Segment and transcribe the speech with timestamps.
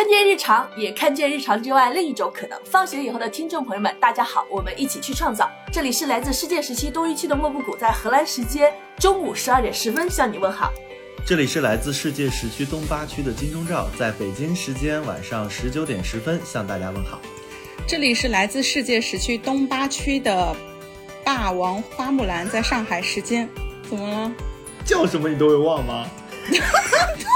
[0.00, 2.58] 看见日常，也看见日常之外另一种可能。
[2.64, 5.46] 放学以后的听众朋友们，大家好，我们一起去创造。
[5.70, 10.72] 这里是来自世界时期东一区的莫布谷，在荷兰时间中午十二点十分向你问好。
[11.26, 17.20] 这里是来自世界时区东八区的金钟罩，在北京时间晚上十九点十分向大家问好。
[17.86, 20.56] 这里是来自世界时区东八区的
[21.22, 23.46] 霸王花木兰，在上海时间
[23.86, 24.32] 怎么了？
[24.82, 26.08] 叫什么你都会忘吗？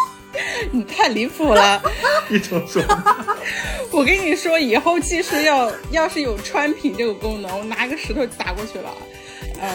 [0.72, 1.82] 你太离谱了！
[2.28, 2.82] 你重说。
[3.90, 8.90] 我跟你说，以后技术要要是有穿屏这个功能，我拿个石头打过去了。
[9.60, 9.70] 嗯，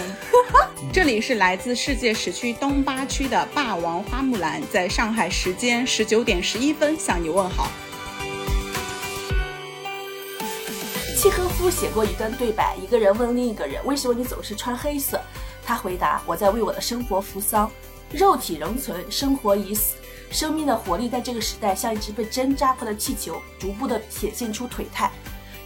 [0.91, 7.70] 这里是来自世界时区东八区的霸王花木兰，在上海时间十九点十一分向你问好。
[11.15, 15.20] 契诃夫写过一段对白，一个人问另一个人：“为什么你总是穿黑色？”
[15.65, 17.70] 他回答：“我在为我的生活扶丧，
[18.12, 19.95] 肉体仍存，生活已死。
[20.31, 25.12] 生命的活力在这个时代像一只被针扎破的气球，逐步的显现出颓态。”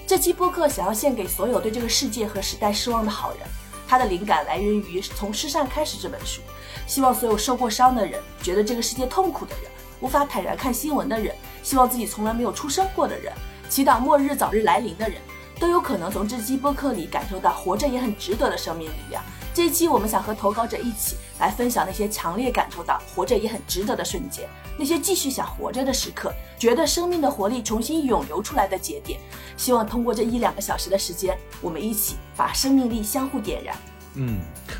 [0.07, 3.39] 这期播客想要献给所有对这个世界和时代失望的好人。
[3.87, 6.41] 他的灵感来源于《从失善开始》这本书，
[6.87, 13.31] 希望所有受过伤的人，觉得这个世界痛苦的人，无法坦然看新闻的人，希望自己从来没有出生过的人，
[13.69, 15.21] 祈祷末日早日来临的人。
[15.59, 19.23] 都有可能从这期播客里感受到活着也很值得的生命力量。
[19.53, 29.19] 这一期我们想和投稿者一起来分享那些强烈感受到活着也很值得的瞬间，那些继续想活着的时刻，觉得生命的活力重新涌流出来的节点。
[29.55, 33.77] 希望通过这一两个小时的时间，我们一起把生命力相互点燃。
[34.15, 34.39] 嗯，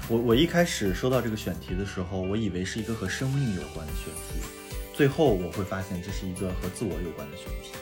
[0.10, 4.44] 我我一开始收到这个选题的时候，我以为是一个和生命有关的选题，
[4.96, 7.74] 最后我会发现这是一个和自我有关的选题。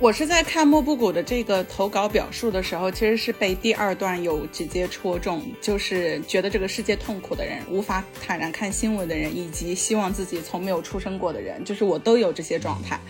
[0.00, 13.00] 我是在看莫布谷的这个投稿表述的时候，其实是被第二段有直接戳中，就是觉得这个世界痛苦的人，无法坦然看新闻的人，以及希望自己从没有出生过的人，就是我都有这些状态。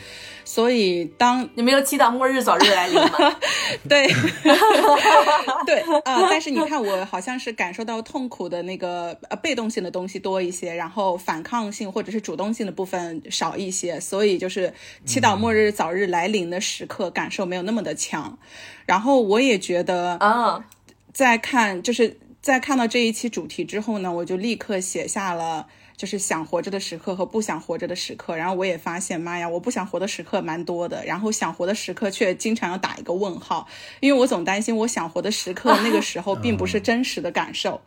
[0.45, 3.37] 所以，当你没有祈祷末日早日来临吗？
[3.89, 4.06] 对，
[5.66, 6.28] 对啊。
[6.28, 13.99] 但是你看，我好像是感受到痛苦的那个呃被动性的东西多一些，然后反抗性或者是主动性的部分少一些。
[13.99, 14.72] 所以就是
[15.05, 18.38] 祈祷末日早日来临的时刻，感受没有那么的强。
[18.87, 20.65] 然后我也觉得啊，
[21.12, 25.66] 在看就是在看到这一期主题之后呢，我就立刻写下了。
[25.97, 33.69] 就是想活着的时刻和不想活着的时刻，然后我也发现，妈呀，我不想活的时刻蛮多的，然后想活的时刻却经常要打一个问号，
[34.00, 37.81] 因为我总担心我想活的时刻那个时候并不是真实的感受。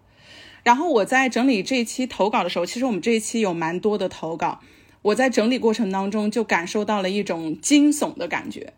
[0.63, 4.61] 然后我在整理这一期投稿的时候，其实我们这一期有蛮多的投稿，
[5.01, 8.73] 我在整理过程当中就感受到了一种惊悚的感觉，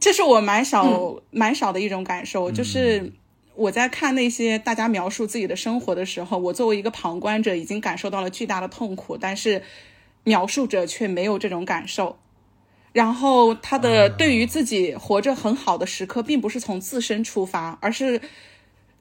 [0.00, 3.12] 这是我蛮少蛮少的一种感受，就是。
[3.54, 9.62] 我在看那些大家描述自己的生活的时候，我作为一个旁观者，已经感受到了巨大的痛苦，但是
[10.24, 12.18] 描述者却没有这种感受。
[12.92, 18.20] 然后他的对于自己活着很好的时刻，并不是从自身出发，而是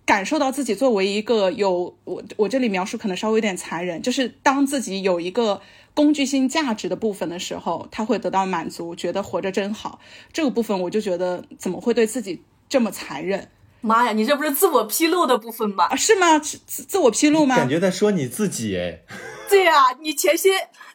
[0.06, 5.62] 感受到自己作为一个有我我这里描述可能稍微有点残忍，就是当自己有一个
[5.94, 10.00] 工具性价值的部分的时候，他会得到满足，觉得活着真好。
[10.31, 13.50] 这个部分我就觉得怎么会对自己这么残忍？
[13.82, 15.86] 妈呀，你这不是自我披露的部分吗？
[15.86, 16.38] 啊，是吗？
[16.40, 17.56] 自自我披露吗？
[17.56, 19.02] 感觉在说你自己哎。
[19.50, 20.50] 对呀，你前些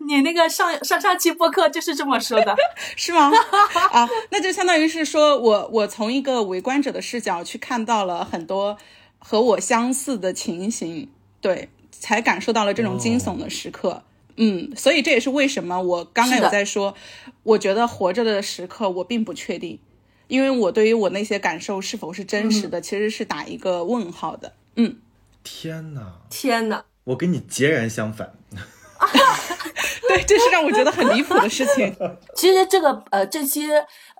[0.06, 2.54] 你那个上上上期播客就是这么说的，
[2.94, 3.32] 是吗？
[3.90, 8.78] 啊，那就相当于是说我我从一个围观者的视角去看到了很多
[9.18, 11.08] 和我相似的情形，
[11.40, 14.04] 对，才感受到了这种惊悚的时刻。
[14.36, 16.94] 嗯，所以这也是为什么我刚刚有在说，
[17.42, 19.80] 我觉得活着的时刻我并不确定。
[20.28, 24.52] 因为我对于我那些感受是否是真实的，其实是打一个问号的。
[24.76, 24.96] 嗯，
[25.42, 28.32] 天哪，天哪，我跟你截然相反。
[30.08, 31.94] 对，这是让我觉得很离谱的事情。
[32.36, 33.66] 其实这个呃，这期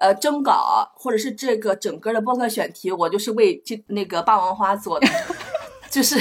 [0.01, 5.07] 呃征稿或者是这个整个的播客选题，我就是为这那个霸王花做的，
[5.91, 6.21] 就是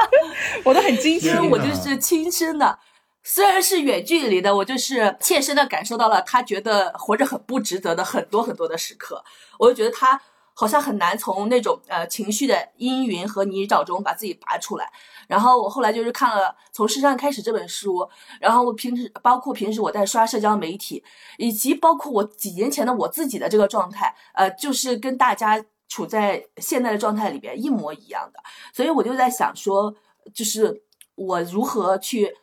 [0.64, 2.78] 我都很惊喜，因为我就是亲身的。
[3.26, 9.24] 虽然是远距离的，我就是切身的感受到了他觉得活着很不值得的很多很多的时刻。
[9.58, 10.20] 我就觉得他
[10.52, 14.92] 好像很难从那种呃情绪的阴云和泥沼中把自己拔出来。
[15.26, 18.06] 然后我后来就是看了《从失善开始》这本书，
[18.38, 21.02] 然后我平时包括平时我在刷社交媒体，
[21.38, 28.38] 以及包括我几年前的我自己的这个状态，呃，就是跟大家处在现在的状态里边一模一样的。
[28.74, 29.94] 所以我就在想说，
[30.34, 30.82] 就是
[31.14, 32.36] 我如何去。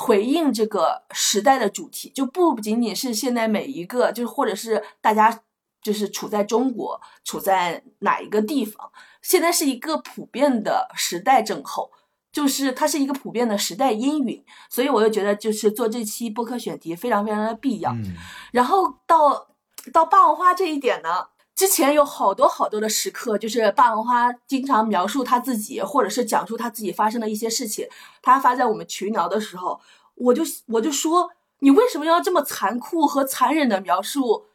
[0.00, 5.42] 回应这个时代的主题，就不仅仅是现在每一个，就是或者是大家
[5.82, 11.90] 就是处在中国，处在哪一个地方，现在是一个普遍的时代症候。
[12.32, 17.90] 就是它是一个普遍的时代阴云，所以我就觉得就是做这期播客选题非常非常的必要。
[17.92, 18.14] 嗯
[18.52, 19.48] 然后到
[19.92, 21.26] 到霸王花这一点呢，
[21.60, 27.86] 之前有好多好多的时刻，就是霸王花经常描述他自己，或者是讲述他自己发生的一些事情。
[28.22, 29.78] 他发在我们群聊的时候，
[30.14, 31.28] 我就我就说，
[31.58, 34.46] 你为什么要这么残酷和残忍的描述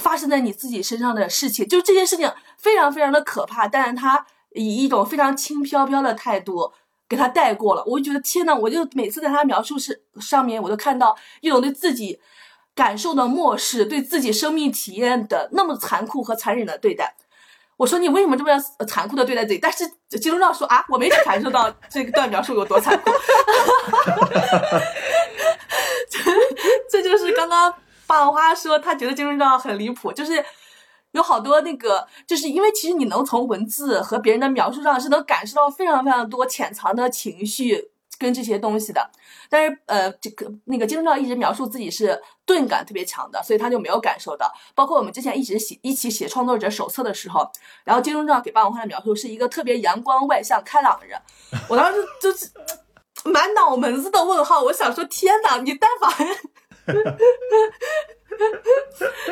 [0.00, 1.68] 发生在你自己身上的事情？
[1.68, 4.24] 就这件事情非常非常的可怕，但是他
[4.54, 6.72] 以一种非常轻飘飘的态度。
[7.06, 12.18] 给他带过了，我就觉得天呐，我就每次在他描述是上面，我都看到一种对自己
[12.74, 17.14] 感受的漠视，对自己生命体验的那么残酷和残忍的对待。
[17.76, 18.56] 我说你为什么这么
[18.86, 19.58] 残酷的对待自己？
[19.58, 19.84] 但是
[20.20, 23.10] 金钟罩说啊，我没感受到 这个段描述有多残酷。
[26.08, 26.20] 这
[26.90, 27.74] 这就是刚刚
[28.06, 30.44] 霸王花说他觉得金钟罩很离谱，就是
[31.10, 39.10] 有好多那个，就是因为其实你能从文字和别人的描述上是能感受到非常非常多潜藏的情绪跟这些东西的。
[39.48, 44.52] 但是呃，这个那个金钟罩一直描述自己是钝感特别强的，所以他就没有感受到。
[44.74, 47.48] 包括我们之前一直写一起写创作者手册的时候，
[47.84, 51.20] 然后金钟罩给霸王花的描述是一个特别阳光、外向、开朗的人，
[51.68, 52.50] 我当时就是
[53.30, 54.62] 满脑门子的问号。
[54.62, 56.26] 我想说，天哪，你但凡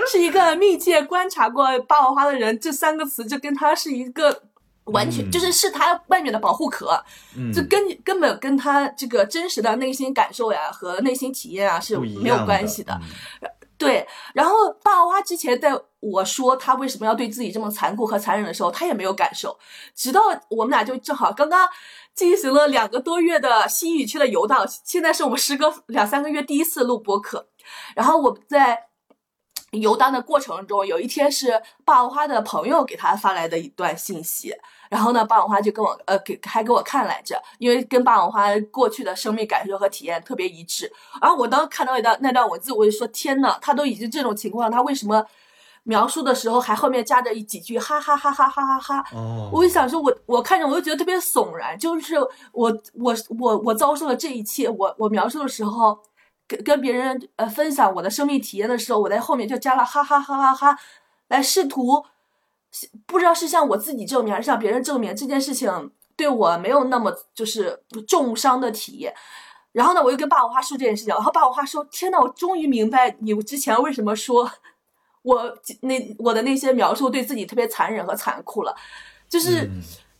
[0.06, 4.42] 是一个密切观察过霸王花的人，这三个词就跟他是一个。
[4.84, 5.30] 完全嗯。
[5.30, 7.02] 就是是他外面的保护壳，
[7.36, 12.98] 嗯，这根根本跟他这个真实的内心感受呀和内心体验啊是没有关系的。
[13.40, 13.48] 嗯。
[13.78, 19.58] 对，然后霸王花之前在我说他为什么要对自己这么残酷和残忍的时候，他也没有感受，
[19.94, 20.20] 直到
[20.50, 21.68] 我们俩就正好刚刚
[22.14, 27.48] 进行了两个多月的西语区的游荡，现在是我们时隔两三个月第一次录播客，
[27.96, 28.78] 然后我们在。
[29.72, 34.54] 游荡的过程中，有一天是霸王花的朋友给他发来的一段信息，
[34.90, 40.92] 然后呢，霸王花就跟我呃给还给我看来着，因为跟霸王花过去的生命感受和体验特别一致。
[41.22, 45.24] 然后我当时看到一段那段文字，我就说天呐，他都已经这种情况，他为什么
[45.84, 49.04] 描述的时候还后面加着一几句哈哈哈哈哈哈哈？
[49.14, 52.16] 哦，我就想说我，我看着我就觉得特别悚然，就是
[52.52, 55.98] 我我我我遭受了这一切，我我描述的时候。
[56.46, 60.78] 跟跟别人呃分享我的生命体验的时候，我在后面就加了哈哈哈哈哈，
[61.28, 62.04] 来试图
[63.06, 69.14] 不知道是向我自己证明还是向别人证明这件事情对我没有那么就是重伤的体验。
[69.72, 74.50] 然后呢，我又跟霸王花说这件事情，然后霸王花说：“天呐，我终于明白你之前为什么说
[75.22, 78.76] 我那我的那些描述对自己特别残忍和残酷了，
[79.28, 79.70] 就是。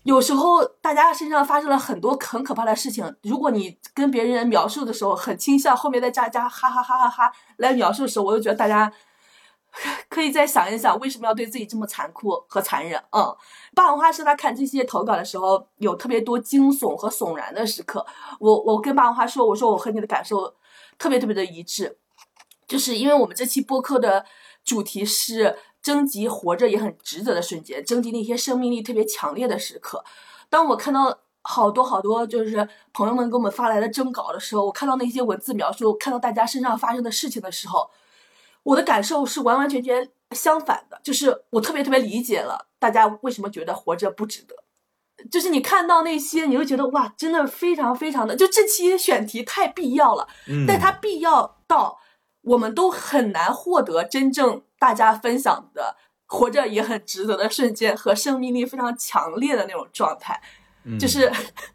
[0.04, 8.92] 有时候大家身上发生了很多很可怕的事情，如果你跟别人描述的时候很倾向后面再加加哈哈哈哈哈来描述的时候，我就觉得大家
[10.10, 13.00] 可以再想一想，为什么要对自己这么残酷和残忍？
[13.12, 13.36] 嗯，
[13.76, 18.04] 霸王花是他看这些投稿的时候有特别多惊悚和悚然的时刻。
[18.40, 20.52] 我我跟霸王花说，我说我和你的感受
[20.98, 21.98] 特别特别的一致，
[22.66, 24.24] 就是因为我们这期播客的
[24.64, 25.56] 主题是。
[25.82, 30.04] 征集活着也很值得的瞬间，征集那些生命力特别强烈的时刻。
[30.48, 37.90] 当我看到好多好多就是朋友们给我们发来的征稿的时候，我看到那些文字描述，看到大家身上发生的事情的时候，
[38.62, 41.00] 我的感受是完完全全相反的。
[41.02, 44.54] 就是我特别特别理解了大家为什么觉得活着不值得。
[45.30, 51.98] 就是你看到那些，你会觉得哇，真的非常非常的，就这期选题太必要了，嗯但它必要到
[52.42, 54.62] 我们都很难获得真正。
[54.82, 55.94] 大家分享的
[56.26, 60.42] 活着也很值得的瞬间和生命力非常强烈的那种状态，
[60.82, 61.30] 嗯就是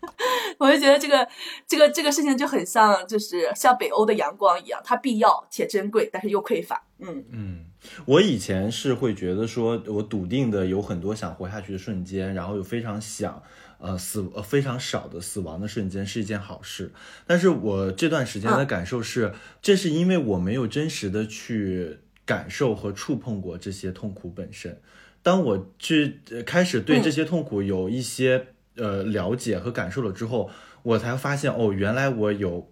[0.59, 1.25] 我就觉得这个
[1.65, 6.83] 这个这个事情就很像，就是像北欧的阳光一样，它必要且珍贵，但是又匮乏。
[6.99, 7.65] 嗯嗯，
[8.05, 13.41] 我以前是会觉得说，我笃定的有很多想活下去的瞬间，然后有非常想
[13.79, 16.91] 呃死呃非常少的死亡的瞬间是一件好事。
[17.25, 21.99] 但是我这段时间的感受是，这是因为我没有真实的去。
[22.27, 24.79] 感受和触碰过这些痛苦本身，
[25.23, 30.49] 当我去开始对这些痛苦有一些、嗯、呃了解和感受了之后，
[30.83, 32.69] 我才发现哦，原来我有，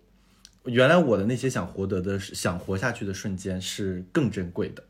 [0.65, 4.83] 原来我的那些想活得的、想活下去的瞬间是更珍贵的。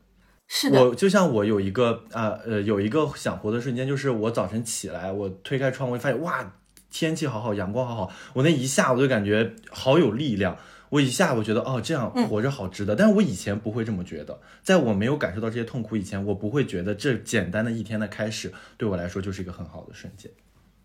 [0.48, 6.54] 是的，我就像我有一个啊呃有一个想活的瞬间，就是我早晨起来，我推开窗，我发现哇，
[6.90, 10.58] 天气好好，阳光好好，我那一下我就感觉好有力量。
[10.90, 20.30] 我一下我觉得哦，这样活着好值得，嗯、但是我以前不会这么觉得，在我没有感受到这些痛苦以前，我不会觉得这简单的一天的开始对我来说就是一个很好的瞬间。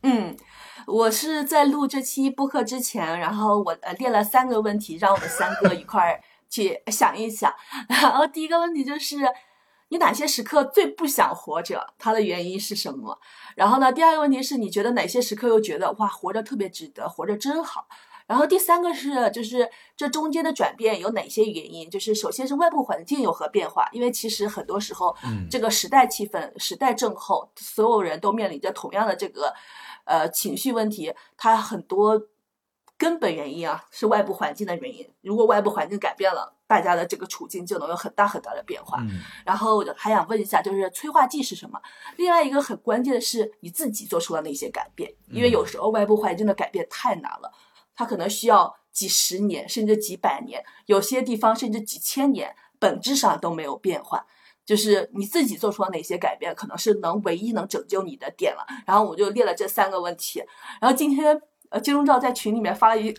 [0.03, 0.35] 嗯，
[0.87, 7.53] 我是在录这期播客之前，然后我呃列了三个问题，让我们三个一块儿去想一想。
[7.87, 9.17] 然后第一个问题就是，
[9.89, 11.93] 你哪些时刻最不想活着？
[11.99, 13.19] 它的原因是什么？
[13.55, 17.87] 然后呢，第二个问题是你觉得哪些时刻又觉得哇，活着特别值得，活着真好？
[18.31, 21.89] 然后第三个是，就是这中间的转变有哪些原因？
[21.89, 23.89] 就是首先是外部环境有何变化？
[23.91, 25.13] 因为其实很多时候，
[25.49, 29.53] 这个时代气氛、时代震后，所有人都面临着同样的这个，
[30.05, 31.13] 呃，情绪问题。
[31.35, 32.21] 它很多
[32.97, 35.05] 根本原因啊，是外部环境的原因。
[35.19, 39.03] 如果外部环境改变了，大家的这个处境就能有很大很大的变化。
[39.43, 41.77] 然后我还想问一下，就是催化剂是什么？
[42.15, 47.51] 另外一个很关键的是你自己做出了那些改变，因为有时候外部环境的改变太难了。
[48.01, 54.25] 它可能需要几十年，甚至几百年，有些地方甚至几千年，本质上都没有变化。
[54.65, 58.65] 就是你自己做出了哪些改变，可能是能唯一能拯救你的点了。
[58.87, 60.41] 然后我就列了这三个问题。
[60.79, 61.39] 然后今天
[61.69, 63.13] 呃，金钟罩在群里面发了一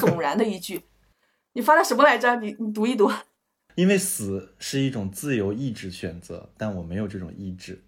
[0.00, 0.84] 悚然的一句，
[1.54, 2.36] 你发的什么来着？
[2.36, 3.10] 你你读一读。
[3.74, 7.82] 因为死是一种自由意志选择，但我没有这种意志。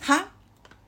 [0.00, 0.28] 哈？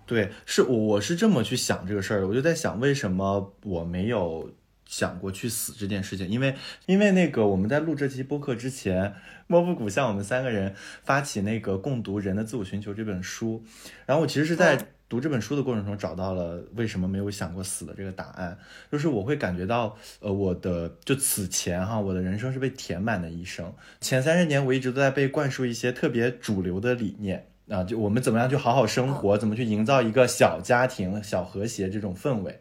[0.07, 2.29] 对，是我我是这么去想这个事儿的。
[2.29, 4.49] 我就在想，为什么我没有。
[4.93, 9.15] 想过去死这件事情，因为因为那个我们在录这期播客之前，
[9.47, 13.65] 莫布谷向我们三个人发起那个共读《人的自我寻求》这本书，
[14.05, 18.59] 然后我其实是在读这本书的过程中找到了为什么没有想过死的这个答案，
[18.91, 23.73] 就是我会感觉到，呃，我的就此前哈，我的人生是被填满的一生，
[24.03, 32.61] 前三十年我一直都在被灌输一些特别主流的理念啊，就我们怎么样去好好生活，怎么去营造一个小家庭、小和谐这种氛围。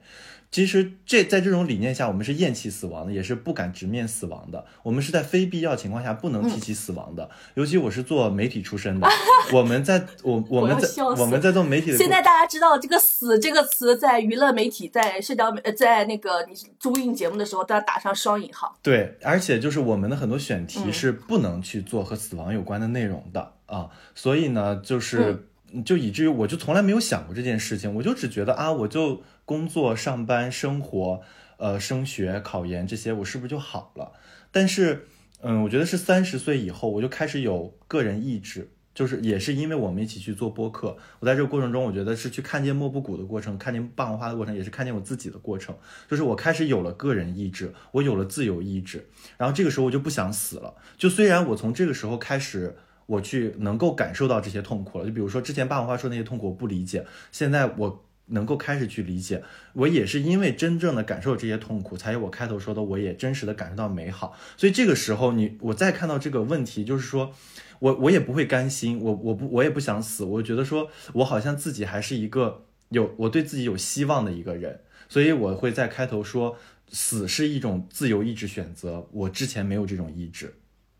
[0.51, 4.65] 其实这在这种理念下，我们是厌弃死亡的，也是不敢直面死亡的。
[4.83, 7.29] 我们是在非必要情况下不能提起死亡的。
[7.53, 9.07] 尤其我是做媒体出身的，
[9.53, 11.97] 我们在我我们在我们在做媒体的。
[11.97, 18.77] 现在大家知道这个“死”这个词，在娱乐媒体、在社交媒、在那个你综艺节目的时候都要打上双引号。
[18.83, 25.47] 对，而且就是我们的很多选题是不能去做和死亡有关的内容的啊，所以呢，就是
[25.85, 29.23] 就以至于我就从来没有想过这件事情，我就只觉得啊，我就。
[29.51, 31.21] 工作、上班、生活，
[31.57, 34.13] 呃，升学、考研这些，我是不是就好了？
[34.49, 35.07] 但是，
[35.41, 45.75] 嗯，我觉得是三十岁以后，我就开始有个人意志，就是也是因为我们一起去做播客，我在这个过程中，我觉得是去看见莫布谷的过程，看见霸王花的过程，也是看见我自己的过程，
[46.07, 50.75] 就是我开始有了个人意志，我有了自由意志，然后这个时候我就不想死了。
[50.97, 58.05] 就虽然我从这个时候开始，我去能够感受到这些痛苦了，就比如说之前霸王花说那些痛苦我不理解，现在我。
[58.31, 64.35] 能够开始去理解，我也是因为真正的感受这些痛苦，才有我开头说的，我也真实的感受到美好。
[64.57, 67.33] 所以这个时候，你我再看到这个问题，就是说
[67.79, 76.57] 我我也不会甘心，我我不我也不想死，我觉得说我好像自己还是一个有我对自己有希望的一个人，所以我会在开头说，
[76.89, 80.55] 死是一种自由意志选择，我之前没有这种意志，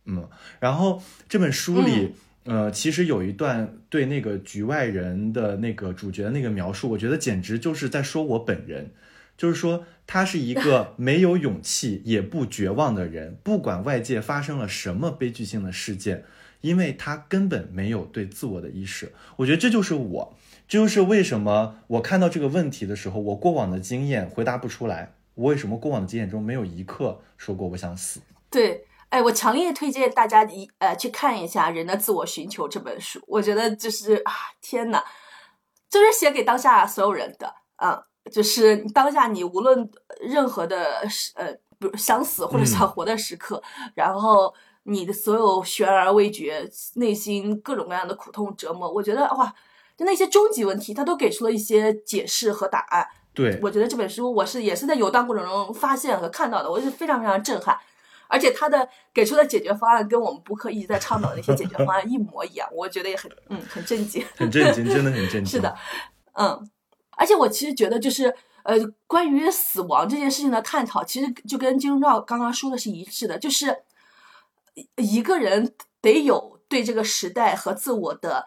[0.06, 0.28] 嗯，
[0.60, 2.14] 然后这本书里。
[2.46, 8.90] 呃，其实有一段对那个局外人的那个主角的那个描述，我觉得简直就是在说我本人，
[9.38, 16.24] 就是说他是一个 没有勇气也不绝望的人，不管外界发生了什么悲剧性的事件，
[16.62, 19.12] 因为他根本没有对自我的意识。
[19.36, 20.36] 我觉得这就是我，
[20.68, 28.20] 这就是为什么我看到这个问题的时候，我过往的经验回答不出来，我为什么过往的经验中没有一刻说过我想死？
[28.50, 28.84] 对。
[29.12, 33.22] 哎，我强烈推荐大家一呃去看一下《人的自我寻求》这本书。
[33.28, 35.04] 我觉得就是啊，天呐，
[35.90, 37.54] 就是写给当下所有人的，
[37.84, 38.02] 嗯，
[38.32, 39.92] 就是当下你无论
[40.22, 41.02] 任何的
[41.36, 43.62] 呃，比如想死或者想活的时刻，
[43.96, 44.54] 然后
[44.84, 46.66] 你的所有悬而未决，
[46.96, 49.54] 内心各种各样的苦痛折磨，我觉得哇，
[49.98, 53.06] 就那些终极问题，他都给出了一些解释和答案。
[53.34, 57.78] 对，我觉得这本书我是也是在游荡过程中发现和看到的，我是非常非常震撼。
[58.32, 65.46] 而且他的给出的解决方案跟我们播客一直在倡导的那些解决方案一模一样，我觉得也很嗯很震惊，很震惊，真的很震 惊。
[65.46, 65.76] 是的，
[66.32, 66.72] 嗯，
[67.18, 68.34] 而且我其实觉得就是
[68.64, 73.84] 呃关于死亡这件事情的探讨，其实就跟金钟罩刚刚说的是一致的，就是
[74.96, 78.46] 一个人得有对这个时代和自我的，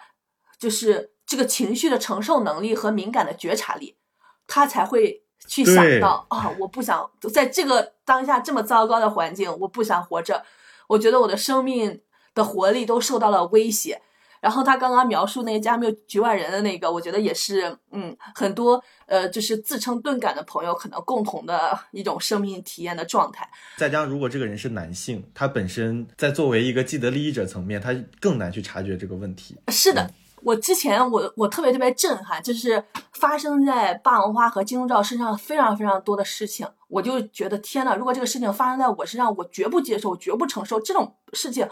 [0.59, 3.99] 就是这个情绪的承受能力和敏感的觉察力，
[4.47, 5.24] 他才会。
[5.47, 10.43] 去想到啊，我不想在这个当下这么糟糕的环境，我不想活着。
[10.87, 12.01] 我觉得我的生命
[12.35, 14.01] 的活力都受到了威胁。
[14.41, 23.49] 然后他刚刚描述那个加缪局外人的那个，我觉得也是，嗯，很多呃，就是自称钝感的朋友可能共同的一种生命体验的状态。
[23.79, 29.57] 再加上如果这个人是男性，他本身在作为一个既得利益者层面，他更难去察觉这个问题。
[29.69, 30.11] 是的。
[30.45, 32.85] 我之前我我特别特别震撼，就是
[33.15, 41.69] 发生在霸王花和金钟罩身上非常非常多的事情，我就觉得天呐，如果这个事情发生在我身上，我绝不接受，绝不承受这种事情。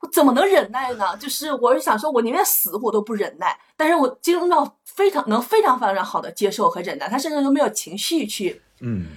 [0.00, 1.16] 我怎么能忍耐呢？
[1.18, 3.58] 就是我是想说，我宁愿死我都不忍耐。
[3.76, 9.08] 但是我金钟罩非常能非常非常好的接受和忍耐，他甚至都没有情绪去，嗯，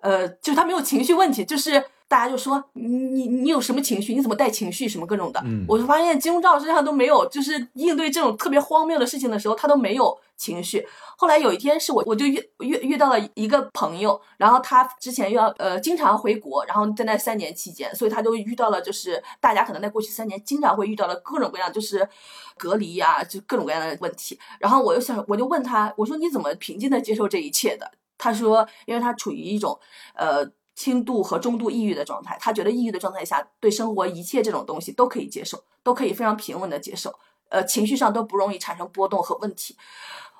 [0.00, 4.14] 呃，就是他没有情绪问题，就是大家就说你你你有什么情绪？
[4.14, 4.88] 你怎么带情绪？
[4.88, 5.40] 什么各种的。
[5.44, 10.86] 嗯我就发现金钟罩身上都没有，就是应对这种特别荒谬的事情的时候，他都没有情绪。
[11.18, 22.08] 后来有一天是我我就遇遇遇到了一个朋友，然后他之前要呃经常回国，然后在那三年期间，所以他就遇到了就是大家可能在过去三年经常会遇到的各种各样就是
[22.56, 24.38] 隔离呀、就各种各样的问题。
[24.58, 27.90] 然后我又想我就问他，我说你怎么平静的接受这一切的？
[28.16, 29.78] 他说，因为他处于一种
[30.14, 30.44] 呃
[30.78, 37.12] 轻度和中度抑郁的状态，他觉得抑郁的状态下对生活一切这种东西都可以接受，都可以非常平稳的接受，
[37.48, 39.76] 呃，情绪上都不容易产生波动和问题。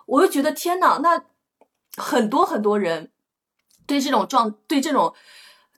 [0.07, 1.21] 我就觉得天呐，那
[1.97, 3.11] 很多很多人
[3.85, 5.13] 对这种状对这种。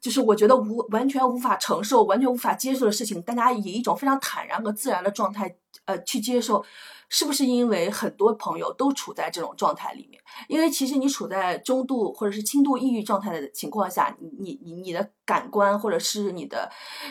[0.01, 6.65] 就是我觉得无完全无法承受、完全无法接受的事情，大家以一种非常坦然和自然的状态，呃，去接受，
[7.11, 10.23] 是不是因为很多朋友都处在这种状态里面？
[10.49, 16.71] 因为其实你处在中度或者是轻度抑郁状态的情况下，你你你你的感官或者是你的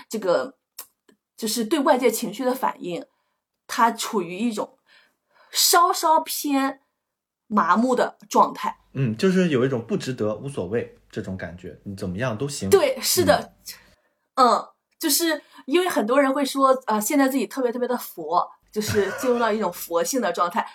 [0.10, 0.56] 这个，
[1.36, 3.06] 就是对外界情绪的反应，
[3.68, 4.78] 它处于一种
[5.52, 6.80] 稍稍偏
[7.48, 8.78] 麻木的状态。
[8.94, 12.70] 嗯，就是有一种不值得、无所谓这种感觉，你怎么样都行。
[12.70, 13.54] 对，是的，
[14.36, 14.66] 嗯，
[14.98, 20.66] 就是因为很多人会说，呃，现在自己特别特别的佛，就是进入到一种佛性的状态。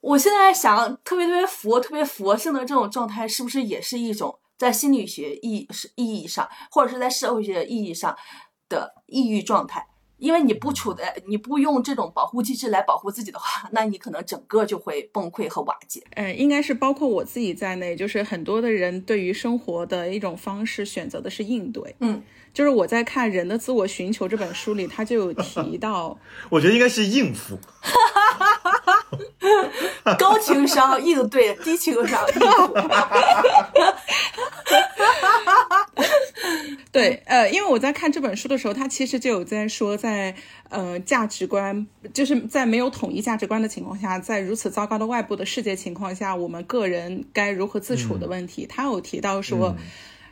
[0.00, 8.16] 我现在想，特别特别佛、特别佛性的这种状态，是不是也是一种在心理学意是意义上，或者是在社会学意义上
[8.68, 9.86] 的抑郁状态？
[10.18, 16.02] 因为你不处在，你不用这种保护机制来保护自己的话，那你可能整个就会崩溃和瓦解。
[16.14, 21.94] 嗯，应该是包括我自己在内，就是很多的人对于生活的一种方式选择的是应对。
[22.00, 22.22] 嗯，
[22.54, 26.18] 就是我在看《人的自我寻求》这本书里，他就有提到，
[26.48, 27.58] 我觉得应该是应付。
[30.18, 32.74] 高情商应对，低情商应付。
[36.92, 40.34] 对，呃，因为我在看这本书的时候，他其实就有在说在，
[40.70, 48.66] 呃价值观，就是在没有统一价值观的情况下，在如此糟糕的外部的世界情况下，我们个人该如何自处的问题。
[48.66, 49.76] 他有提到说，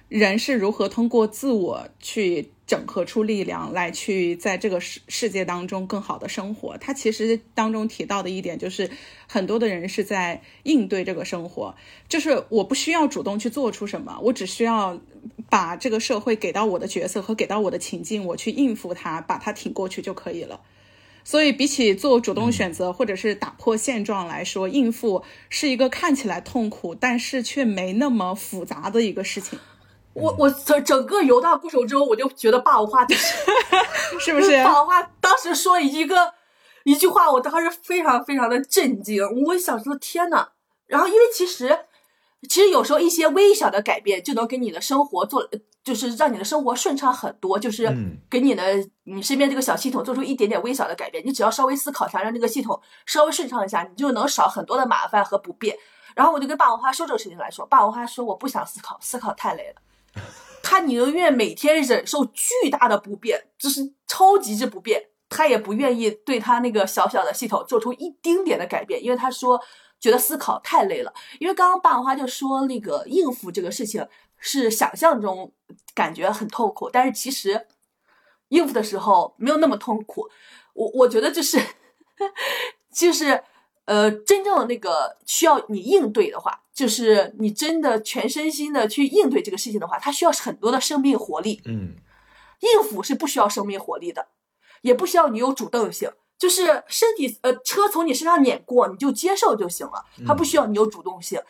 [0.09, 6.79] 人是如何通过自我去整合出力量来去在这个世世界当中更好的生活。
[6.79, 8.91] 他其实当中提到的一点就是，
[9.29, 11.75] 很多的人是在应对这个生活，
[12.09, 14.99] 就是我不需要主动去做出什么，我只需要
[15.51, 20.61] 把这个社会给到我的角色和给到我的情境，我去应付它，把它挺过去就可以了。
[21.27, 29.59] 所以，比起做主动选择或者是打破现状来说，应付是一个看起来痛苦，但是却没那么复杂的一个事情，
[30.15, 33.37] 我我整整个犹大固守之后，我就觉得霸王花就是
[34.21, 34.63] 是不是？
[34.65, 36.33] 霸王花当时说一个
[36.85, 39.23] 一句话，我当时非常非常的震惊。
[39.47, 40.49] 我想说天呐，
[40.87, 41.87] 然后因为其实
[42.49, 45.49] 其实有时候一些微小的改变就能给你的生活做，
[45.83, 48.63] 就是让你的生活顺畅很多，就是嗯给你的
[49.05, 51.25] 你身边这个小系统做出一点点微小的改变。
[51.27, 55.77] 你只要稍微思考一下，让这个系统稍微顺畅一下，你就能少很多的麻烦和不便。
[56.15, 59.81] 然后我就跟霸王花说这个事情来说，霸王花说我不想思考，思考太累了。
[60.63, 69.61] 他宁愿每天忍受巨大的不便，就是超级之不便，他也不愿意对他那个小小的系统做出一丁点的改变，因为他说
[70.01, 71.13] 觉得思考太累了。
[71.39, 74.07] 因为刚刚霸王花就说那个应付这个事情
[74.39, 75.53] 是想象中
[75.95, 77.67] 感觉很痛苦，但是其实
[78.49, 80.29] 应付的时候没有那么痛苦。
[80.75, 81.59] 我我觉得就是
[82.93, 83.43] 就是
[83.87, 91.63] 呃，真正的那个需要你应对的话，就是你真的全身心的去应对这个事情的话，它需要很多的生命活力。
[91.67, 91.97] 嗯
[92.61, 94.29] 应付是不需要生命活力的，
[94.81, 101.43] 也不需要你有主动性，就是身体呃车从你身上碾过，你就接受就行了，它不需要你有主动性。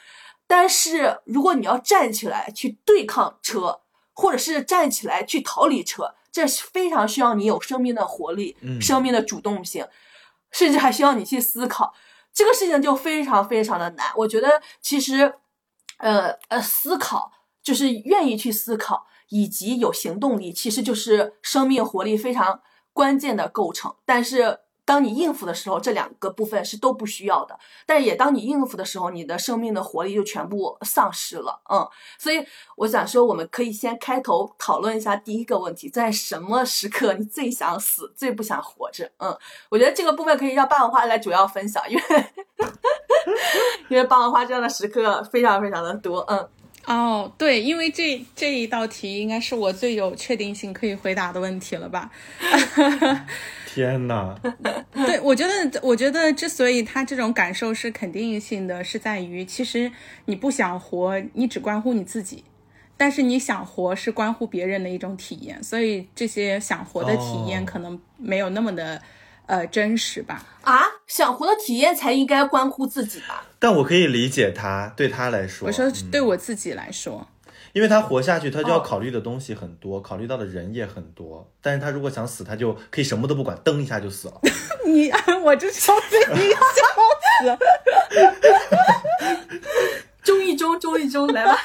[0.48, 3.80] 但是如果你要站起来去对抗车，
[4.12, 9.86] 或者是站起来去逃离车，这是非常需要你有生命的活力、嗯生命的主动性，
[10.50, 11.94] 甚至还需要你去思考。
[12.34, 14.12] 这个事情就非常非常的难。
[14.16, 15.34] 我觉得其实，
[15.98, 17.30] 呃呃，思考
[17.62, 22.60] 就是愿意去思考，以及有行动力，其实就是生命活力非常
[22.92, 23.94] 关键的构成。
[24.04, 27.58] 但是当你应付的时候，这两个部分是都不需要的。
[27.86, 31.60] 但也当你应付的时候，你的生命的活力就全部丧失了。
[31.70, 31.86] 嗯，
[32.18, 32.44] 所以
[32.76, 39.10] 我想说，我们可以先开头讨论一下第一个问题，在什么时刻你最想死，最不想活着？
[39.18, 39.36] 嗯，
[39.70, 42.02] 我觉得这个部分可以让霸王花来主要分享，因为
[43.88, 46.20] 因为霸王花这样的时刻非常非常的多。
[46.28, 46.48] 嗯
[46.86, 52.10] 哦，对，因为这这一道题应该是我最有确定性可以回答的问题了吧？
[53.66, 54.38] 天哪！
[54.92, 59.90] 对，我觉得，我觉得之所以他这种感受是肯定性的，是在于其实
[60.26, 62.44] 你不想活，你只关乎你自己；
[62.96, 65.62] 但是你想活，是关乎别人的一种体验。
[65.62, 69.00] 所以这些想活的体验可能没有那么的。
[69.46, 70.42] 呃，真实吧？
[70.62, 73.44] 啊，想活的体验才应该关乎自己吧？
[73.58, 77.28] 但我可以理解他，对他来说，我说对我自己来说，
[77.74, 81.50] 因为他活下去，他就要考虑的东西很多，考虑到的人也很多。
[81.60, 84.40] 但是他如果想死，他就可以什么都不管，噔一下就死了。
[84.86, 85.10] 你，
[85.42, 86.58] 我这笑死你，笑
[87.42, 87.58] 死！
[90.22, 91.58] 中一中，中一中，来吧，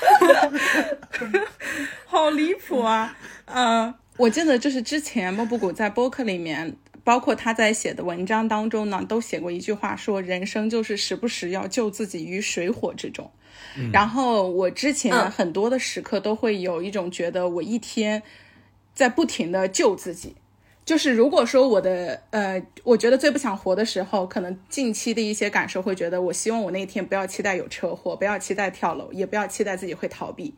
[2.06, 3.16] 好离谱啊！
[3.46, 6.76] 嗯，我记得就是之前莫布谷在播客里面。
[7.04, 13.32] 包括他在写的文章当中呢，都写过一句话，说人生就是时不时要救自己于水火之中。
[13.92, 18.24] 然后我之前很多的时刻都会有一种觉得，我一天
[18.94, 20.36] 在不停的救自己。
[20.86, 30.56] 就是如果说我的呃，我觉得最不想活的时候，可能近期的一些感受会觉得，我希望我那一天不要期待有车祸，不要期待跳楼，也不要期待自己会逃避。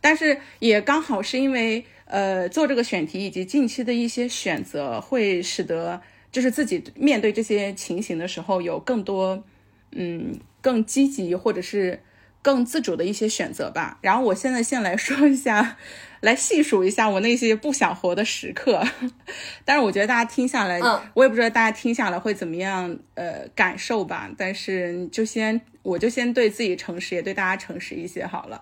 [0.00, 1.84] 但是也刚好是因为。
[2.06, 6.00] 呃，做这个选题以及近期的一些选择，会使得
[6.32, 9.44] 就是自己面对这些情形的时候，有更多
[9.92, 12.00] 嗯更积极或者是
[12.42, 13.98] 更自主的一些选择吧。
[14.02, 15.76] 然后我现在先来说一下，
[16.20, 18.84] 来细数一下我那些不想活的时刻。
[19.64, 20.80] 但是我觉得大家听下来，
[21.14, 24.30] 我也不知道大家听下来会怎么样呃感受吧。
[24.38, 28.60] 但是就先我就先对自己诚实，也对大家诚实一些好了。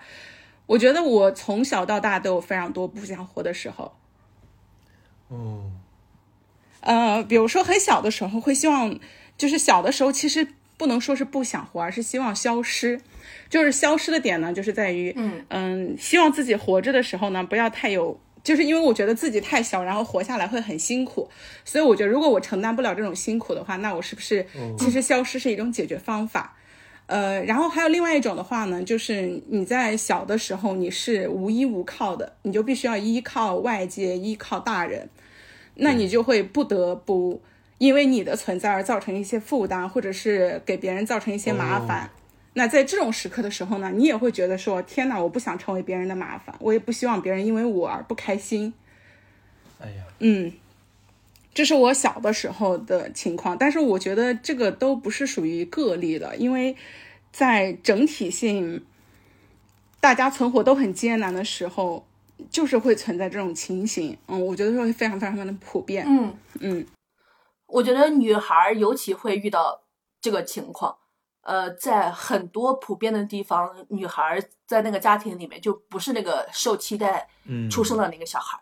[0.67, 3.93] 我觉得我从小到大都有非常多不想活的时候。
[5.29, 5.71] 哦，
[6.81, 8.99] 呃，比如说很小的时候会希望，
[9.37, 10.47] 就是小的时候其实
[10.77, 13.01] 不能说是不想活，而是希望消失。
[13.49, 21.31] 就是消失的点呢，就是在于，嗯嗯，希望自己活着的时候呢，不要太有，就是因为我觉得自己太小，然后活下来会很辛苦。
[21.65, 24.47] 所以我觉得，如果我承担不了这种辛苦的话，那我是不是
[24.79, 26.57] 其实消失是一种解决方法？
[27.07, 35.09] 呃，然后还有另外一种的话呢，就是你在小的时候你是无依无靠的，你就必须要依靠外界，依靠大人，
[35.75, 37.43] 那你就会不得不
[37.77, 42.09] 因为你的存在而造成一些负担，或者是给别人造成一些麻烦。
[42.55, 48.73] 那在这种时刻的时候呢，你也会觉得说，天哪，我不想成为别人的麻烦，我也不希望别人因为我而不开心。
[49.79, 50.53] 哎呀，嗯。
[51.55, 56.77] 这是我小的时候的情况，但是我觉得这个都不是属于个例的，因为
[57.33, 58.85] 在整体性
[60.01, 62.05] 大家存活都很艰难的时候，
[62.51, 64.19] 就是会存在这种情形。
[64.27, 66.05] 嗯，我觉得会非常非常的普遍。
[66.09, 66.87] 嗯嗯，
[67.67, 69.83] 我觉得女孩尤其会遇到
[70.21, 70.97] 这个情况。
[71.43, 77.29] 呃，在很多普遍的地方，女孩在那个家庭里面就不是那个受期待
[77.71, 78.59] 出生的那个小孩。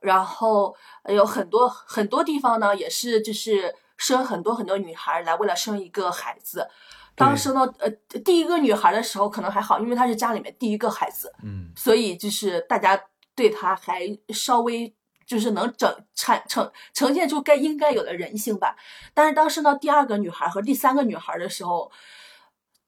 [0.00, 0.74] 然后
[1.08, 6.66] 有很多很多地方呢，也是就是生很多很多女孩来为了生一个孩子。
[7.14, 7.90] 当生到呃
[8.24, 12.98] 第一个女孩的时候，可能还好，因为她是家里面第一个孩子，嗯，所以就是大家
[13.34, 14.94] 对她还稍微
[15.26, 18.74] 就是能整产呈呈现出该应该有的人性吧。
[19.12, 21.92] 但是当生到第二个女孩和第三个女孩的时候，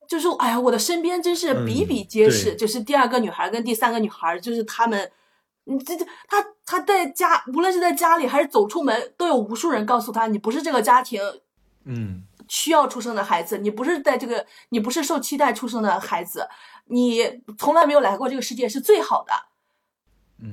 [0.09, 5.13] 就是哎呀，我的身边真是比比皆是，就是第二个女孩跟第三个女孩，就是他们。
[5.65, 11.21] 你这这，他他在家，无论是在家里还是走出门，都有无数人告诉他，你不是这个家庭，
[11.85, 16.49] 嗯，需要出生的孩子，你不是在这个，你不是受期待出生的孩子，
[16.87, 19.33] 你从来没有来过这个世界，是最好的。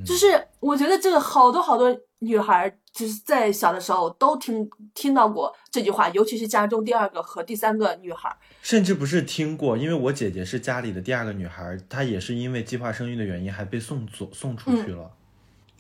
[0.06, 2.70] 就是我觉得这个好多好多女孩，
[3.00, 15.10] 就是在小的时候都听听到过这句话，尤其是家中第二个和第三个女孩，甚至不是听过，因为我姐姐是家里的第二个女孩，她也是因为计划生育的原因，还被送走送出去了。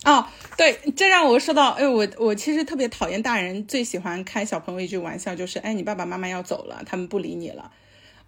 [0.05, 0.25] 哦，
[0.57, 7.69] 对，这让我说到，哎，我我其实特别讨厌大人最喜欢开小朋友一句玩笑，就是哎，你爸爸妈妈要走了，他们不理你了。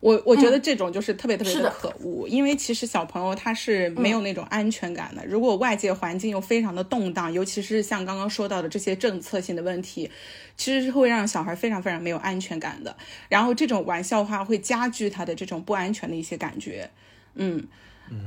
[0.02, 5.24] 我我觉得这种就是特别特别的可恶，因为其实小朋友他是没有那种安全感的。
[5.28, 10.10] 如果外界环境又非常的动荡，尤其是像刚刚说到的这些政策性的问题，
[10.58, 12.98] 其实是会让小孩非常非常没有安全感的。
[13.30, 16.90] 然后这种玩笑话会加剧他的这种不安全的一些感觉。
[17.36, 17.68] 嗯，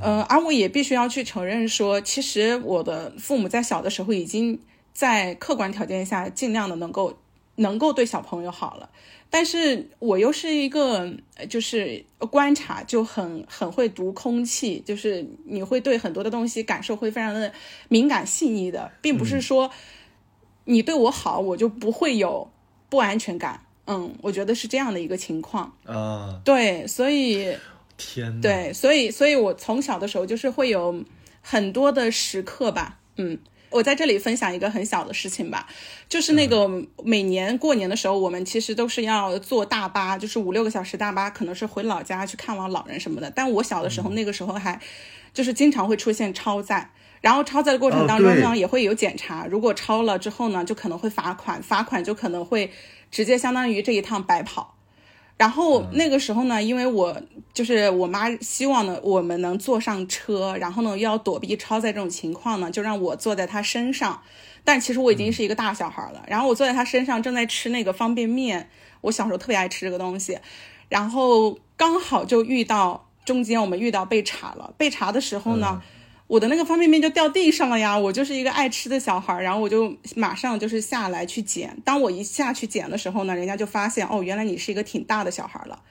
[0.00, 4.60] 呃，而我也必须要去承认说，其实我的父母在小的时候已经
[4.92, 7.18] 在客观条件下尽量的能够
[7.56, 8.90] 能够对小朋友好了。
[9.34, 11.12] 但是我又是一个，
[11.50, 17.52] 就是观察就很很会读空气，就是你会对很多的东西感受会非常的
[17.88, 19.68] 敏感细腻的，并不是说
[20.66, 22.48] 你对我好，我就不会有
[22.88, 23.66] 不安全感。
[23.88, 25.76] 嗯，我觉得是这样的一个情况。
[25.84, 27.56] 啊，对，所以
[27.96, 28.40] 天哪！
[28.40, 31.04] 对，所以所以我从小的时候就是会有
[31.42, 33.36] 很多的时刻吧，嗯。
[33.74, 35.66] 我在这里分享一个很小的事情吧，
[36.08, 36.70] 就是那个
[37.02, 43.28] 每年过年的时候，我们其实都是要坐大巴，就是五六个小时大巴，可能是回老家去看望老人什么的。
[43.32, 44.80] 但我小的时候，那个时候还
[45.32, 46.88] 就是经常会出现超载，
[47.20, 52.70] 然后超载的过程当中呢，也会有检查，如果超了之后呢，就可能会罚款，罚款就可能会
[53.10, 54.73] 直接相当于这一趟白跑。
[55.36, 57.20] 然后那个时候呢，因为我
[57.52, 64.22] 就是我妈希望呢，我们能坐上车，然后呢要躲避超载这种情况呢，就让我坐在她身上。
[64.64, 68.70] 但其实我已经是一个大小孩了，然后我坐在她身上，正在吃那个方便面。
[69.00, 70.38] 我小时候特别爱吃这个东西，
[70.88, 75.82] 然后刚好就遇到中间我们遇到被查了，被查的时候呢。
[76.26, 77.98] 我的那个方便面就掉地上了呀！
[77.98, 81.76] 我就是一个爱吃的小孩，然后我就马上就是下来去捡。
[81.84, 85.82] 当我一下去捡的时候呢，人家就发现哦，原来你是一个挺大的小孩了，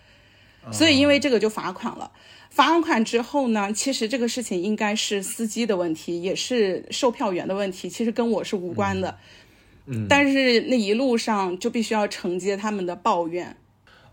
[0.72, 2.12] 所以因为这个就罚款了。
[2.50, 9.18] 罚完款之后呢，其实这个事情应该是司机的问题，也是售票员的问题，其实跟我是无关的。
[9.86, 13.56] 嗯，但是那一路上就必须要承接他们的抱怨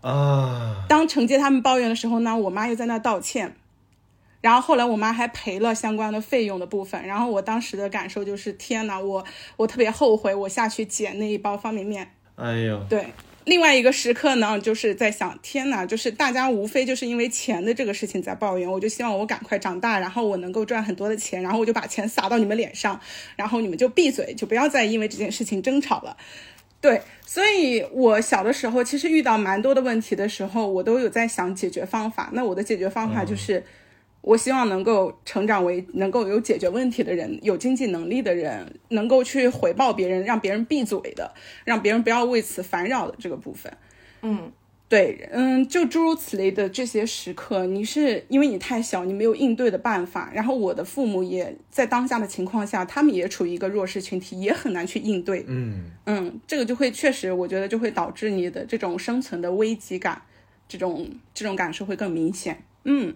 [0.01, 0.85] 啊。
[0.87, 3.55] 当承接他们抱怨的时候呢，我妈又在那道歉。
[4.41, 9.23] 然后后来我妈还赔了相关的费用的部分，然后我当时的感受就是天呐，我
[9.55, 12.11] 我特别后悔我下去捡那一包方便面。
[12.35, 13.05] 哎呦，对，
[13.45, 22.99] 另外一个时刻呢，就是在想天呐，就是大家无非就是因为钱的这个事情在抱怨，我就希望我赶快长大，然后我能够赚很多的钱，然后我就把钱撒到你们脸上，
[23.35, 26.17] 然后你们就闭嘴，就不要再因为这件事情争吵了。
[26.79, 32.31] 对，所以我小的时候其实遇到蛮多的问题的时候，我都有在想解决方法。
[32.33, 33.63] 那我的解决方法就是。
[34.21, 41.33] 我希望能够成长为能够有解决问题的人，有经济能力的人，能够去回报别人，让别人闭嘴的，
[41.65, 43.73] 让别人不要为此烦扰的这个部分。
[44.21, 44.51] 嗯，
[44.87, 50.29] 对，嗯，就诸如此类的这些时刻，你是因为你太小，你没有应对的办法。
[50.31, 55.43] 然后我的父母也在当下的情况下，他们也处于一个弱势群体，也很难去应对。
[55.47, 60.21] 嗯嗯，这个就会确实，我觉得就会导致你的这种生存的危机感，
[60.67, 62.63] 这种这种感受会更明显。
[62.83, 63.15] 嗯。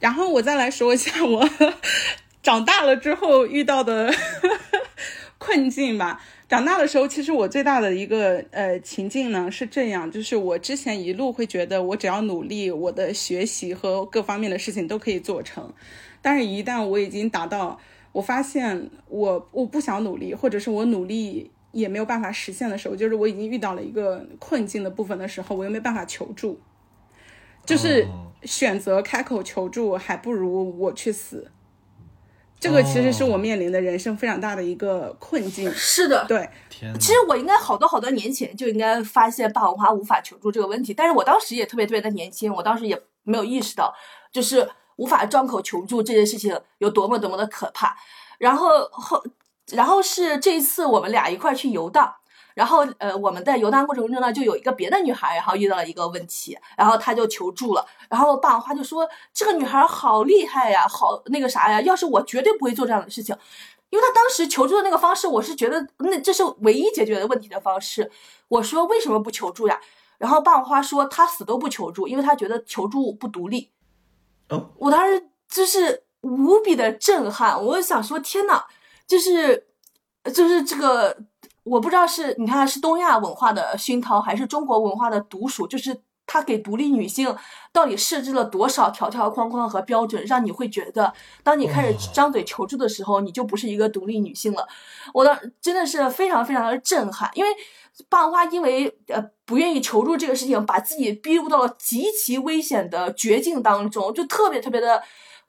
[0.00, 1.48] 然后我再来说一下我
[2.42, 4.12] 长大了之后遇到的
[5.38, 6.20] 困境吧。
[6.48, 15.70] 长大的时候，其实我最大的一个呃情境呢是这样，就是我之前一路会觉得我只要努力，我的学习和各方面的事情都可以做成。
[16.22, 17.78] 但是，一旦我已经达到，
[18.12, 26.58] 我发现我我不想努力，或者是我努力也没有办法实现的时候，就是我已经遇到了一个困境的部分的时候，我又没办法求助。
[27.68, 28.08] 就是
[28.44, 31.50] 选择开口求助，还不如我去死。
[32.58, 35.70] 这个其实是我面临的人生非常大的一个困境。
[35.72, 36.48] 是的，对。
[36.98, 43.94] 其实我应该好多好多年前就应该发现霸王花无法求助这个问题，但是我当时也特别特别的年轻，我当时也没有意识到，
[44.32, 47.94] 就是无法张口求助这件事情有多么多么的可怕。
[48.38, 49.22] 然后后，
[49.72, 52.14] 然后是这一次我们俩一块去游荡。
[52.58, 57.86] 然后，呃，我们在游荡过程中呢，就有一个别的女孩，然后遇到了一个问题，然后她就求助了。
[58.10, 63.32] 然后霸王花就说：“这个女孩好厉害呀，好那个啥呀，要是我绝对不会做这样的事情。”
[63.90, 68.10] 因为她当时求助的那个方式，我是觉得那这是唯一解决的问题的方式。
[68.48, 69.80] 我说：“为什么不求助呀？”
[70.18, 73.70] 然后霸王花说：“他死都不求助，因为他觉得求助不独立。”
[74.50, 78.64] 哦，我当时就是无比的震撼，我想说：“天呐，
[79.06, 79.68] 就是
[80.34, 81.16] 就是这个。”
[81.68, 87.36] 我不知道是你看是东亚文化的熏陶，还是中国文化的独属，就是他给独立女性
[87.72, 94.66] 到底设置了多少条条框框和标准，让你会觉得，当你开始张嘴求助的时候，你就不是一个独立女性了。
[95.12, 97.50] 我当真的是非常非常的震撼，因为
[98.08, 105.02] 霸王花因为呃不愿意求助这个事情，把自己逼入到了极其危险的绝境当中，就特别特别的。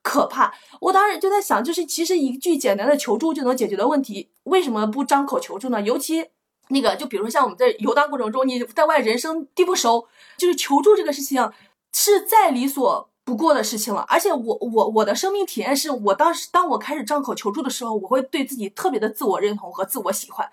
[0.10, 0.52] 可怕！
[0.82, 5.80] 我当时就在想，就是其实一句简单的求助就能解决的问题，为什么不张口求助呢？
[5.80, 6.26] 尤其
[6.70, 11.52] 那个，就比如说像我们在游荡过程中，你在外人生地不熟，就是求助这个事情
[11.94, 14.04] 是再理所不过的事情了。
[14.10, 20.50] 而且我我我的生命体验是，我当时当我开始张口求助的时候，我会对自己特别的自我认同和自我喜欢。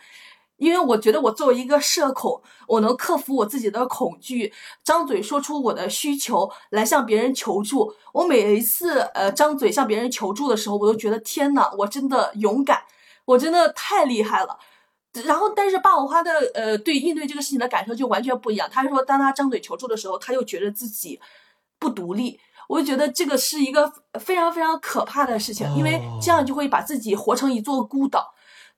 [0.58, 7.94] 因为我觉得我作为一个社恐，我能克服我自己的恐惧，张嘴说出我的需求来向别人求助。
[8.14, 12.82] 我每一次呃张嘴向别人求助的时候，我都觉得天呐，我真的勇敢，
[13.26, 14.58] 我真的太厉害了。
[15.24, 18.66] 然后，但是霸王花的呃对应对这个事情的感受就完全不一样。
[18.72, 21.20] 他说，当他张嘴求助的时候，他又觉得自己
[21.78, 22.40] 不独立。
[22.68, 28.32] 我就觉得这个是一个非常非常可怕的事情，因为这样就会把自己活成一座孤岛，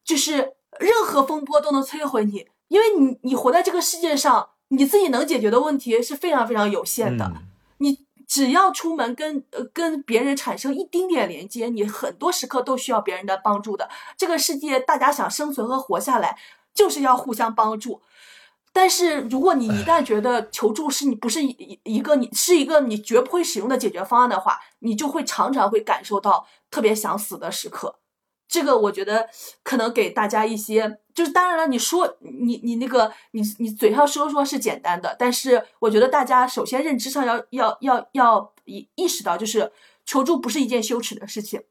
[0.04, 0.57] 就是。
[0.80, 7.32] 任何风波都能摧毁你，因为你你活在这个世界上，你自己能解决的问题是非常非常有限的。
[7.78, 13.88] 你只要出门跟呃跟别人产生一丁点连接，你很多时刻都需要别人的帮助的。
[14.16, 16.38] 这个世界大家想生存和活下来，
[16.74, 18.02] 就是要互相帮助。
[18.70, 27.98] 但是如果你一旦觉得求助是你不是一一个你是一个你绝不会使用的解决方案的话，你就会常常会感受到特别想死的时刻。
[28.48, 29.28] 这个我觉得
[29.62, 39.70] 可能给大家一些，就是当然了，你说你你那个你你嘴上说说是简单的，但是我觉得大家首先认知上要要要要意意识到，就是
[40.06, 41.62] 求助不是一件羞耻的事情，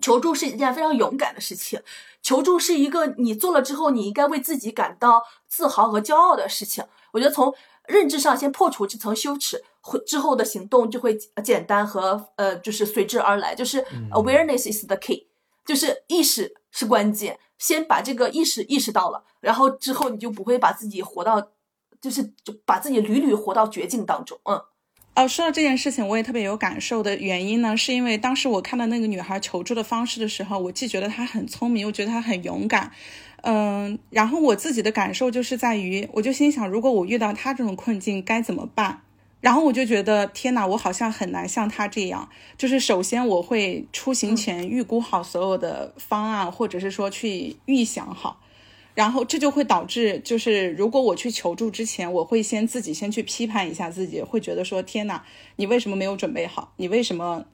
[0.00, 1.80] 求助是一件非常勇敢的事情，
[2.22, 6.84] 求助是一个你做了之后你应该为自己感到自豪和骄傲的事情。
[7.10, 7.52] 我觉得从
[7.88, 15.26] 认知上先破除这层羞耻，会之后的行动就会简单和呃就是随之而来，就是 awareness is the key。
[15.64, 21.40] 就是意识是关键，先把这个意识意识到了，然后之后你就不会把自己活到，
[22.00, 24.38] 就是就把自己屡屡活到绝境当中。
[24.44, 24.60] 嗯，
[25.14, 32.90] 哦，说到这件事情，我也特别有感受的原因呢，是因为当时我看到那个女孩求助的方式的时候，我既觉得她很聪明，又觉得她很勇敢。
[33.42, 39.02] 嗯，然后我自己的感受就是在于，我就心想，如果我遇到她这种困境该怎么办？
[39.42, 42.28] 然后我就觉得天哪，我好像很难像他这样。
[42.56, 48.40] 就是首先我会出行前预估好所有的方案，或者是说去预想好，
[48.94, 55.24] 然后这就会导致，就是如果我去求助之前，我会先自己先去批判一下自己，会觉得说天哪，
[55.56, 56.72] 你为什么没有准备好？
[56.76, 57.44] 你为什么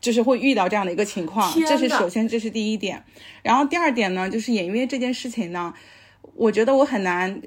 [0.00, 1.54] 就是会遇到这样的一个情况？
[1.68, 3.04] 这是首先，这是第一点。
[3.44, 5.72] 然后第二点呢，就是也因为这件事情呢，
[6.34, 7.40] 我觉得我很难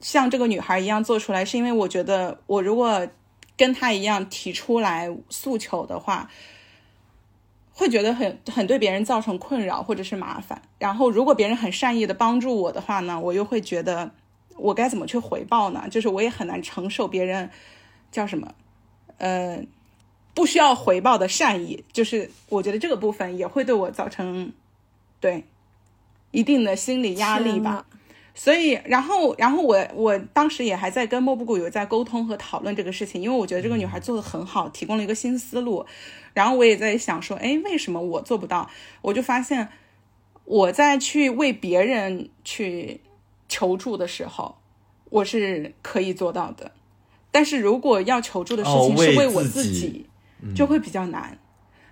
[0.00, 3.06] 像这个女孩一样做出来，是因为我觉得我如果。
[3.60, 6.30] 跟他一样提出来诉求的话，
[7.74, 10.62] 会觉得很很对别人造成困扰或者是麻烦。
[10.78, 14.12] 然后如果别人很善意的帮助我的话呢，我又会觉得
[14.56, 15.86] 我该怎么去回报呢？
[15.90, 17.50] 就是我也很难承受别人
[18.10, 18.54] 叫什么，
[19.18, 19.62] 呃，
[20.32, 21.84] 不需要回报的善意。
[21.92, 24.54] 就是我觉得这个部分也会对我造成
[25.20, 25.44] 对
[26.30, 27.84] 一定的心理压力吧。
[28.34, 35.84] 所以，然后，然后我我当时也还在跟莫布谷有在沟通和讨论这个事情，因为我觉得这个女孩做的很好，提供了一个新思路。
[36.32, 38.70] 然后我也在想说，哎，为什么我做不到？
[39.02, 39.68] 我就发现，
[40.44, 43.00] 我在去为别人去
[43.48, 44.56] 求助的时候，
[45.10, 46.70] 我是可以做到的。
[47.32, 50.06] 但是如果要求助的事情是为我自己，
[50.54, 51.36] 就会比较难。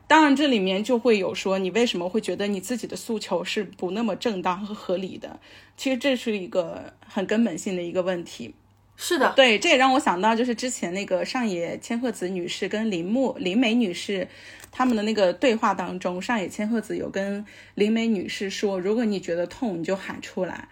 [0.08, 5.38] 当然，这里面就会有说，你为什么会觉得你自己的诉求是不那么正当和合理的？
[5.76, 8.54] 其实这是一个很根本性的一个问题。
[8.96, 14.26] 是的，对，这也让我想到，就是之前那个上野千鹤子女士跟铃木林美女士
[14.72, 17.44] 他们的那个对话当中，上野千鹤子有跟
[17.74, 20.68] 林美女士说，如果你觉得痛，你就喊出来。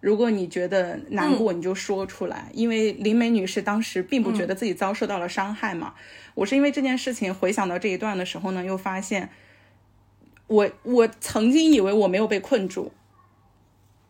[0.00, 5.94] 如果你觉得难过，你就说出来，因为林美女士当时并不觉得自己遭受到了伤害嘛。
[6.34, 9.30] 我是因为这件事情回想到这一段的时候呢，又发现
[10.46, 12.92] 我我曾经以为我没有被困住，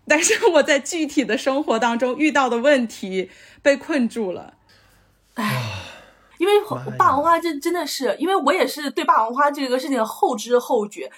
[0.06, 3.30] 但是我在具体的生活当中遇到的问题
[3.62, 4.54] 被困住了。
[5.34, 5.62] 唉，
[6.38, 6.52] 因为
[6.98, 11.10] 霸王花这真的是，因为我也是对霸王花这个事情后知后觉。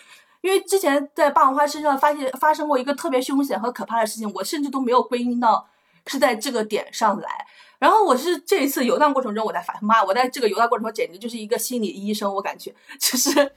[0.42, 5.68] 因为之前在霸王花身上发现发生过一个特别凶险和可怕的事情，我甚至都没有归因到
[6.06, 7.46] 是在这个点上来。
[7.78, 13.52] 然后我是这一次游荡过程中，我在发妈，我在这个游荡过程中简直就是一个心理医生，我感觉就是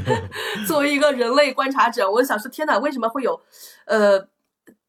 [0.66, 3.40] 作为一个人类观察者，我想说天哪，为什么会有
[3.86, 4.26] 呃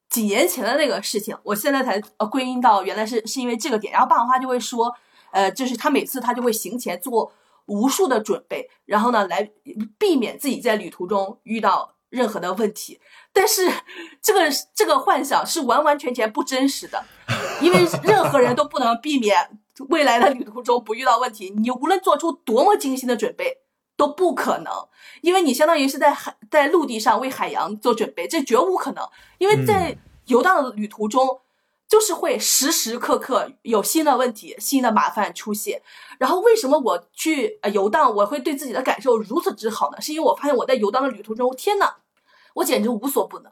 [0.08, 3.92] 几年前的那个事情，我现在才呃归因到原来是是因为这个点。
[3.92, 4.94] 然后霸王花就会说，
[5.32, 7.32] 呃，就是他每次他就会行前做。
[7.68, 9.50] 无数的准备，然后呢，来
[9.98, 13.00] 避免自己在旅途中遇到任何的问题。
[13.36, 13.70] 但是，
[14.22, 14.40] 这个
[14.74, 17.04] 这个幻想是完完全全不真实的，
[17.60, 19.58] 因为任何人都不能避免
[19.90, 21.50] 未来的旅途中不遇到问题。
[21.50, 23.58] 你无论做出多么精心的准备，
[23.96, 24.72] 都不可能，
[25.20, 29.06] 因为你相当于是在海在陆地上为海洋做准备，这绝无可能。
[29.36, 29.96] 因为在
[30.26, 31.42] 游荡的旅途中。
[31.88, 35.80] 就是会时时刻刻有新的问题、新的麻烦出现。
[36.18, 40.00] 然后为什么我去呃游荡，我会对自己的感受如此之好呢？
[40.00, 41.94] 是因为我发现我在游荡的旅途中，天呐，
[42.56, 43.50] 我简直无所不能。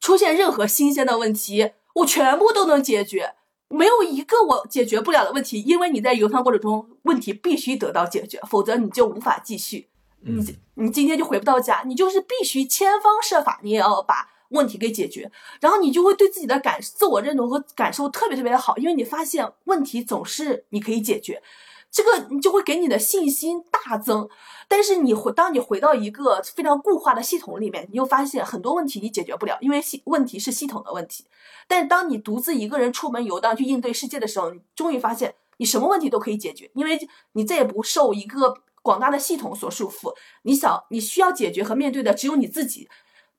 [0.00, 3.34] 出现任何新鲜的问题，我全部都能解决，
[3.68, 5.60] 没有一个我解决不了的问题。
[5.62, 9.88] 因为你在游荡过程中，问题必须得到解决，否则你就无法继续。
[10.20, 14.30] 你你今天就回不到家，你就是必须千方设法，你也要把。
[14.50, 21.42] 问题给解决，然后你就会对自己的感自我认同和感受特别特别的好，因为你发现问题总是你可以解决，
[21.90, 24.28] 这个你就会给你的信心大增。
[24.68, 31.26] 但是你回当你回到一个非常固化的系统里面，你又发现很多问题你解决不了，因为系问题是系统的问题。
[31.66, 36.98] 但当你独自一个人出门游荡去应对世界的时候，你终于发现你什么问题都可以解决，因为
[37.32, 40.14] 你再也不受一个广大的系统所束缚。
[40.42, 42.88] 你想，你需要解决和面对的只有你自己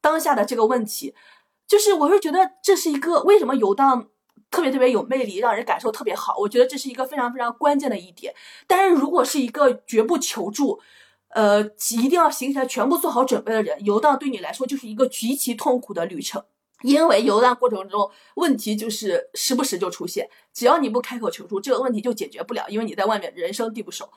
[0.01, 1.13] 当下的这个问题。
[1.67, 4.07] 就是我是觉得这是一个为什么游荡
[4.51, 6.35] 特别特别有魅力，让人感受特别好。
[6.37, 8.33] 我觉得这是一个非常非常关键的一点。
[8.67, 10.79] 但是如果是一个绝不求助，
[11.35, 11.61] 呃，
[11.91, 16.41] 一定要行前全部做好准备的人，游荡对你来说就是一个极其痛苦的旅程。
[16.81, 24.09] 因为游荡过程中问题就是时不时就出现，只要你不开口求助，这个问题就解决不了，因为你在外面人生地不熟，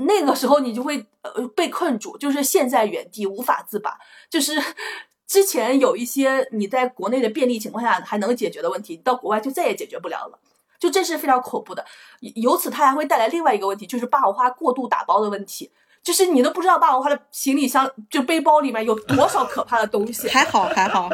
[0.00, 3.96] 那个时候你就会呃被困住，就是陷在原地无法自拔。
[4.28, 4.60] 就是
[5.26, 10.38] 之前有一些你在国内的便利情况下还能解决的问题，你到国外就再也解决不了了，
[10.78, 11.86] 就这是非常恐怖的。
[12.20, 15.70] 由此它还会带来另外一个问题，就是霸王花过度打包的问题。
[16.02, 20.28] 就是你都不知道霸王花的行李箱就背包里面有多少可怕的东西。
[20.32, 21.10] 还好还好，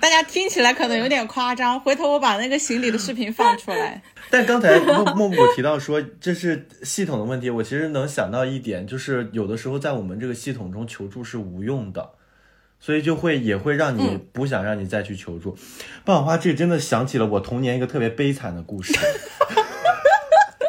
[0.00, 1.78] 大家听起来可能有点夸张。
[1.78, 4.02] 回头我把那个行李的视频放出来。
[4.30, 12.10] 但刚才默默默提到说这是系统的问题，我其实能想到一点，就是有的时候在我们这个系统中求助是无用的，
[12.78, 15.56] 所以就会也会让你不想让你再去求助。
[16.04, 18.94] 霸王花这真的想起了我童年一个特别悲惨的故事。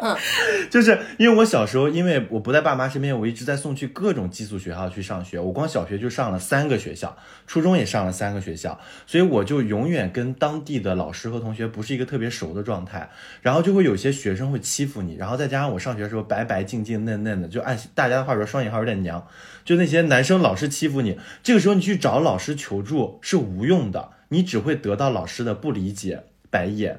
[0.04, 0.16] 嗯，
[0.68, 5.38] 就是因为我小时候，因为我不在爸妈身边，我一直在送去各种寄宿学校去上学。
[5.38, 13.08] 我光小学就上了三个学校，初中也上了三个学校，所以我就永远跟当地的老师和同学不是一个特别熟的状态。
[13.42, 19.24] 然后就会有些学生会欺负你，然后再加上我上学的时候白白净净嫩嫩的，就按大家的话说，双引号有点娘。
[19.64, 26.98] 就那些男生老是欺负你，这个时候你去找老师求助是无用的，你只会得到老师的不理解、白眼，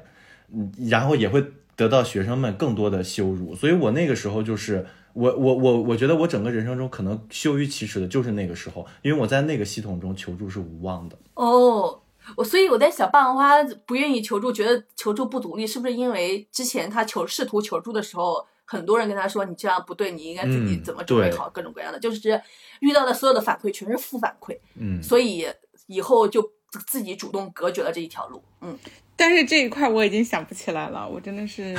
[0.50, 1.44] 嗯，然后也会。
[1.76, 11.18] 得到学生们更多的羞辱，所以我那个时候就是我我我我觉得我整个人生中可能羞于启齿的就是那个时候，因为我在那个系统中求助是无望的。
[11.34, 12.00] 哦，
[12.36, 22.40] 我所以我在想，霸王花不愿意求助，觉得求助不独立，是不是因为之前他求试图求助的时候，很多人跟他说你这样不对，你应该自己怎么准备好，各种各样的，就是
[22.80, 25.46] 遇到的所有的反馈全是负反馈，嗯，所以
[25.86, 26.52] 以后就
[26.86, 28.78] 自己主动隔绝了这一条路，嗯。
[29.16, 31.74] 但是这一块我已经想不起来了，我真的是，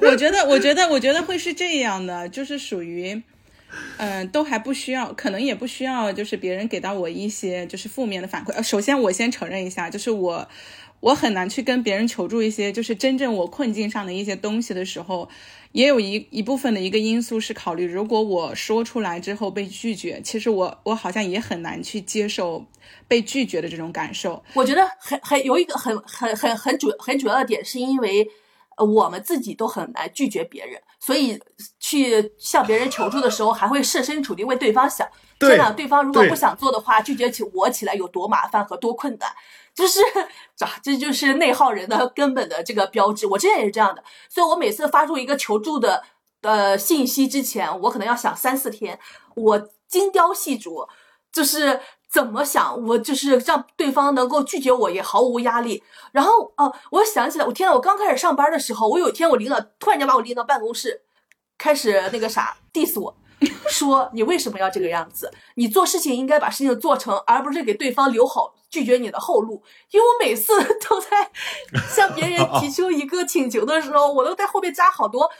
[0.00, 3.22] 我觉得，我觉得，我觉得会是这样的，就是属于，
[3.96, 8.52] 嗯，都还不需要，可能也不需要，就是别人给到我一些就是负面的反馈。
[8.52, 10.48] 呃，首先我先承认一下，就是我。
[11.04, 15.28] 我很难去跟别人求助一些，就是真正我困境上的一些东西的时候，
[15.72, 22.64] 也有一一部分的一个因素是考虑，如果我说出来之后被拒绝，其实我我好像也很难去接受
[23.06, 24.42] 被拒绝的这种感受。
[24.54, 28.26] 我觉得很很有一个很很很很主很主要的点，是因为
[28.78, 31.38] 呃我们自己都很难拒绝别人，所以
[31.78, 35.06] 去向别人求助的时候，还会设身处地为对方想，
[35.38, 39.28] 想想对方如果不想做的话，拒绝起我起来有多麻烦和多困难。
[39.74, 40.00] 就是，
[40.56, 43.26] 这这就是内耗人的根本的这个标志。
[43.26, 46.04] 我之前也是这样的，所以我每次发出一个求助的
[46.42, 48.98] 呃信息之前，我可能要想三四天，
[49.34, 50.88] 我精雕细琢，
[51.32, 55.82] 就是怎么想，我就是让对方能够拒绝我也毫无压力。
[56.12, 61.02] 然后哦，我想起来，我天呐，我刚开始上班的时候，我有一天我领导突然间把我拎到办公室，
[61.58, 63.16] 开始那个啥 diss 我。
[63.68, 65.30] 说你为什么要这个样子？
[65.54, 69.62] 你做事情应该把事情做成，而不是给对方留好拒绝你的后路。
[69.90, 70.52] 因为我每次
[70.88, 71.30] 都在
[71.88, 75.30] 向别人提出一个请求的时候，我都在后面加好多，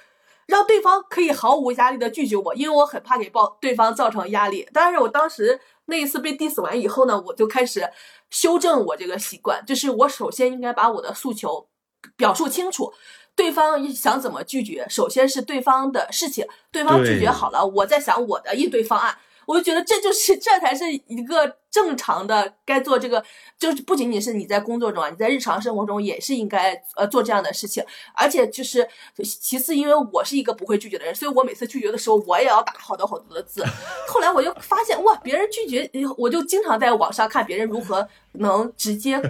[0.47, 4.69] 让对方可以毫无压力的拒绝我，因为我很怕给报对方造成压力。
[4.73, 7.89] 但是我当时那一次被 diss 完以后呢，我就开始
[8.31, 11.69] 修正我这个习惯，就是我首先应该把我的诉求
[12.17, 12.93] 表述清楚。
[13.37, 19.17] 对方想怎么拒绝，首先是对方的事情，对方拒绝好了，我在想我的应对方案。
[19.47, 23.23] 我就觉得这就是这才是一个正常的该做这个，
[23.59, 27.85] 就是不仅仅是你在工作中啊，你在日常生活中也是应该呃做这样的事情。
[28.15, 28.89] 而且就是
[29.23, 33.63] 其次，因为我是一个不会拒绝的人，所以我每次拒绝的时候，我也要打好多好多的字。
[34.09, 39.21] 后来我就发现哇，别人拒绝，我就经常在网上看别人如何能直接，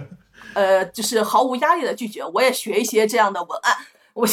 [0.53, 2.23] 呃，就是毫无压力的拒绝。
[2.23, 3.75] 我也学一些这样的文案。
[4.15, 4.25] 我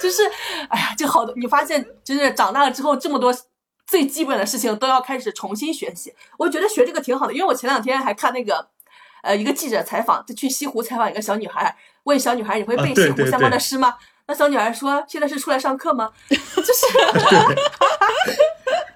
[0.00, 0.22] 就是，
[0.70, 3.30] 哎呀，就好多你发现，就是长大了之后，这么多
[3.86, 6.14] 最基本的事情都要开始重新学习。
[6.38, 8.70] 我觉得学这个挺好的，因为我前两天还看那个，
[9.22, 13.98] 呃，一个记者采访，就去西湖采访一个小女孩，问小女孩你会背西湖相关的诗吗？
[14.26, 16.10] 那小女孩说现在是出来上课吗？
[16.28, 16.46] 就是，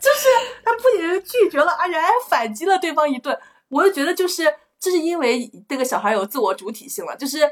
[0.00, 0.28] 就是
[0.64, 3.38] 她不仅是拒绝了，而且还反击了对方一顿。
[3.68, 7.50] 我就觉得就是，这是因为这个小孩有自我主体性了，就是。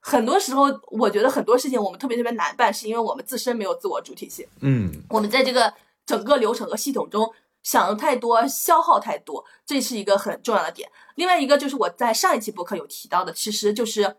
[0.00, 4.46] 很多时候，我觉得很多事情我们特别特别难办，是因为我们自身没有自我主体性。
[4.60, 5.72] 嗯，我们在这个
[6.06, 7.30] 整个流程和系统中
[7.62, 10.90] 想的太多，消耗太多，这是一个很重要的点。
[11.16, 14.16] 另外一个就是我在上一期博客有提到的，其实就是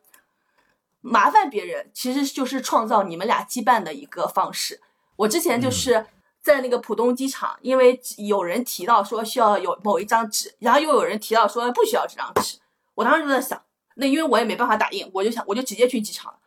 [1.01, 4.79] 麻烦别人，其实就是创造你们俩羁绊的一个方式。
[5.15, 6.05] 我之前就是
[6.43, 12.59] 在那个浦东机场，因为有人提到说需要有某一张纸，然后又有人提到说不需要这张纸，
[12.93, 13.59] 我当时就在想，
[14.01, 16.39] 那因为我也没办法打印，我就想我就直接去机场了。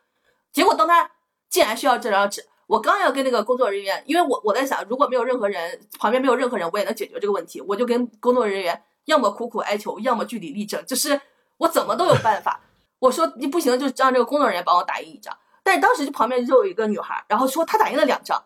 [0.51, 1.09] 结果当他
[1.49, 11.19] 竟然需要这张纸，我刚要跟那个工作人员，因为我我在想，如果没有任何人旁边没有任何人，我也能解决这个问题，我就跟工作人员要么苦苦哀求，要么据理力争，就是
[11.57, 12.59] 我怎么都有办法。
[12.99, 15.35] 我说你不行，就让这个工作人员帮我打印一张。
[15.63, 18.43] 但是当时就旁边就有一个女孩，然后说她打印了两张。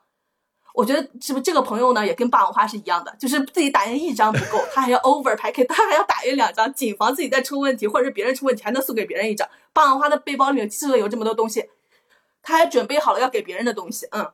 [0.73, 9.47] 我觉得是不是这个朋友呢，也跟霸王花是一样的，就是自己打印一张不够，他还要 over pack，他还要打印两张，谨防自己再出问题，或者是别人出问题，还能送给别人一张。
[9.73, 11.69] 霸王花的背包里面记得有这么多东西，
[12.41, 14.31] 他还准备好了要给别人的东西，嗯，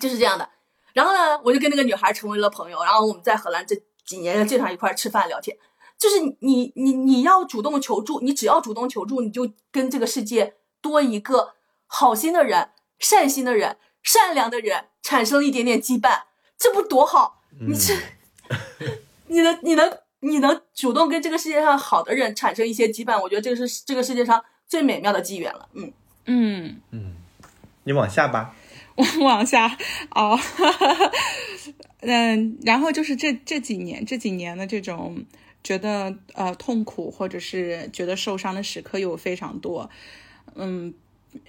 [0.00, 0.48] 就是这样的。
[0.94, 5.56] 然后呢，我就跟那个女孩成为了朋友，然后我们在荷兰这几年经常一块吃饭聊天。
[5.98, 11.54] 就是你你你要主动求助，你只要主动求助，你就跟这个世界多一个
[11.86, 16.20] 好心的人、善心的人、善良的人产生一点点羁绊，
[16.58, 17.40] 这不多好？
[17.58, 17.94] 你这，
[19.28, 25.66] 你能你能你能主动跟这个世界上好的人产生一些羁绊，我觉得这个是这个世界上最美妙的机缘了。
[25.72, 25.90] 嗯
[26.26, 27.14] 嗯嗯，
[27.84, 28.54] 你往下吧，
[28.96, 29.78] 往往下
[30.10, 30.38] 哦，
[32.00, 35.24] 嗯，然后就是这这几年这几年的这种。
[35.64, 39.90] 觉得呃痛苦或者是觉得受伤的时刻有非常多，
[40.54, 40.94] 嗯，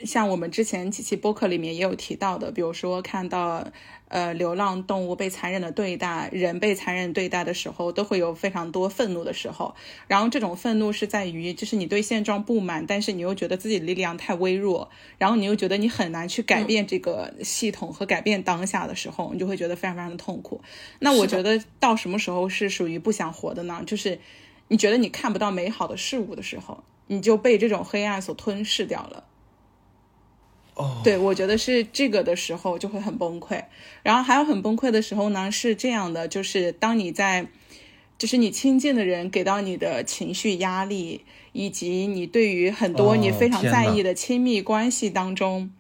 [0.04, 3.66] 像我们之前几期播客里面也有提到的，比如说看到
[4.10, 9.74] 呃流浪动物被残忍的对待，人被残忍对待的时候，都会有非常多愤怒的时候。
[10.08, 20.62] 然后这种愤怒是在于，就是你对现状不满，但是你又觉得自己力量太微弱，然后你又觉得你很难去改变这个系统和改变当下的时候，你就会觉得非常非常的痛苦。
[21.00, 23.82] 那我觉得到什么时候是属于不想活的呢？
[23.88, 24.20] 就是
[24.68, 29.24] 你觉得你看不到美好的事物的时候，你就被这种黑暗所吞噬掉了。
[31.04, 33.64] 对，我觉得是这个的时候就会很崩溃，
[34.02, 37.48] 然后还有很崩溃的时候呢，是这样的，就是当你在，
[38.18, 45.72] 就是你亲近的人给到你的情绪压力，以及你对于很多你非常在意的亲密关系当中，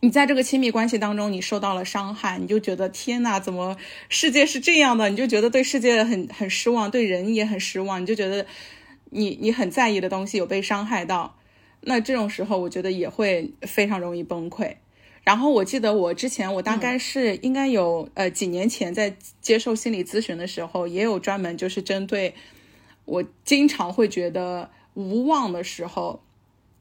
[0.00, 3.76] 你在这个亲密关系当中你受到了伤害，你就觉得天呐，怎么
[4.10, 5.08] 世界是这样的？
[5.08, 8.44] 你就觉得对世界很很失望，对人也很失望，你就觉得
[9.10, 11.35] 你你很在意的东西有被伤害到。
[11.88, 14.74] 那这种时候，我觉得也会非常容易崩溃。
[15.22, 22.34] 然后我记得我之前，我大概是应该有呃几年前在接受心理咨询的时候，也有专门就是针对
[23.04, 26.20] 我经常会觉得无望的时候，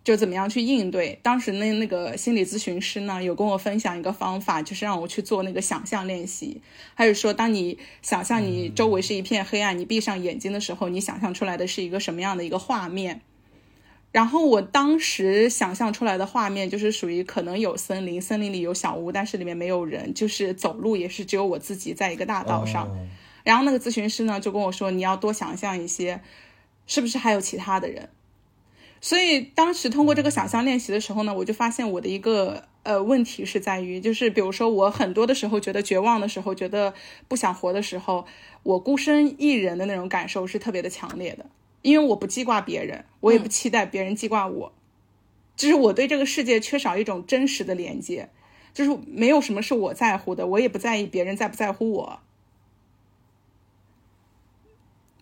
[0.03, 1.19] 就怎么样去应对。
[1.21, 6.61] 当时那那个心理咨询师呢，有跟我分享一个方法，就是让我去做那个想象练习。
[6.95, 13.21] 还有说，当你想象你周围是一片黑暗，你闭上眼睛的时候，你想象出来的是一个什么样的一个画面？
[14.15, 22.89] 然后我当时想象出来的画面就是属于可能有森林，森林里有小屋，但是里面没有人，就是走路也是只有我自己在一个大道上。
[23.43, 26.21] 然后那个咨询师呢就跟我说，你要多想象一些，
[26.87, 28.07] 是不是还有其他的人？
[29.01, 36.93] 所以当时通过这个想象练习的时候呢，我就发现我的一个呃问题是在于，就是比如说我很多的时候觉得绝望的时候，觉得
[37.27, 38.25] 不想活的时候，
[38.63, 41.45] 我孤身一人的那种感受是特别的强烈的。
[41.85, 44.73] 因为我不记挂别人，我也不期待别人记挂我，
[45.55, 48.29] 就是我对这个世界缺少一种真实的连接，
[48.73, 52.21] 就是没有什么是我在乎的，我也不在意别人在不在乎我。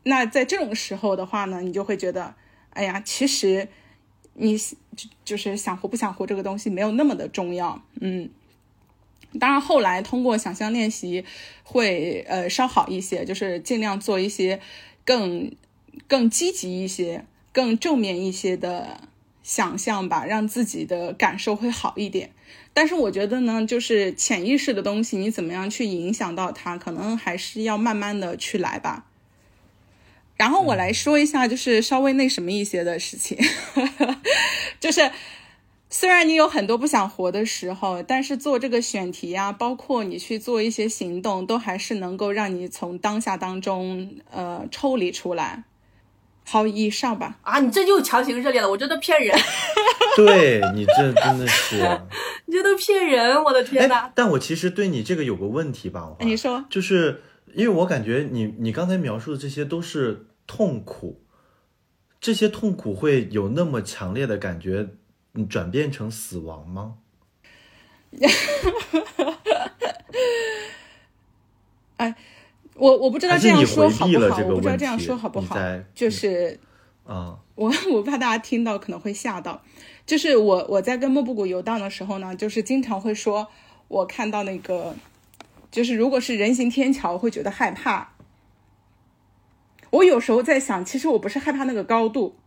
[0.03, 2.33] 那在这种时候的话呢，你就会觉得，
[2.69, 3.67] 哎呀，其实
[4.35, 8.29] 你就就是想活不想活这个东西没有那么的重要，嗯。
[9.37, 11.25] 当然后来通过想象练习
[11.63, 14.61] 会呃稍好一些，就是尽量做一些
[15.03, 15.51] 更。
[16.07, 19.01] 更积极一些、更正面一些的
[19.41, 22.31] 想象吧，让自己的感受会好一点。
[22.73, 29.05] 但是我觉得呢，就是潜意识的东西，你怎么样去影响到它，可能还是要慢慢的去来吧。
[30.35, 33.37] 然后我来说一下，就是稍微那什么一些的事情，
[34.81, 35.11] 就是
[35.91, 45.63] 虽然你有很多不想活的时候，但是做这个选题呀，包括你去做一些行动，都还是能够让你从当下当中呃抽离出来。
[46.45, 47.37] 好，以上吧。
[47.41, 49.35] 啊，你这又强行热烈了，我觉得骗人。
[50.15, 51.77] 对你这真的是，
[52.45, 54.11] 你这都骗人，我的天呐。
[54.13, 57.23] 但我其实对你这个有个问题吧，你说，就是
[57.53, 61.23] 因为我感觉你你刚才描述的这些都是痛苦，
[62.21, 64.89] 这些痛苦会有那么强烈的感觉，
[65.49, 66.95] 转变成死亡吗？
[71.97, 72.15] 哎。
[72.75, 75.55] 我我不知道这样说好不好，我不知道这样说好不好，
[75.93, 76.59] 就是
[77.05, 79.61] 啊， 我 我怕大家听到可能会吓到，
[80.05, 83.47] 就是我我在跟莫布谷游荡的时候呢，就是经常会说，
[83.87, 84.95] 我看到那个，
[85.69, 88.13] 就是如果是人行天桥，会觉得害怕。
[89.91, 92.37] 我有时候在想，其实我不是害怕那个高度，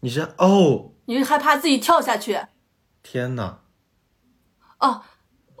[0.00, 2.38] 你是哦，你是害怕自己跳下去？
[3.02, 3.62] 天哪！
[4.78, 5.02] 哦，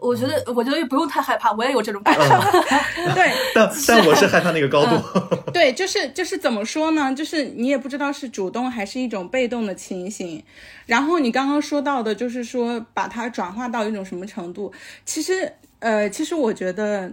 [0.04, 2.28] 我觉得，我觉得也不用太害怕，我也有这种感受。
[3.14, 5.00] 对，但但我是害怕那个高度。
[5.52, 7.14] 对，就是就是怎么说呢？
[7.14, 10.44] 就是你也不知道是主动还是一种被动的情形。
[10.86, 14.72] 然后你刚刚说到的，就是说把它转化到一种什么程度？
[15.06, 17.12] 其实，呃，其实我觉得，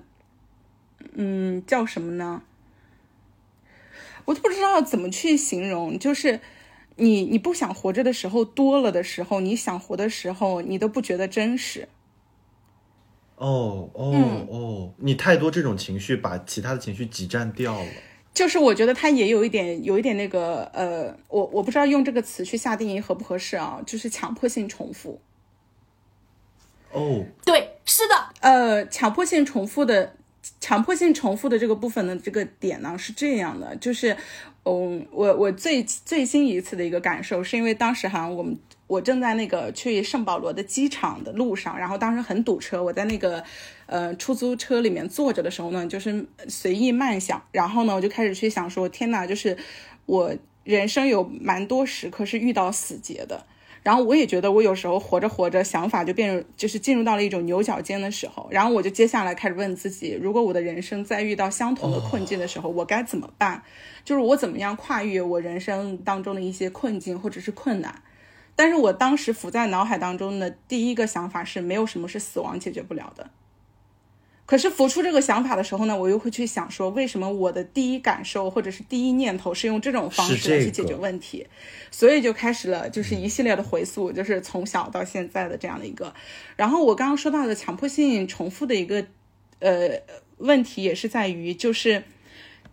[1.13, 2.41] 嗯，叫什么呢？
[4.25, 5.97] 我都不知道怎么去形容。
[5.97, 6.39] 就是
[6.97, 11.87] 你你不想活着的时候多了的时候，你想活的时候，你都不觉得真实。
[13.41, 17.89] 哦哦嗯哦，你太多这种情绪，把其他的情绪挤占掉了。
[18.31, 25.19] 就是我觉得他也有一点，有一点那个，呃，我我不知道用这个词去下定义合不合适啊，就是强迫性重复。
[26.91, 30.15] 哦，对，是的，呃，强迫性重复的
[30.59, 34.15] 强迫性重复的这个部分的这个点呢是这样的，就是，
[34.65, 38.55] 嗯，我我最最新一次的一个感受，是因为当时好像我们
[38.91, 43.41] 我正在那个去圣保罗的机场的路上，然后当时很堵车，我在那个
[43.85, 49.57] 呃出租车里面坐着的时候呢，就是随意慢想，然后呢我就开始去想说，天哪，就是
[50.05, 50.35] 我
[50.65, 53.45] 人生有蛮多时刻是遇到死结的。
[53.81, 58.47] 然后我也觉得，我有时候活着活着，想法就变成就是进入到了一种牛角尖的时候。
[58.51, 63.63] 然后我就接下来开始问自己，如果我的人生在遇到相同的困境的时候，我该怎么办？
[64.03, 68.03] 就是我怎么样跨越我人生当中的一些困境或者是困难。
[68.61, 73.31] 但是我当时浮在脑海当中的第一个想法是，没有什么是死亡解决不了的。
[74.45, 81.47] 可是浮出这个想法的时候呢，我又会去想说，为什么我的第一感受或者是第一念头是用这种方式来去解决问题？
[81.89, 86.13] 所以就开始了就是一系列的回溯，就是从小到现在的这样的一个。
[86.55, 89.03] 然后我刚刚说到的强迫性重复的一个
[89.57, 89.89] 呃
[90.37, 92.03] 问题，也是在于就是，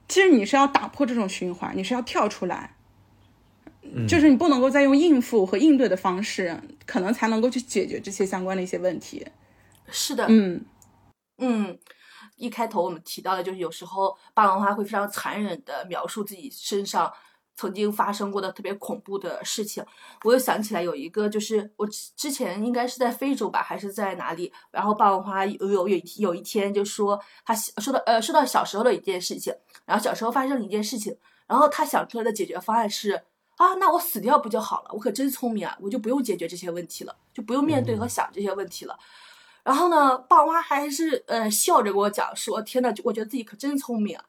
[0.07, 2.75] 其实你是要打破这种循环，你是要跳出来。
[4.07, 9.27] 就是你不能够再用应付和应对的方式，可能才能够去解决这些相关的一些问题。
[9.91, 10.65] 是的，嗯，
[11.39, 11.79] 嗯，
[12.37, 17.11] 一开头我们提到的就是有时候霸王花会非常残忍的描述自己身上
[17.57, 19.83] 曾经发生过的特别恐怖的事情。
[20.25, 24.53] 我又想起来有一个，就是我之之前应该是在非洲吧，还是在哪里？
[24.71, 29.55] 然后霸王花有有有一有一天就说他说到呃说到小时候的一件事情，
[29.87, 31.17] 然后小时候发生了一件事情，
[31.47, 33.23] 然后他想出来的解决方案是。
[33.59, 34.91] 啊，那我死掉不就好了？
[34.93, 35.77] 我可真聪明啊！
[35.83, 38.97] 我就不用解决这些问题了，就不用面对和想这些问题了。
[39.65, 44.25] 然后呢，爸妈还是呃笑着跟我讲说：“天呐，我觉得自己可真聪明啊！”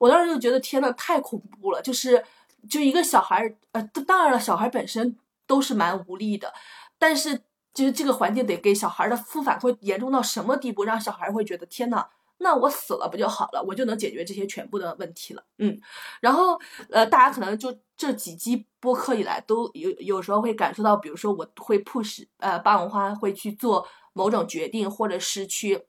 [0.00, 1.80] 我当时就觉得天呐，太恐怖了。
[1.82, 2.24] 就是
[2.68, 5.16] 就一个小孩儿，呃，当然了，小孩本身
[5.46, 6.52] 都是蛮无力的，
[6.98, 7.42] 但是
[7.74, 12.06] 就是这个环境得给小孩的负反馈严重到什么地步，让小孩会觉得天呐，
[12.42, 13.62] 那我死了不就好了？
[13.62, 15.44] 我就能解决这些全部的问题了。
[15.58, 15.78] 嗯，
[16.22, 25.84] 然后呃，大家可能就这几期播客以来都有有时候会感受到，比如说我会 push 呃霸王花会去做某种决定，或者是去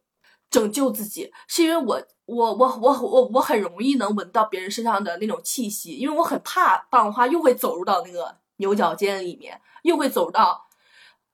[0.49, 10.67] 拯救自己，是因为我我我我我我很容易能闻到别人身上的那种气息，因为我很怕霸王花又会走入到那个牛角尖里面，又会走到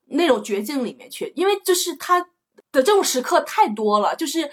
[0.05, 2.21] 那种绝境里面去，因为就是他
[2.71, 4.51] 的这种时刻太多了，就是。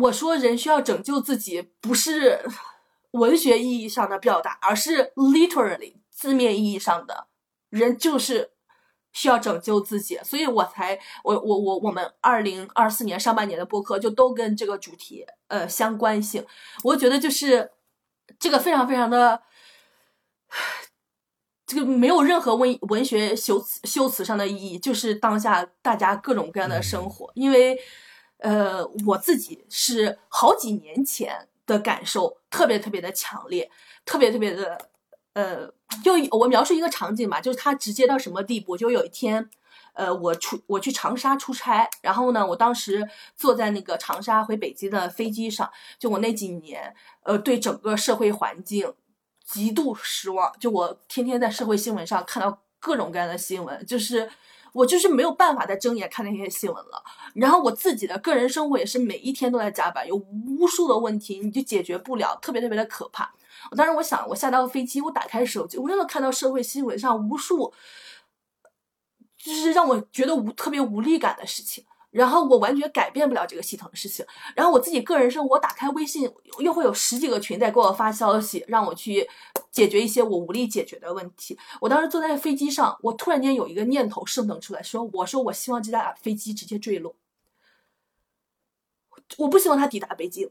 [0.00, 2.40] 我说人需要拯救自己，不是
[3.12, 7.26] 文学意义上的表达，而是 literally 字面意义上的，
[7.68, 8.52] 人就是
[9.12, 16.44] 需要拯救自己，所以我才我我我我们二零二四年上半年的播客就都跟这个主题呃相关性，
[16.82, 17.70] 我觉得就是
[18.38, 19.42] 这个非常非常的。
[21.66, 27.78] 这个没有任何文文学修辞修辞上的意义，就是当下大家各种各样的生活，因为。
[28.44, 33.70] 呃，我自己是好几年前的感受特别特别的强烈，
[34.04, 34.90] 特别特别的，
[35.32, 35.66] 呃，
[36.04, 38.76] 就我描述一个场景吧，就是它直接到什么地步？
[38.76, 39.48] 就有一天，
[39.94, 48.92] 呃，我出我去长沙出差，然后呢，我当时坐在那个长沙回北京的飞机上，就我那几年，呃，对整个社会环境
[49.42, 54.30] 极度失望，就我天天在社会新闻上看到各种各样的新闻，就是。
[54.74, 57.02] 我就是没有办法再睁眼看那些新闻了，
[57.34, 63.32] 然后我自己的个人生活也是每一天都在加班，有无数的问题你就解决不了，特别特别的可怕。
[63.70, 67.72] 我当时我想，我下到飞机，我打开手机，我真的看到社会新闻上无数，
[69.38, 71.84] 就是让我觉得无特别无力感的事情。
[72.14, 74.24] 然后我完全改变不了这个系统的事情。
[74.54, 79.28] 然后我自己个人生活，我打开微信，又会有十几个群在给我发消息，让我去
[79.72, 81.58] 解决一些我无力解决的问题。
[81.80, 87.16] 我当时坐在飞机上，我突然间有一个念头升腾出来，说：“我说我希望这架飞机直接坠落，
[89.38, 90.48] 我不希望它抵达北京。”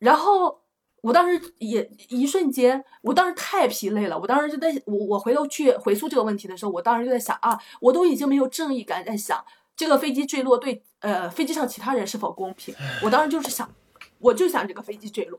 [0.00, 0.62] 然后
[1.02, 9.44] 我当时也一瞬间，我当时太疲累了，我当时就在我我回头去回溯这个问题的时候，我当时就在想啊，我都已经没有正义感，在想。
[9.78, 12.74] 这个飞机坠落对呃飞机上其他人是否公平？
[13.00, 13.72] 我当时就是想，
[14.18, 15.38] 我就想这个飞机坠落。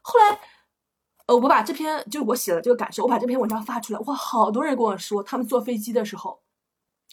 [0.00, 0.40] 后来，
[1.26, 6.40] 呃，我把这篇就我写了这个感受，我把这篇文章发出来，哇，好多人跟我说，他们坐飞机的时候，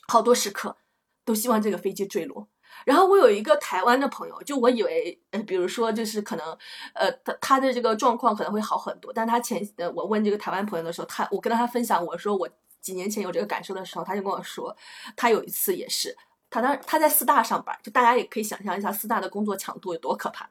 [0.08, 0.78] 好多时刻
[1.26, 2.48] 都希望这个飞机坠落。
[2.86, 6.58] 然后我有一个台湾的朋友，就我以为，呃，比如说就是可能，
[6.94, 12.48] 呃，他他的这个状况可能会好很多，但他前呃，我问这个台湾朋友的时候，他我跟他分享我说我
[12.80, 14.74] 几年前有这个感受的时候，他就跟我说，
[15.18, 16.16] 他有一次也是。
[16.50, 20.50] 他当他在四大上班，就大家也可以想象一下四大的工作强度有多可怕。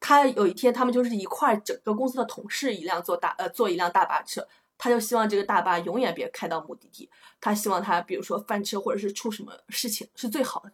[0.00, 4.46] 他有一天，他们就是一块整个公司的同事一辆坐大呃坐一辆大巴车，
[4.78, 7.10] 他就希望这个大巴永远别开到目的地。
[7.40, 10.72] 他希望他比如说翻车或者是出什么事情是最好的，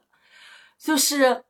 [0.78, 1.44] 就是。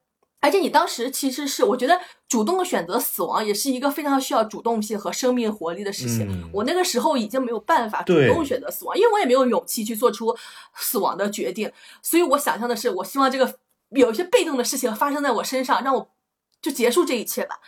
[0.46, 6.48] 而且你当时其实是，我觉得主动选择死亡也是一个非常需要主动性和生命活力的事情。
[6.52, 10.36] 我那个时候已经没有办法主动选择死亡，因为我也没有勇气去做出
[10.76, 11.72] 死亡的决定。
[12.00, 13.58] 所以我想象的是，我希望这个
[13.90, 16.08] 有一些被动的事情发生在我身上，让我
[16.62, 17.58] 就结束这一切吧。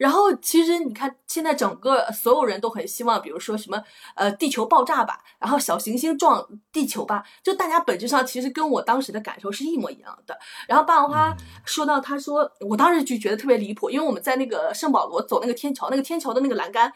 [0.00, 3.82] 然后其实你看，现在整个所有人都很希望，比如说什么
[4.14, 6.42] 呃地球爆炸吧，然后小行星撞
[6.72, 10.38] 地球吧，就大家本质上其实跟我当时的感受是一模一样的。
[10.66, 11.36] 然后霸王花
[11.66, 16.90] 说到，他说我当时就觉得特别离谱，因为我们在那个圣保罗走那个天桥，那个天桥的那个栏杆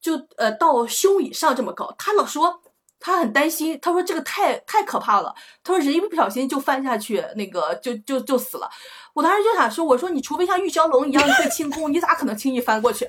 [0.00, 2.60] 就呃到胸以上这么高，他老说。
[3.00, 5.34] 他很担心，他说这个太太可怕了。
[5.64, 8.70] 他说人一不小心就翻下去，那个就就就死了。
[9.14, 13.08] 我当时就想说，我说你除非像玉娇龙一样会轻功，你咋可能轻易翻过去？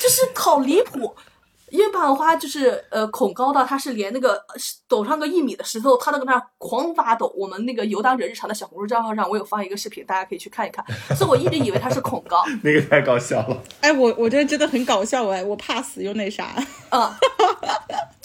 [0.00, 1.16] 就是好离谱。
[1.70, 4.44] 因为霸王花就是呃恐高到他是连那个
[4.88, 7.32] 走上个一米的石头，他都搁那狂发抖。
[7.36, 10.84] 我们那个游荡者日常的小红书账号上，我有放一个视频，大家可以去看一看。
[11.16, 13.56] 所以我一直以为他是恐高，那个太搞笑了。
[13.82, 16.56] 哎，我我觉得真的很搞笑哎，我怕死又那啥，
[16.90, 17.08] 嗯，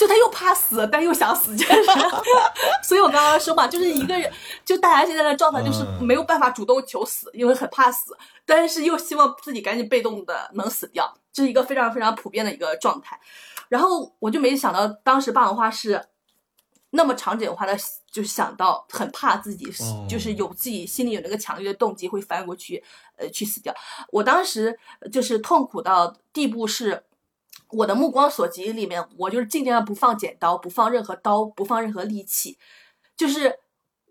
[0.06, 1.74] 就他又怕死，但又想死，就是。
[2.84, 4.32] 所以我刚刚说嘛，就是一个人，
[4.64, 11.12] 就大家现在的状态就是没有办法主动求死，因为很怕死，但是又希望自己赶紧被动的能死掉。
[11.34, 13.20] 这是一个非常非常普遍的一个状态，
[13.68, 16.02] 然后我就没想到当时霸王花是
[16.92, 17.76] 那么场景化的，
[18.12, 19.66] 就是想到很怕自己，
[20.08, 22.82] 就是有自己心里有那个强烈的动机会翻过去，
[23.18, 23.74] 呃，去死掉。
[24.12, 24.78] 我当时
[25.12, 27.04] 就是痛苦到地步，是
[27.70, 32.58] 我的目光所及里面，我就是尽量不放剪刀，不放任何刀，不放任何利器，
[33.16, 33.60] 就是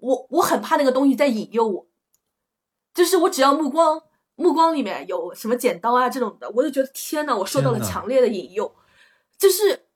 [0.01, 1.87] 我我很怕那个东西在引诱我，
[2.93, 4.03] 就是我只要目光。
[4.37, 8.75] 目光里面有什么剪刀啊这种的，我就觉得天呐，我受到了强烈的引诱，
[9.39, 9.87] 就是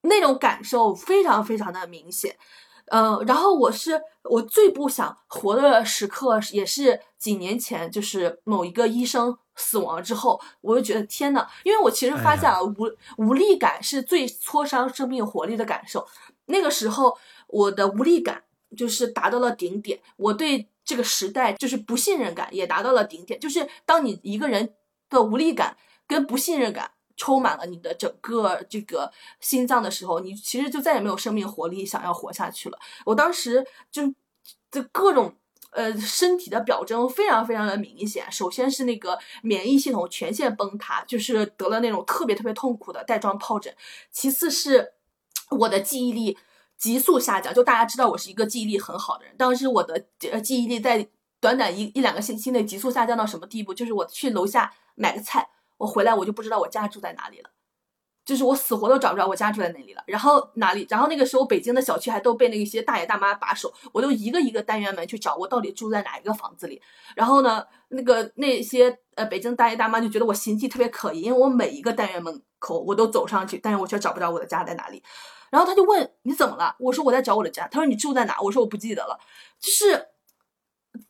[0.00, 2.34] 那种感受非常非常的明显。
[2.86, 12.74] 嗯，然后我是我最不想活的时刻，也是几年前，就是某一个医生死亡之后，我就觉得天呐，因为我其实发现啊，无
[13.16, 16.06] 无力感是最挫伤生命活力的感受。
[16.46, 18.44] 那个时候我的无力感
[18.76, 20.68] 就是达到了顶点，我对。
[20.84, 24.74] 这个时代就是不信任感也达到了顶点，就是当你一个人
[25.08, 25.76] 的无力感
[26.08, 32.76] 跟不信任感充满了你的整个这个心脏的时候，你其实就再也没有生命活力想要活下去了。
[33.06, 34.12] 我当时就
[34.72, 35.32] 就各种
[35.72, 43.74] 呃身体的表征非常非常的明显，首先是那个免疫系统全线崩塌，就是得了那种特别特别痛苦的带状疱疹，
[44.10, 44.92] 其次是
[45.50, 46.38] 我的记忆力。
[46.78, 49.32] 急速下降，就大家知道我是一个记忆力很好的人。
[49.36, 51.08] 当时我的呃记忆力在
[51.38, 53.72] 短短一一两个星期内急速下降到什么地步？
[53.72, 57.50] 就是我去楼下买个菜，我回来我就不知道我家住在哪里了，
[58.24, 60.02] 就是我死活都找不着我家住在哪里了。
[60.06, 60.86] 然后哪里？
[60.88, 66.80] 然后那个时候北京的小区还都被那些大爷大妈把守，我都一个一个单元门去找我到底住在哪一个房子里。
[67.16, 75.02] 然后呢，那个那些呃北京大爷大妈就觉得我行迹特别可疑，因为我每一个单元门口我都走上去，但是我却找不着我的家在哪里。
[75.50, 76.74] 然后他就问你怎么了？
[76.78, 77.68] 我说我在找我的家。
[77.68, 78.40] 他说你住在哪？
[78.40, 79.18] 我说我不记得了。
[79.60, 80.06] 就是，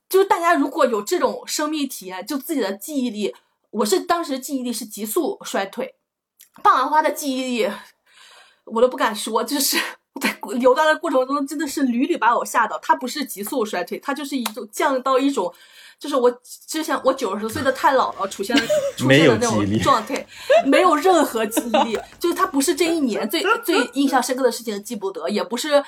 [0.09, 3.35] 就是大家如果有这种生命体验，就自己的记忆力，
[3.71, 5.95] 我是当时记忆力是急速衰退。
[6.63, 7.73] 霸王花的记忆力，
[8.65, 9.77] 我都不敢说，就是
[10.21, 12.79] 在游荡的过程中，真的是屡屡把我吓到。
[12.81, 15.53] 它不是急速衰退，它就是一种降到一种。
[15.99, 16.29] 就是我
[16.67, 18.63] 之前我九十岁的太姥姥出现了
[18.97, 20.27] 出现的那种状态，
[20.67, 21.97] 没有任何记忆力。
[22.19, 25.81] 就是他不是这一年最最印象深刻的事情记不得，也不是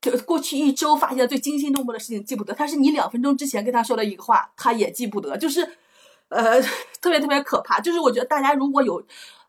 [0.00, 5.60] 就过去一周发现最惊心动魄的事情记不得，他是你两分钟之前跟他说的一个话，他也记不得，就是，
[6.30, 6.60] 呃，
[7.00, 7.78] 特别特别可怕。
[7.78, 9.00] 就是我觉得大家如果有，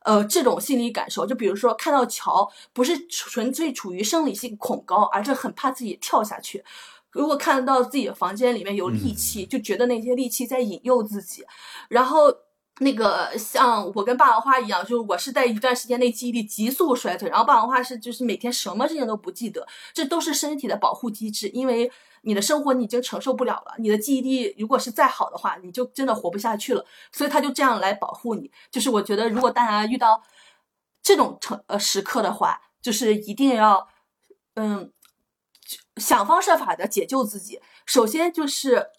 [0.04, 6.64] 呃，这种心理感受，就比如说看到桥，不是纯粹处于生理性恐高，而是很怕自己跳下去。
[7.12, 11.46] 如果看到自己的房间里面有利器，就觉得那些利器在引诱自己，
[11.90, 12.34] 然后。
[12.80, 21.92] 那个像我跟霸王花一样，就是我是在一段时间内记忆力急速衰退，然后霸王花是就是每天什么事情都不记得，这都是身体的保护机制，因为
[22.22, 28.52] 你的生活你已经承受不了了，你的记忆力如果是再好的话，你就真的活不下去了，所以他就这样来保护你。
[28.70, 30.22] 就是我觉得如果大家遇到
[31.04, 33.88] 这种成呃时刻的话，就是一定要
[34.56, 34.92] 嗯
[35.98, 37.62] 想方设法的解救自己。
[37.86, 38.90] 首先就是。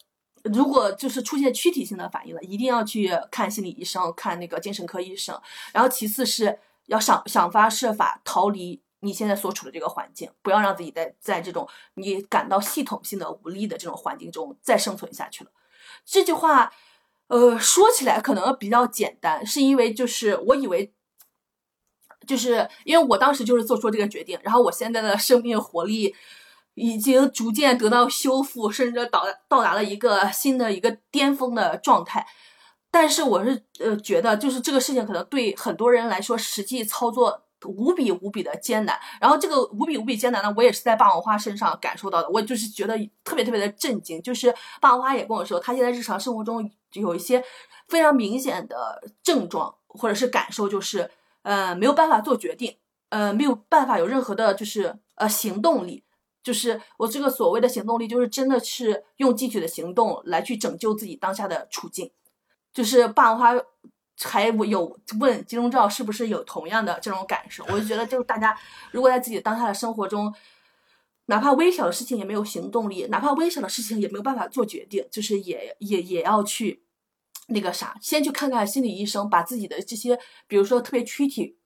[0.53, 5.41] 如果就是出现躯体性的反应了，一定要去看心理医生，看那个精神科医生。
[5.73, 15.50] 然后其次是要想想方设法逃离你现在所处的这个环境，不要让自己在在这种你感到系统性的无力的这种环境中再生存下去了。
[16.05, 16.72] 这句话，
[17.26, 20.92] 呃，说起来可能比较简单，是因为就是我以为，
[22.26, 26.14] 就是因为我当时就是做出这个决定，然后我现在的生命活力。
[26.74, 32.26] 已经逐渐得到修复，甚至到到达了一个新的一个巅峰的状态。
[32.90, 38.99] 但是我是呃觉得，就是这个事情可能对很多人来说，实际操作无比无比的艰难。
[39.21, 42.29] 然后这个无比无比艰难呢，我也是在霸王花身上感受到的。
[42.31, 44.21] 我就是觉得特别特别的震惊。
[44.23, 47.43] 就是霸王花也跟我说，他现在日常生活中有一些
[47.89, 51.11] 非常明显的症状或者是感受，就是
[51.43, 52.77] 呃没有办法做决定，
[53.09, 56.05] 呃没有办法有任何的就是呃行动力。
[56.43, 62.11] 就是我这个所谓的行动力，就是真的是用具体的行动来去拯救自己当下的处境。
[62.73, 63.53] 就是霸王花
[64.25, 67.64] 还有问金钟罩是不是有同样的这种感受？
[67.68, 68.57] 我就觉得，就是大家
[68.91, 70.35] 如果在自己当下的生活中，
[71.27, 76.83] 哪怕微小的事情也没有行动力，哪怕微小的事情也没有办法做决定，就是也也也要去
[77.47, 81.57] 那个啥，先去看看心理医生，把自己的这些，比如说特别躯体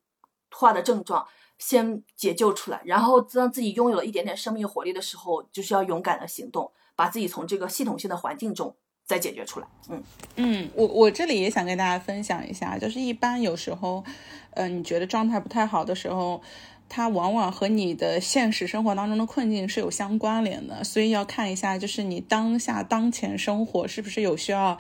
[0.50, 1.26] 化的症状。
[1.58, 8.76] 先解救出来，然后当自己拥有了一点点生命活力的时候，就是要勇敢的行动，把自己从这个系统性的环境中
[9.06, 9.66] 再解决出来。
[9.88, 10.02] 嗯
[10.36, 14.04] 嗯，我我这里也想跟大家分享一下，就是一般有时候，
[14.50, 16.42] 呃，你觉得状态不太好的时候，
[16.88, 24.78] 它往往和你的现实生活当中的困境是有相关联的，所以要看一下，就是你当下当前生活是不是有需要，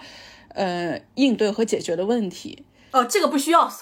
[0.48, 2.64] 呃，应对和解决的问题。
[2.92, 3.72] 哦，这个不需要。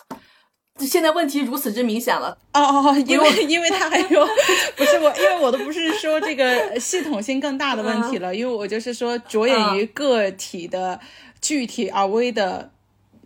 [0.80, 2.36] 现在问题如此之明显了。
[2.52, 4.28] 哦哦，因为因为他还有
[4.76, 10.98] 不是我，因为我都不是说这个系统性更大的问题了， 因为我就是说着眼于个体的
[11.40, 12.70] 具体而微的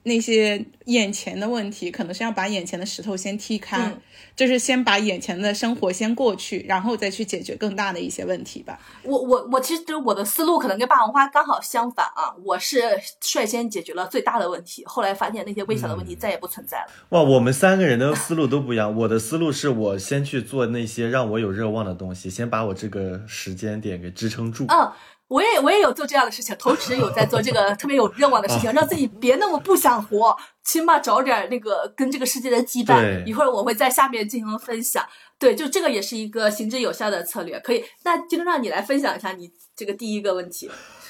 [0.09, 4.01] 那些眼前的问题，可能是要把眼前的石头先踢开，嗯
[4.35, 8.79] 就是先把眼前的生活先过去，然后再去解决更大的一些问题吧。
[9.03, 12.83] 我我我其实我的思路可能跟霸王花刚好相反啊，我是
[13.21, 16.87] 率先解决了最大的问题，后来发现那些微小的问题再也不存在了。
[17.09, 18.97] 哇，我们三个人的思路都不一样。
[18.97, 24.67] 我的思路是我先去做那些让我有热望的东西，先把我这个时间点给支撑住。
[24.69, 24.93] 嗯，
[25.29, 33.24] 我也我也有做这样的事情，同时有在做这个特别有愿望的事情，让自己别那么不想活，起码找点那个跟这个世界的羁绊对。
[33.26, 35.07] 一会儿我会在下面进行分享。
[35.39, 37.61] 对，就这个也是一个行之有效的策略。
[37.61, 40.68] 可以，那就让你来分享一下你这个第一个问题，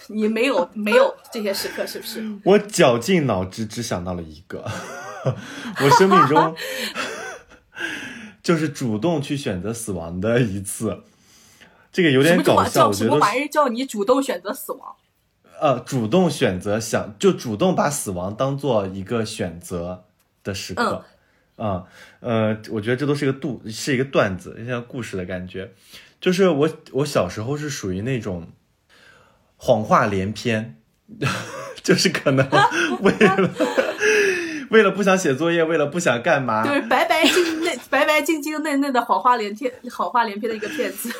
[0.08, 2.22] 你没有没有这些时刻是不是？
[2.44, 4.68] 我绞尽脑汁只想到了一个，
[5.80, 6.54] 我生命中
[8.42, 11.04] 就是主动去选择死亡的一次。
[11.92, 14.94] 这个有点搞笑，我觉得什么玩意儿叫你主动选择死亡？
[15.60, 20.04] 呃，主动选择想就主动把死亡当做一个选择
[20.44, 21.04] 的时刻，
[21.56, 21.84] 啊、
[22.20, 25.72] 呃，我觉得这都是一个度是一个段子，像故事的感觉。
[26.20, 28.48] 就是我我小时候是属于那种
[29.56, 30.76] 谎话连篇，
[31.82, 32.48] 就是可能
[33.02, 33.50] 为了
[34.70, 41.10] 为了不想写作业，为了不想干嘛，就是白白净嫩、白白净净嫩嫩的谎话连篇、谎话连篇的一个骗子。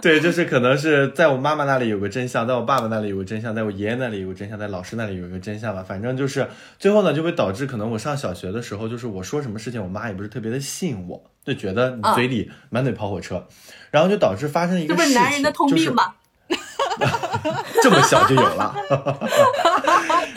[0.00, 5.82] 对，就是可能是在我妈妈那里有个真相，在我爸爸那里有个真相，在我爷爷那里有个真相，在老师那里有一个真相吧。
[5.86, 6.48] 反正就是
[6.78, 13.46] 最后呢，就会导致可能我上小学的时候，就是我说什么事情，我妈也不是特别的信我，就觉得你嘴里满嘴跑火车，
[13.90, 16.14] 然后就导致发生一这不个事情，是男人的通就是病吗？
[17.82, 18.74] 这么小就有了。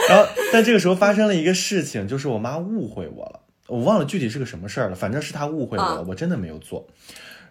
[0.08, 6.88] 然后，但这个时候发生了一个事情，就是我妈误会我了，我忘了具体是个什么事儿了，反正是他误会我了，嗯我真的没有做。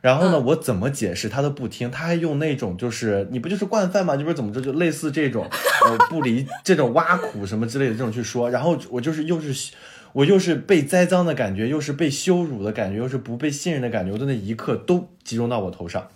[0.00, 4.14] 然后呢，嗯我怎么解释他都不听，他还用那种就是你不就是惯犯吗？
[4.16, 5.48] 你不是怎么着，就类似这种
[5.86, 8.50] 呃不离这种挖苦什么之类的这种去说。
[8.50, 9.72] 然后我就是又是
[10.12, 16.06] 我又是被栽赃的感觉，又是被羞辱的感觉，又是不被信任的感觉，我的那一刻都集中到我头上。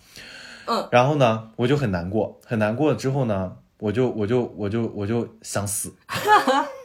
[0.66, 5.94] 嗯，然后呢，我就很难过，很难过之后呢，我就我就我就我就想死。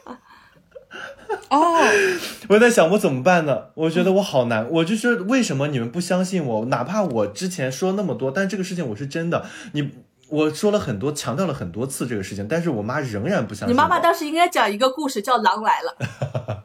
[1.54, 1.78] 哦，
[2.50, 3.66] 我在想我怎么办呢？
[3.74, 6.64] 我觉得我好难，我就是为什么你们不相信我？
[6.66, 9.46] 哪怕我之前说那么多，但这个事情我是真的。
[9.72, 9.90] 你
[10.34, 13.72] 我说了很多，强调了很多次这个事情，但是我妈仍然不相信。
[13.72, 15.96] 你妈妈当时应该讲一个故事，叫《狼来了》。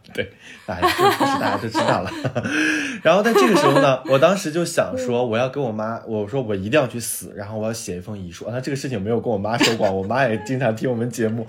[0.12, 0.34] 对，
[0.66, 2.12] 哎，这个故事大家都知道了。
[3.04, 8.48] 然后在这个时候呢， 我当时就想说，我要跟我妈，我说我一定要去死，然后我要写一封遗书。
[8.50, 11.46] 那这个事情没有跟我妈说过，我妈也经常听我们节目。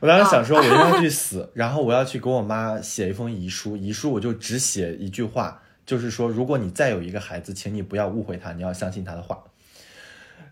[0.00, 3.76] 我当时想说，我一定要去死，然后我要去给我妈写一封遗书。
[3.78, 9.42] 遗书我就只写一句话，就是说，如果你再有一个孩子，请你不要误会他，你要相信他的话。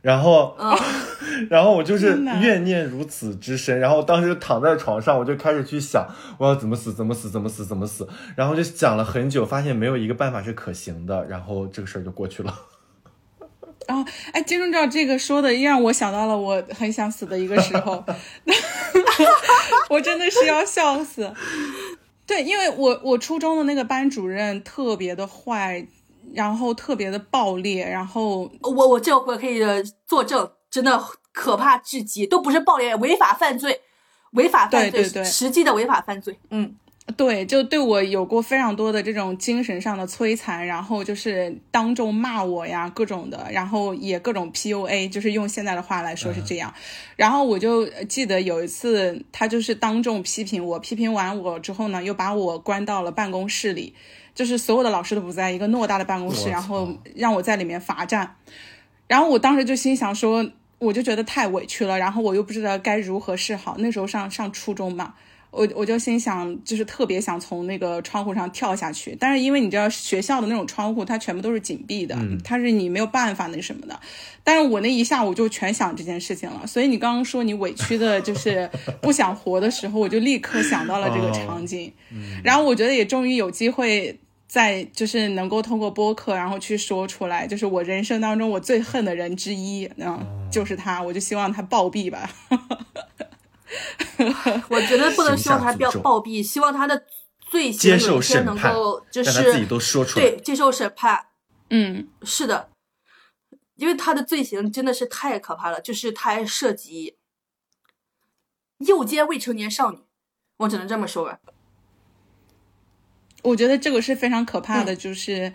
[0.03, 0.57] 然后，
[1.51, 6.07] 然后我就是怨念如此之深，然后当时躺在床上，我就开始去想，
[6.39, 8.09] 我要怎么死，怎么死，怎么死，怎么死。
[8.37, 12.59] 然后就想了很久，发现没有一个办法是可行的，然后这个事儿就过去了。
[13.89, 18.05] 哦，哎，金钟罩这个说的让我想到了我很想死的一个时候，
[19.91, 21.33] 我真的是要笑死。
[22.27, 25.85] 对，因为我我初中的那个班主任特别的坏，
[26.35, 29.61] 然后特别的暴烈，然后我我这回可以
[30.07, 31.03] 作证，真的
[31.33, 33.81] 可怕至极，都不是暴烈，违法犯罪，
[34.33, 36.76] 违法犯罪，对对对，实际的违法犯罪，嗯。
[37.16, 46.72] 对，就对我有过非常多的这种精神上的摧残，然后就是当众骂我呀，各种的，然后也各种 PUA，就是用现在的话来说是这样。
[47.16, 53.93] 然后我就记得有一次，他就是当众批评我，批评完我之后呢，又把我关到了办公室里，
[54.41, 58.36] 就是所有的老师都不在，一个偌大的办公室，然后让我在里面罚站。
[59.07, 63.76] 然后我当时就心想说，我就觉得太委屈了，然后我又不知道该如何是好。
[63.80, 65.12] 那时候上上初中嘛。
[65.53, 73.99] 我我就心想，就是特别想从那个窗户上跳下去，但是因为你知道学校的那种窗户，它全部都是紧闭的，它是你没有办法那什么的。
[74.45, 78.70] 但是我那一下午就全想这件事情了，所以你刚刚说你委屈的就是
[79.03, 81.93] 不想活的时候，我就立刻想到了这个场景。
[82.45, 84.20] 然后我觉得也终于有机会
[84.51, 92.29] 在就是能够通过播客，然后去说出来，就是我人生当中我最恨的人之一，嗯，就是他，我就希望他暴毙吧。
[94.69, 97.01] 我觉得不能希望他暴暴毙，希望他的
[97.49, 101.27] 罪行有一天能够就是自己都说出来，对，接受审判。
[101.69, 102.71] 嗯，是的，
[103.77, 107.17] 因为他的罪行真的是太可怕了，就是他还涉及
[108.79, 110.01] 诱奸未成年少女，
[110.57, 111.39] 我只能这么说吧。
[113.43, 115.53] 我觉得这个是非常可怕的，就是。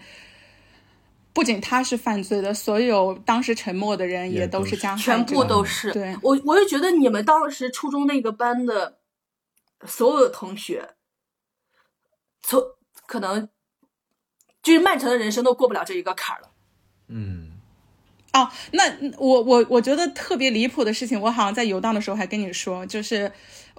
[1.36, 5.92] 不仅他是犯罪的，所有当时沉默的人也都是加害者，全部都是。
[5.92, 9.00] 对我，我就觉得你们当时初中那个班的
[9.86, 10.92] 所有的同学，
[12.42, 12.62] 从
[13.06, 13.50] 可能
[14.64, 16.52] 就是漫长的人生都过不了这一个坎儿了。
[17.10, 17.52] 嗯。
[18.32, 18.84] 哦，那
[19.18, 23.30] 我我我觉得特别离谱的事情，我好像在游荡的时候还跟你说，就是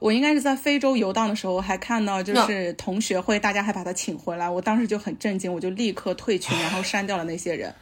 [0.00, 7.74] 我应该是在非洲游荡的时候，还看到就是同学会，大家还把他请回来，我当时就很震惊，我就立刻退群，然后删掉了那些人，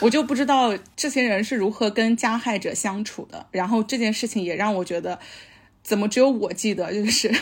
[0.00, 5.18] 我就不知道这些人是如何跟加害者相处的，然后这件事情也让我觉得，
[5.82, 7.34] 怎么只有我记得，就是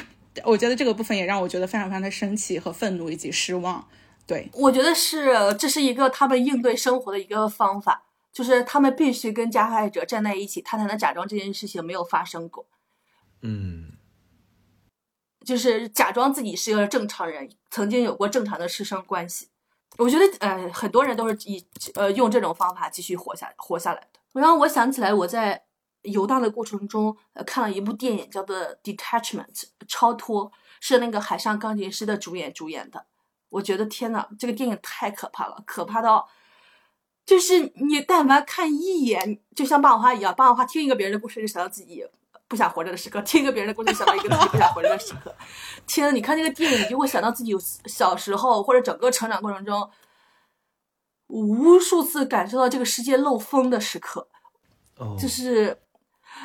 [0.45, 3.87] 我觉得这个部分也让我觉得非常非常的生气和愤怒以及失望。
[4.27, 8.05] 对，我觉得是这是一个他们应对生活的一个方法。
[8.33, 12.65] 就是他们必须跟加害者站在一起，他才能假装这件事情没有发生过。
[13.43, 13.91] 嗯，
[15.51, 19.49] 就是假装自己是个正常人，曾经有过正常的师生关系。
[19.99, 24.41] 我觉得，呃，很多人都是以呃用这种方法继续活下活下来的。
[24.41, 25.65] 然后我想起来，我在
[26.03, 29.53] 游荡的过程中，呃，看了一部电影，叫做《Detachment》
[29.89, 33.07] 超脱，是那个《海上钢琴师》的主演主演的。
[33.49, 36.29] 我觉得天呐，这个电影太可怕了，可怕到。
[37.27, 42.05] 就是你但凡看一眼，就像霸王花一样，霸王花听一个别人的故事就想到自己
[42.51, 45.33] 不想活着的时刻，听一个别人的故事想到一个自己不想活着的时刻。
[45.87, 47.53] 天呐，你看这个电影，就会想到自己
[47.85, 49.89] 小时候或者整个成长过程中，
[51.29, 54.27] 无数次感受到这个世界漏风的时刻。
[55.17, 55.81] 就是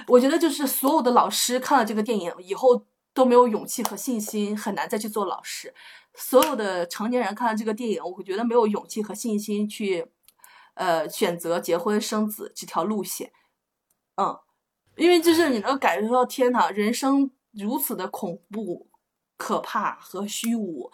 [0.07, 5.73] 我觉得，就是所有的老师看了这个电影以后都没有勇气和信心，很难再去做老师。
[6.13, 10.11] 所有的成年人看了这个电影，我会觉得没有勇气和信心去。
[10.75, 13.31] 呃，选择结婚生子这条路线，
[14.15, 14.37] 嗯，
[14.97, 18.87] 因为就是你能感受到天呐，人生如此的恐怖、
[19.37, 20.91] 可怕和虚无，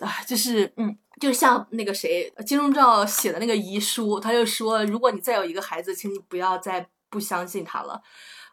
[0.00, 8.02] 啊，就是嗯，就像那个谁金钟罩写的那个遗书，他就说，如果你再有一个孩子，请你不要再不相信他了。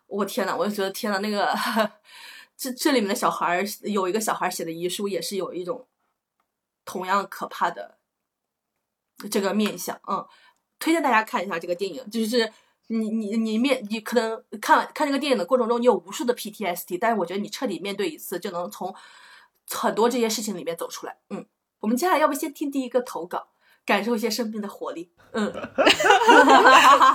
[0.07, 1.53] 我天呐，我就觉得天呐，那个
[2.55, 5.87] 这这里面的小孩有一个小孩写的遗书，也是有一种
[6.85, 7.97] 同样可怕的。
[9.31, 10.27] 这个面相，嗯，
[10.77, 12.51] 推荐大家看一下这个电影，就是
[12.87, 18.93] 你你你面你可能看看这个电影的过程中，你有无数的 PTSD，但是我觉得你彻底面对一次，就能从
[19.69, 21.17] 很多这些事情里面走出来。
[21.29, 21.45] 嗯，
[21.79, 23.47] 我们接下来要不先听第一个投稿，
[23.85, 25.09] 感受一些生命的活力。
[25.31, 25.51] 嗯，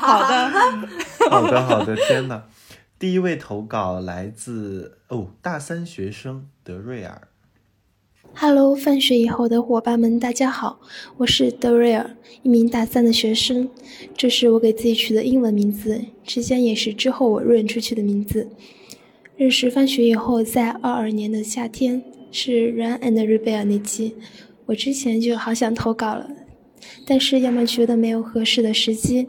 [0.00, 0.50] 好的，
[1.30, 2.44] 好的，好的，天哪！
[2.98, 7.28] 第一位投稿来自哦，大三学生德瑞尔。
[8.34, 10.80] Hello，放学以后的伙伴们，大家好，
[11.18, 13.68] 我是德瑞尔，一名大三的学生。
[14.16, 18.48] 这是我给自己取的英文名字，之前也是之后我润出去的名字。
[19.36, 24.14] 认识放学以后，在二二年的夏天，是 Run and Rebel 那期，
[24.66, 26.30] 我之前就好想投稿了，
[27.04, 29.28] 但是要么觉得没有合适的时机，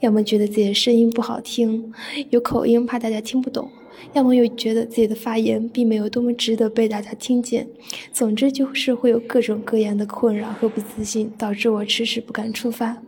[0.00, 1.92] 要么觉得自己的声音不好听，
[2.30, 3.70] 有口音怕大家听不懂。
[4.12, 7.68] 要么又觉得自己的发言并没有多么值得被大家听见，
[8.12, 13.02] 总之就是会有各种各样的困扰和不自信，导致我迟迟不敢出发。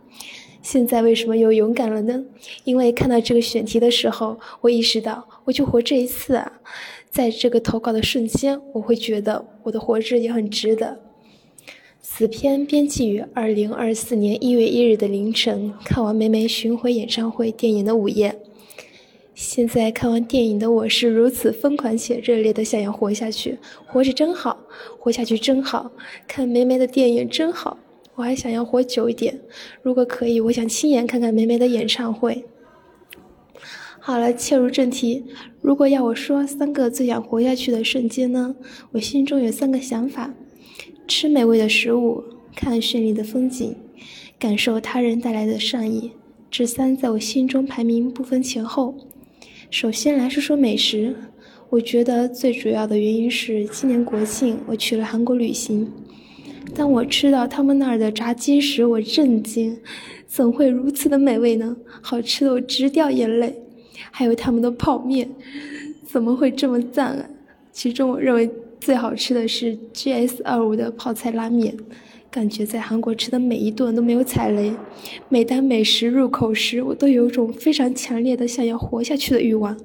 [0.61, 2.23] 现在为什么又勇敢了呢？
[2.65, 6.51] 因为看到这个选题的时候，我意识到我就活这一次啊！
[7.09, 10.99] 在这个投稿的瞬间，我会觉得我的活着也很值得。
[11.99, 18.39] 此篇编辑于二零二四年一月一日的凌晨，看完梅梅巡回演唱会电影的午夜。
[19.41, 24.55] 现在看完电影的我是如此疯狂且热烈的想要活下去，活着真好，
[24.99, 25.91] 活下去真好，
[26.27, 27.79] 看梅梅的电影真好，
[28.13, 29.41] 我还想要活久一点，
[29.81, 32.45] 如果可以，我想亲眼看看梅梅的演唱会。
[33.99, 35.25] 好了，切入正题，
[35.59, 38.55] 如果要我说三个最想活下去的瞬间呢，
[38.91, 40.35] 我心中有三个想法：
[41.07, 42.23] 吃美味的食物，
[42.55, 43.75] 看绚丽的风景，
[44.37, 46.11] 感受他人带来的善意。
[46.51, 48.93] 这三在我心中排名不分前后。
[49.71, 51.15] 首先来说说美食，
[51.69, 55.89] 我觉得最主要的原因是今年国庆我去了韩国旅行。
[56.75, 59.79] 当我吃到他们那儿的炸鸡时，我震惊，
[60.27, 61.77] 怎会如此的美味呢？
[62.01, 63.55] 好吃的我直掉眼泪。
[64.11, 65.29] 还有他们的泡面，
[66.05, 67.25] 怎么会这么赞啊？
[67.71, 68.51] 其中我认为
[68.81, 71.73] 最好吃的是 GS 二五的泡菜拉面。
[72.31, 74.71] 感觉在韩国吃的每一顿都没有踩雷，
[75.27, 79.77] 每当美食入口时，我都有一种非常强烈的想要活下去的欲望，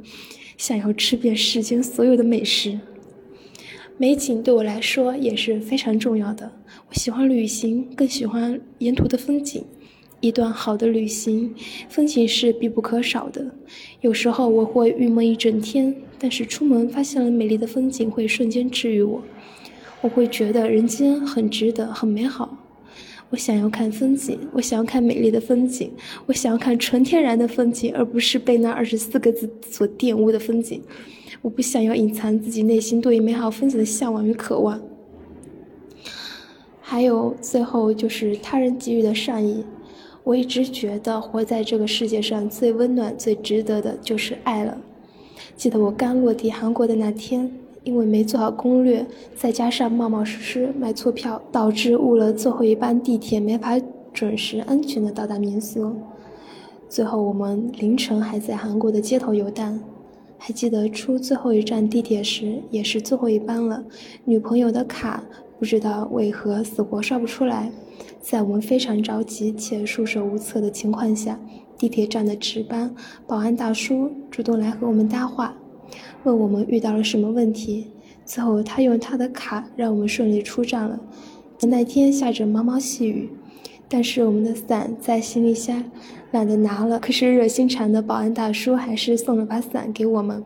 [0.57, 2.79] 想要吃遍世间所有的美食。
[3.99, 6.53] 美景对我来说也是非常重要的，
[6.89, 9.65] 我喜欢旅行，更喜欢沿途的风景。
[10.21, 11.53] 一段好的旅行，
[11.89, 13.55] 风景是必不可少的。
[14.01, 19.21] 有时候我会郁闷一整天，但是出门发现了美丽的风景，会瞬间治愈我。
[20.01, 22.59] 我会觉得人间很值得，很美好。
[23.31, 25.91] 我想要看风景，我想要看美丽的风景，
[26.27, 30.81] 我想要看纯天然的风景，而不是被那二十四个字所玷污的风景。
[31.43, 34.81] 我不想要隐藏自己内心对于美好风景的向往与渴望。
[36.81, 39.65] 还有最后就是他人给予的善意。
[40.23, 44.79] 我一直觉得活在这个世界上最温暖、最值得的就是爱了。
[45.57, 47.51] 记得我刚落地韩国的那天。
[47.87, 49.07] 因为没做好攻略，
[49.37, 53.81] 再加上冒冒失失买错票，导致误了最后一班地铁，没法
[54.13, 55.95] 准时安全的到达民宿。
[56.89, 59.79] 最后我们凌晨还在韩国的街头游荡。
[60.37, 63.85] 还记得出最后一站地铁时，也是最后一班了。
[64.25, 65.23] 女朋友的卡
[65.59, 67.71] 不知道为何死活刷不出来。
[68.21, 71.39] 在我们非常着急且束手无策的情况下，
[71.79, 72.93] 地铁站的值班
[73.29, 75.57] 保安大叔主动来和我们搭话。
[76.27, 77.87] 问我们遇到了什么问题，
[78.25, 80.99] 最后他用他的卡让我们顺利出站了。
[81.63, 83.31] 那天下着毛毛细雨，
[83.89, 85.85] 但是我们的伞在行李箱，
[86.33, 86.99] 懒得拿了。
[86.99, 90.43] 可是热心肠的保安大叔还是送了把伞给我们，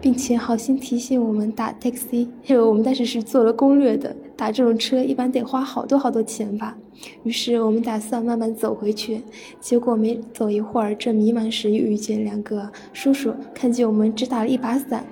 [0.00, 6.76] 并且好心提醒我们打 taxi，因为我们当时是做了攻略的，打这种车一般得花好多好多钱吧。
[7.24, 9.22] 于是我们打算慢慢走回去，
[9.60, 15.04] 结果没走一会儿，正迷茫时又遇见两个叔叔，看见我们只打了一把伞，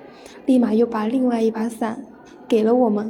[0.45, 2.05] 立马又把另外一把伞
[2.47, 3.09] 给了我们。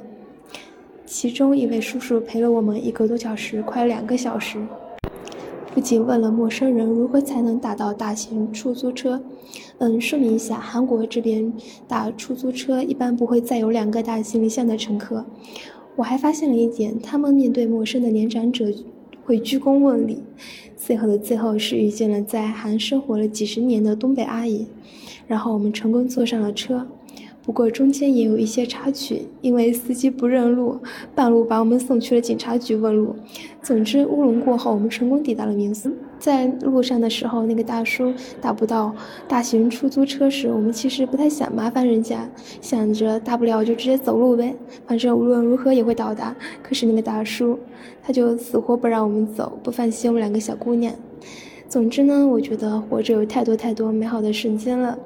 [1.05, 4.59] 其中一位叔叔陪了我们一个多小时，快两个小时。
[5.73, 9.21] 不仅问了陌生人如何才能打到大型出租车，
[9.77, 11.53] 嗯，说明一下，韩国这边
[11.87, 15.25] 打出租车一般不会再有两个大行李箱的乘客。
[15.95, 18.65] 我还发现了一点，他们面对陌生的年长者
[19.25, 20.23] 会鞠躬问礼。
[20.77, 24.67] 最后的最后是遇见了在韩生活了几十年的东北阿姨，
[25.27, 26.87] 然后我们成功坐上了车。
[27.45, 30.79] 不过中间也有一些插曲，因为司机不认路，
[31.13, 33.15] 半路把我们送去了警察局问路。
[33.61, 35.91] 总之乌龙过后，我们成功抵达了民宿。
[36.17, 38.11] 在路上的时候，那个大叔
[38.41, 38.95] 打不到
[39.27, 42.27] 大型出租车时，我们其实不太想麻烦人家，
[42.61, 44.55] 想着大不了就直接走路呗，
[44.87, 46.35] 反正无论如何也会到达。
[46.63, 47.59] 可是那个大叔，
[48.01, 50.91] 他就死活不让我们走，不放心我们两个小姑娘。
[51.67, 54.97] 总之呢，我觉得活着有太多太多美好的瞬间了，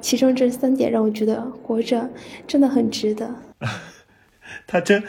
[0.00, 2.10] 其中这三点让我觉得活着
[2.46, 3.34] 真的很值得。
[4.66, 5.02] 他真，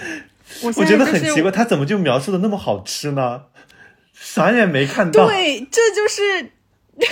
[0.62, 3.44] 我我觉得很奇怪，他怎么就描述的那么好吃呢？
[4.14, 5.28] 啥也没看到。
[5.28, 6.52] 对，这就是。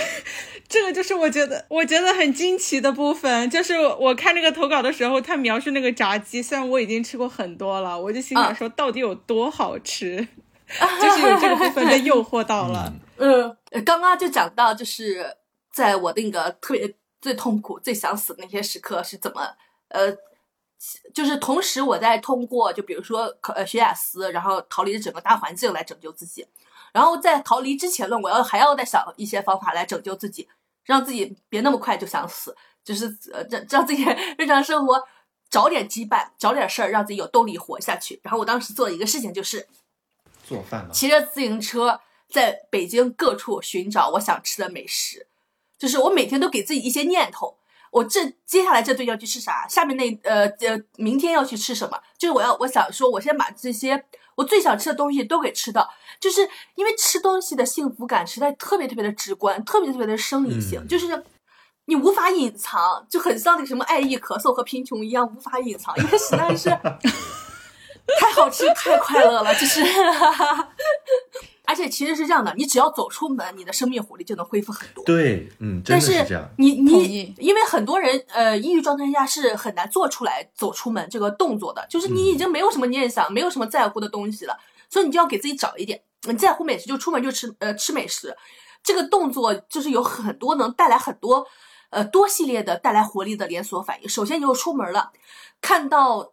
[0.68, 10.26] 这个就是我觉得我觉得很惊奇的部分，就是我看这个投稿的时候，他描述那个炸鸡，虽然我已经吃过很多了，我就心想说到底有多好吃，
[11.02, 12.90] 就是有这个部分被诱惑到了。
[13.18, 15.26] 嗯，刚刚就讲到，就是
[15.74, 16.88] 在我那个特别
[17.22, 19.56] 最痛苦、最想死的那些时刻是怎么，
[19.88, 20.14] 呃，
[21.14, 26.46] 就是同时我在通过就比如说考呃学雅思，然后逃离整个大环境来拯救自己，
[26.92, 30.46] 然后在逃离之前呢，我要还要再想一些方法来拯救自己。
[30.84, 34.04] 让自己别那么快就想死，就是呃让让自己
[34.36, 35.00] 日常生活
[35.48, 38.18] 找点羁绊，找点事儿，让自己有动力活下去。
[38.24, 39.68] 然后我当时做了一个事情，就是
[40.44, 45.28] 做饭，骑着自行车在北京各处寻找我想吃的美食。
[45.82, 47.56] 就是我每天都给自己一些念头，
[47.90, 49.66] 我这接下来这顿要去吃啥？
[49.68, 51.98] 下面那呃呃明天要去吃什么？
[52.16, 54.04] 就是我要我想说，我先把这些。
[54.36, 55.90] 我最想吃的东西都给吃到，
[56.20, 61.24] 就是因为吃东西的幸福感实在特别特别的直观，特别特别的生理性，就是
[61.86, 66.70] 你无法隐藏，就很像那个什么爱意咳嗽和贫穷一样无法隐藏，因为实在是
[68.20, 69.82] 太好吃太快乐了，就是。
[71.64, 75.04] 而且其实是这样的，你只要走出门，你的生命活力就能恢复很多。
[75.04, 76.48] 对，嗯，但是这样。
[76.58, 84.58] 你你因为很多人呃抑郁状态下是很难做出来走出门这个动作的，就是你已经没有什么念想，没有什么在乎的东西了，
[84.90, 86.02] 所以你就要给自己找一点。
[86.22, 88.36] 你在乎美食，就出门就吃呃吃美食，
[88.82, 91.46] 这个动作就是有很多能带来很多
[91.90, 94.08] 呃多系列的带来活力的连锁反应。
[94.08, 95.12] 首先你就出门了，
[95.60, 96.31] 看到。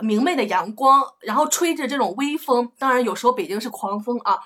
[0.00, 4.38] 明媚的阳光，然后吹着这种微风，当然有时候北京是狂风啊，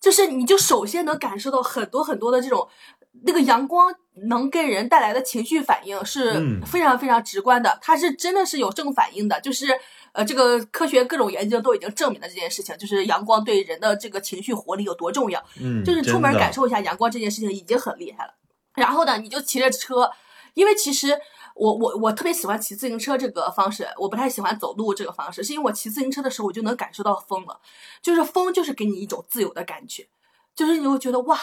[0.00, 2.68] 就是你就首先能感受到很多很多的这种
[3.24, 3.92] 那个阳光
[4.28, 9.66] 能给人带来的情绪反应是非常非常直观的，它是真的是有正反应的，就是
[10.12, 18.34] 呃这个科学各种研究都已经证明了这件事情，就是阳光对人的这个情绪活力有多重要，嗯，就是出门感受一下阳光这件事情已经很厉害了，
[18.76, 20.08] 然后呢，你就骑着车，
[20.54, 21.18] 因为其实。
[21.58, 27.60] 我我我特别喜欢骑自行车这个方式，我不太喜欢走路这个方式，是因为我骑自行车的时候，我就能感受到风了，
[28.00, 30.08] 就是风就是给你一种自由的感觉，
[30.54, 31.36] 就是你会觉得哇，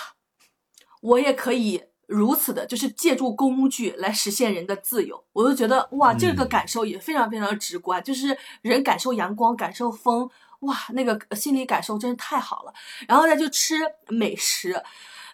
[1.02, 10.30] 我也可以如此的，就是借助工具来实现人的自由，我就觉得哇，这个感受也非常非常直观，就是人感受阳光，感受风，
[10.62, 12.74] 哇，那个心理感受真是太好了，
[13.08, 13.76] 然后再就吃
[14.08, 14.82] 美食。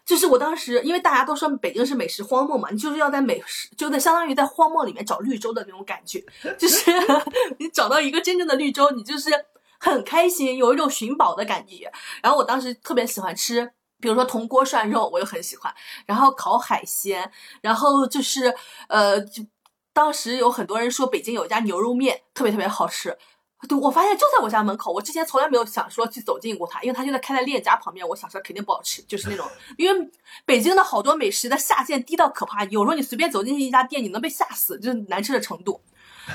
[0.06, 6.23] 就是我当时，因为大家都说北京是美食荒漠嘛，你就是要在美食，就在相当于在荒漠里面找绿洲的那种感觉，
[6.57, 6.91] 就是
[7.60, 9.30] 你找到一个真正的绿洲，你就是
[9.80, 11.91] 很开心，有一种寻宝的感觉。
[12.22, 15.73] 然后我当时特别喜欢吃，比如说铜锅涮肉，我又很喜欢，
[16.06, 18.53] 然后烤海鲜，然后就是
[18.90, 19.44] 呃，就
[19.94, 23.18] 当时有很多人说北京有一家牛肉面特别特别好吃。
[23.68, 24.92] 对，我发现就在我家门口。
[24.92, 28.08] 我之前从来没有想说去走进过它，因为它就在开在链家旁边。
[28.08, 29.48] 我想说肯定不好吃，就是那种，
[29.78, 30.12] 因为
[30.46, 35.80] 北京的好多美食的下限低到可怕，有时候你随便走进去一家店，你能被吓死，就是难吃的程度。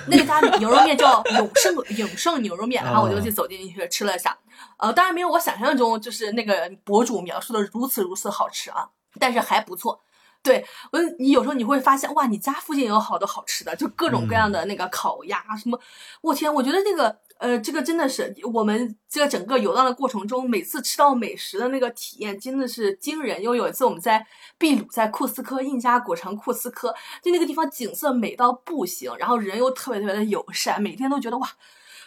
[0.08, 4.36] 那个家牛肉面叫 永盛永盛牛肉面，然后我就去走进去吃了一下，
[4.78, 8.88] 呃，当然没有我想象中就是那个博主描述的如此如此好吃啊，
[9.18, 10.00] 但是还不错。
[10.46, 15.76] 对我，你有时候你会发现，哇，你家附近有好多好吃的，就各种各样的那个烤鸭什么。
[16.20, 23.42] 我天，我觉得那个，呃，这个真的是我们这个整个游荡的过程中，每次吃到美食的那个体验真的是惊人。
[23.42, 24.24] 因为有一次我们在
[24.56, 31.48] 秘鲁，在库斯科印加古城库斯科，就那个地方景色美到不行，然后人又特别特别的友善，每天都觉得哇，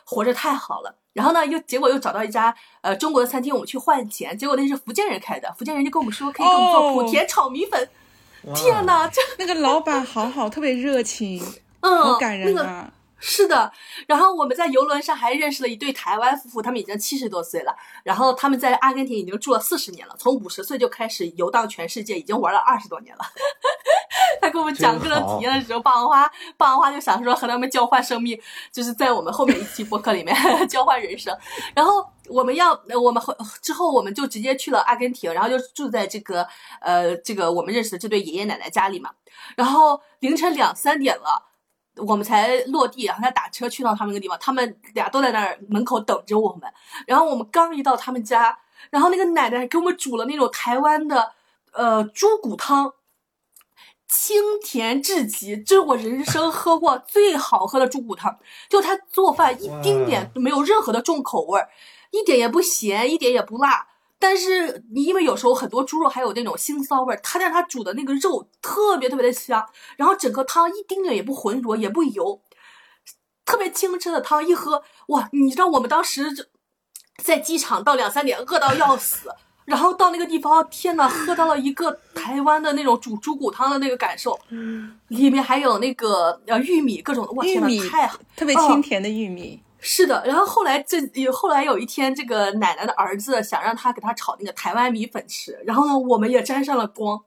[0.06, 0.95] 活着太好了。
[1.11, 7.90] 然后呢，又结果又找到一家呃中国的餐厅，我们去换钱，结果那是福建人开的，福建人就跟我们说可以给我们做莆田炒米粉。
[8.56, 11.44] 天哪，就 那个老板好好，特别热情，
[11.82, 12.91] 嗯，好感人啊。
[13.22, 13.70] 是的，
[14.07, 23.26] 然后我们在游轮上还认识了一对台湾夫妇，他们已经七十多岁了，然后他们在阿根廷已经住了四十年了，从五十岁就开始游荡全世界，已经玩了二十多年了。
[24.41, 28.40] 他跟我们讲各种体验的时候，霸王花霸王花就想说和他们交换生命，
[28.72, 30.34] 就是在我们后面一期播客里面
[30.70, 31.38] 交换人生。
[31.76, 36.47] 然后我们要我们后之后我们就直接去了阿根廷，然后就住在这个
[36.81, 39.11] 呃这个我们认识的这对爷爷奶奶家里嘛。
[39.56, 41.47] 然后凌晨两三点了。
[42.07, 46.61] 我们才落地，然后再打车去到他们那个地方，他们俩都在那儿门口等着我们。
[47.06, 48.57] 然后我们刚一到他们家，
[48.89, 51.34] 然后那个奶奶给我们煮了那种台湾的
[51.73, 52.93] 呃猪骨汤，
[54.07, 58.39] 清甜至极，这是我人生喝过最好喝的猪骨汤。
[58.69, 61.68] 就他做饭一丁点都没有任何的重口味儿，
[62.11, 63.88] 一点也不咸，一点也不辣，
[64.18, 69.65] 但是你因为有时候很多猪肉还有那种腥臊味儿，它让它煮的那个肉特别特别的香，
[69.95, 72.41] 然后整个汤一丁点也不浑浊，也不油，
[73.45, 75.30] 特别清澈的汤一喝，哇！
[75.31, 76.44] 你知道我们当时就
[77.23, 79.30] 在机场到两三点，饿到要死，
[79.65, 84.40] 然后到那个地方，天呐，喝到了一个台湾的那种煮猪骨汤的那个感受，
[85.10, 89.61] 里面还有那个呃玉米各种的，哇玉米太特别清甜的玉米。
[89.81, 97.22] 是的，然后后来这有后来有一天，这个奶奶的儿子想让他给他炒那个台湾米粉吃，然后呢，我们也沾上了光。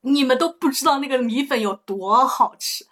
[0.00, 2.84] 你们都不知道那个米粉有多好吃，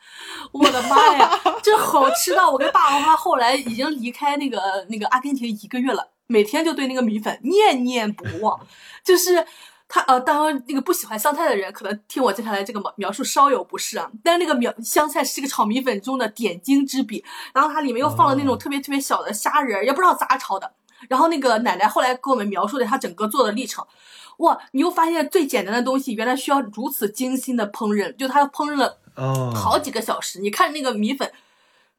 [0.52, 1.30] 我的妈呀，
[1.62, 8.60] 这好吃到我跟爸爸妈妈后来已经离开那个那个阿根廷一个月了，每天就对那个米粉念念不忘，
[9.04, 9.46] 就是。
[9.94, 14.10] 他呃，当然那个不喜欢香菜的人，可能听我接下来这个描描述稍有不适啊。
[14.24, 20.72] 但是那个苗香菜是这个炒米粉中的点睛之笔，然后它里面又放了那种特别特别小的虾仁儿，也不知道咋炒的。
[21.10, 23.86] 然后那个奶奶后来给我们描述的她整个做的历程，
[24.38, 30.40] 哇，你又发现最简单的东西原来需要如此精心的烹饪，就她烹饪了哦，好几个小时。
[30.40, 31.30] 你看那个米粉。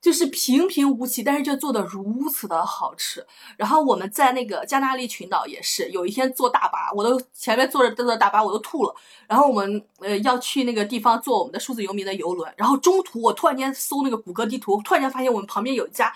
[0.03, 3.25] 就是平平无奇，但是却做的如此的好吃。
[3.55, 8.93] 然后我们在那个加纳利群岛也是，有一天坐大巴，我都前面坐着坐着大巴我都吐了。
[9.30, 16.13] 然后我们呃要去那个地方坐我们的数字游民的游轮，然后中途我突然间搜那个谷歌地图，突然间发现我们旁边有一家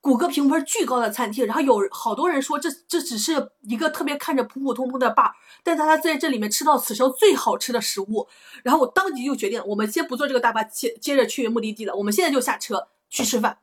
[0.00, 5.32] 谷歌评分巨高的餐厅，然后有好多人说这这只是一个特别看着普普通通的 bar，
[5.64, 8.28] 但他在这里面吃到此生最好吃的食物。
[8.62, 12.86] 然后我当即就决定，我们先不坐这个大巴接接着去目的地了，我们现在就下车。
[13.14, 13.56] 去吃饭，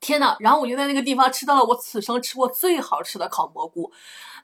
[0.00, 0.36] 天呐！
[0.38, 3.90] 然后我就在那个地方吃到了我此生吃过最好吃的烤蘑菇，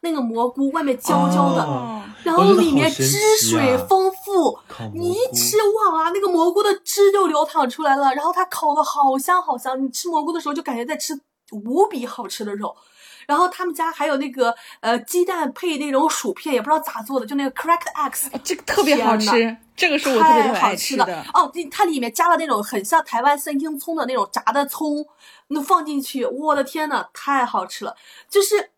[0.01, 3.07] 那个蘑菇外面焦焦的，哦然后里面汁
[3.41, 4.59] 水丰富，
[4.93, 11.19] 你一吃哇，那个蘑菇的汁就流淌出来了，然后它烤的好香好香，你吃蘑菇的时候就感觉在吃
[11.53, 12.74] 无比好吃的肉。
[13.28, 21.24] 然后他们家还有那个呃鸡蛋配那种薯片，也不知道咋做的，就那个 cracked eggs，这个特别好吃，这个是我特别特别爱太好吃的。
[21.32, 25.07] 哦，它里面加了那种很像台湾三青葱的那种炸的葱，
[25.48, 27.97] 那放进去，我的天呐，太好吃了！
[28.28, 28.70] 就是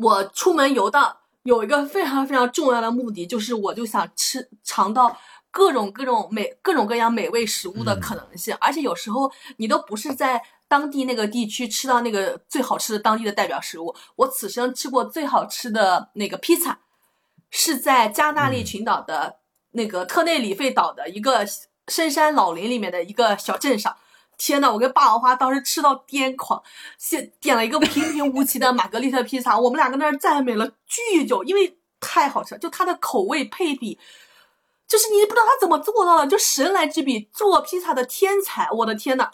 [0.00, 5.16] 我出门游荡有一个非常非常重要的目的，就是我就想吃尝到
[5.50, 10.42] 各种各种美各种各样美味食物的可能性，而且有时候你都不是在。
[10.70, 16.80] 当地那个地区吃到那个最好吃的当地的代表食物，我此生吃过最好吃的那个披萨，
[17.48, 19.36] 是在加那利群岛的
[19.78, 21.46] 那个特内里费岛的一个
[21.86, 23.96] 深山老林里面的一个小镇上。
[24.36, 26.62] 天呐，我跟霸王花当时吃到癫狂，
[26.96, 33.98] 先点了一个平平无奇的玛格丽特披萨，我们俩跟那儿赞美了巨久，因为太好吃了，就它的口味配比，
[34.86, 39.30] 就是你不知道他怎么做到的，就神来之笔，做披萨的天才，我的天呐！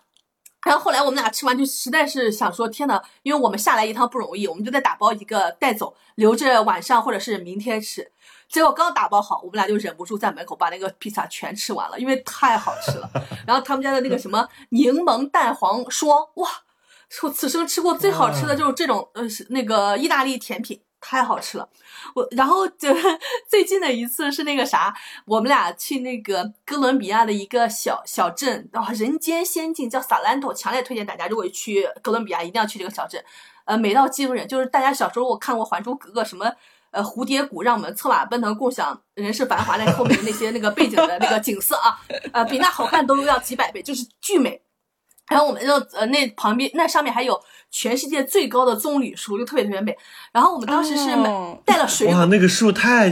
[0.64, 8.10] 然后后来我们俩吃完就实在是想说天呐，因为我们下来一趟不容易，我们就再打包一个带走，留着晚上或者是明天吃。
[8.48, 13.10] 结果刚打包好，我们俩就忍不住在门口把那个披萨全吃完了，因为太好吃了。
[13.46, 16.48] 然后他们家的那个什么柠檬蛋黄霜，哇，
[17.08, 20.80] 是我此生吃过最好吃的就是这种呃是那个意大利甜品。
[21.06, 21.68] 太好吃了，
[22.14, 22.88] 我然后就
[23.46, 24.90] 最近的一次是那个啥，
[25.26, 33.22] 我们俩去那个哥伦比亚的一个小小镇，啊，人间仙境，叫萨兰托，强烈推荐大家，如果去哥伦比亚一定要去这个小镇，
[33.66, 36.50] 呃，美到惊人，就是大家小时候我看过《还珠格格》什么。
[36.94, 41.98] 呃，蝴蝶谷让我们策马奔腾，共享人世繁华那后面的那些那个背景的那个景色啊，
[42.32, 44.62] 呃，比那好看都要几百倍，就是巨美。
[45.28, 47.40] 然后我们就呃那旁边那上面还有
[47.70, 49.96] 全世界最高的棕榈树，就特别特别美。
[50.32, 53.10] 然后我们当时是买、哦带了水果，哇，那个树太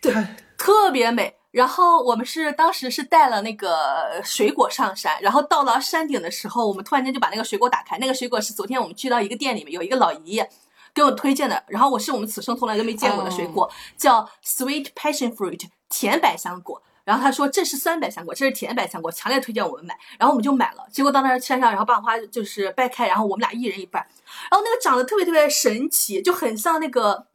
[0.00, 1.34] 对太特别美。
[1.52, 10.50] 然后我们是当时是带了那个水果上山，然后到了山顶的时候，我们突然间就把那个水果打开，那个水果是昨天我们去到一个店里面有一个老爷爷
[10.96, 15.60] 给我推荐的，然后我是我们此生从来都没见过的水果，叫 sweet passion fruit
[15.90, 16.82] 甜百香果。
[17.04, 19.94] 然后他说这是酸百香果，这是甜百香果，强烈推荐我们买。
[20.18, 24.04] 然后我们就买了，结果到那儿山上，然后把花就是掰开，然后我们俩一人一半。
[24.50, 27.26] 然后那个长得特别特别神奇，就很像那个，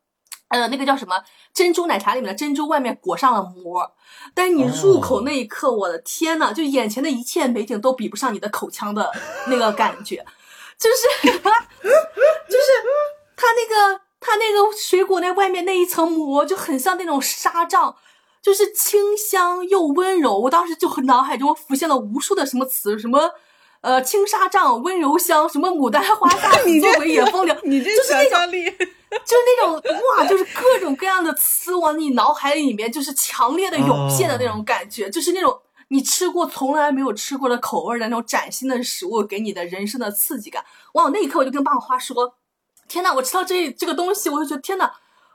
[0.50, 1.24] 呃，那个叫什么
[1.54, 3.94] 珍珠奶茶里面的珍珠，外面裹上了膜。
[4.34, 9.10] 但是你入口那一刻，我的天呐，就眼前的一切美景都比不上你的口腔的
[9.48, 10.26] 那个感觉，
[10.78, 12.68] 就是 就是
[13.42, 17.96] 它那个它那个水果那外面那一层膜就很像那种纱帐。
[18.44, 23.30] 就是清香又温柔，我当时就脑海中浮现了无数的什么词，什么，
[23.82, 29.74] 呃，轻纱帐、温柔乡，什么牡丹花下死作为野风流， 你这就是那种想象力， 就是那种
[30.18, 35.60] 哇，就是各种各样的词往你脑海里面就是强烈的涌现的那种感觉，就是那种
[35.90, 40.66] 你吃过从来没有吃过的口味的那种崭新的食物给你的人生的刺激感。
[40.94, 42.34] 哇，那一刻我就跟爸爸花说，
[42.92, 44.92] 天呐，我吃到这这个东西，我就觉得天呐。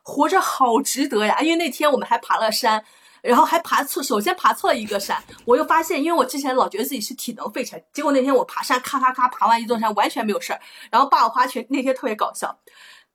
[0.08, 1.40] 活着好值得呀！
[1.40, 2.84] 因为那天我们还爬了山，
[3.22, 10.60] 然后还爬错，首先爬错了一个山，我又发现，因为我之前老觉得自己是体能废柴，结果那天我爬山，咔咔咔爬完一座山，完全没有事儿。
[10.92, 12.56] 然后霸王花全那天特别搞笑，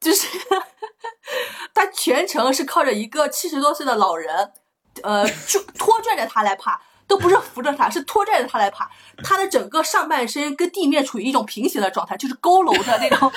[0.02, 0.28] 就是
[1.74, 4.52] 他全程是靠着一个七十多岁的老人，
[5.02, 6.82] 呃， 就拖拽着他来爬。
[7.12, 8.90] 都不是扶着他，是拖拽着他来爬。
[9.22, 13.30] 他的整个上半身跟地面处于一种平行的状态，就是佝偻着那种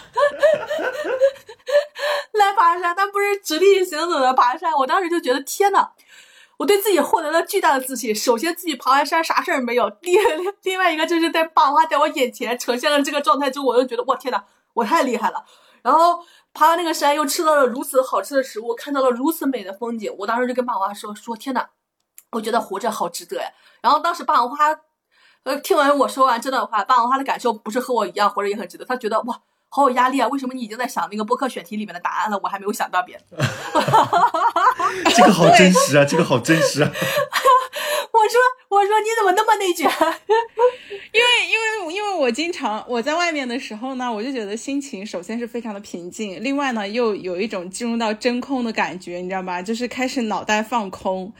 [2.35, 2.95] 来爬山。
[2.95, 4.73] 他不是直立行走的爬山。
[4.75, 5.89] 我当时就觉得天呐，
[6.57, 8.15] 我对自己获得了巨大的自信。
[8.15, 10.23] 首先，自己爬完山啥事儿没有；另
[10.63, 14.45] 另外一个就是在爸妈在我眼前呈现了这个状态之后，我就觉得我天呐，
[14.75, 15.45] 我太厉害了。
[15.83, 20.15] 然后爬完那个山，又吃到了如此好吃的食物，看到了如此美的风景。
[20.21, 21.67] 我当时就跟爸妈说说天呐。
[22.31, 23.49] 我觉得活着好值得呀。
[23.85, 24.65] 然后当时霸王花，
[25.43, 28.85] 呃，听完我说完这段话，霸王花的感受不是和我一样，活着也很值得。
[28.87, 29.39] 他觉得哇，
[29.69, 30.27] 好有压力啊！
[30.29, 33.37] 为什么你已经在想那个播客选题里面的答案了，我还没有想到别的？
[35.15, 36.91] 这个好真实啊，这个好真实啊。
[38.15, 38.39] 我说，
[38.69, 39.91] 我说你怎么那么内卷？
[41.13, 49.61] 因为，因为，因为我经常我在外面的时候呢，我就觉得心情首先是非常的平静，另外呢，又有一种进入到真空的感觉，你知道吧？
[49.61, 51.33] 就是开始脑袋放空，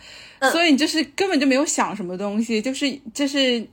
[0.51, 3.65] 所以你就是根本就没有想什么东西，就是就是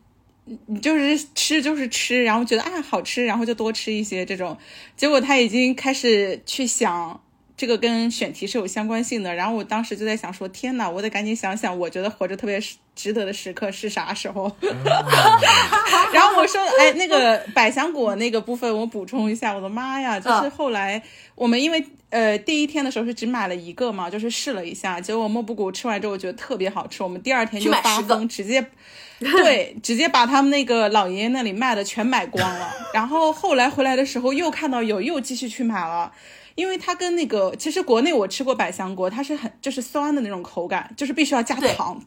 [0.68, 4.56] 你就是吃就是吃，然后觉得啊好吃，然后就多吃一些这种，
[4.96, 7.20] 结果他已经开始去想。
[7.58, 12.60] 这个跟选题是有相关性的，然后我当时就在想说，天哪，我得赶紧想想，我觉得活着特别
[12.96, 14.52] 值得的时刻是啥时候？
[16.14, 21.02] 然后我说，哎，那个百香果那个部分我补充一下，我的妈呀，就是后来
[21.36, 28.66] 我们因为呃第一天的时候是只买了一个嘛，就是试了一下，结果莫布谷吃完之后我觉得特别好吃，我们第二天就发疯，直接
[29.38, 36.12] 对，直接把他们那个老爷爷那里卖的全买光了， 然后后来回来的时候又看到有，又继续去买了。
[36.56, 42.04] 因为它跟那个，其实国内我吃过百香果，它是很就是酸的那种口感，就是必须要加糖。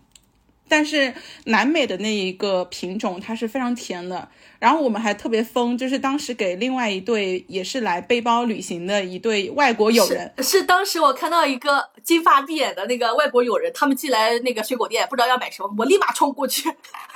[0.69, 1.15] 但是
[1.45, 4.29] 南美的那一个品种，它是非常甜的。
[4.59, 16.71] 然后我们还特别疯，就是当时给另外一对也是来背包旅行的一对外国友人，是当时我看到一个金发碧眼的那个外国友人，他们进来那个水果店，不知道要买什么，我立马冲过去，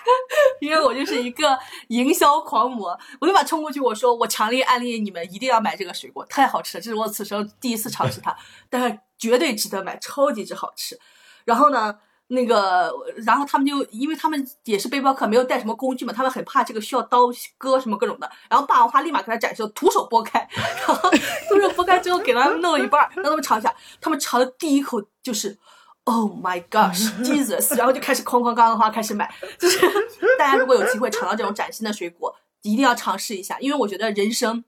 [0.61, 8.37] 因为我就是一个营销狂魔，我立马冲过去，我说我强烈安利你们一定要买这个水果，太好吃了，这是我此生第一次尝试它，
[8.69, 10.99] 但是绝对值得买，超级之好吃。
[11.47, 11.97] 然后呢？
[12.28, 12.92] 那个，
[13.24, 17.22] 然后他们就，因为他们也是背包客，没有带什么工具嘛，他们很怕这个需要刀
[17.56, 18.30] 割什么各种的。
[18.50, 21.10] 然后霸王花立马给他展示，徒手剥开，然后
[21.48, 23.74] 徒手剥开之后给他们弄了一半，让他们尝一下。
[24.00, 25.56] 他们尝的第一口就是
[26.05, 27.76] ，Oh my gosh，Jesus！
[27.76, 29.34] 然后就开始哐哐哐哐开始买。
[29.59, 29.80] 就是
[30.38, 34.62] 大家如果有机会尝到这种崭新的水果，一定要尝试一下，因为我觉得人生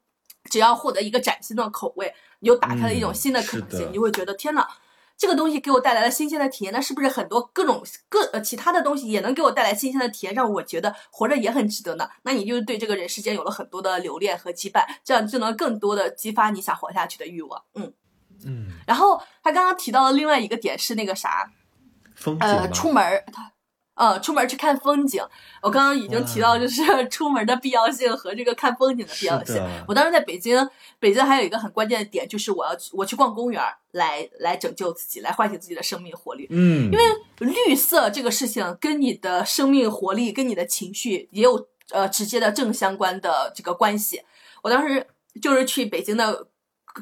[0.50, 4.66] 只要获得一个崭新的口味，你就打开了一种新的可能性，你就会觉得天呐，
[5.20, 12.08] 这个东西给我带来了新鲜的体验，那是不是很多各种各呃其他的东西也能给我带来新鲜的体验，让我觉得活着也很值得呢？
[12.22, 17.62] 那你就对这个人世间有了很多的留恋和羁绊，这样就能更多的激发你想活下去的欲望。
[17.74, 17.92] 嗯
[18.46, 18.68] 嗯。
[18.86, 21.52] 然后他刚刚提到的另外一个点是那个啥，
[22.40, 23.52] 呃，出门他。
[24.00, 25.22] 呃，出门去看风景。
[25.60, 29.62] 我刚刚已经提到，就是 出门的必要性和这个看风景的必要性。
[29.86, 30.66] 我当时在北京，
[30.98, 36.46] 北京还有一个很关键的点，就是我要我去逛公园，来来拯救自己，来唤醒自己的生命活力。
[36.48, 37.04] 嗯，因为
[37.66, 44.22] 绿色这个事情跟你的生命活力、跟你的情绪也有呃直接的正相关的这个关系。
[44.62, 45.06] 我当时
[45.42, 46.46] 就是去北京的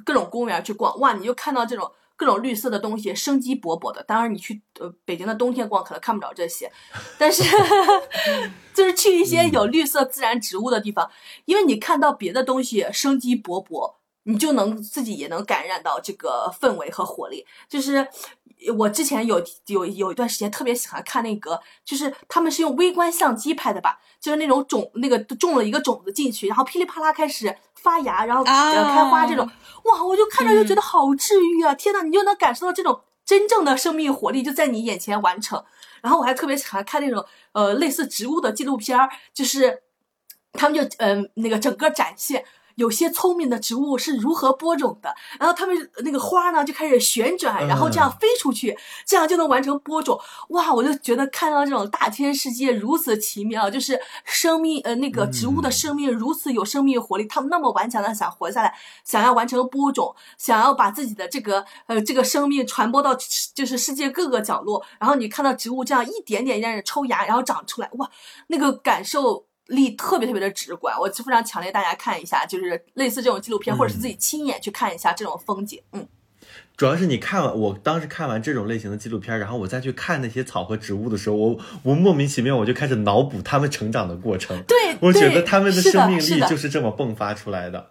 [0.05, 1.89] 各种公园去逛，哇，你就看到这种。
[2.19, 4.03] 各种绿色的东西，生机勃勃的。
[4.03, 6.71] 当然，你去呃北京的冬天逛，可能看不着这些，
[7.17, 7.45] 但是
[8.75, 11.09] 就是去一些有绿色自然植物的地方，
[11.45, 17.47] 因为你看到别的东西生机勃勃，你就能自己也能感染到这个氛围和活力。
[17.69, 18.09] 就是
[18.77, 27.57] 我之前有有有一段时间特别喜欢看那个，就是他们是用微观相机拍的吧，就是那种种那个种了一个种子进去，然后噼里啪啦开始。
[27.81, 28.53] 发芽，然后开
[29.05, 29.49] 花，这种
[29.85, 31.73] 哇，我就看着就觉得好治愈啊！
[31.75, 35.65] 天呐，你就能感受到这种真正的生命活力就在你眼前完成。
[36.03, 39.85] 然后我还特别喜欢看那种呃类似植物的纪录片儿，就是
[40.55, 42.45] 他们就嗯那个整个展现。
[42.79, 50.17] 有些聪明的植物是如何播种的，然后它们那个花呢就开始旋转，然后这样飞出去，这样就能完成播种。
[50.51, 58.73] 哇，我就觉得看到这种大千世界如此奇妙，就是生命呃那个植物的生命如此有生命活力，它们那么顽强的想活下来，
[59.03, 63.13] 想要完成播种，想要把自己的这个呃这个生命传播到
[63.55, 64.85] 就是世界各个角落。
[65.01, 68.09] 然后你看到植物这样一点点让人抽芽，然后长出来，哇，
[68.47, 69.48] 那个感受。
[69.69, 75.81] 力特别特别的直观，我非常强烈大家看一下，就是类似这种纪录片，或者是自己亲眼去看一下这种风景。
[75.93, 76.07] 嗯，
[76.77, 84.63] 主要是你看完，我当时看完这种类型的纪录片，然后我再去看那些草和植物的时候，我我莫名其妙我就开始脑补它们成长的过程。
[84.67, 87.91] 对，我觉得它们的生命力就是这么迸发出来的。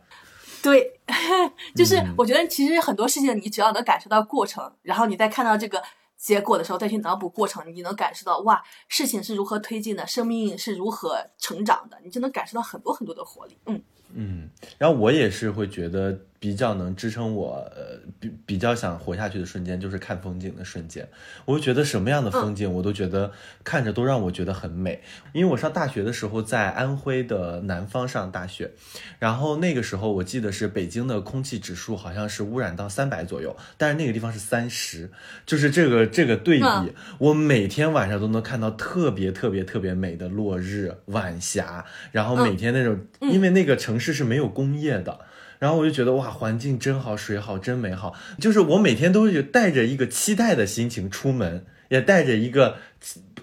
[0.64, 1.00] 对，
[1.76, 5.82] 就是我觉得其实很多事情你只要能感受到过程，然后你再看到这个
[6.18, 13.58] 结果的时候，再去脑补过程，你能感受到哇，事情是如何推进的，生命是如何成长的，你就能感受到很多很多的活力。
[13.68, 13.82] 嗯
[14.14, 16.20] 嗯，然后我也是会觉得。
[16.40, 21.08] 比较能支撑我，呃，比比较想活下去的瞬间，就是看风景的瞬间。
[21.46, 23.32] 我就觉得什么样的风景，我都觉得
[23.64, 25.02] 看着都让我觉得很美。
[25.34, 28.72] 因为我上大学的时候在安徽的南方上大学，
[29.18, 35.10] 然后那个时候我记得是北京的空气指数好像是污染到三百左右，但是那个地方是三十，
[35.46, 45.22] 就是这个这个对比，我每天晚上都能看到特别特别特别美的落日、晚霞，然后每天那种，因为那个城市是没有工业的。
[45.60, 48.14] 然后我就觉得哇，环境真好，水好，真美好。
[48.40, 52.78] 就是我每天都是带着一个期待的心情出门，也带着一个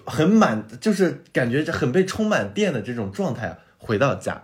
[0.05, 4.43] 很满，就是感觉很被充满电的这种状态回到家。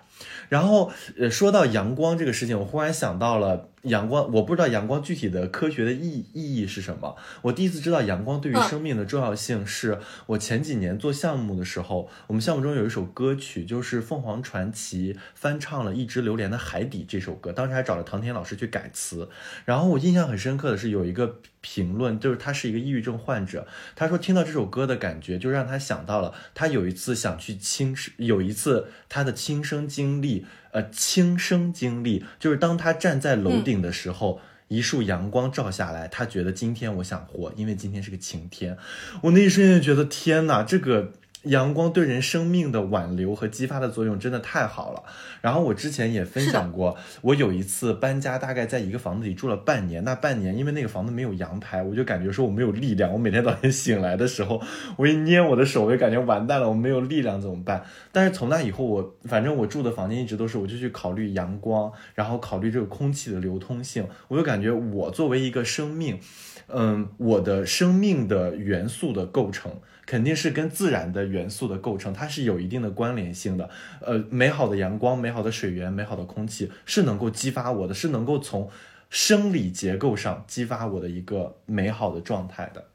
[0.49, 3.69] 然后，呃，说到阳光这个事情，我忽然想到了。
[3.83, 7.15] 阳光，我不知道阳光具体的科学的意意义是什么。
[7.41, 19.29] 我第一次知道阳光对于生命的重要性，是我前几年做项目的时候，我们项目中有一首歌曲，就是凤凰传奇翻唱了《一只榴莲的海底》这首歌，当时还找了唐田老师去改词。
[19.65, 30.45] 然后我印象很深刻的是，有一个评论，就是他是一个抑郁症患者，他说听到这首歌的感觉，就让他想到了他有一次想去轻生，有一次他的亲身经历。
[30.72, 38.77] 呃，轻生经历就是当他站在楼顶的时候，一束阳光照下来，他觉得今天我想活，因为今天是个晴天。
[39.22, 41.14] 我那一瞬间觉得，天哪，这个。
[41.43, 45.03] 阳光对人生命的挽留和激发的作用真的太好了。
[45.41, 50.03] 然后我之前也分享过，我有一次搬家，大概在一个房子里住了半年。
[50.03, 53.11] 那半年因为那个房子没有阳台，我就感觉说我没有力量。
[53.11, 54.61] 我每天早晨醒来的时候，
[54.97, 57.84] 我一捏我的手，我就感觉完蛋了，我没有力量怎么办？
[58.11, 64.07] 但是从那以后，我反正我住的房间一直都是，我就去考虑阳光，然后考虑这个空气的流通性。
[64.27, 66.19] 我就感觉我作为一个生命，
[66.68, 69.72] 嗯，我的生命的元素的构成。
[70.11, 73.69] 肯定是跟自然的元素的构成，它是有一定的关联性的。
[74.01, 78.69] 呃，美好的阳光、美好的水源、美好的空气是能够激发我的，是能够从
[79.09, 82.89] 生理结构上激发我的一个美好的状态的。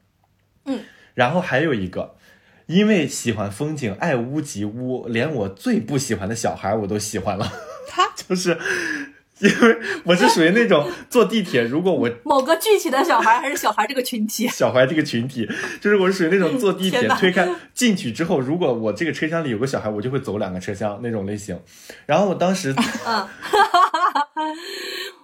[0.65, 0.81] 嗯，
[1.15, 2.17] 然后还有一个，
[2.67, 7.51] 因为喜欢风景，爱屋及乌，连我最不喜欢的小孩我都喜欢了。
[7.89, 8.55] 他就是。
[9.41, 15.47] 因为我是属于那种坐地铁，如果我 某个具体的小孩还是小孩这个群体， 小孩这个群体，
[15.79, 21.59] 就是我是属于那种坐地铁推开进去之后，如果我这个车厢里有个小孩，我就会走两个车厢那种类型。
[22.07, 22.73] 然后我当时，
[23.05, 23.27] 嗯，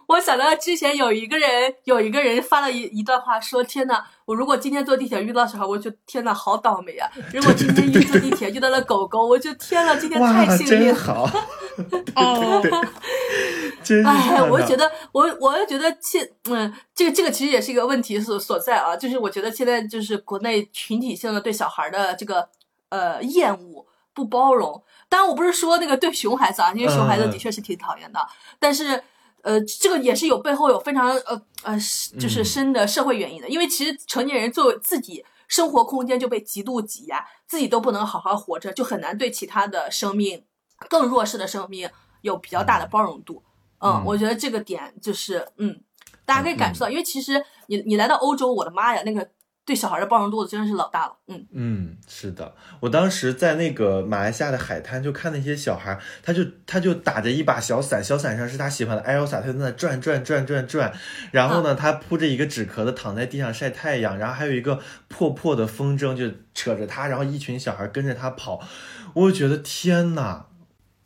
[0.08, 7.10] 我想到之前有一个人，有一个人发了一一段话，说：“天呐，我如果今天坐地铁遇到小孩，我就天呐，好倒霉啊！
[7.34, 10.96] 如果今天一坐地铁遇到了狗狗，我就天呐，今天太幸运了。
[11.04, 11.24] ”好，
[12.16, 12.62] 哦。
[14.06, 22.48] 哎，我就觉得，我我就觉得现，嗯，这个这个其实也是一个问题所所在啊，就是我觉得现在就是国内群体性的对小孩的这个
[22.90, 24.82] 呃厌恶不包容。
[25.10, 28.26] 当然，我不是说那个对熊孩子啊，因为熊孩子的确是挺讨厌的，
[28.58, 29.04] 但是
[29.44, 31.78] 呃，这个也是有背后有非常呃呃
[32.20, 33.48] 就是深的社会原因的。
[33.48, 40.44] 因为其实成年人作为自己生活空间就被极度挤压，自己都不能好好活着，就很难对其他的生命
[40.90, 41.90] 更弱势的生命
[42.22, 43.44] 有比较大的包容度。
[43.80, 45.82] 嗯，我觉得这个点就是，嗯，
[46.26, 49.30] 大家可以感受到，因为其实你你来到欧洲，我的妈呀，那个
[49.66, 60.92] 对小孩的包容度真的是老大了，嗯嗯，是的，我当时在那个马来西亚的海滩，就看那些小孩，他就他就打着一把小伞，小伞上是他喜欢的 Elsa，他在那转转转转转，
[61.32, 68.60] 然后呢，他铺着一个纸壳子躺在地上晒太阳，然后还有一个破破的风筝就扯着他，然后一群小孩跟着他跑，
[69.14, 70.48] 我就觉得天呐！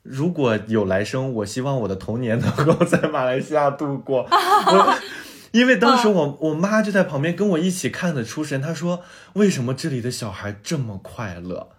[0.02, 4.26] 如果有来生，我希望我的童年能够在马来西亚度过。
[5.58, 9.02] 因为当时我我妈就在旁边跟我一起看的出神，她说
[9.34, 11.70] ：“为什么这里的小孩这么快乐？”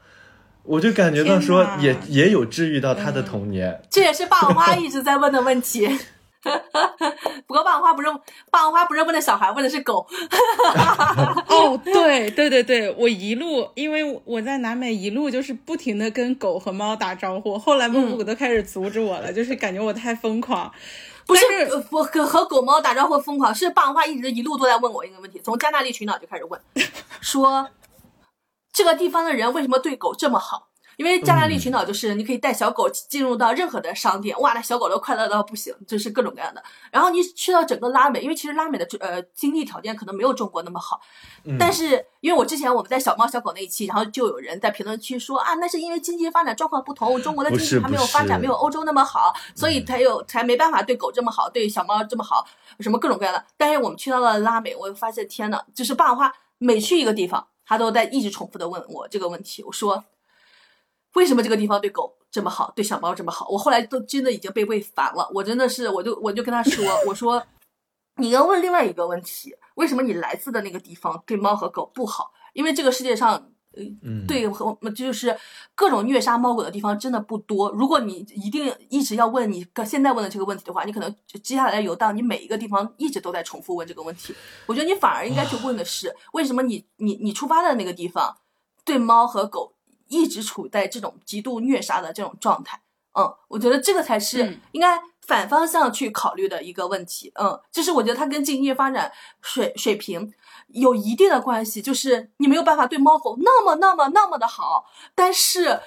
[0.69, 3.81] 我就感觉到说，也也有治愈到他的童年。
[3.89, 5.89] 这也是霸王花一直在问的问题。
[7.47, 8.09] 不过霸王花不是
[8.51, 10.07] 霸王花不是问的小孩，问的是狗。
[11.49, 20.71] 哦，对对对对，我一路因为我在南美一路就是不停的跟狗和猫打招呼，后来木木都开始阻止我了，就是感觉我太疯狂。
[21.29, 21.45] 不是
[21.91, 26.59] 我和和狗猫打招呼疯狂，是霸王花一直一路都在问我一个问题，从加纳利群岛就开始问，
[27.21, 27.69] 说
[28.73, 30.68] 这个地方的人为什么对狗这么好？
[30.99, 36.61] 因为加拉利群岛就是你可以带小狗进入到任何的商店，哇，那小狗都快乐到不行，就是各种各样的。
[36.91, 41.01] 然后你去到整个拉美，因为其实拉美的呃经济条件可能没有中国那么好，
[41.57, 52.45] 但是因为我之前我们在小猫小狗那一期，然后就有人在评论区说啊，那是因为经济发展状况不同，中国的经济还没有发展，没有欧洲那么好，所以才有才没办法对狗这么好，对小猫这么好，
[52.81, 53.45] 什么各种各样的。
[53.57, 57.47] 但是我们去到了拉美，我发现天呐，就是爸爸每去一个地方。
[57.71, 60.03] 他都在一直重复的问我这个问题，我说，
[61.15, 63.49] 为什么这个地方对狗这么好，对小猫这么好？
[63.49, 67.43] 我后来都真的已经被喂烦了，我真的是，我就我就跟他说，我说，
[68.17, 72.33] 你要问另外一个问题，为什么你来自的那个地方对猫和狗不好？
[72.53, 73.51] 因为这个世界上。
[74.03, 75.39] 嗯，对，和就是
[75.77, 77.71] 各种虐杀猫狗的地方真的不多。
[77.71, 81.15] 如果你一定一直要问你现在问的这个问题的话，你可能
[81.45, 84.35] 接下来游荡，你每一个地方一直都在重复问这个问题。
[84.67, 88.39] 我觉得你反而应该去问的是，为什么你你你出发的那个地方
[88.85, 89.75] 对猫和狗
[90.09, 92.81] 一直处在这种极度虐杀的这种状态？
[93.13, 97.33] 嗯，我觉得这个才是应该反方向去考虑的一个问题。
[97.37, 100.33] 嗯，就是我觉得它跟经济发展水水平。
[100.69, 105.81] 有一定的关系，就是你没有办法对猫狗那么那么那么的好，但是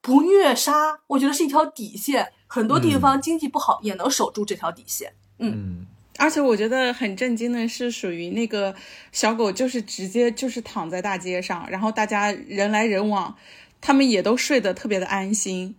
[0.00, 2.32] 不虐杀，我觉得是一条底线。
[2.46, 5.14] 很多地方经济不好也能守住这条底线。
[5.38, 5.86] 嗯，
[6.18, 8.74] 而且我觉得很震惊的是，属于那个
[9.12, 13.36] 小狗，就是直接就是躺在大街上，然后大家人来人往，
[13.80, 15.76] 他们也都睡得特别的安心。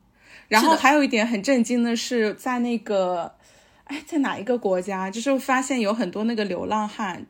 [0.47, 3.33] 然后还有一点很震惊的是，在那个
[3.85, 7.25] 哎，在哪一个国家，就是发现有很多那个流浪汉。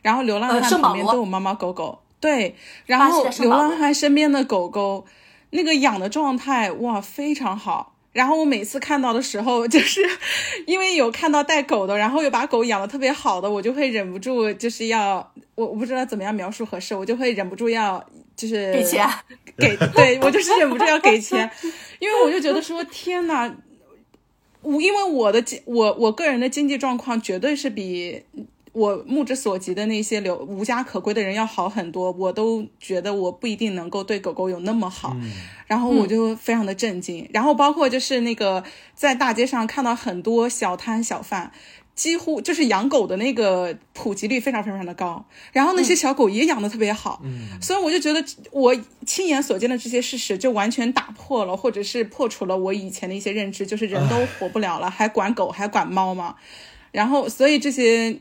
[0.00, 2.54] 然后流浪汉旁边都有猫猫狗狗，对，
[2.86, 5.06] 然后流浪汉身边的狗狗，
[5.50, 7.94] 那个养的状态哇非常好。
[8.18, 10.00] 然后我每次看到的时候， 就是
[10.66, 18.04] 因为有看到带狗的，然后又把狗养的特别好的，我就会忍不住就是要我我不知道怎么样描述合适，我就会忍不住要
[18.34, 19.08] 就是给钱，
[19.56, 21.48] 给对我就是忍不住要给钱，
[22.00, 23.54] 因为我就觉得说天呐，
[24.62, 28.24] 我因为我的经我我个人的经济状况绝对是比。
[28.72, 35.16] 我目之所及的那些流无家可归的人要好很多，我都觉得我不一定能够对狗狗有那么好，
[35.66, 37.28] 然后我就非常的震惊。
[37.32, 38.62] 然后包括就是那个
[38.94, 41.50] 在大街上看到很多小摊小贩，
[41.94, 47.22] 几乎就是养狗的那个普及率非常非常的高，然后那些小狗也养的特别好，
[47.60, 48.76] 所以我就觉得我
[49.06, 56.36] 亲眼所见的这些事实就完全打破了，或者是破除了我以前的一些认知，就是人都活不了了，还管狗还管猫吗？
[56.92, 58.20] 然后所以这些。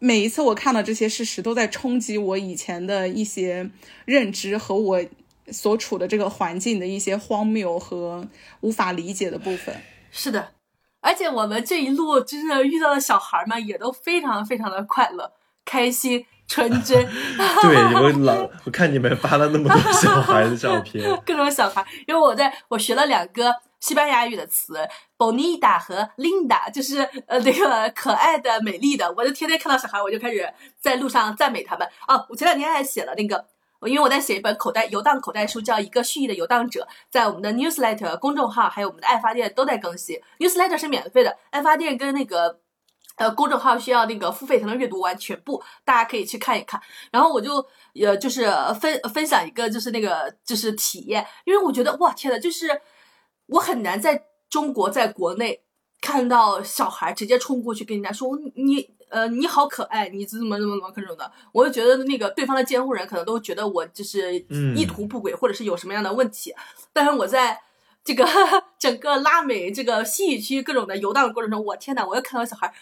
[0.00, 3.68] 每一次我看到这些事实，都在冲击我以前的一些
[4.04, 5.04] 认知和我
[5.50, 8.26] 所处的这个环境的一些荒谬和
[8.60, 9.74] 无法理解的部分。
[10.10, 10.52] 是的，
[11.00, 15.32] 而且我们这一路真的遇到的小孩们也都非常非常的快乐、
[15.64, 17.04] 开心、纯真。
[17.62, 23.52] 对我老我看你们发了那么多小孩的照片， 各种小孩，因为我在我学了两个。
[23.80, 24.76] 西班牙语的词
[25.16, 29.12] ，bonita 和 linda，就是呃那个可爱的、美丽的。
[29.16, 31.88] 我就天天看到小孩，我就开始在路上赞美他们。
[32.08, 33.46] 哦，我前两天还写了那个，
[33.82, 40.20] 因为我在写一本口袋游荡口袋书，叫《一个蓄意的游荡者》，在我们的 newsletter 公众号还有我们的爱发电都在更新。
[40.40, 42.58] newsletter 是免费的，爱发电跟那个
[43.14, 46.80] 呃公众号需要那个付费才能阅读完全部，大家可以去看一看。
[47.12, 47.64] 然后我就
[47.94, 48.50] 呃就是
[48.80, 52.80] 分分享一个就是那个就是体验，因为我觉得哇天呐，就是。
[53.48, 55.62] 我很难在中国，在国内
[56.00, 64.34] 看到小孩直接冲过去跟人家说你呃你好可爱，你怎么怎么怎么各种的，我就觉得那个对方的监护人可能都觉得我就是
[64.76, 66.54] 意图不轨，或者是有什么样的问题。
[66.92, 67.60] 但是我在
[68.04, 68.24] 这个
[68.78, 72.72] 整个拉美这个西语区各种的游荡的过程中，我天呐，我又看到小孩，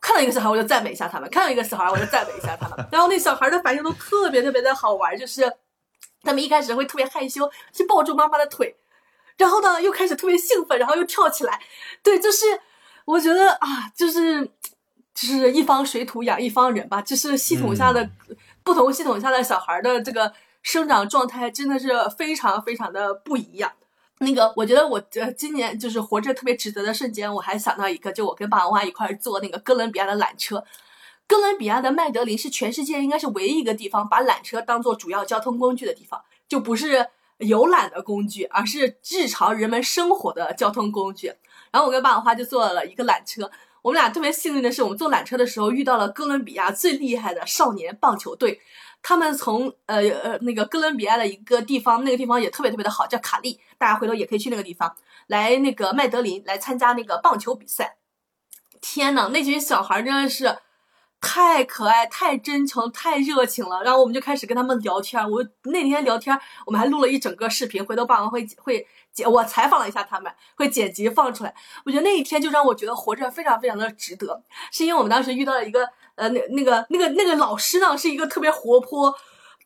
[0.00, 5.50] 看到一个小孩我就赞美一下他们，看到一个小孩我就赞美一下他们，然后那小孩的反应都特别特别的好玩，就是
[6.22, 8.76] 他们一开始会特别害羞，去抱住妈妈的腿。
[9.36, 11.60] 然后呢，又开始特别兴奋，然后又跳起来，
[12.02, 12.46] 对，就是
[13.04, 14.44] 我觉得啊，就是
[15.12, 18.08] 就是一方水土养一方人吧，就是系统下的
[18.62, 20.32] 不同系统下的小孩的这个
[20.62, 23.72] 生长状态真的是非常非常的不一样。
[24.18, 30.64] 那个，我觉得我呃今年就是活着特别值得的瞬间，我还想到一个，就我跟爸爸妈妈一块坐那个哥伦比亚的缆车。
[31.26, 37.08] 哥伦比亚的麦德林是全世界应该是唯一一个地方把缆车当做主要交通工具的地方，就不是。
[37.38, 41.32] 游览的工具，而是日常人们生活的交通工具。
[41.70, 43.50] 然后我跟爸爸花就坐了一个缆车。
[43.82, 48.60] 我们俩特别幸运的是，我们坐缆车的时候遇到了哥伦比亚最厉害的少年棒球队。
[49.02, 53.60] 他们从呃呃那个哥伦比亚的一个地方，那个地方也特别特别的好，叫卡利。
[53.76, 54.96] 大家回头也可以去那个地方
[55.26, 57.96] 来那个麦德林来参加那个棒球比赛。
[58.80, 60.58] 天呐，那群小孩真的是。
[61.24, 63.82] 太可爱、太真诚、太热情了。
[63.82, 65.28] 然后我们就开始跟他们聊天。
[65.30, 71.54] 我那天聊天，我们还录了一整个视频，回头爸妈会会剪，我采访了一下他们，会剪辑放出来。
[71.86, 79.14] 我觉得那一天就让我觉得活着非常非常的值得，是因为我们当时遇到了一个呃那那个那个那个老师呢，是一个特别活泼。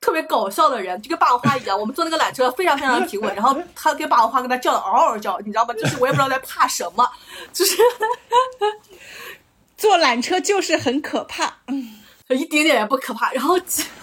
[0.01, 1.77] 特别搞笑的人，就跟霸王花一样。
[1.77, 5.75] 我们坐那个缆车非常非常的平稳，然后他跟霸王花跟他叫的嗷嗷叫，你知道吗？
[5.75, 7.05] 就是我也不知道在怕什么，
[7.53, 7.77] 就是
[9.79, 11.89] 坐缆车就是很可怕，嗯，
[12.29, 13.33] 一点点也不可怕。
[13.33, 13.55] 然后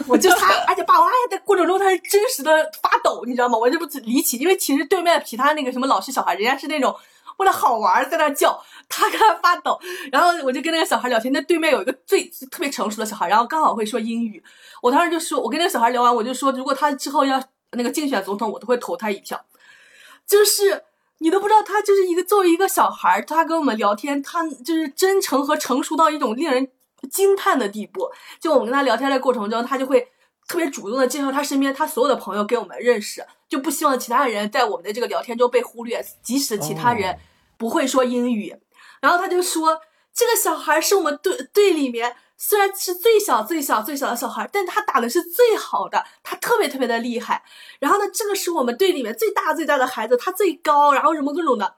[0.07, 3.55] 我就他，而且霸王花在过程中他是真实的发抖，你知道吗？
[3.55, 6.95] 我这不离奇，因为其实对面其他那个什么老师小孩，人家是那种。
[7.37, 8.57] 为了好玩在那叫，
[8.87, 9.77] 他跟他发抖，
[10.09, 11.33] 然后我就跟那个小孩聊天。
[11.33, 14.41] 那对面有一个最特别成熟的小孩，然后刚好会说英语。
[14.81, 19.45] 我当时就说，我跟那个小孩聊完，我就说，如果他之后要那个竞选总统，我都会投他一票。
[20.25, 20.81] 就是
[21.19, 26.67] 你都不知道，他就是一个作为一个小孩，他跟我们聊天，他就是真诚和成熟到一种令人
[27.09, 28.09] 惊叹的地步。
[28.39, 30.07] 就我们跟他聊天的过程中，他就会。
[30.47, 37.17] 特别主动的介绍他身边他所有的朋友给我们认识，就不希望其他人在我们的这个聊天中被忽略，即使其他人
[37.57, 38.55] 不会说英语。
[39.01, 39.81] 然后他就说，
[40.13, 47.43] 这个小孩是我们队队里面虽然是最小最小最小的小孩，但他打的是最好的，他特别特别的厉害。
[47.79, 51.75] 然后呢，这个是我们队里面最大最大的孩子，他最高，然后什么各种的，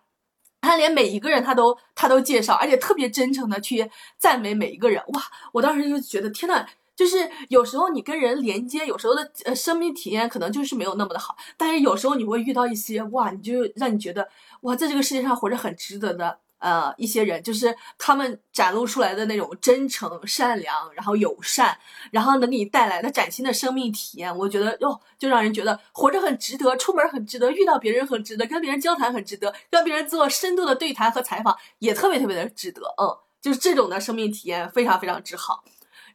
[0.62, 5.04] 他连每一个人他都他都介绍，而且特别真诚的去赞美每一个人。
[5.10, 5.22] 哇，
[5.54, 6.66] 我当时就觉得天呐！
[6.96, 14.28] 就是有时候你跟人连接，有时候的呃生命体验可能就是没有那么的好，但是有时候你会遇到一些哇，你就让你觉得
[14.62, 21.78] 哇，在这个世界上活着很值得的呃一些人，就是他们展露出来的那种真诚、善良，然后友善，
[22.12, 35.64] 然后能给你带来的崭新的生命体验，我觉得哟，就让人觉得活着很值得，出门很值得，遇到别人很值得，跟别人交谈很值得，跟别人做深度的对谈和采访也特别特别的值得，嗯，就是这种的生命体验非常非常之好，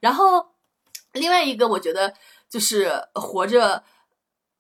[0.01, 0.53] 然后。
[1.15, 2.15] 另外一个，我觉得
[2.49, 3.85] 就是活着，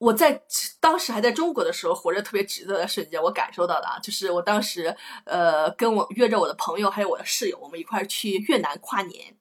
[0.02, 0.42] 我在
[0.80, 9.36] 当时还在中国的时候，活着特别值得的瞬间，我感受到的啊，就是我当时呃，跟我约着我的朋友还有我的室友，我们一块儿去越南跨年，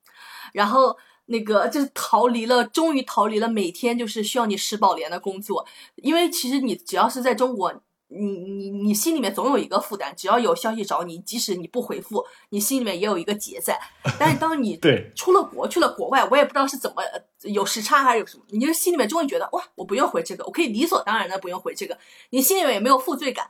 [0.53, 5.65] 然后那个就是逃离了，终于逃离了每天就是需要你食保联的工作，
[5.95, 7.81] 因为其实你只要是在中国。
[8.13, 13.79] 你你你心里面总有一个负担，只要有消息找你，即使你不回复，你心里面也有一个结在。
[14.19, 17.01] 但是当你对出了国去了国外，我也不知道是怎么
[17.43, 21.97] 有时差还是有什么，你就心里面终于觉得哇，我不用回这个，我可以理所当然的不用回这个，
[22.31, 23.49] 你心里面也没有负罪感，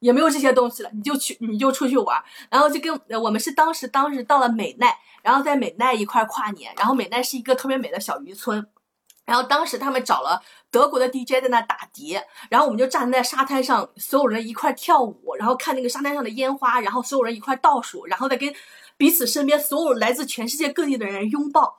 [0.00, 2.20] 也没有这些东西了，你就去你就出去玩，
[2.50, 8.66] 然后就跟我们是当时当时到了美奈，然后在美奈一块跨年，然后美奈是一个特别美的小渔村。
[9.30, 10.42] 然后当时他们找了
[10.72, 18.52] 德国的 DJ 在那打碟，然后我们就站在沙滩上，所有人一块跳舞，然后看那个沙滩上的烟花，然后所有人一块倒数，然后再跟
[18.96, 21.76] 彼此身边所有来自全世界各地的人拥抱。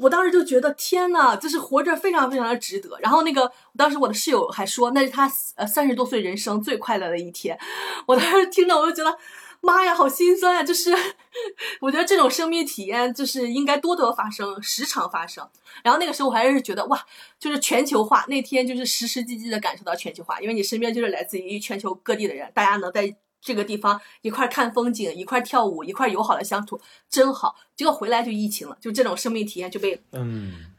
[0.00, 2.98] 我当时就觉得天呐，就是活着非常非常的值得。
[3.00, 7.58] 然后那个当时我的室友还说那是他呃三十多岁人生最快乐的一天。
[8.06, 9.16] 我当时听着我就觉得。
[9.62, 10.62] 妈呀，好心酸呀！
[10.62, 10.90] 就是
[11.80, 15.46] 我觉得这种生命体验就是应该多多发生，时常发生。
[15.84, 17.06] 然后那个时候我还是觉得哇，
[17.38, 18.24] 就是全球化。
[18.28, 26.80] 那天就是实实际际的感受到全球化，因为你身边就是来自于全球各地的人，大家能在这个地方一块看风景，一块跳舞，一块友好的相处，
[27.10, 27.54] 真好。
[27.76, 30.72] 结果回来就疫情了，就这种生命体验就被嗯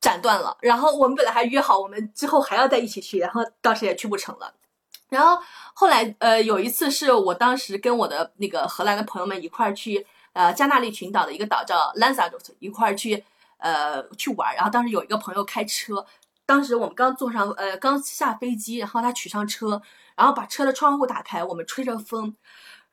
[0.00, 0.56] 斩断了。
[0.60, 4.54] 然后我们本来还约好，我们之后还要在一起去，然后当时也去不成了。
[5.14, 5.40] 然后
[5.74, 13.24] 后来，呃，有一次是我当时跟我的那个荷兰的朋友们一块儿去，呃，加纳利群岛的一个岛叫 Lanzarote，一块儿去，
[13.58, 14.52] 呃，去玩。
[14.56, 16.04] 然后当时有一个朋友开车，
[16.44, 19.80] 当时我们刚坐上，呃，刚下飞机，然后他取上车，
[20.16, 22.34] 然后把车的窗户打开，我们吹着风，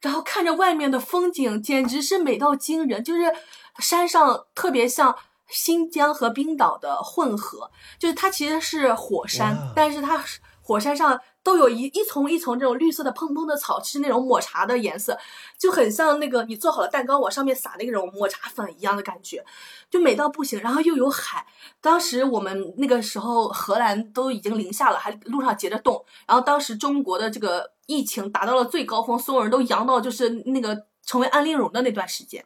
[0.01, 3.03] 然后看着外面的风景，简直是美到惊人。
[3.03, 3.33] 就是
[3.79, 5.15] 山上特别像
[5.47, 10.23] 新疆和冰岛的混合，就是它其实是火山，但是它
[10.61, 11.19] 火山上。
[11.43, 15.17] 都有一一丛一丛这种绿色的蓬蓬的草，是那种抹茶的颜色，
[15.57, 19.43] 就很像那个你做好了蛋糕往上面撒那种抹茶粉一样的感觉，
[19.89, 20.59] 就美到不行。
[20.61, 21.45] 然后又有海，
[21.81, 26.05] 当时我们那个时候荷兰都已经零下了，还路上结着冻。
[26.27, 32.45] 然后当时中国的这个疫情达到了最高峰，所有人都阳到就是那个成为安陵容的那段时间。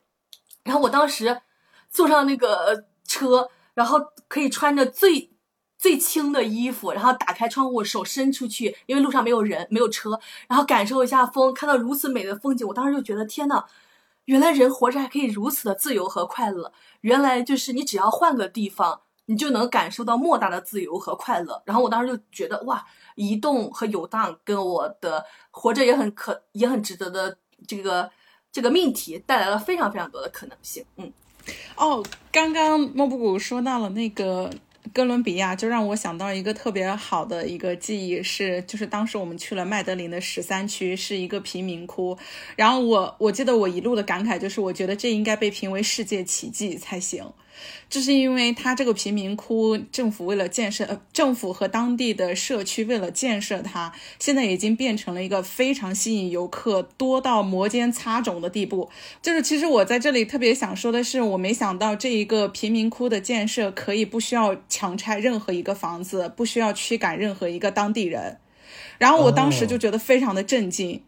[0.64, 1.42] 然后我当时
[1.90, 5.35] 坐上那个车，然后可以穿着最。
[5.78, 13.66] 最轻的衣服，然后打开窗户，手伸出去，因为路上没有人，没有车，然后感受一下风，看到如此美的风景，我当时就觉得天呐，
[14.26, 16.72] 原来人活着还可以如此的自由和快乐。
[17.02, 21.62] 原来就是你只要换个地方，你就能感受到莫大的自由和快乐。
[21.66, 22.84] 然后我当时就觉得哇，
[23.16, 27.38] 移动和游荡跟我的活着也很可，也很值得的
[27.68, 28.10] 这个
[28.52, 30.84] 这个命题带来了非常非常多的可能性。
[30.96, 31.12] 嗯，
[31.76, 34.50] 哦，刚刚莫布谷说到了那个
[34.94, 42.18] 哥伦比亚，就让我想到一个特别好的一个记忆是，就是当时我们去了麦德林的十三区，是一个贫民窟。
[42.56, 47.26] 然后我我记得我一路的感慨就是，我觉得这应该被评为世界奇迹才行。
[47.90, 58.90] 就是因为它这个贫民窟，政府为了建设，呃，政府和当地的社区为了建设它，现在已经变成了一个非常吸引游客、多到摩肩擦踵的地步。
[59.22, 68.40] 就是其实我在这里特别想说的是，我没想到这一个贫民窟的建设可以不需要强拆任何一个房子，不需要驱赶任何一个当地人。
[68.98, 71.02] 然后我当时就觉得非常的震惊。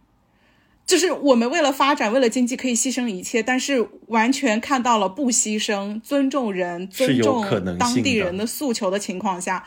[0.87, 7.45] 就是我们为了发展，为了经济可以牺牲一切，但是完全看到了不牺牲、尊重人、尊重
[7.77, 9.65] 当地人的诉求的情况下，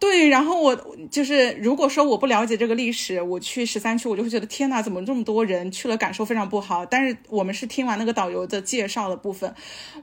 [0.00, 0.28] 对。
[0.28, 0.76] 然后我
[1.08, 6.84] 就是如果说我不了解这个历史，我去十三区，我就会觉得天哪，怎么这么多人去了，感受非常不好。
[6.84, 9.54] 但是我们是听完那个导游的介绍的部分，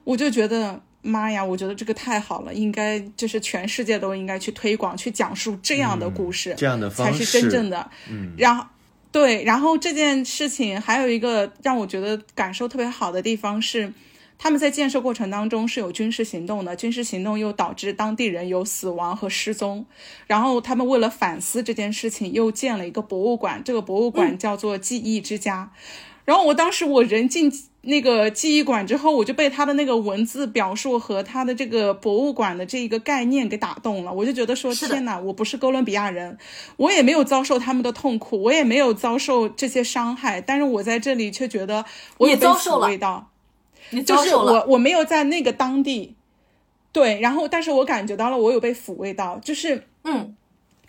[0.06, 7.92] 我就觉得妈呀，我觉得这个太好了，应该就是全世界都应该去推广、去讲述这样的故事，这样的才是真正的。
[8.10, 8.66] 嗯，然后。
[9.14, 13.94] 对，然后这件事情还有一个让我觉得感受特别好的地方是，
[14.40, 19.86] 他们在建设过程当中是有军事行动的，军事行动又导致当地人有死亡和失踪，
[20.26, 25.72] 然后他们为了反思这件事情，又建了一个博物馆，这个博物馆叫做记忆之家。
[26.26, 27.52] 然后我当时我人进
[27.82, 34.14] 那个记忆馆之后，我就被他的那个文字表述和他的这个博物馆的这一个概念给打动了。
[34.14, 36.38] 我就觉得说，天哪，我不是哥伦比亚人，
[36.78, 41.84] 我也没有遭受他们的痛苦，我也没有遭受这些伤害，但是我在这里却觉得
[42.18, 43.28] 我也遭受了。
[43.90, 46.16] 你就是我，我没有在那个当地，
[46.94, 50.36] 对，然后但是我感觉到了，我有被抚慰到，就是嗯。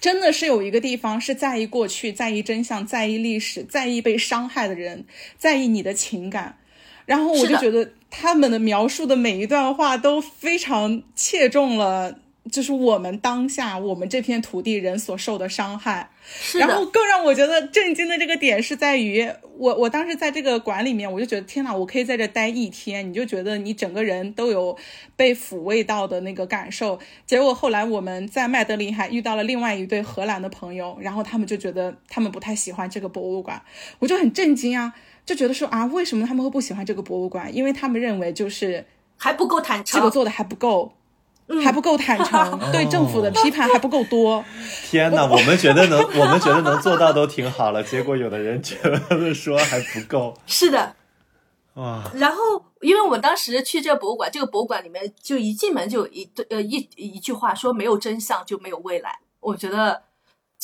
[0.05, 5.07] 真的是有一个地方是在意过去、在意真相、在意历史、在意被伤害的人、
[5.39, 6.59] 在意你的情感，
[7.07, 12.19] 然后我就觉得他们的描述的每一段话都非常切中了。
[12.51, 16.11] 就是我们当下我们这片土地人所受的伤害，
[16.59, 19.27] 然后更让我觉得震惊的这个点是在于，
[19.57, 24.77] 我我当时在这个馆里面，我就觉得天哪，我可以在这待一天，你就觉得你整个人都有
[25.17, 26.99] 被抚慰到的那个感受。
[27.27, 33.63] 结果后来我们在麦德林还遇到了另外一对荷兰的朋友，然后他们就觉得他们不太喜欢这个博物馆，
[34.01, 34.93] 我就很震惊啊，
[35.25, 37.55] 就觉得说啊，为什么他们会不喜欢这个博物馆？
[37.57, 38.85] 因为他们认为就是
[39.17, 40.93] 还不够坦诚，这个做的还不够。
[41.63, 44.45] 还不够坦诚， 对政府的批判还不够多。
[44.85, 50.35] 天哪，我们觉得能， 我们觉得能做到都挺好了，结果有的人觉得说还不够。
[50.47, 50.95] 是的，
[51.75, 52.03] 哇。
[52.15, 60.03] 然后，因为我们当时去这个博物馆，这个博物馆里面就一进门就有一对呃一一句话说：“没有真相就没有未来。”我觉得。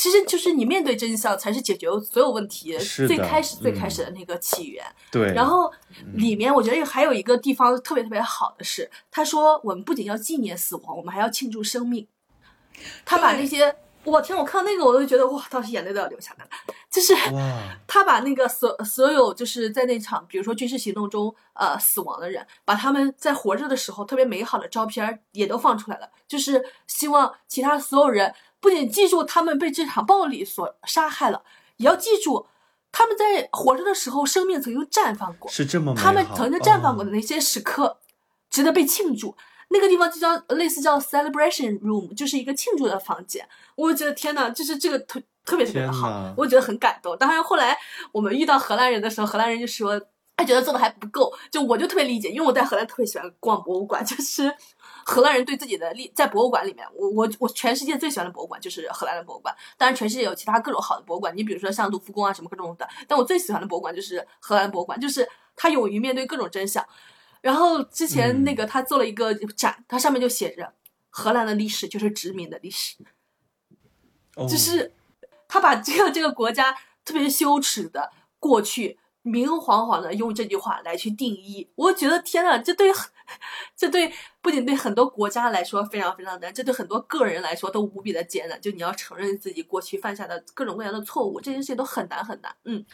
[0.00, 2.74] 其实就是你面对真相，才是解决所有问题
[3.06, 4.82] 最开始最开始的那个起源。
[5.10, 5.30] 对。
[5.34, 5.70] 然后
[6.14, 12.06] 里面我觉得还有一个地方特别特别好的是，他说我们不仅要纪念死亡，我们还要庆祝生命。
[13.04, 16.50] 他把那些，我天，我看到那个我都觉得哇，当时眼泪都要流下来了。
[16.90, 17.14] 就是
[17.86, 28.34] 他把那个所所有就是在那场比如说军事行动中呃死亡的人，把他们在活着的时候特别美好的照片也都放出来了，就是希望其他所有人。
[28.60, 31.42] 不仅记住他们被这场暴力所杀害了，
[31.78, 32.46] 也要记住
[32.92, 37.98] 他们在活着的时候生命曾经绽放过，是这么他们曾经绽放过的那些时刻，
[38.50, 39.34] 值得被庆祝。
[39.72, 43.48] 那个地方就叫类似叫 celebration room，就是一个庆祝的房间。
[43.76, 47.16] 我觉得天呐，就是这个特特别特别的好，我觉得很感动。
[47.16, 47.78] 当然后来
[48.10, 50.00] 我们遇到荷兰人的时候，荷兰人就说
[50.36, 54.52] 他觉得做的还不够，就我就特别理解，因为我在荷兰特别喜欢逛博物馆，就是。
[55.04, 59.54] 荷兰人对自己的历在博物馆里面，我我我全世界最喜欢的博物馆就是荷兰的博物馆。
[59.76, 62.88] 当然，全世界有其他各种好的博物馆，你比如说像卢浮宫啊什么各种的。
[63.08, 66.84] 但我最喜欢的博物馆就是荷兰博物馆，就是他勇于面对各种真相。
[67.40, 70.72] 然后之前那个他做了一个展，它上面就写着
[71.08, 72.96] 荷兰的历史就是殖民的历史，
[74.48, 74.92] 就是
[75.48, 78.98] 他把这个这个国家特别羞耻的过去。
[79.22, 82.90] 明晃晃的用这句话来去定义，我觉得天呐，这对，
[83.76, 88.60] 这对不仅对很多国家来说非常非常难，这对很多个人来说都无比的艰难。
[88.60, 92.54] 就你要承认自己过去犯下的各种各样的错误，这件事情都很难很难。
[92.64, 92.84] 嗯，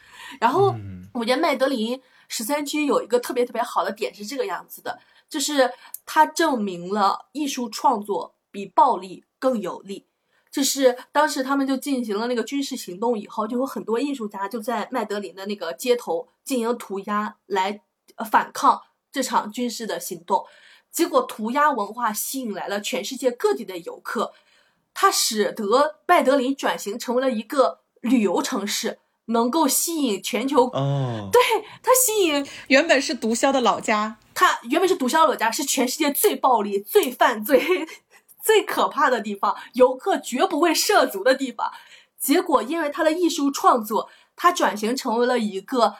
[0.41, 0.75] 然后
[1.13, 4.99] 我觉得麦德林十三区有一个特别特别好的点是这个样子的，
[5.29, 5.71] 就是
[6.05, 10.07] 它证明了艺术创作比暴力更有利。
[10.49, 17.83] 就是当时他们就进行了那个军事行动以后，就有很多艺术家就在麦德林的那个街头进行涂鸦来
[18.31, 18.81] 反抗
[19.17, 20.45] 这场军事的行动。
[20.93, 24.35] 结果涂鸦文化吸引来了全世界各地的游客，
[24.93, 28.99] 它使得麦德林转型成为了一个旅游城市。
[29.29, 31.43] 能够吸引全球哦，对
[31.83, 37.61] 它吸引原本是毒枭的老家，它原本是毒枭的老家，是全世界最暴力、最犯罪、
[38.41, 41.73] 最可怕的地方，游客绝不会涉足的地方。
[42.17, 45.97] 结果因为他的艺术创作，他转型成为了一个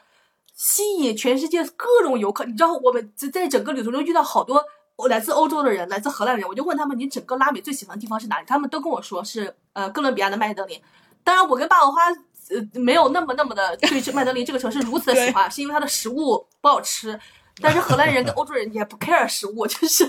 [0.57, 2.45] 吸引全世界各种游客。
[2.45, 4.65] 你知道，我们在在整个旅途中遇到好多
[5.09, 8.47] 来自欧洲的人，来自荷兰人，我就问他们，你整个拉美最喜欢的地方是哪里？
[8.49, 10.81] 他们都跟我说是呃哥伦比亚的麦德林。
[11.23, 12.09] 当然，我跟霸王花
[12.51, 17.21] 呃没有那么那么的对这麦德林这个城市如此的喜欢，是因为它的食物不好吃。
[17.59, 20.05] 但是荷兰人跟欧洲人也不 care 食物，就是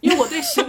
[0.00, 0.66] 因为我对食物，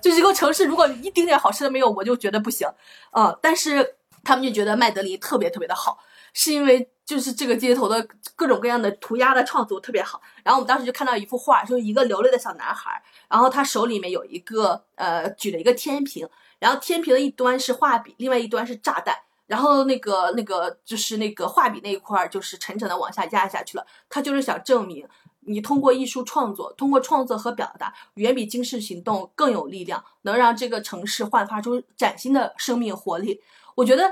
[0.00, 2.66] 就是一个城市，如果一丁点好吃的没有，我就觉得不行。
[3.10, 5.98] 呃，但是他们就觉得麦德林特别特别的好，
[6.32, 10.20] 是因为就是这个街头的各种各样的涂鸦的创作特别好。
[10.42, 16.28] 然后我们当时就看到一幅画，就是一个流泪的小男孩，然后他手里面有一个呃举了一个天平，
[16.58, 19.16] 然后天平的一端是画笔，另外一端是炸弹。
[19.46, 23.86] 然后那个那个就是那个画笔那一块儿，就是沉沉的往下压下去了。
[24.10, 25.08] 他就是想证明，
[25.42, 33.40] 你通过艺术创作，通过创作和表达，远比惊世行动更有力量，能让这个城市焕发出崭新的生命活力。
[33.76, 34.10] 我觉得，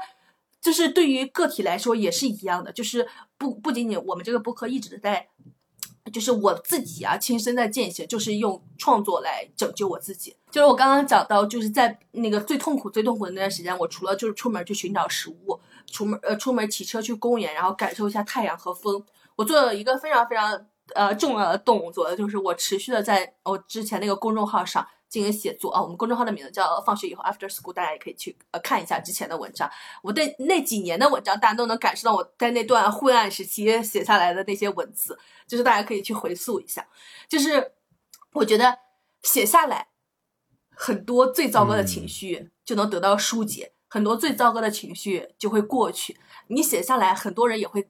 [0.65, 3.07] 就是对于个体来说也是一样的，就是
[3.39, 5.29] 不不仅仅我们这个播客一直在。
[6.13, 10.37] 就是我自己啊，亲身在践行，就是用创作来拯救我自己。
[10.51, 15.59] 就是我刚刚讲到，就是在那个最痛苦、最痛苦的那段时间，我除了就是出门去寻找食物，
[15.91, 19.03] 出门呃出门骑车去公园，然后感受一下太阳和风。
[19.35, 24.87] 我做了一个非常非常呃重要的动作，就是我持续的在我之前那个公众号上。
[25.15, 29.71] 进行写作啊，我们公众号的名字叫“放学以后 After School”，大家也可以去呃看一下之前的文章。
[30.03, 35.17] 我对那几年的文章，大家都能感受到我在那段昏暗时期写下来的那些文字，
[35.47, 36.85] 就是大家可以去回溯一下。
[37.29, 37.75] 就是
[38.33, 38.77] 我觉得
[39.23, 39.87] 写下来，
[40.71, 46.19] 很多最糟糕的情绪就能得到疏解，很多最糟糕的情绪就会过去。
[46.49, 47.89] 你写下来，很多人也会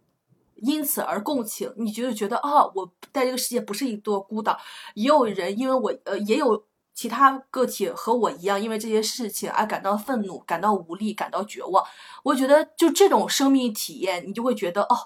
[0.56, 4.60] 因此而共情，你就觉得啊，我在这个世界不是一座孤岛，
[4.92, 6.66] 也有人因为我呃也有。
[6.94, 11.84] 其他个体和我一样，因为这些事情而感到愤怒、感到无力、感到绝望。
[12.22, 14.96] 我觉得，就这种生命体验，你就会觉得，哦，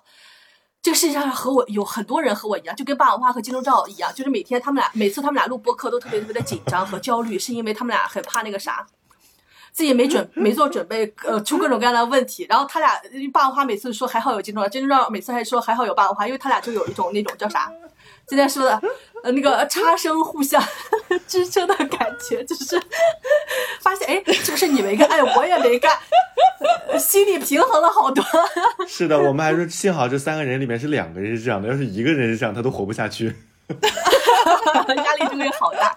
[0.82, 8.86] 这个世界上和我有很多人和我一样，就跟霸王花和金钟罩一样，就是每天他们俩，每次他们俩录播客都特别特别的紧张和焦虑，是因为他们俩很怕那个啥。
[9.70, 12.44] 自己没准没做准备，呃，出各种各样的问题。
[12.48, 13.01] 然后他俩
[13.32, 17.70] 霸王花每次说还好有金钟罩，金钟罩每次还说还好有霸王花，因为他俩就有一种那种叫啥？
[18.28, 18.80] 今天说的，
[19.22, 20.62] 呃，那个差生互相
[21.26, 22.80] 支撑的感觉，就是
[23.80, 25.09] 发现哎，是不是你没干？
[25.09, 25.98] 哎，我也没干，
[26.98, 28.22] 心里平衡了好多。
[28.86, 33.34] 是的，我们还说幸好这三个人里面是两个人是这样的，要是一个人是这样，他都活不下去。
[33.68, 35.94] 压力就会好大，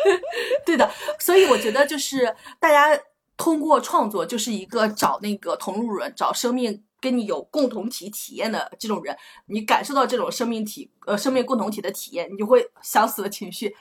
[0.64, 2.98] 对的，所以我觉得就是大家
[3.36, 9.16] 通过创作，就是一个找那个同路人，找生命跟你有共同体体验的这种人，
[9.46, 13.76] 你感受到这种生命体呃生命共同体的体验，你就会想死的情绪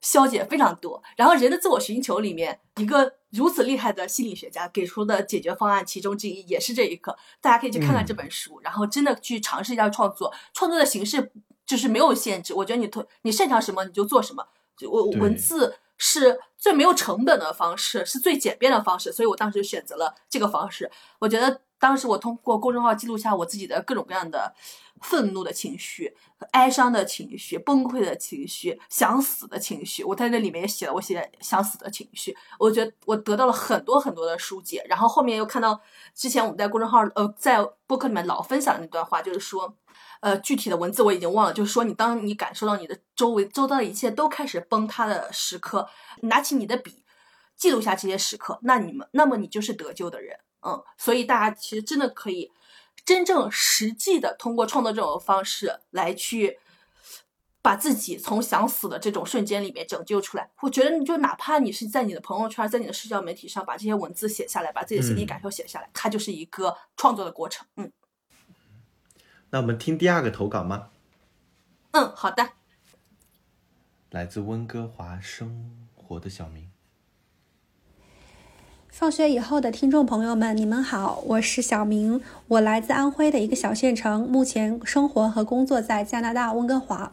[0.00, 1.02] 消解非常多。
[1.16, 11.32] 然后人的自我寻求里面，一个如此厉害的心理学家给出的解决方案其中之一也是这一个，大家可以去看看这本书，然后真的去尝试一下创作，创作的形式。
[11.66, 14.44] 就是没有限制，我觉得你特你擅长什么你就做什么。
[14.90, 20.90] 我文字是最没有成本的方式，是最简便的方式，所以我当时选择了这个方式。
[21.20, 24.54] 我觉得当时我通过公众号记录下我自己的各种各样的
[25.00, 26.14] 愤怒的情绪、
[26.52, 30.04] 哀伤的情绪、崩溃的情绪、想死的情绪。
[30.04, 32.36] 我在那里面也写了我写想死的情绪。
[32.58, 34.84] 我觉得我得到了很多很多的疏解。
[34.88, 35.80] 然后后面又看到
[36.14, 39.74] 之前我们在公众号呃在播客里面老分享的那段话，就是说。
[40.20, 41.52] 呃，具体的文字我已经忘了。
[41.52, 45.88] 就是说，你当你感受到你的周围周遭的一切都开始崩塌的时刻，
[46.24, 47.02] 拿起你的笔，
[47.56, 50.38] 记录下这些时刻，那你们，那么你就是得救的人。
[50.62, 52.52] 嗯，所以大家其实真的可以
[53.04, 56.58] 真正实际的通过创作这种方式来去
[57.62, 60.50] 把自己从想死的这种瞬间里面拯救出来。
[60.60, 67.66] 我觉得，你就哪怕你是在你的朋友圈，在你的社交媒体上把这些文字写下来，把自己的心理感受写下来，它就是一个创作的过程。
[67.76, 67.92] 嗯。
[69.50, 70.90] 那我们听第二个投稿吗？
[71.90, 72.50] 嗯，好的。
[74.10, 76.69] 来自温哥华生活的小明。
[78.90, 87.10] 放学以后的听众朋友们，你们好，我是小明，我来自安徽的一个小县城，目前生活和工作在加拿大温哥华。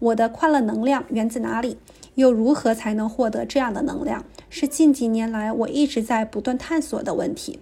[0.00, 1.78] 我的快乐能量源自哪里？
[2.16, 4.24] 又如何才能获得这样的能量？
[4.50, 7.60] 是近几年来我一直在不断探索的问题。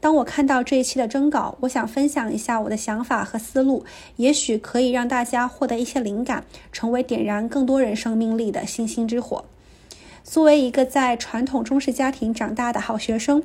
[0.00, 3.84] 当我看到这一期的征稿，我想分享一下我的想法和思路，
[4.16, 9.44] 也许可以让大家获得一些灵感，成为点燃更多人生命力的星星之火。
[10.28, 13.42] 作为一个在传统中式家庭长大的好学生，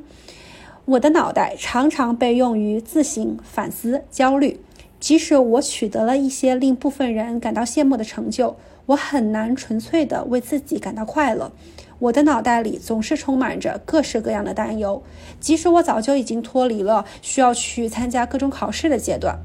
[0.83, 4.59] 我的脑袋常常被用于自省、反思、焦虑。
[4.99, 8.57] 即使我取得了一些令部分人感到羡慕的成就，
[8.87, 11.53] 我很难纯粹的为自己感到快乐。
[11.99, 15.01] 我的脑袋里总是充满着各式各样的担忧，
[15.39, 19.39] 即使我早就已经脱离了需要去参加各种考试的阶段，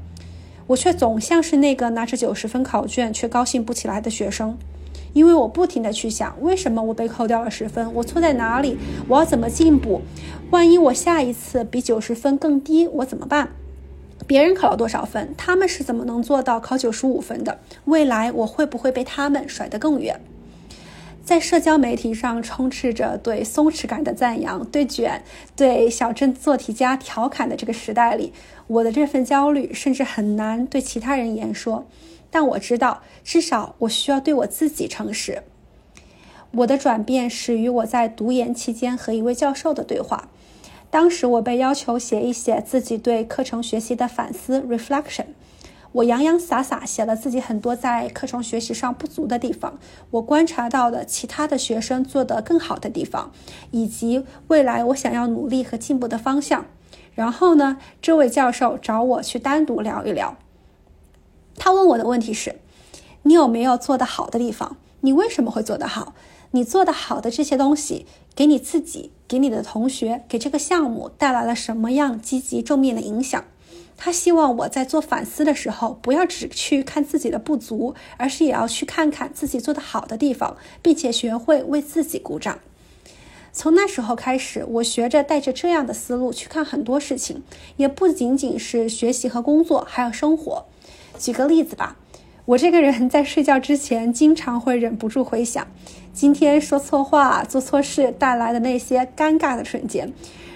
[0.67, 4.57] 我却总像是那个拿着九十分考卷却高兴不起来的学生。
[5.13, 7.93] 因为我不停地去想，为什么我被扣掉了十分？
[7.95, 8.77] 我错在哪里？
[9.07, 10.01] 我要怎么进步？
[10.51, 13.49] 万一我下一次比九十分更低，我怎么办？
[14.27, 15.33] 别人考了多少分？
[15.37, 17.59] 他们是怎么能做到考九十五分的？
[17.85, 20.21] 未来我会不会被他们甩得更远？
[21.23, 25.23] 在社交媒体上充斥着对松弛感的赞扬、对卷、
[25.55, 28.33] 对小镇做题家调侃的这个时代里，
[28.65, 31.85] 我的这份焦虑甚至很难对其他人言说。
[32.31, 35.43] 但我知道，至少我需要对我自己诚实。
[36.51, 40.29] 我的转变始于我在读研期间和一位教授的对话。
[40.89, 45.25] 当时我被要求写一写自己对课程学习的反思 （reflection）。
[45.91, 49.79] 我洋洋洒洒写了自己很多在课程学习上不足的地方，
[50.11, 53.31] 我观察到的其他的学生做得更好的地方，
[53.69, 56.65] 以及未来我想要努力和进步的方向。
[57.13, 60.37] 然后呢，这位教授找我去单独聊一聊。
[61.59, 62.55] 他问我的问题是：
[63.21, 64.77] 你有没有做得好的地方？
[65.01, 66.15] 你为什么会做得好？
[66.51, 73.43] 你做得好的这些东西，给你自己、给你的同学、给这个项目带来了什么样积极正面的影响？
[73.97, 82.59] 他希望我在做反思的时候，不要只去看自己的不足，而是也要去看看自己做得好的地方，并且学会为自己鼓掌。
[83.51, 87.43] 从那时候开始，我学着带着这样的思路去看很多事情，
[87.75, 90.65] 也不仅仅是学习和工作，还有生活。
[91.19, 91.97] 举个例子吧，
[92.45, 95.67] 我这个人在睡觉之前经常会忍不住回想，
[96.13, 100.13] 今天说错话、做错事带来的那些尴尬的瞬间，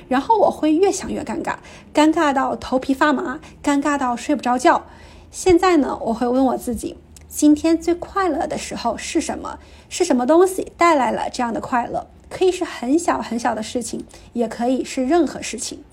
[0.08, 1.58] 然后我会越想越尴尬，
[1.94, 4.86] 尴尬到头皮发麻，尴尬到睡不着觉。
[5.32, 6.96] 现在呢，我会问我自己，
[7.28, 9.60] 今天最快乐的时候是什么？
[9.90, 12.08] 是什么东西带来了这样的快乐？
[12.30, 15.84] 可以是很小很小的事情，也可以是任何事情。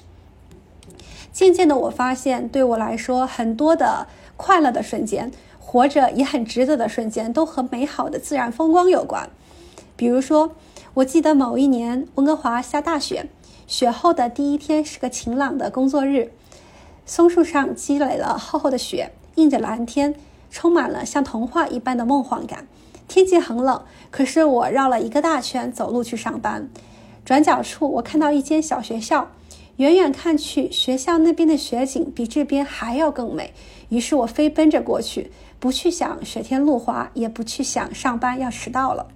[1.32, 4.06] 渐渐的，我发现对我来说，很多的。
[4.40, 9.28] 快乐的瞬间，活着也很值得的瞬间，都和美好的自然风光有关。
[9.96, 10.52] 比如说，
[10.94, 13.28] 我记得某一年温哥华下大雪，
[13.66, 16.32] 雪后的第一天是个晴朗的工作日，
[17.04, 20.14] 松树上积累了厚厚的雪，映着蓝天，
[20.50, 22.66] 充满了像童话一般的梦幻感。
[23.06, 26.70] 天气很冷，可是我绕了一个大圈走路去上班。
[27.26, 29.32] 转角处，我看到一间小学校，
[29.76, 33.52] 远远看去，学校那边的雪景比这边还要更美。
[33.90, 35.30] 于是我飞奔着过去，
[35.60, 39.06] 不去想雪天路滑，也不去想上班要迟到了。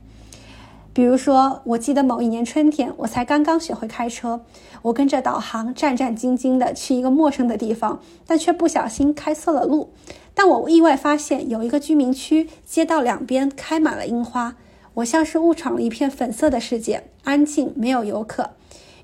[0.92, 4.42] 比如说，我记得某一年春天，我才刚刚学会开车，
[4.82, 9.90] 我跟着导航战战兢兢地去一个陌生的地方，但却不小心开错了路。
[10.34, 14.54] 但我意外发现有一个居民区，街道两边开满了樱花，
[14.94, 18.50] 我像是误闯了一片粉色的世界，安静，没有游客。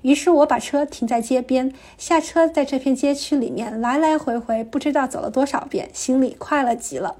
[0.01, 7.17] 于是我把车停在街边，下车，在这片街区里面来来回回，不知道走了多少遍，心里快乐极了。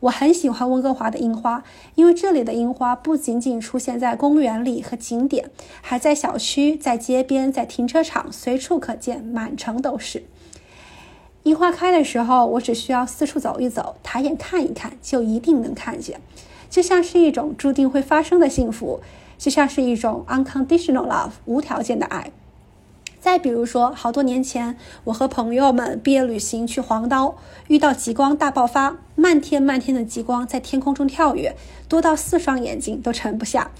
[0.00, 1.62] 我很喜欢温哥华的樱花，
[1.94, 5.50] 因为这里的樱花不仅仅出现在公园里和景点，
[5.80, 10.24] 还在小区、在街边、在停车场，随处可见，满城都是。
[11.44, 16.20] 樱花开的时候，我只需要四处走一走，抬眼看一看，就一定能看见，
[16.68, 19.00] 就像是一种注定会发生的幸福。
[19.42, 22.30] 就像是一种 unconditional love 无条件的爱。
[23.20, 27.34] 再比如说，好多年前，我和朋友们毕业旅行去黄刀，
[27.66, 31.56] 遇到极光大爆发，漫天漫天的极光在天空中跳跃，
[31.88, 33.72] 多到四双眼睛都盛不下。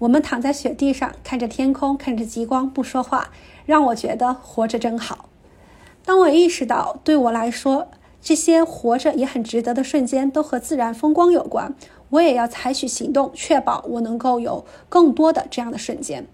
[0.00, 3.30] 我们躺在雪地上，看着天空，看着极光，不说话，
[3.64, 5.30] 让我觉得活着真好。
[6.04, 7.88] 当我意识到，对我来说，
[8.20, 11.74] 这些活着也很值得的瞬间，都和自然风光有关。
[12.10, 16.26] 我也要采取行动，确保我能够有更多的这样的瞬间。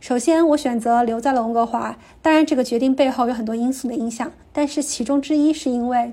[0.00, 1.96] 首先，我选择留在了温哥华。
[2.20, 6.12] 当然，这个决定背后有很多因素的影响，但是其中之一是因为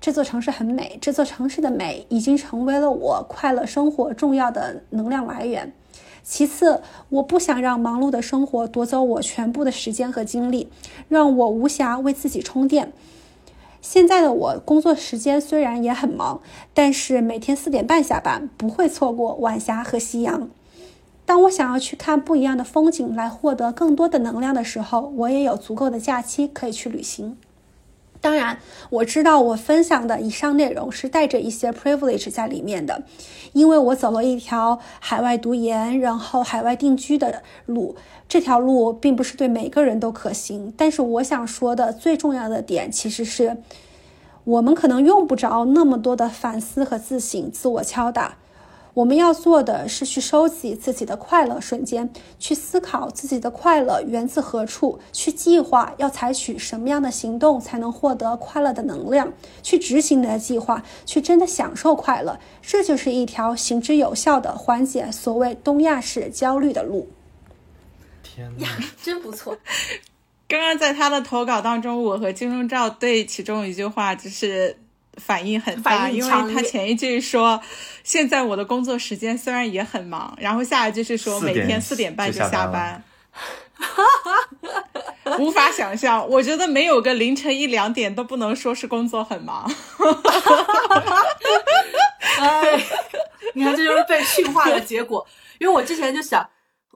[0.00, 5.72] 这座城市很美，这座城市的美已经成为了我快乐生活重要的能量来源。
[6.22, 10.68] 其次，我不想让忙碌的生活夺走我全部的时间和精力，
[11.08, 12.92] 让我无暇为自己充电。
[13.90, 16.42] 现在的我工作时间虽然也很忙，
[16.74, 20.50] 但是每天四点半下班，不会错过晚霞和夕阳。
[21.24, 27.38] 当我想要去看不一样的风景，来获得更多的能量的时候，我也有足够的假期可以去旅行。
[28.20, 28.58] 当然，
[28.90, 33.04] 我知道我分享的以上内容是带着一些 privilege 在里面的，
[33.54, 37.96] 因为我走了一条海外读研，然后海外定居的路。
[38.28, 40.72] 这条路并不是对每个人都可行。
[40.76, 43.56] 但是我想说的最重要的点，其实是
[44.44, 48.36] 我们可能用不着那么多的反思和自省、自我敲打。
[48.94, 52.10] 我们要做的是去收集自己的快乐瞬间，
[52.40, 59.32] 去思考自己的快乐源自何处，去计划要采取什么样的行动才能获得快乐的能量，
[59.62, 62.40] 去执行你的计划，去真的享受快乐。
[62.60, 67.06] 这就是一条行之有效的缓解所谓东亚式焦虑的路。
[68.38, 68.68] 天呀，
[69.02, 69.58] 真不错。
[70.46, 74.78] 刚刚在他的投稿当中，我和金钟罩对其中一句话就是。
[75.18, 77.60] 反应很大，因为他前一句说，
[78.04, 83.02] 现在我的工作时间虽然也很忙，然后下一句是说每天四点半就下班，
[85.40, 86.24] 无法想象。
[86.28, 89.68] 我觉得没有个凌晨一两点都不能说是工作很忙。
[92.38, 92.80] 哎，
[93.54, 95.26] 你看这就是被驯化的结果。
[95.58, 96.48] 因为我之前就想，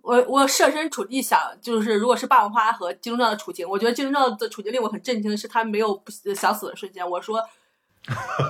[0.02, 6.02] 我我设身处地想，就是如果是霸王花和金钟罩的处境，我觉得金钟罩的处境令我很震惊的是，他没有
[6.36, 7.08] 想死的瞬间。
[7.08, 7.42] 我说。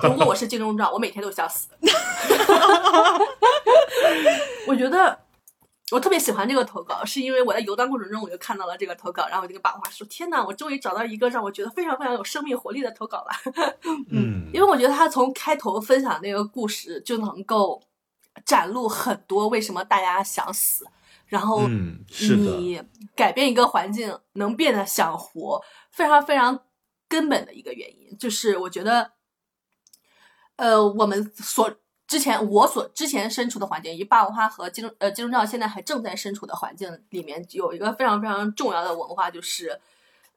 [0.01, 1.67] 如果我是金钟罩，我每天都想死。
[4.65, 5.15] 我觉得
[5.91, 13.27] 我特别喜欢这个投稿，是因为我在游荡过程中我就看到了这个投稿，然后我就跟霸王花说：“天哪，我终于找到一个让我觉得非常非常有生命活力的投稿了。”
[14.09, 17.79] 嗯， 因为我觉得他从开头分享那个故事就能够
[18.43, 20.83] 展露很多为什么大家想死，
[21.33, 22.79] 然后你
[23.15, 25.59] 改变一个环境能变得想活，
[25.91, 26.59] 非常非常
[27.09, 29.11] 根本的一个原因，就是我觉得。
[30.55, 31.67] 呃，我们所
[32.05, 39.81] 之前我所之前身处的环境，以霸王花和金钟呃金钟罩现在还正在身处的环境里面，有一个非常非常重要的文化，就是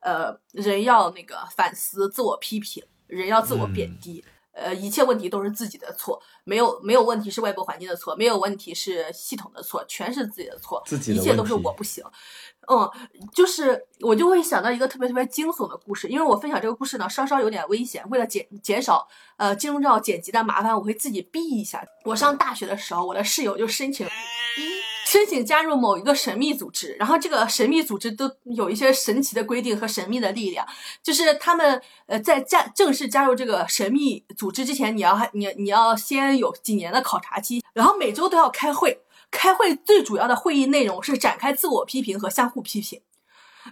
[0.00, 4.24] 呃人要那个反思、自我批评，人要自我贬低。
[4.52, 12.04] 呃，一切问题都是自己的错，没有没有问题是外部环境的错，没有问题是系统的错，全是自己的错，一切都是我不行。
[12.68, 12.88] 嗯，
[13.34, 18.08] 就是我就会想到一个特别特别惊悚的故事，因为我分享这个故事呢，稍稍有点危险。
[18.10, 21.84] 为了减减少呃金融照剪辑的麻烦，我会自己避一下。
[22.04, 24.06] 我上大学的时候，我的室友就申请。
[25.06, 30.66] 申请加入某一个神秘组织，然后这个神秘组织都有一些神奇的规定和神秘的力量，
[31.00, 39.00] 就是他们呃在加正式加入这个神秘组织之前，你要你你要先有几年的考察期，然后每周都要开会，
[39.30, 43.00] 开会最主要的会议内容是展开自我批评和相互批评，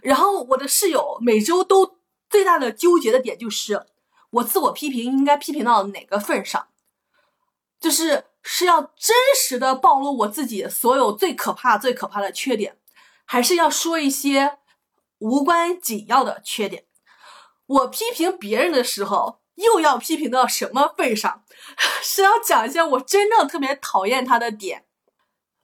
[0.02, 1.98] 然后我的室友每周都
[2.31, 3.85] 最大的纠结的点就是
[4.31, 6.69] 我自我批评应该批评到哪个份上，
[7.81, 8.27] 就是。
[8.46, 12.76] 是要真实的暴露我自己所有最可怕、最可怕的缺点，
[13.24, 14.58] 还是要说一些
[15.18, 16.84] 无关紧要的缺点？
[17.66, 21.42] 我批评别人的时候，又要批评到什么份上？
[22.02, 24.84] 是要讲一些我真正特别讨厌他的点，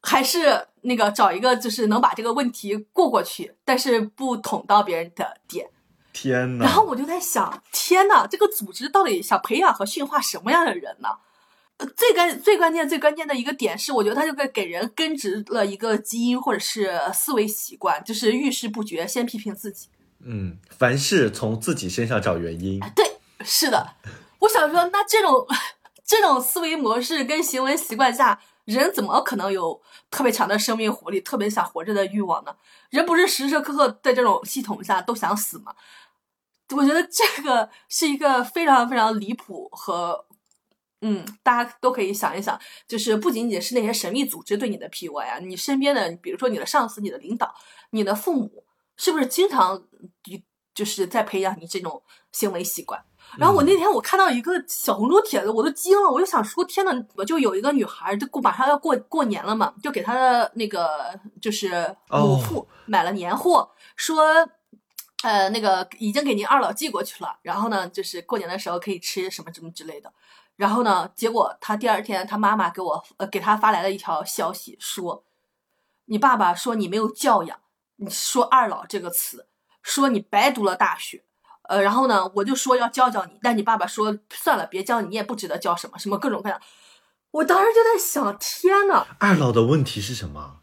[0.01, 5.69] 还是那个找一个就是能把这个问题过过去，但是不捅到别人的点？
[6.15, 6.65] 天呐！
[6.65, 11.11] 然后我就在想，天呐，这个组织到底想培养和驯化什么样的人呢？
[11.97, 19.89] 最关最关键最关键的一个点是，我觉得他就给给人根植了一个基因或者是思维习惯，就是遇事不决先批评自己。
[20.21, 22.79] 嗯，凡事从自己身上找原因。
[22.95, 23.95] 对，是的。
[24.41, 25.47] 我想说，那这种
[26.05, 29.81] 这种思维模式跟行为习惯下，人怎么可能有
[30.11, 32.55] 特别强的生命活力、特别想活着的欲望呢？
[32.91, 35.75] 人不是时时刻刻在这种系统下都想死吗？
[36.77, 40.27] 我觉得这个是一个非常非常离谱和。
[41.03, 47.55] 嗯，大家都可以想一想，就是不仅仅是那些神秘组织对你的 PUA 啊，你身边的，比如说你的上司、你的领导、
[47.91, 48.65] 你的父母，
[48.97, 49.83] 是不是经常
[50.75, 52.03] 就是在培养你这种
[52.33, 53.03] 行为习惯？
[53.39, 64.21] 然后我那天我看到一个小红书帖子，我都惊了，我就想说，天呐，我就有一个女孩，就过马上要过过年了嘛，就给她的那个就是母父买了年货，说，
[65.23, 70.13] 呃，那个已经给您二老寄过去了，然后呢，就是过年的时候可以吃什么什么之类的。
[70.61, 71.11] 然后呢？
[71.17, 75.25] 结果他第二天，他妈妈给我呃给他发来了一条消息，说
[76.05, 77.59] ：“你爸爸说你没有教养，
[77.97, 79.47] 你说二老这个词，
[79.83, 81.25] 说你白读了大学。”
[81.67, 86.61] 呃，然后呢，我就说要教教你，但你爸爸说算了，别教你，你也不值得教什么什么各种各样。
[87.31, 90.59] 我当时就在想，天呐，二老的问题是什么？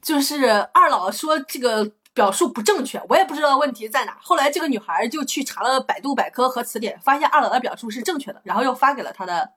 [0.00, 1.92] 就是二老说这个。
[2.14, 4.16] 表述不正确，我也不知道问题在哪。
[4.22, 9.50] 后来这个女孩就去查了百度百科和词典，发现二老的表述是正确的，然后又发给了她的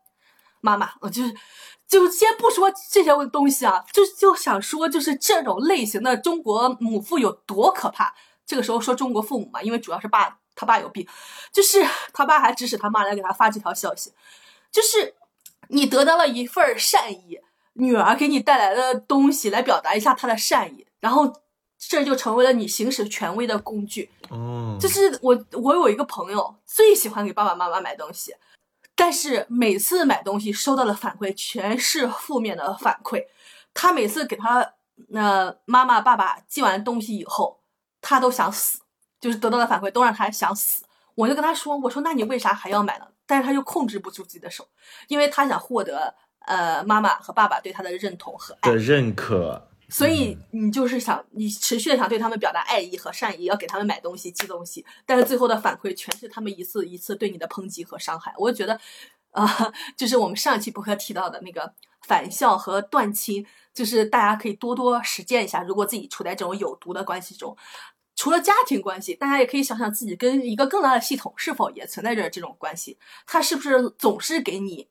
[0.60, 0.90] 妈妈。
[1.02, 1.36] 我就是，
[1.88, 8.16] 就先不说这些东西啊，就就想说，就是这种类型的中国母父有多可怕。
[8.46, 11.08] 这个时候说中国父母嘛，因为主要是爸他爸有病，
[11.52, 14.14] 就是他爸还指使他妈来给他发这条消息，
[14.72, 15.14] 就是
[15.68, 17.40] 你得到了一份善意，
[17.74, 21.32] 女儿给你带来的东西来表达一下她的善意，然后
[21.78, 24.10] 这就成为了你行使权威的工具。
[24.30, 28.36] 哦，就是我，我有一个朋友最喜欢给爸爸妈妈买东西，
[28.96, 33.26] 但是每次买东西收到的反馈全是负面的反馈。
[33.74, 34.74] 他每次给他
[35.10, 37.60] 那妈妈爸爸寄完东西以后，
[38.02, 38.80] 他都想死，
[39.22, 40.84] 就是得到的反馈都让他想死。
[41.14, 44.68] 我就跟他说：“我说那你为啥还要买呢？”但是他又控制不住自己的手，
[45.08, 46.14] 因为他想获得
[46.46, 48.78] 呃妈妈和爸爸对他的认同和爱的。
[48.78, 49.67] 认可。
[49.90, 58.34] 所以你就是想，你持续的想对他们表达爱意和善意，要给他们买东西、寄东西，但是最后的反馈全是他们一次一次对你的抨击和伤害。
[58.38, 58.78] 我觉得，
[59.32, 65.64] 啊，就是我们上一期博客提到的那个返校和断亲，就是大家可以多多实践一下。
[65.64, 67.56] 如果自己处在这种有毒的关系中，
[68.16, 74.90] 除了家庭关系，大家也可以想想自己跟一个更大的系统是否也存在着这种关系，它是不是总是给你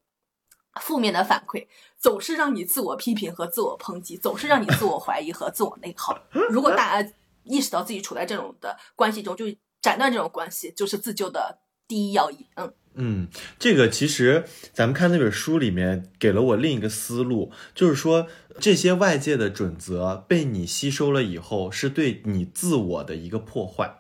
[0.81, 1.67] 负面的反馈。
[1.99, 6.19] 总是让你自我批评和自我抨击，总是让你自我怀疑和自我内耗。
[6.51, 7.13] 如果大家
[7.45, 9.47] 意识到自己处在这种的关系中，就
[9.81, 11.59] 斩断这种关系，就是自救的
[11.89, 12.47] 第一要义。
[12.57, 13.29] 嗯嗯，
[13.59, 18.27] 这个其实咱们看那本书里面给了我另一个思路，就是说
[18.59, 23.99] 这些外界的准则被你吸收了以后，是对你自我的一个破坏。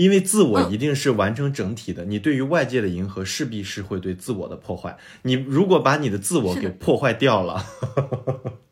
[0.00, 4.96] 因为自我一定是完成整体的，你对于外界的迎合势必是会对自我的破坏。
[5.24, 7.66] 你如果把你的自我给破坏掉了，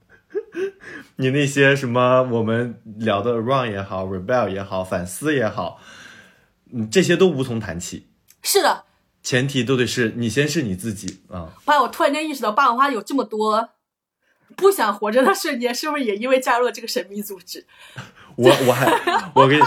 [1.17, 5.79] 你那些什么我们聊的 run 也好，rebel 也好，反思也好，
[6.73, 8.07] 嗯，这些都无从谈起。
[8.43, 8.85] 是的，
[9.23, 11.53] 前提都得是你先是你自己啊。
[11.67, 13.69] 爸，我突然间意识到，爸爸妈妈有这么多
[14.57, 17.67] 不想活着的瞬间，是不是也因为加入了这个神秘组织？
[18.39, 18.87] 我我还
[19.35, 19.59] 我给，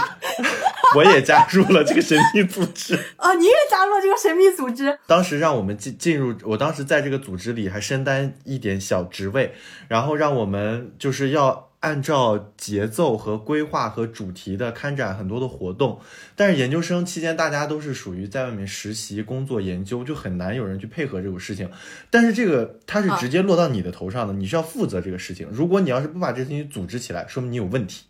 [0.96, 3.34] 我也加入了这个神秘组织啊！
[3.36, 4.98] 你也加入了这个神秘组织？
[5.06, 9.54] 当时让我们进进入，我当时在这个组织里还身担一点小职位，
[9.88, 16.00] 然后让我们就是要按照节奏和规划和主题的开展很多的活动。
[16.34, 21.70] 但是研究生期间大家都是属于在外面实习、工作、研究，就很难有人去配合这种事情。
[22.08, 25.46] 但是这个它是直接落到你的头上的，你是要负责这个事情。
[25.52, 28.04] 如果你要是不把这事情组织起来，说明你有问题。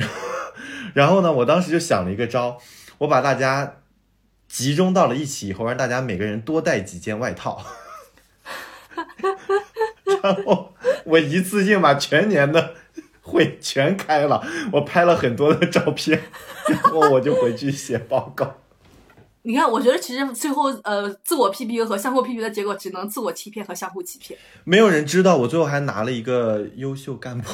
[0.94, 2.58] 然后呢，我当时就想了一个招，
[2.98, 3.76] 我把大家
[4.48, 7.64] 集中到了一起以后，让大家每个人多带几件外套，
[10.22, 10.74] 然后
[11.04, 12.74] 我一次性把全年的
[13.22, 16.20] 会全开了，我拍了很多的照片，
[16.66, 18.56] 然后我就回去写报告。
[19.42, 24.38] 你看，我觉得其实最后呃，自我批评和相互批评的结果，只能自我欺骗和相互欺骗。
[24.64, 27.48] 没有人知道，我最后还拿了一个优秀干部。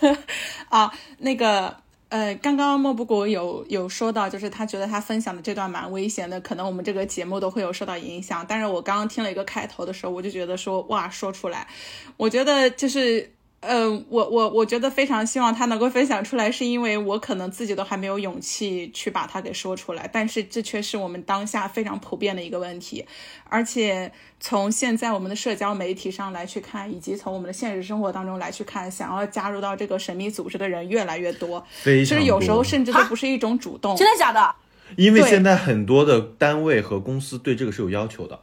[0.68, 1.76] 啊，那个，
[2.08, 8.44] 呃，刚刚莫不谷有有说到，就是他觉得他分享的这段蛮危险的，可能我们这个节目都会有受到影响。
[8.48, 11.66] 但是我刚刚听了一个开头的时候，我就觉得说，哇，说出来，
[12.16, 13.32] 我觉得就是。
[13.60, 20.08] 呃，我我我觉得非常希望他能够分享出来，是因为我可能自己都还没有勇气去把它给说出来。
[20.12, 23.04] 但是这却是我们当下非常普遍的一个问题，
[23.44, 33.96] 而且从现在我们的社交媒体上来去看，以及从我们的现实生活当中来去看，想要加入到这个神秘组织的人越来越多，其实有时候甚至都不是一种主动。
[33.96, 34.54] 真的假的？
[34.96, 38.38] 因为现在很多的单位和公司对这个是有要求的。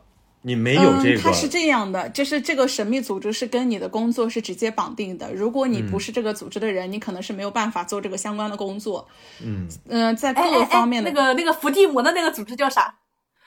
[0.47, 5.33] 你没有这个，它是这样的，就是这个神秘组织是跟你的工作是直接绑定的。
[5.33, 9.07] 如果你不是这个组织的人，你可能是没有办法做这个相关的工作。
[9.43, 12.93] 嗯嗯，在各个方面的那个那个伏地魔的那个组织叫啥？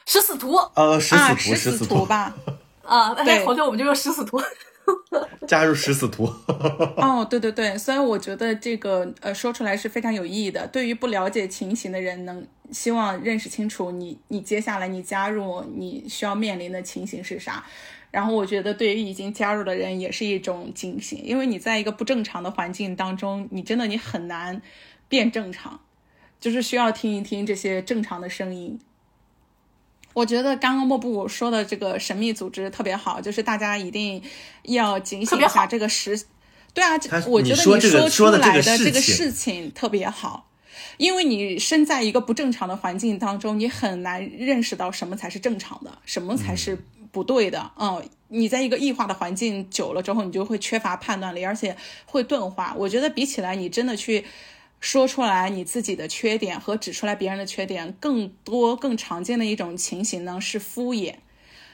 [0.07, 0.57] 食死徒。
[0.75, 2.35] 呃，食死徒，食死徒吧。
[2.83, 4.43] 啊，那回头我们就用食死徒。
[5.47, 6.25] 加入食死徒。
[6.97, 10.67] 哦，对对对，所以我觉得这个呃说出来是非常有意义的。
[10.69, 17.65] 对于不了解情形的人，能希望认识清楚你你接下来你加入你需要面临的情形是啥。
[18.11, 24.63] 然后我觉得对于已经加入的人也是一种警醒，因为你在一个不正常的环境当中，你真的你很难
[25.09, 25.81] 变正常，
[26.41, 28.79] 就是需要听一听这些正常的声音。
[30.19, 34.21] 我觉得刚刚莫布说的这个神秘组织特别好，就是大家一定
[34.65, 36.21] 要警醒一下这个时。
[36.75, 40.49] 对啊，我觉得你说出来的这个事情特别好，
[40.97, 46.77] 因为你身在一个不正常的环境当中，你很难认识到什么才是正常的，什么才是
[47.13, 47.71] 不对的。
[47.79, 51.77] 嗯，你在一个异化的环境久了之后，你就会缺乏判断力，而且
[52.07, 52.75] 会钝化。
[52.77, 54.25] 我觉得比起来，你真的去。
[54.81, 61.15] 说出来你自己的缺点和指出来别人的缺点，更多更常见的一种情形呢是敷衍。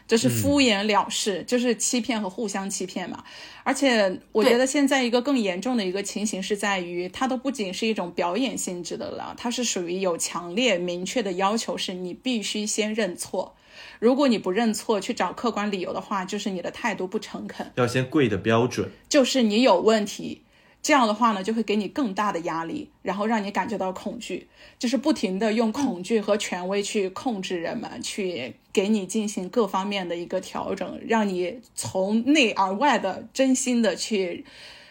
[0.06, 3.24] 就是敷衍了事，就是欺骗和互相欺骗嘛。
[3.62, 13.56] 而且我觉得现在一个更严重的一个情形是在于，它都不仅是一种表演性质的了，它是属于有强烈明确的要求，是你必须先认错。
[13.98, 20.43] 如果你不认错，去找客观理由的话，就是你的态度不诚恳，要先跪的标准，就是你有问题。
[20.85, 24.47] 这样的话呢，就会给你更大的压力，然后让你感觉到恐惧，
[24.78, 34.44] 就是不停的用恐惧和权威去控制人们，去给你进行各方面的一个调整，让你从内而外的真心的去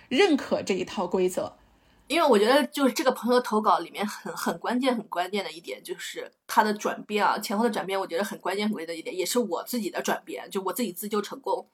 [0.10, 1.54] 认可这一套规则。
[2.08, 11.68] 因为我觉得，就是这个朋友投稿里面很很关键、很关键的一点，就是他的转变啊，前后的转变，我觉得很关键、很关键的一点，也是我自己的转变，就我自己自救成功。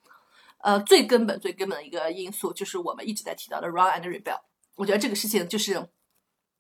[0.62, 4.40] 呃，最根本、最根本的一个因素就是我们一直在提到的 run and rebel。
[4.76, 5.90] 我觉得这个事情就是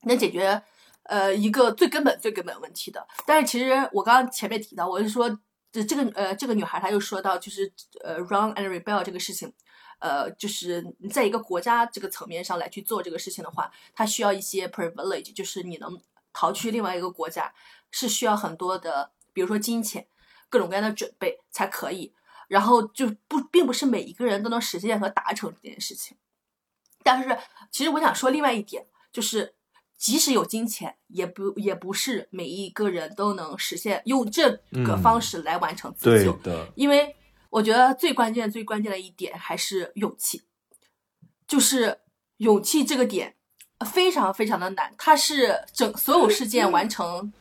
[0.03, 0.61] 能解决
[1.03, 3.07] 呃一个最根本、最根本问题的。
[3.25, 5.29] 但是其实我刚刚前面提到，我是说
[5.71, 7.71] 这这个呃这个女孩她又说到，就是
[8.03, 9.53] 呃 run and rebel 这个事情，
[9.99, 16.01] 呃，就是你在一个国家这个层面上来去做这个事情的话，它需要一些 privilege，就是你能
[16.31, 17.53] 逃去另外一个国家，
[17.91, 20.07] 是需要很多的，比如说金钱、
[20.49, 22.13] 各种各样的准备才可以。
[22.49, 26.17] 然后就不，并不是每一个人都能实现和达成这件事情。
[27.03, 27.37] 但是，
[27.71, 29.53] 其实我想说另外一点，就是
[29.97, 34.51] 即使有金钱，也不也不是每一个人都能实现用这
[34.85, 36.33] 个方式来完成自救。
[36.43, 37.15] 对的，因为
[37.51, 40.41] 我觉得最关键、最关键的一点还是勇气，
[41.47, 41.99] 就是
[42.37, 43.35] 勇气这个点
[43.85, 47.31] 非常非常的难，它是整所有事件完成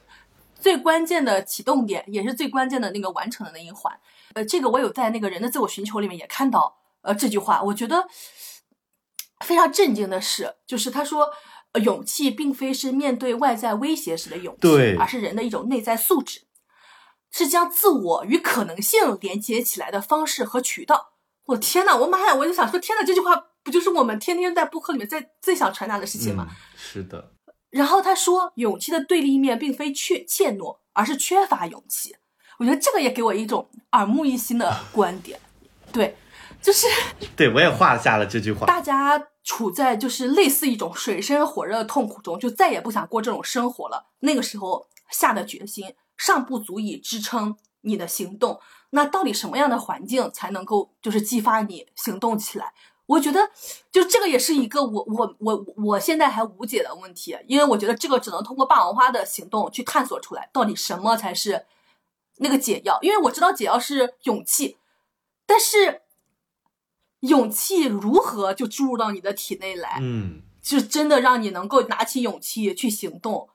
[0.60, 3.98] 最关键的启动点，也是最关键的那个完成的那一环。
[4.34, 8.06] 呃，这个我有在那个人的自我寻求里面也看到，呃，这句话，我觉得
[9.44, 11.30] 非常震惊的是，就是他说，
[11.82, 14.60] 勇气并非是面对外在威胁时的勇气，
[14.98, 16.42] 而是人的一种内在素质，
[17.30, 21.14] 是将自我与可能性连接起来的方式和渠道。
[21.46, 26.48] 我天呐，我妈呀，我就想说，天呐，这句话不就是我们天天在播客里面在最想传达的事情吗？
[26.76, 27.32] 是的。
[27.70, 32.16] 然后他说，勇气的对立面并非怯怯懦，而是缺乏勇气。
[32.58, 35.38] 我觉得这个也给我一种耳目一新的观点，
[35.92, 36.16] 对，
[36.60, 36.88] 就是
[37.36, 38.66] 对我也画下了这句话。
[38.66, 44.08] 大家处在就是类似一种水深火热的痛苦中，就再也不想过这种生活了。
[44.20, 48.58] 那个时候下的决心尚不足以支撑你的行动。
[48.90, 52.72] 那到底什么样的环境才能够就是激发你行动起来？
[53.06, 53.38] 我觉得
[53.92, 61.64] 就这个也是一个我我我我现在还无解的问题，因为我觉得这个只能通过霸王花的行动去探索出来，到底什么才是。
[62.40, 64.76] 那个解药，因为我知道解药是勇气，
[65.46, 66.02] 但是
[67.20, 69.98] 勇气如何就注入到你的体内来？
[70.00, 73.48] 嗯，就真的让你能够拿起勇气去行动，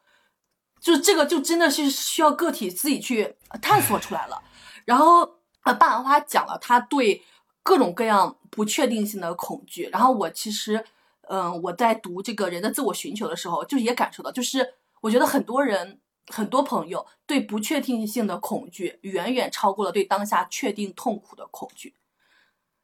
[0.79, 4.41] 就这个就真的是需要个体自己去探索出来了。
[4.85, 7.23] 然后呃，霸王花讲了他对
[7.63, 9.89] 各种各样不确定性的恐惧。
[9.93, 10.83] 然后我其实，
[11.29, 15.99] 嗯，我在读这个人的自我寻求的时候，就也感受到，就是我觉得很多人。
[16.27, 21.93] 很多朋友对不确定性的恐惧远远超过了对当下确定痛苦的恐惧，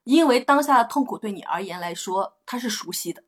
[0.04, 3.24] 因为当下的痛苦对你而言来说它是熟悉的，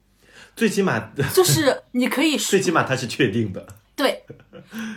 [0.55, 0.99] 最起码
[1.33, 3.65] 就是你可以 最起码它是确定的，
[3.95, 4.25] 对，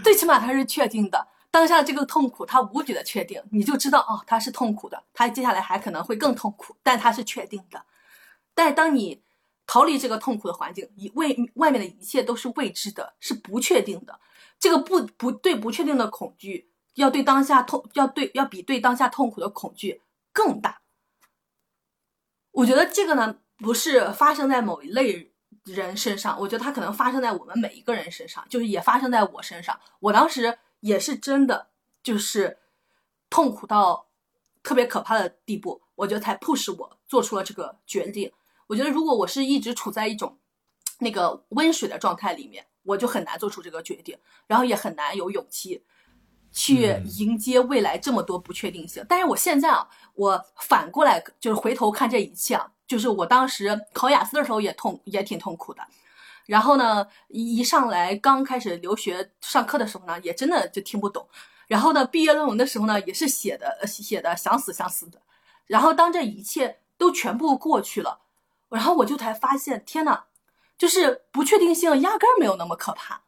[0.02, 1.28] 最起码它是确定的。
[1.50, 7.80] 当下这个痛苦它无比的确定，你就知道哦，它是痛苦的，它接下来还可能会更痛苦，但它是确定的。
[8.54, 9.22] 但当你
[9.64, 14.18] 逃离这个痛苦的环境，以外外面的一切都是未知的，是不确定的。
[14.64, 20.00] 这个不不对不确定的恐惧，要对当下痛要对要比对当下痛苦的恐惧
[20.32, 20.80] 更大。
[22.50, 25.34] 我觉得这个呢，不是发生在某一类
[25.64, 29.78] 人身上，我觉得它可能发生在我们每一个人身上，就是也发生在我身上。
[30.00, 31.68] 我当时也是真的
[32.02, 32.56] 就是
[33.28, 34.08] 痛苦到
[34.62, 38.32] 特别可怕的地步，我觉得才迫使我做出了这个决定。
[38.68, 40.38] 我觉得如果我是一直处在一种
[41.00, 42.66] 那个温水的状态里面。
[42.84, 44.16] 我就很难做出这个决定，
[44.46, 45.82] 然后也很难有勇气
[46.52, 49.04] 去迎接未来这么多不确定性。
[49.08, 55.82] 但是我现在啊，我反过来就是回头看这一切啊，就是我当时考雅思的时候也痛，也挺痛苦的。
[56.46, 61.26] 然后呢，一一上来刚开始留学上课的时候呢，也真的就听不懂。
[61.66, 65.20] 然后呢，毕业论文的时候呢，也是写的写的想死想死的。
[65.66, 68.20] 然后当这一切都全部过去了，
[68.68, 70.24] 然后我就才发现，天呐！
[70.76, 73.22] 就是不确定性压根儿没有那么可怕，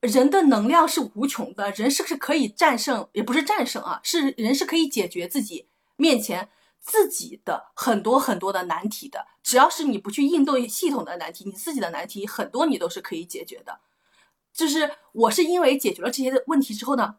[0.00, 3.08] 人的能量是无穷的，人是不是可以战胜？
[3.12, 6.48] 也不是战胜啊，是人是可以解决自己面前
[6.80, 9.26] 自己的很多很多的难题的。
[9.42, 13.80] 只要是你不去应对系统的难题，你自己的难题很多你都是可以解决的。
[14.52, 17.16] 就是我是因为解决了这些问题之后呢，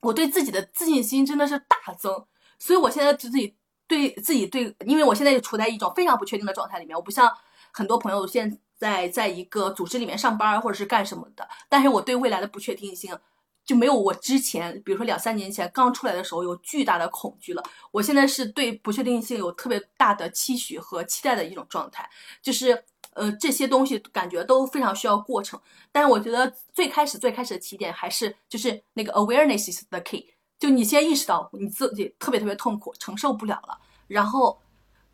[0.00, 2.26] 我对自己的自信心真的是大增。
[2.58, 7.32] 所以我现在对自己对自己对，因为我现在就处在一种非常不确定的状态里面，我不像
[7.72, 13.18] 很多朋友现在在一个组织里面上班或者是干什么的，但是我对未来的不确定性
[13.64, 17.62] 就没有我之前，比如说两三年前刚出来的时候有巨大的恐惧了。
[17.90, 22.08] 我现在是对不确定性有特别大的期许和期待的一种状态，
[22.40, 22.82] 就是
[23.12, 25.60] 呃这些东西感觉都非常需要过程，
[25.92, 30.32] 但是我觉得最开始最开始的起点还是就是那个 awareness is the key。
[30.58, 34.60] 就你先意识到你自己特别特别痛苦，承受不了了，然后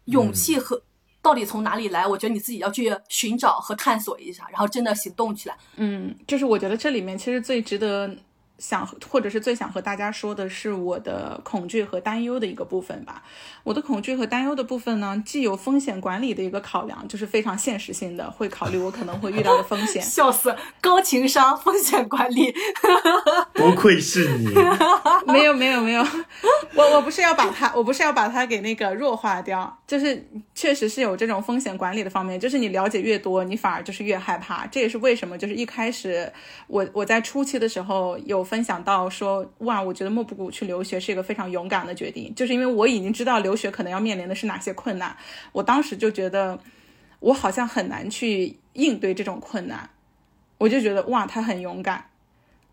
[0.04, 0.80] 勇气和
[1.24, 2.06] 到底从哪里来？
[2.06, 5.56] 我觉得你自己要去寻找和探索一下，然后真的行动起来。
[5.76, 8.14] 嗯，就是我觉得这里面其实最值得。
[8.58, 13.22] 想或者是最想和大家说的是我的恐惧和担忧的一个部分吧。
[13.64, 20.00] 我的恐惧和担忧的部分呢，既有风险管理的一个考量，就是非常现实性的，会考虑我可能会遇到的风险。
[20.04, 22.54] 笑死，高情商，风险管理，
[23.54, 24.54] 不愧是你。
[25.26, 26.06] 没有没有没有，
[26.74, 34.66] 我我不是要把它，我不是要把它给那个弱化掉，就是确实是有这种风险管理的方面，就是你了解越多，你反而就是越害怕。
[34.66, 36.30] 这也是为什么，就是一开始
[36.68, 38.43] 我我在初期的时候有。
[38.44, 45.16] 分享到说哇，我觉得莫布谷去留学是一个非常勇敢的决定，就是因为我已经知道留学可能要面临的是哪些困难，
[45.52, 46.58] 我当时就觉得
[47.20, 49.88] 我好像很难去应对这种困难，
[50.58, 52.04] 我就觉得哇，他很勇敢。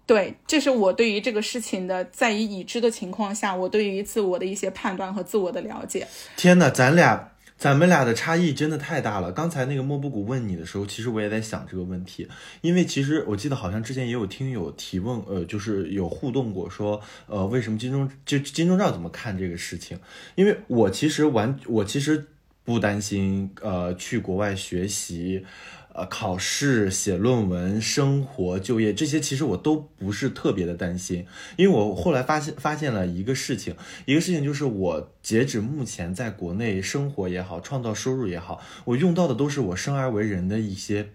[0.06, 6.06] 对，这是我对于这个事情的在于已知的情况下，我对于自我的一些判断和自我的了解。
[6.36, 7.31] 天哪，咱俩。
[7.62, 9.32] 咱们俩的差异真的太大了。
[9.32, 12.28] 刚才那个莫布谷问你的时候，其实我也在想这个问题，
[12.62, 20.00] 因为其实我记得好像之前也有听友提问，呃，就是有互动过，说，呃，为什么金钟就金钟罩怎么看这个事情？
[20.34, 22.26] 因为我其实完，我其实
[22.66, 25.46] 不担心，呃，去国外学习。
[25.94, 31.26] 呃，考试、写论文、生活、就业这些，其实我都不是特别的担心，
[31.58, 41.10] 因为我后来发现发现了一个事情，一个事情就是我截止目前在国内生活也好，创造收入也好，我用到的都是我生而为人的一些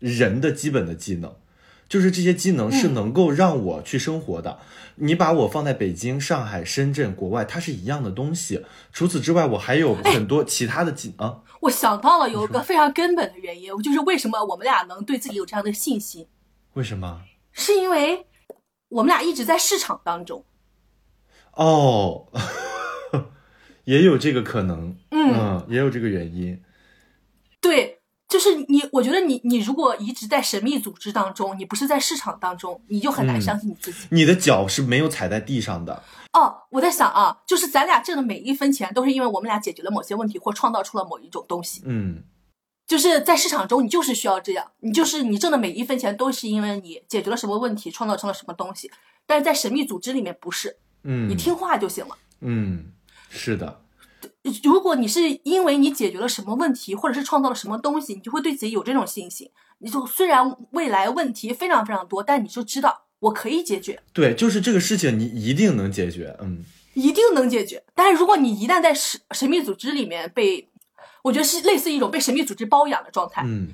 [0.00, 1.34] 人的基本的技能。
[1.90, 4.60] 就是这些技能是能够让我去生活的。
[4.94, 8.64] 你把我放在北京、上海、深圳、国外，它是一样的东西。
[8.92, 11.42] 除此之外，我还有很多其他的技啊。
[11.62, 16.28] 我想到了有一个非常根本的原因，就是为什么我们俩能对自己有这样的信心？
[16.74, 17.22] 为什么？
[17.52, 18.24] 是因为
[18.88, 20.44] 我们俩一直在市场当中。
[21.54, 22.28] 哦，
[23.82, 24.96] 也有这个可能。
[25.10, 26.62] 嗯，也有这个原因。
[27.60, 27.99] 对。
[28.30, 34.06] 就是你，我觉得你，你如果一直在神秘组织当中，你不是在市场当中，你就很难相信你自己。
[34.10, 36.04] 你的脚是没有踩在地上的。
[36.32, 41.82] 哦，我在想啊，就是咱俩挣的每一分钱，都是因为我们俩解决了某些问题，或创造出了某一种东西。
[41.84, 42.22] 嗯，
[42.86, 48.88] 就是在市场中，你就是需要这样，你就是你挣的每一分钱，都是因为你解决了什么问题，创造成了什么东西。
[49.26, 52.16] 但是在神秘组织里面不是，嗯，你听话就行了。
[52.42, 52.92] 嗯，
[53.28, 53.80] 是的。
[54.62, 59.50] 如果你是因为你解决了什么问题，或者是创造了什么东西，你就会对自己有这种信心。
[59.78, 64.02] 你就虽然未来问题非常非常多，但你就知道我可以解决。
[64.12, 66.64] 对，就是这个事情你一定能解决，嗯，
[66.94, 67.82] 一定能解决。
[67.94, 70.68] 但是如果你一旦在神神秘组织里面被，
[71.22, 73.68] 我觉得是类似一种被神秘组织包养的状态，嗯。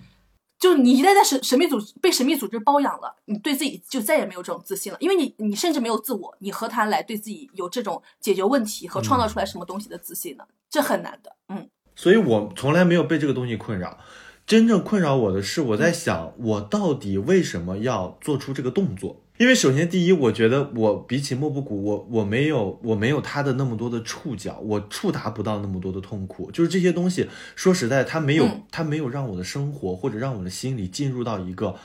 [0.59, 10.45] 就你一旦在神神秘组被神秘组织包养了，你对自己就再也没有这种自信了，因为你你甚至没有自我，你何谈来对自己有这种解决问题和创造出来什么东西的自信呢？
[10.71, 11.69] 这很难的，嗯。
[11.95, 13.99] 所以我从来没有被这个东西困扰，
[14.47, 19.23] 真正困扰我的是我在想，我到底为什么要做出这个动作？
[19.39, 26.51] 因为首先，第一，我觉得我比起莫布谷，我我没有我没有他的那么多的触角，我触达不到那么多的痛苦。
[26.51, 31.77] 就是这些东西，说实在，他没有他没有让我的生活或者让我的心里进入到一个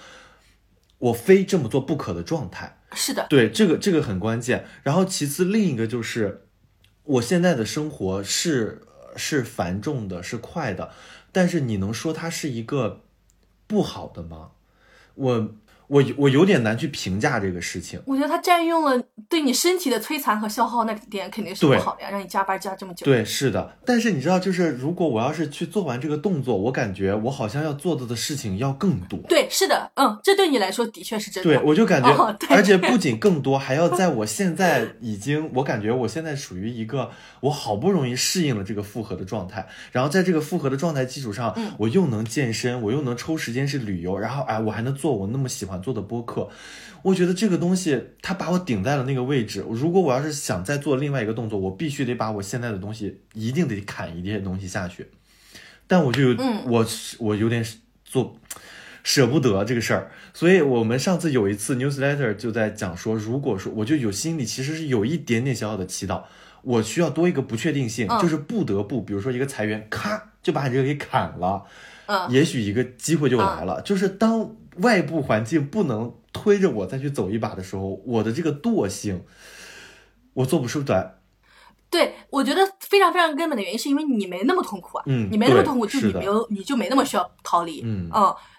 [0.97, 2.77] 我非这么做不可的状态。
[2.93, 4.65] 是的，对这个这个很关键。
[4.83, 6.45] 然后其次，另一个就是
[7.03, 8.81] 我现在的生活是
[9.17, 10.91] 是繁重的，是快的，
[11.33, 13.01] 但是你能说它是一个
[13.67, 14.51] 不好的吗？
[15.15, 15.51] 我。
[15.91, 18.01] 我我有点难去评价这个事情。
[18.05, 18.97] 我觉得它占用了
[19.27, 23.05] 对你身体的摧残和消耗，那点肯定是不好的呀，让你加班加这么久。
[23.05, 23.75] 对，是的。
[23.85, 29.19] 但是你知道，就是如果我要是去做完这个动作，我感觉我好像要做的的事情要更多。
[29.27, 31.49] 对，是的，嗯，这对你来说的确是真的。
[31.49, 32.09] 对，我就感觉，
[32.47, 37.11] 而且不仅更多，还要 在我现在已经，我感觉我现在属于一个
[37.41, 45.80] 我好不容易适应了这个复合的状态，然后在这个复合的状态基础上，我又能健身，我又能抽时间去旅游，然后哎，我还能做我那么喜欢。
[45.81, 46.49] 做的播客，
[47.01, 49.65] 我觉得这个东西它把我顶在了那个位置。
[49.69, 55.07] 如果我要是想再做另外一个动作，我必须得把我现在的东西一定得砍一些东西下去。
[55.87, 56.37] 但我就有，
[56.67, 56.85] 我
[57.19, 57.65] 我有点
[58.05, 58.37] 做
[59.03, 60.11] 舍不得这个事儿。
[60.33, 66.23] 所以我们上次有一次 newsletter 就在讲说，如果说我就有心里其实是有一点点小小的祈祷，
[66.61, 71.65] 我需要多一个不确定性，嗯就是不得不，比如说一个裁员，咔就把你这个给砍了，
[72.05, 73.81] 嗯，也许一个机会就来了。
[73.81, 79.23] 就是当外部环境不能推着我再去走一把的时候，我的这个惰性，
[80.33, 81.15] 我做不出来。
[81.89, 88.09] 对，我觉得非常非常根本的原因是因为你没那么痛苦啊，嗯你没那么痛苦，就是你没有你就没那么需要逃离，嗯。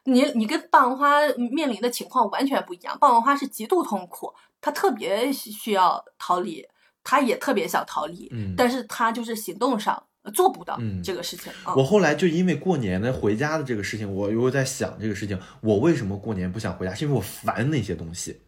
[0.05, 6.67] 你你跟霸王花面临的情况完全不一样，霸王花是极度痛苦，他特别需要逃离，
[7.03, 8.53] 他也特别想逃离，嗯。
[8.55, 16.95] 但是他就是行动上做不到嗯这个事情，嗯我后来就因为过年的回家的这个事情，我又在想这个事情，我为什么过年不想回家？
[16.95, 18.41] 是因为我烦那些东西。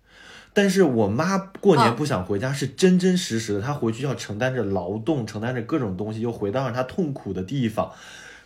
[0.56, 7.90] 但是我妈过年嗯不想回家，是真真实实的，她回去要承担着劳动，承担着各种东西，又回到让她痛苦的地方，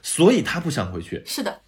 [0.02, 1.22] 所以她不想回去。
[1.26, 1.60] 是的，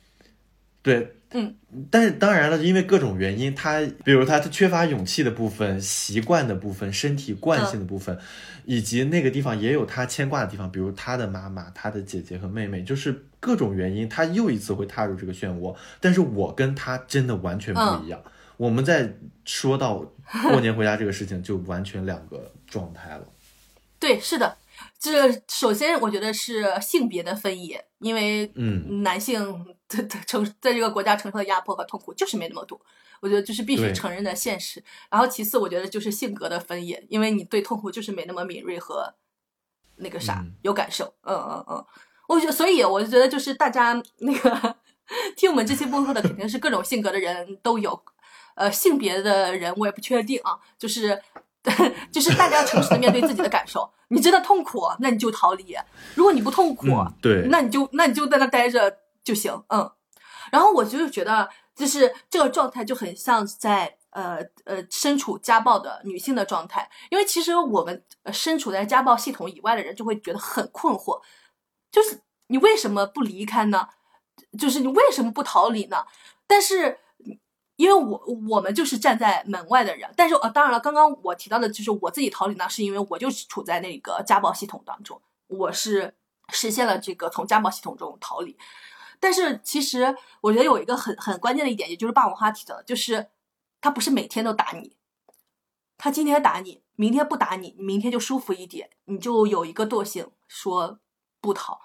[0.83, 1.55] 对，嗯，
[1.91, 8.19] 但是当然了，因为各种原因，他比如他他缺乏勇气的部分、习惯的部分、身体惯性的部分，
[8.65, 15.77] 以及那个地方也有他牵挂的地方，比如他的妈妈、他的姐姐和妹妹，就是各种原因，他又一次会踏入这个漩涡。
[16.01, 18.23] 但是我跟他真的完全不一样。
[18.57, 19.99] 我们在说到
[20.51, 23.27] 过年回家这个事情，就完全两个状态了。
[24.01, 24.57] 对，是的。
[24.99, 29.39] 这首先，我觉得是性别的分野，因为嗯男性
[29.91, 32.81] 的的承在这个国家承受的压迫和痛苦就是没那么多，
[33.21, 34.83] 我觉得这是必须承认的现实。
[35.11, 39.13] 然后其次，我觉得就是性格的分野，因为你对痛苦就是没那么敏锐和
[39.97, 41.13] 那个啥、嗯有感受。
[41.25, 41.85] 嗯嗯嗯，
[42.29, 44.77] 我觉得，所以我就觉得就是大家那个
[45.37, 48.03] 听我们这期播客的肯定是各种性格的人都有，
[48.55, 51.21] 呃，性别的人我也不确定啊，就是。
[52.11, 55.75] 就是大家要诚实的面对自己的感受，你真的痛苦，那你就逃离；
[56.15, 58.91] 如果你不痛苦，嗯，对，那你就那你就在那待着
[59.23, 59.91] 就行，嗯。
[60.51, 71.21] 然后我就是觉得，就是这个状态就很像在呃呃身处家暴的女性的状态，因为其实我们呃身处在家暴系统以外的人就会觉得很困惑，
[71.91, 73.89] 就是你为什么不离开呢？
[74.59, 76.07] 就是你为什么不逃离呢？
[76.47, 76.99] 但是。
[77.77, 86.15] 因为我我们就是站在门外的人，但是呃，当然了，刚刚我提到的就是我自己逃离呢，是因为我就是处在那个家暴系统当中，我是
[86.51, 88.55] 实现了这个从家暴系统中逃离。
[89.21, 93.29] 但是其实我觉得有一个很很关键的一点，也就是霸王花提的，就是
[93.81, 94.97] 他不是每天都打你，
[95.99, 100.99] 他今天打你，明天不打你，你明天就舒服一点，你就有一个惰性说
[101.41, 101.79] 不逃。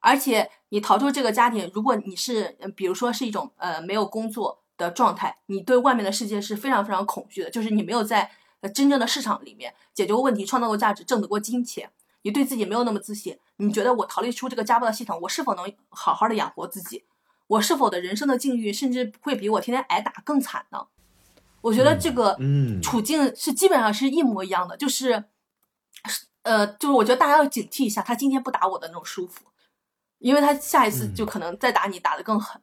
[0.00, 8.30] 而且你逃出这个家庭，如果你是比如说是一种呃没有工作的状态，你对外面的世界是非常非常恐惧的，就是你没有在
[8.74, 11.90] 真正的市场里面解决过问题、创造过价值、挣得过金钱，
[12.22, 17.04] 你对自己没有那么自信，你觉得我逃离出这个家暴的系统，我是否能好好的养活自己？
[17.46, 20.86] 我是否的人生的境遇甚至会比我天天挨打更惨呢？
[21.60, 25.24] 我觉得这个嗯处境是基本上是一模一样的，就是，
[26.42, 29.46] 呃，就是我觉得大家要警惕一下，他今天不打我的那种舒服，
[30.18, 32.62] 因为他下一次就可能再打你，打得更狠。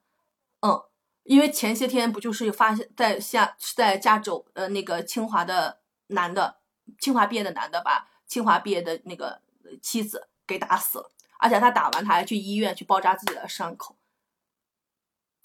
[0.61, 0.81] 嗯，
[1.23, 6.57] 因为前些天不就是发现，在下在加州，呃，那个清华的男的，
[6.99, 9.41] 清华毕业的男的把清华毕业的那个
[9.81, 13.97] 妻子给打死了，而且他打完他还去医院去包扎自己的伤口，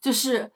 [0.01, 0.53] 就是。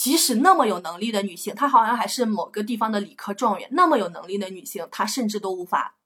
[0.00, 5.96] 即使那么有能力的女性，她好像还是某个地方的理科状元，那么有能力的女性，她甚至都无法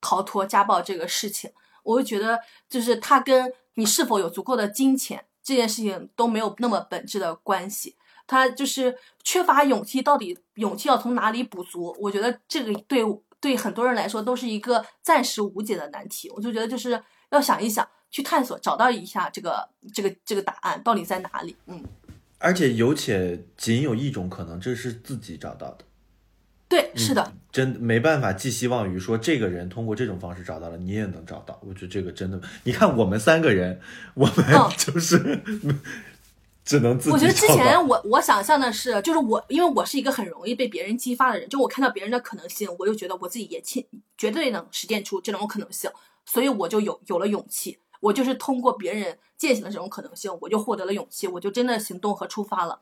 [0.00, 1.52] 逃脱家暴这个事情。
[1.82, 2.38] 我会觉得，
[2.68, 7.96] 就是她跟你是否有足够的金钱这件事情都没有那么本质的关系。
[8.28, 11.96] 她就是缺乏勇气，到底勇气要从哪里补足？
[11.98, 13.02] 我觉得这个对
[13.46, 16.28] 对很多人来说都是一个暂时无解的难题。
[16.30, 17.00] 我就觉得就是
[17.30, 21.54] 要想一想，去探索，找到一下这个这个这个答案到底在哪里。
[21.66, 21.80] 嗯。
[22.38, 25.78] 而且有且仅有一种可能，这是自己找到的。
[26.68, 31.58] 对，是的，真没办法寄希望于说这个人通过这种方式找到了，你也能找到。
[31.64, 33.80] 我觉得这个真的，你看我们三个人，
[34.14, 35.40] 我们嗯就是、
[36.66, 43.86] 只能自己我觉得之前我我想象的是，就是我因为我是一个很容易被别人激发的人，就我看到别人的可能性，我就觉得我自己也亲
[44.18, 45.88] 绝对能实践出这种可能性，
[46.24, 47.78] 所以我就有有了勇气。
[48.00, 52.80] 我就是通过别人践行的这种可能性，我就获得了勇气，我就真的行动和出发了。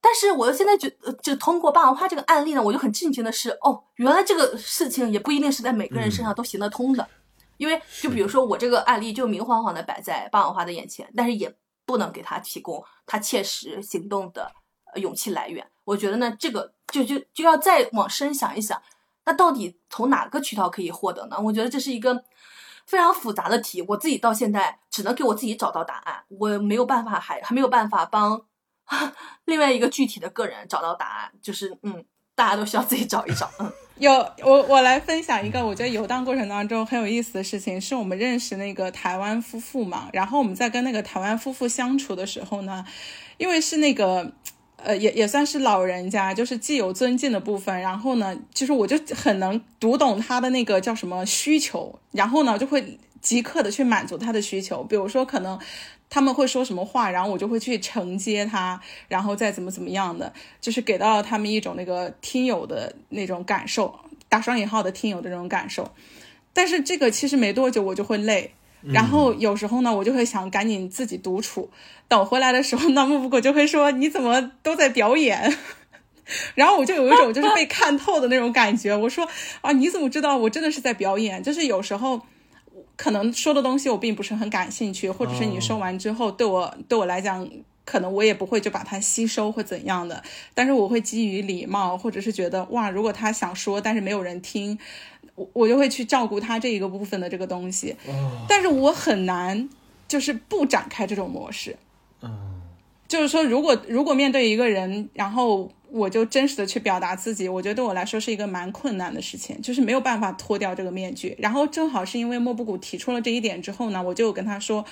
[0.00, 7.06] 但是我现在觉呃就通过霸王花这个案例呢，我就很震惊的是，哦，原来这个事情也不一定是在每个人身上都行得通的。
[7.56, 11.54] 因为就比如说我这个案例就明晃晃的摆在霸王花的眼前，但是也
[11.86, 14.52] 不能给他提供他切实行动的
[14.96, 15.70] 勇气来源。
[15.84, 18.80] 我觉得呢，这个就就就要再往深想一想，
[19.24, 21.38] 那到底从哪个渠道可以获得呢？
[21.38, 22.24] 我觉得这是一个
[22.86, 28.46] 非常复杂的题，我自己到现在只能给我自己找到答案，我没有办法还还没有办法帮
[29.44, 31.32] 另外一个具体的个人找到答案。
[31.42, 32.04] 就是嗯，
[32.34, 33.50] 大家都需要自己找一找。
[33.58, 42.84] 嗯， 有我我来分享一个我觉得游荡过程当中很有意思的事情，是我们认识那个台湾夫妇嘛，然后我们在跟那个台湾夫妇相处的时候呢，
[43.38, 44.32] 因为是那个。
[44.76, 54.84] 呃，也也算是老人家，就是既有尊敬的部分，然后呢，就是我就很能读懂他的那个叫什么需求，然后呢，就会即刻的去满足他的需求。
[54.84, 55.58] 比如说，可能
[56.10, 65.92] 他们会说什么话，然后我就会去承接他，然后再怎么怎么样的，就是给到他们一种那个听友的那种感受，打双引号的听友的这种感受。
[66.52, 68.54] 但是这个其实没多久我就会累。
[68.92, 71.70] 然后有时候呢，我就会想赶紧自己独处。
[72.06, 75.56] 等我回来的时候，那木布果就会说：“你怎么都在表演？”
[76.54, 78.94] 然后我就有一种就是被看透的那种感觉。
[78.94, 79.26] 我说
[79.62, 81.42] ：“啊，你怎么知道我真的是在表演？
[81.42, 82.20] 就是有时候
[82.96, 87.48] 可能说的东西我并不是很感兴趣，或者是你说完之后对我对我来讲，
[87.84, 90.22] 可能我也不会就把它吸收或怎样的。
[90.54, 94.78] 但是我会基于礼貌，或者是觉得哇，如果他想说，但是没有人听。”
[95.36, 97.96] 我我就会去照顾他这一个部分的这个东西，
[98.48, 99.68] 但是我很难
[100.06, 101.76] 就是不展开这种模式。
[102.22, 102.62] 嗯，
[103.08, 111.36] 就是说，如果如果面对一个人，然后我就真实的去表达自己，我觉得对我来说是一个蛮困难的事情，就是没有办法脱掉这个面具。
[111.38, 114.84] 然后正好是因为莫布谷提出了这一点之后呢，我就跟他说，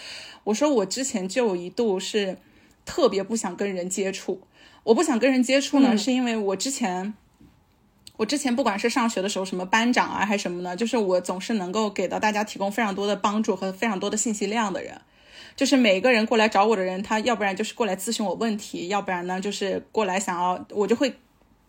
[0.45, 2.39] 我说我之前就有一度是
[2.85, 4.43] 特别不想跟人接触，
[4.85, 7.15] 我不想跟人接触呢，是因为我之前。
[8.19, 15.01] 我之前不管是上学的时候，什么班长啊，还是什么呢，就是我总是能够给到大家提供非常多的帮助和非常多的信息量的人。
[15.57, 21.15] 就是每个人过来找我的人，他要不然就是过来咨询我问题，要不然呢就是过来想要，我就会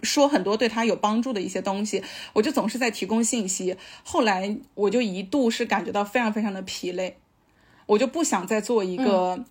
[0.02, 2.04] 说很多对他有帮助的一些东西。
[2.34, 3.76] 我就总是在提供信息。
[4.04, 7.18] 后来我就一度是感觉到非常非常的疲累，
[7.86, 9.44] 我就不想再做一个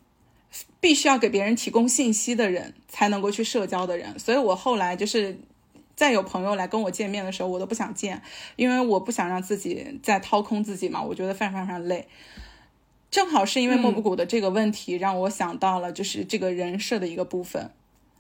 [0.81, 4.19] 必须要给别人提供信息的人才能够去社交的人。
[4.19, 5.39] 所以我后来就是。
[5.95, 8.21] 再有朋友来跟我见面的时候，我都不想见，
[8.57, 12.09] 因为我不想让自己再掏空自己嘛，我觉得非常非常累。
[13.13, 17.71] 正好是因为莫布谷的这个问题，让我想到了就是这个人设的一个部分，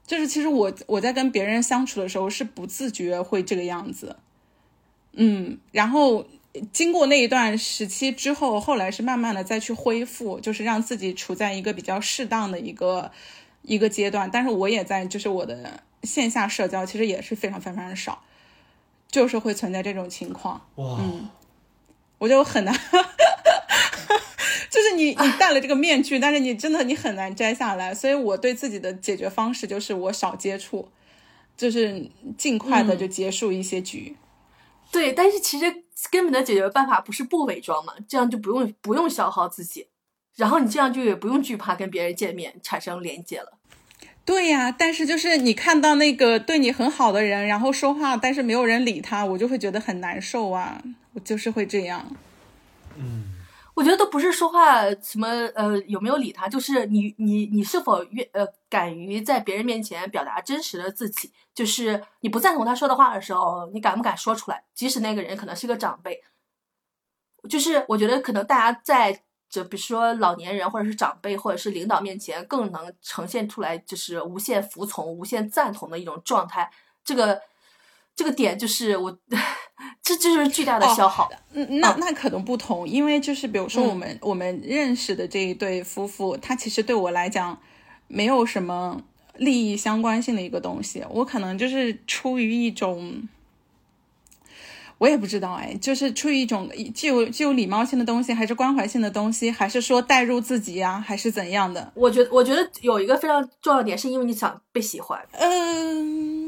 [0.07, 4.15] 就是其实我我在跟别人相处的时候是不自觉会这个样子，
[5.15, 6.25] 嗯，然后
[6.73, 13.11] 经过那一段时期之后，后来是慢慢的再去恢复，就是让自己处在一个比较适当的一个
[13.63, 15.83] 一个阶段，但是我也在就是我的。
[16.03, 18.25] 线下社交其实也是非常非常的少，
[19.09, 20.61] 就是会存在这种情况。
[20.75, 21.29] 哇，嗯，
[22.19, 22.75] 我就很难，
[24.73, 27.93] 就是你 你戴了这个面具，但是你真的你很难摘下来。
[27.93, 30.89] 所以我对自己的解决方式就是我少接触，
[31.55, 34.17] 就是尽快的就结束一些局。
[34.91, 39.89] 对，但是其实根本的解决办法不是不伪装嘛，这样就不用不用消耗自己，
[40.37, 43.59] 然后你这样就也不用惧怕跟别人见面产生连接了。
[44.25, 50.81] 对呀，但是就是你看到那个对你很好的人，然后说话，但是没有人理他，我就会觉得很难受啊，
[51.15, 52.15] 我就是会这样。
[52.97, 53.32] 嗯，
[53.75, 64.65] 我觉得都不是说话什么呃有没有理他，就是你你你是否愿呃敢于在别人面前表达真实的自己，就是你不赞同他说的话的时候，你敢不敢说出来？
[64.75, 66.23] 即使那个人可能是个长辈，
[67.49, 69.23] 就是我觉得可能大家在。
[69.53, 76.73] 就比如说老年人或者是长辈或者是领导面前，更能呈现出来就是无限服从、无限赞同的一种状态。
[77.05, 77.39] 这个
[78.15, 79.11] 这个点就是我，
[80.03, 81.31] 这这就是巨大的消耗。
[81.53, 87.59] 嗯，那那可能不同，因为就是比如说我们我们认识的这一对夫妇，他其实对我来讲
[88.09, 89.03] 没有什么
[89.37, 93.29] 利益相关性的一个东西，我可能就是出于一种。
[94.99, 101.91] 我也不知道哎，就是出于一种具有具有礼貌性的东西，还是关怀性的东西，还是说带入自己呀，还是怎样的？
[101.97, 105.21] 我觉得，我觉得有一个非常重要的点，是因为你想被喜欢。
[105.33, 106.42] 嗯，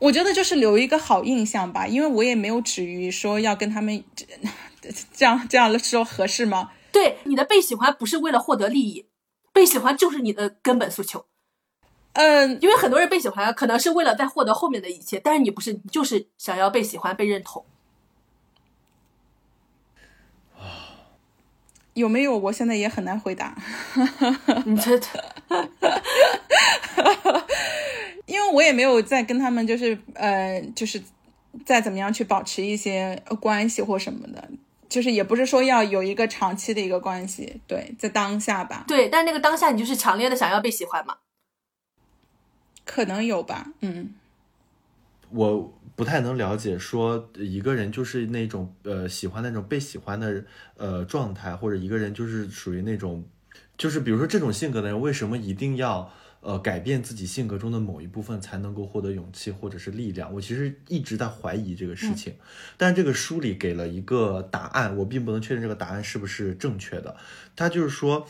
[0.00, 4.02] 我觉得就是留一个好印象吧，因为我也没有止于说要跟他们
[5.12, 6.72] 这样这样说合适吗？
[6.90, 9.06] 对，你的被喜欢不是为了获得利益，
[9.52, 11.26] 被喜欢就是你的根本诉求。
[12.14, 17.64] 嗯，因为很多人被喜欢，可能是为了在获得后面的一切，但是你不是，你就是想要被喜欢、被认同。
[21.94, 22.36] 有没有？
[22.38, 23.54] 我现在也很难回答。
[24.64, 25.06] 你觉得？
[28.30, 31.02] 因为我也没有在跟他们，就是呃，就是
[31.66, 34.48] 再怎么样去保持一些关系或什么的，
[34.88, 37.60] 就是也不是说要有一个长期的一个关系。
[37.66, 38.84] 对，在当下吧。
[38.86, 41.16] 对，但那个当下，你就是强烈的想要被喜欢嘛？
[42.84, 44.14] 可能有吧，嗯，
[45.30, 50.44] 我不太能了解，说一个人就是那种呃喜欢那种被喜欢的
[50.76, 53.24] 呃状态，或者一个人就是属于那种，
[53.76, 60.32] 就是比如说这种性格的人，为什么一定要呃改变自己性格中的某一部分才能够获得勇气或者是力量。
[60.34, 62.34] 我其实一直在怀疑这个事情，
[62.76, 67.16] 但这个书里给了一个答案，我并不能确认这个答案是不是正确的。
[67.54, 68.26] 他就是说。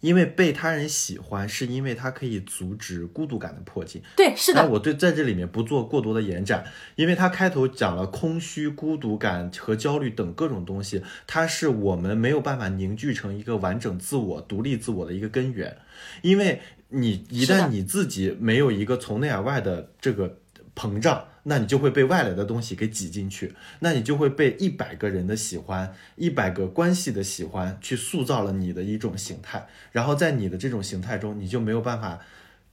[0.00, 4.00] 因为被他人喜欢，是因为它可以阻止孤独感的迫近。
[4.16, 4.62] 对，是的。
[4.62, 6.64] 那我对在这里面不做过多的延展，
[6.96, 15.76] 因为他开头讲了空虚、孤独感和焦虑等各种东西，它是我们没有办法凝聚成一个完整自我、独立自我的一个根源。
[16.22, 20.38] 因为你一旦你自己没有一个从内而外的这个
[20.76, 21.24] 膨胀。
[21.42, 32.20] 那你就会被外来的东西给挤进去，那你就会被一百个人的喜欢、一百个关系的喜欢去塑造了你的一种形态，然后在你的这种形态中，你就没有办法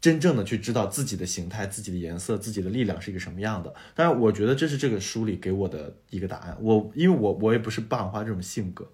[0.02, 3.74] 真正的去知道自己的形态、自己的颜色、自己的力量是一个什么样的。
[3.96, 6.58] 当然，我觉得这是这个书里给我的一个答案。
[6.60, 8.86] 我因为我我也不是霸王花这种性格，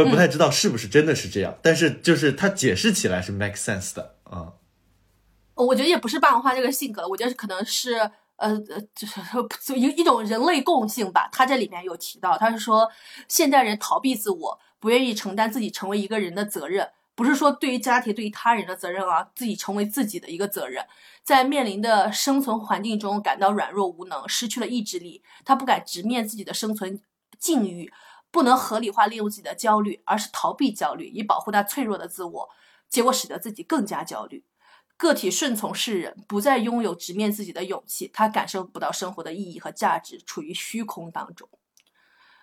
[0.00, 4.54] 我也不太知道是不是真的是这样，但是就是他解释起来是 make sense 的啊。
[5.54, 7.94] 我觉得也不是霸王花这个性格，我觉得可能是
[8.36, 9.20] 呃呃，就是
[9.62, 11.28] 就一一种人类共性吧。
[11.30, 12.90] 他这里面有提到，他是说
[13.28, 20.82] 现代人逃避自我，不愿意承担自己成为一个人的责任，不是说对于家庭、对于他人的责任啊，自己成为自己的一个责任，
[21.22, 26.98] 在面临的生存环境中感到软弱无能，失去了意志力，他不敢直面自己的生存
[27.38, 27.92] 境遇，
[28.30, 32.48] 不能合理化利用自己的焦虑，而是逃避焦虑，以保护他脆弱的自我，
[32.88, 34.44] 结果使得自己更加焦虑。
[34.96, 41.48] 个体顺从世人，不再拥有直面自己的勇气，他感受不到生活的意义和价值，处于虚空当中。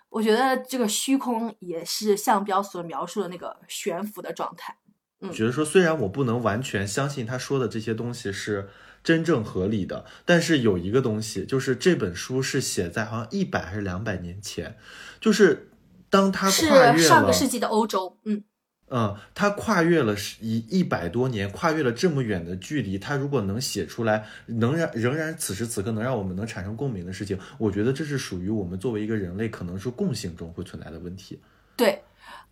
[0.08, 4.76] 我觉得这个虚空也是向标所描述的那个悬浮的状态。
[5.20, 8.70] 嗯，觉得说虽然我不能完全相信他说的这些东西是
[9.04, 14.76] 真正合理的，但是有一个东西，就是这本书是写在好像一百还是两百年前，
[15.20, 15.70] 就是
[16.10, 18.42] 当他跨越了上个世纪的欧洲，嗯。
[18.90, 31.40] 嗯，他跨越了一一百多年，跨越了这么远的距离，他如果能写出来，能让仍然此时此刻能让我们能产生共鸣的事情，我觉得这是属于我们作为一个人类可能是共性中会存在的问题。
[31.76, 32.02] 对，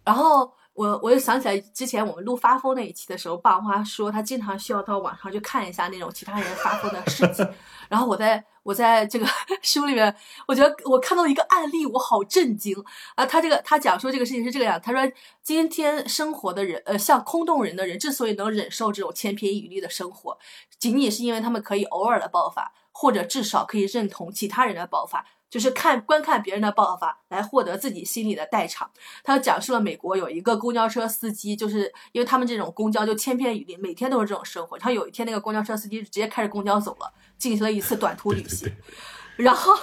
[0.04, 0.52] 然后。
[0.76, 7.48] 我我又想起来之前我们录发疯那一期的时候，霸王花说他经常需要到网上去看一下那种其他人发疯的事情。
[7.88, 9.26] 然后我在我在这个
[9.62, 10.14] 书里面，
[10.46, 12.76] 我觉得我看到一个案例，我好震惊
[13.14, 13.24] 啊！
[13.24, 20.36] 他这个他讲说这个事情是这个样，他说今天生活的人，呃，像空洞人的人之所以能忍受这种千篇一律的生活，
[20.78, 25.24] 仅仅是因为他们可以偶尔的爆发，或者至少可以认同其他人的爆发。
[25.48, 28.90] 就是看观看别人的爆发来获得自己心里的代偿。
[29.22, 34.76] 他讲述了美国有一个公交车司机，就是因为他们这种公交就千篇一律，每天都是这种生活。
[34.78, 38.70] 然后有一天，那个公交车司机直接开着公交走了，进行了一次短途旅行。
[39.36, 39.74] 然后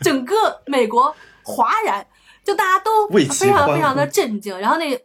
[0.00, 2.06] 整个美国哗然，
[2.44, 4.58] 就大家都非常非常的震惊。
[4.58, 4.98] 然后那。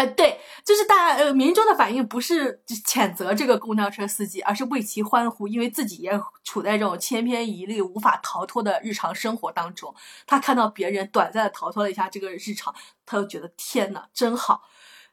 [0.00, 9.94] 哎，对，就是大家呃民众的反应不是谴责这个公交车司机，而是为其欢呼，因为自己也处在这种千篇一律、无法逃脱的日常生活当中。
[10.26, 14.62] 他看到别人短暂的逃脱了一下这个日常，他就觉得天呐，真好，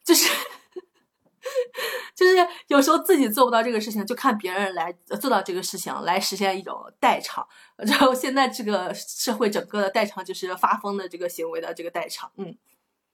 [0.05, 0.29] 就是
[2.15, 7.45] 就是有时候自己做不到这个事情，就看别人来做到这个事情，来实现一种代偿。
[7.75, 12.55] 然后现在这个社会整个的代偿就是发疯的这个行为的这个代偿，嗯。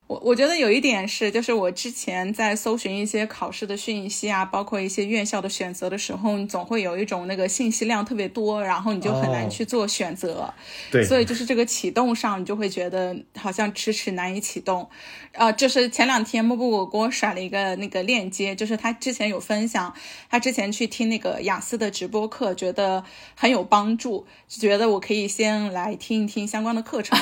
[0.05, 10.53] 我我觉得有一点是，就是我之前在搜寻一些考试的讯息啊，包括一些院校的选择的时候，你总会有一种那个信息量特别多，然后你就很难去做选择。
[10.91, 14.87] 对，所以就是这个启动上，你就会觉得好像迟迟难以启动。
[15.31, 19.91] 呃，就是前两天莫布我给我甩了一个那个链接，就是他之前有分享，
[20.29, 23.03] 他之前去听那个雅思的直播课，觉得
[23.35, 27.17] 很有帮助，就觉得我可以先来听一听相关的课程。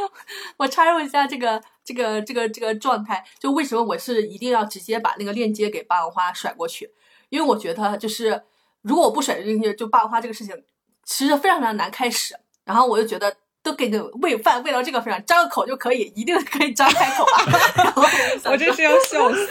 [0.58, 1.62] 我插入一下这个。
[1.86, 6.90] 这个这个这个状态，就为什么我是一定要直接把那个链接给霸王花甩过去？
[7.30, 8.42] 因为我觉得，就是
[8.82, 10.64] 如果我不甩链接，就霸王花这个事情
[11.04, 12.36] 其实非常非常难开始。
[12.64, 13.34] 然后我就觉得。
[13.66, 17.92] 都给你喂饭喂到这个份上，张个口就可以，一定可以张开口啊！
[18.46, 19.48] 我真是要笑死。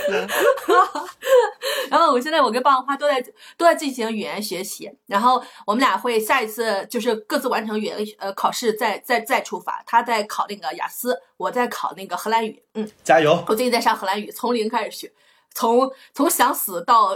[1.92, 3.22] 然后我现在我跟霸王花都在
[3.58, 9.84] 都在进行语言学习，然后我们俩会下一次就是各自完成语言呃考试，再再再出发。
[9.85, 12.64] 他在考那个雅思，我在考那个荷兰语。
[12.76, 13.44] 嗯，加油！
[13.48, 15.11] 我最近在上荷兰语，从零开始学，
[15.53, 17.11] 从从想死到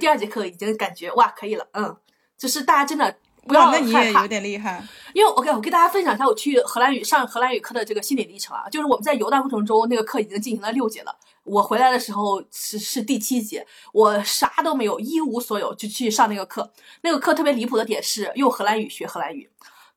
[0.00, 1.66] 第二节课已经感觉哇可以了。
[1.72, 1.94] 嗯，
[2.38, 3.16] 就是大家真的。
[3.48, 16.70] 不要那你也有点厉害，因为 OK，我跟大家分享一下我去荷兰语上荷兰语课的这个心理历程啊，就是我们在游荡过程中，那个课已经进行了六节了，我回来的时候是是第七节，我啥都没有，一无所有就去上那个课。
[17.00, 19.48] 那个课特别离谱的点是用荷兰语学荷兰语，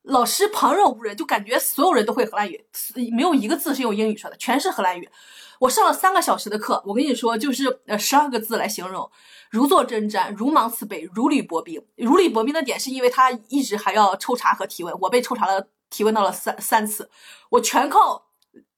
[0.04, 2.66] 老师旁若无人，就感觉所有人都会荷兰语，
[3.16, 5.08] 没有一个字是用英语说的，全是荷兰语。
[5.60, 9.12] 我上了三个小时的课，我跟你说，就是呃十二个字来形容：
[9.52, 11.86] 如坐针毡，如芒刺背，如履薄冰。
[11.98, 17.10] 如履薄冰的点是因为他一直还要抽查和提问，我被抽查了，提问到了三三次，
[17.52, 18.26] 我全靠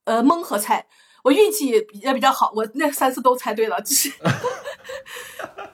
[0.04, 0.86] 呃蒙和猜。
[1.22, 4.12] 我运气也比较好，我那三次都猜对了，就是。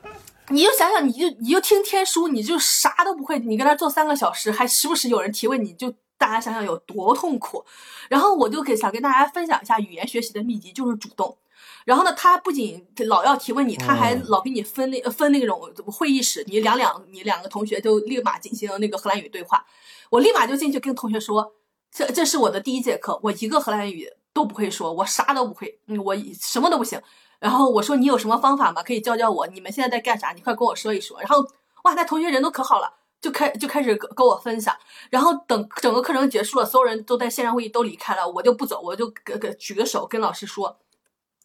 [0.50, 7.64] 你就想想，你就你就听天书，你就啥都不会，你跟他坐三个小时，还时不时有人提问，你就大家想想有多痛苦。
[8.08, 11.38] 然后我就给想跟大家分享一下语言学习的秘籍，就是主动。
[11.84, 19.64] 然后呢，他不仅老要提问你，他还老给你分那分那种会议室，你两两你两个同学就立马进行那个荷兰语对话。
[20.10, 21.52] 我立马就进去跟同学说，
[21.92, 27.00] 这这是我的第一节课，我一个荷兰语都不会说，我啥都不会，我什么都不行。
[27.40, 28.82] 然后我说你有什么方法吗？
[28.82, 29.46] 可以教教我。
[29.46, 30.30] 你们现在在干啥？
[30.32, 31.18] 你快跟我说一说。
[31.20, 31.44] 然后
[31.84, 34.76] 哇，那同学人都可好了，就开就开始跟跟我分享。
[35.08, 40.76] 然后等整个课程结束了，所有人都在线上会议都离开了，我就不走，我就给给举个手跟老师说，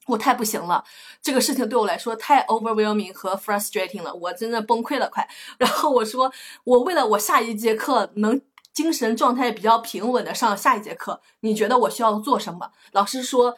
[0.07, 0.83] 我太不行了，
[1.21, 5.25] 这个事情对我来说太 overwhelming 和 frustrating 了，我真的崩溃了，快。
[5.57, 6.29] 然后我说
[6.65, 8.41] 我为了我下一节课能
[8.73, 12.71] 精神状态比较平稳的上下一节课，你觉得我需要做什么？
[12.91, 13.55] 老师说。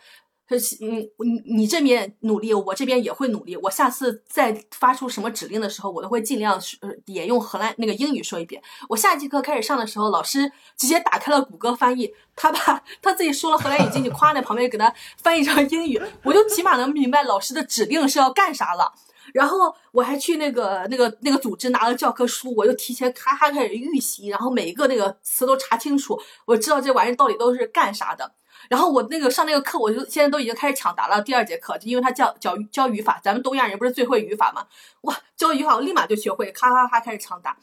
[0.47, 3.55] 他嗯，你你这边努力，我这边也会努力。
[3.57, 8.61] 我下次再发出什么指令的时候，我都会尽量呃也用荷兰那个英语说一遍。
[8.87, 18.93] 我下节课开始上的时候，老师直接打开了谷歌翻译，他把他自己说了荷兰语进去，夸在旁边给他翻译成英语，我就起码能明白老师的指令是要干啥了。
[19.33, 28.31] 然后我还去那个那个那个组织拿了教科书，我就提前咔咔开始预习，然后每一个那个词都查清楚，我知道这玩意到底都是干啥的。
[28.69, 31.21] 然后我那个上那个课，我就现在都已经开始抢答了。
[31.21, 34.67] 第二节课，就因为他教教教语法，咱们东亚人不是最会语法嘛？
[35.01, 37.57] 哇，教语法我立马就学会，咔咔咔开始抢答。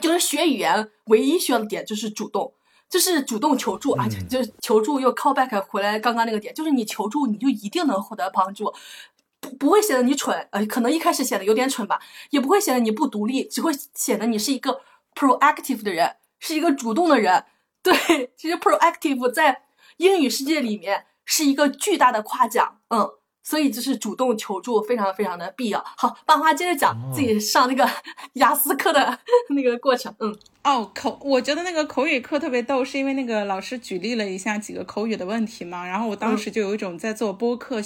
[0.00, 2.52] 就是学语言唯一需要的点就是主动，
[2.88, 8.72] 就是主动求助啊，就是求助又 call back 回来刚刚那个点，就是你求助你就一定能获得帮助，
[9.40, 14.80] 不不会显得你蠢，呃，可能一开始显得有点蠢吧，也不会显得你不独立，只会显得你是一个
[15.14, 17.44] proactive 的人，是一个主动的人。
[17.82, 19.62] 对，其实 proactive 在。
[19.98, 23.08] 英语世界里面是一个巨大的夸奖，嗯，
[23.44, 25.84] 所以就是主动求助非常非常的必要。
[25.96, 27.88] 好，半花接着讲自己上那个
[28.34, 29.18] 雅思课的
[29.50, 37.80] 那个过程，嗯，哦，口，我觉得那个口语课特别逗，是因为那个老师举例了一下几个口语的问题嘛，然后我当时就有一种在做播客。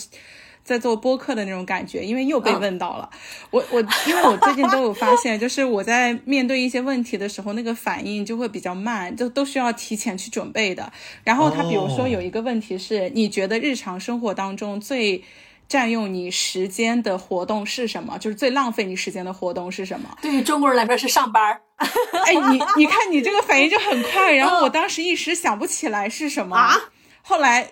[0.65, 3.11] 在做播客的那种感觉，因为又被问到了。
[3.51, 10.93] 我我因为我最近都有发现， 就是我在面对一些问题的时候，那个反应就会比较慢，就都需要提前去准备的。
[11.25, 15.25] 然后他比如说有一个问题是，你觉得日常生活当中最
[15.69, 18.17] 占用你时间的活动是什么？
[18.19, 20.17] 就是最浪费你时间的活动是什么？
[20.23, 21.61] 对于中国人来说是上班。
[22.27, 26.57] 哎，你你看你这个反应就很快，然后我当时一时想不起来是什么。
[26.57, 26.77] 啊？
[27.23, 27.69] 后来。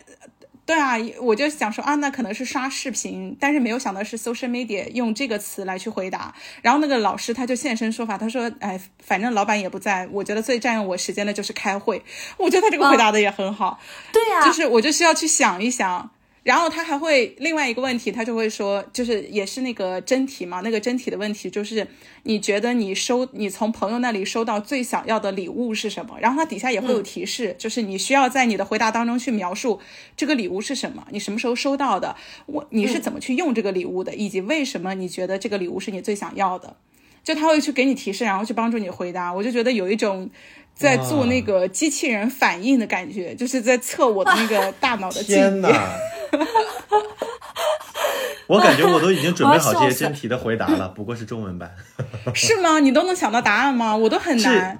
[0.70, 6.32] 对啊，我就想说啊，那可能是刷视频，但是没有想到是 social media 用这个词来去回答。
[6.62, 12.04] 然后那个老师他就现身说法，他说：“哎，反正老板也不在，我觉得最占用我时间的就是开会。”
[12.38, 13.80] 我觉得他这个回答的也很好。
[14.12, 16.08] 对呀，就是我就需要去想一想。
[16.42, 21.86] 然后他还会另外一个问题，他就会说，就是也是那个真题嘛，那个真题的问题就是，
[22.22, 26.16] 你觉得你收你从朋友那里收到最想要的礼物是什么？
[26.20, 29.80] 然后他底下也会有提示，就是你需要在你的回答当中去描述
[30.16, 36.74] 这个礼物是什么，你什么时候收到的，我你是怎么去用这个礼物的，以及为什么你觉得这个礼物是你最想要的？
[37.22, 39.30] 就他会去给你提示，然后去帮助你回答。
[39.30, 40.30] 我就觉得有一种
[40.74, 46.19] 在做那个机器人反应的感觉，就是在测我的那个大脑的记忆。
[48.46, 51.74] 我感觉我都已经准备好这些真题的回答了，不过是中文版。
[52.34, 52.80] 是吗？
[52.80, 53.96] 你都能想到答案吗？
[53.96, 54.78] 我都很难。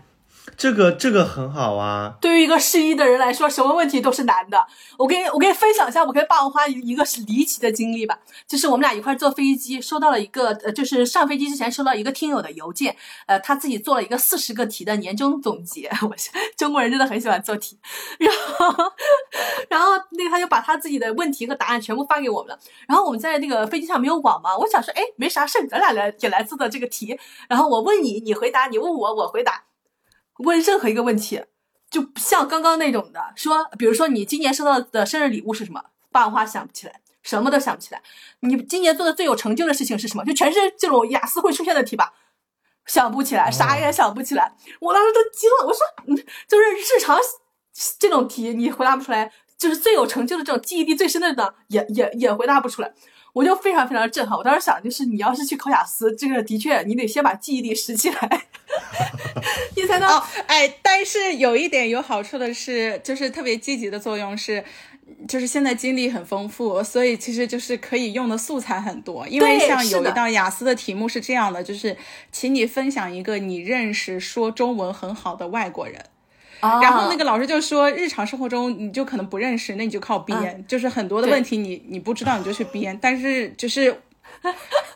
[0.60, 2.16] 这个这个很好啊！
[2.20, 4.66] 对于一个失忆的人来说，什么问题都是难的。
[4.98, 8.18] 我给我给你分享一下我跟霸王花一个是离奇的经历吧。
[8.46, 15.88] 就是我们俩一块坐飞机，收到了一个呃，就是上飞机之前收到一个听友的邮件，呃，他自己做了一个四十个题的年终总结。
[16.04, 16.14] 我
[16.58, 17.78] 中国人真的很喜欢做题。
[18.20, 18.92] 然后
[19.70, 22.60] 然后那个他就把他自己的问题和答案全部发给我们了。
[22.86, 27.18] 然后我们在那个飞机上没有网嘛，我想说，哎，没啥事，咱俩来也来做的这个题。
[27.48, 29.62] 然后我问你，你回答；你问我，我回答。
[30.44, 31.42] 问任何一个问题，
[31.90, 35.84] 就像刚刚那种的，说，比如说你今年收到的生日礼物是什么？
[36.12, 38.02] 半话想不起来，什么都想不起来。
[38.40, 40.24] 你今年做的最有成就的事情是什么？
[40.24, 42.12] 就全是这种雅思会出现的题吧？
[42.86, 44.56] 想不起来，啥也想不起来。
[44.80, 47.18] 我当时都惊了，我说，就是日常
[47.98, 52.92] 这种题你回答不出来，就是最有成就的这种记忆力最深的呢，也也也回答不出来。
[53.32, 54.36] 我就非常非常震撼。
[54.36, 58.46] 我当时想，就是你要是去考雅思，这个的确你得先把记忆力拾起来。
[59.76, 60.08] 你才能？
[60.08, 64.64] 哦，哎，但是有一点有好处的是，就是特别积极的作用是，
[65.26, 69.26] 就是现在经历很丰富，所以其实就是可以用的素材很多。
[69.26, 71.96] 因为像有一道雅思的题目是这样的，就是
[72.30, 76.04] 请你分享一个你认识说中文很好的外国人。
[76.60, 84.00] 然后那个老师就说，日常生活中你就可能不认识，那你就靠编，就是很多的问题你你不知道你就去编，但是就是。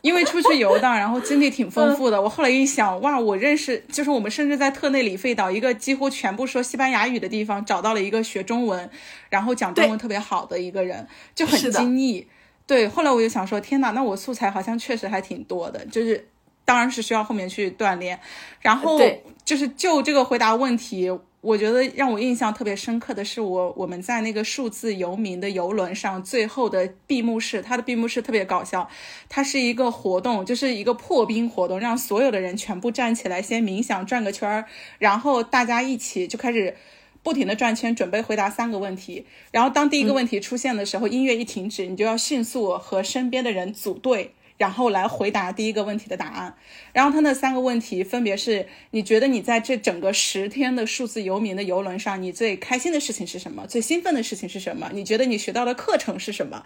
[0.01, 2.19] 因为出去游荡，然后经历挺丰富的。
[2.21, 8.89] 我后来一想，哇，我认识，就是我们甚至在特内里费岛一个几乎全部说西班牙语的地方，找到了一个学中文，
[9.29, 12.25] 然后讲中文特别好的一个人，就很惊异。
[12.65, 16.27] 对，后来我就想说，天哪，那我素材好像确实还挺多的，就是
[16.63, 18.19] 当然是需要后面去锻炼。
[18.61, 21.11] 然后对就是就这个回答问题，
[21.45, 28.89] 我觉得让我印象特别深刻的是我我们在那个数字游民的游轮上最后的闭幕式，它的闭幕式特别搞笑，
[29.29, 34.65] 它是一个活动，就是一个破冰活动，让所有的人全部站起来先冥想转个圈儿，
[34.97, 36.75] 然后大家一起就开始。
[37.23, 39.25] 不停的转圈，准备回答三个问题。
[39.49, 46.55] 然后当第一个问题出现的时候，音乐一停止，你就要迅速和身边的人组队，然后来回答第一个问题的答案。
[46.93, 53.65] 然后他那三个问题分别是：你觉得你在这整个十天的数字游民的游轮上，你最开心的事情是什么？
[53.67, 54.89] 最兴奋的事情是什么？
[54.93, 56.63] 你觉得你学到的课程是什么？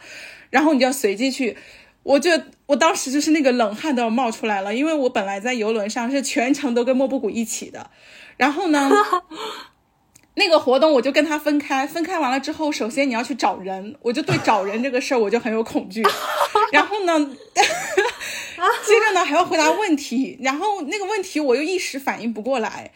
[0.50, 1.58] 然后你就要随机去。
[2.04, 2.32] 我就
[2.66, 7.92] 我当时就是那个冷汗都要冒出来了，因为我本来在游轮上是全程都跟莫布谷一起的，
[8.38, 8.90] 然后呢，
[10.40, 16.02] 那个活动我就跟他分开，分开完了之后，首先你要去找人，我就对找人这个事儿我就很有恐惧，
[16.72, 17.14] 然后呢，
[17.54, 22.92] 接着呢还要回答问题，然后那个问题我又一时反应不过来。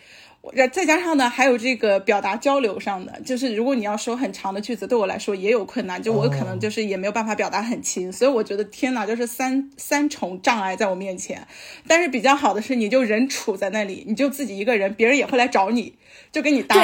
[0.52, 11.48] 然再加上呢，还有这个表达交流上的，就是如果你要说很长的句子，对我来说也有困难，就我可能就是也没有办法表达很清，所以我觉得天哪，就是三三重障碍在我面前。
[11.88, 15.96] 但是比较好的是，你就人处在那里，你就自己一个人，别人也会来找你，
[16.32, 16.76] 就跟你搭。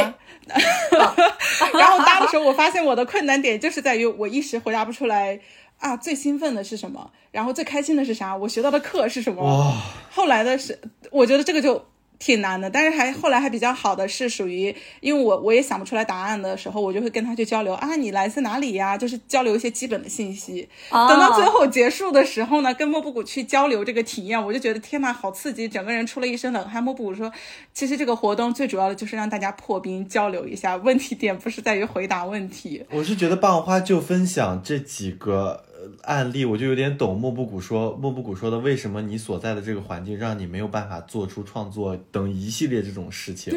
[0.49, 5.39] 然后搭的时候，我发现我的困难点就是在于我一时回答不出来
[5.77, 9.75] 啊，最兴奋的是什么，然后最开心的是啥，我学到的课是什么。
[10.09, 10.79] 后来的是，
[11.11, 11.85] 我觉得这个就
[12.19, 18.97] 挺难的，但是还后来还比较好的是属于，因为我我也想不出来答案的时候，我就会跟他去交流啊，你来自哪里呀？
[18.97, 20.67] 就是交流一些基本的信息。
[20.89, 26.83] 啊等到最后结束的时候呢，跟莫布谷去交流这个体验，我就觉得天呐，好刺激，整个人出了一身冷汗。
[26.83, 27.31] 莫布谷说，
[27.73, 32.85] 其实这个活动最主要的就是让大家破冰交流一下，问题点不是在于回答问题。
[32.91, 35.68] 我是觉得棒花就分享这几个呃
[36.03, 43.53] 案例，我就有点懂莫布谷说莫布谷说的为什么你所在的这个环境让你没有办法做出创作等一系列这种事情，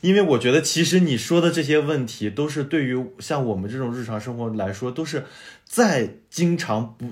[0.00, 5.24] 因为我觉得其实你说的这些问题都是对于像我们这种日常生活来说都是
[5.64, 7.06] 再经常不。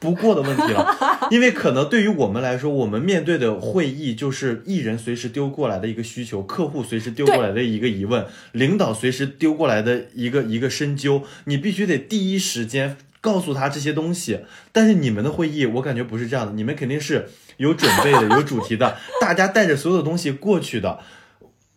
[0.00, 0.96] 不过的问题了，
[1.28, 14.40] 因为可能对于我们来说，我们面对的会议就是艺人随时丢过来的一个需求，客户随时丢过来的一个疑问，领导随时丢过来的一个一个深究，你必须得第一时间告诉他这些东西。
[14.72, 21.00] 但是你们的会议，我感觉不是这样的，你们肯定是有准备的， 有主题的，大家带着所有的东西过去的。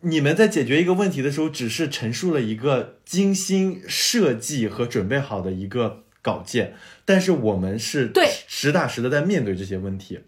[0.02, 6.74] 你们在解决一个问题的时候，只是陈述了一个精心设计和准备好的一个稿件，
[7.06, 10.22] 但是我们是对实打实的在面对这些问题。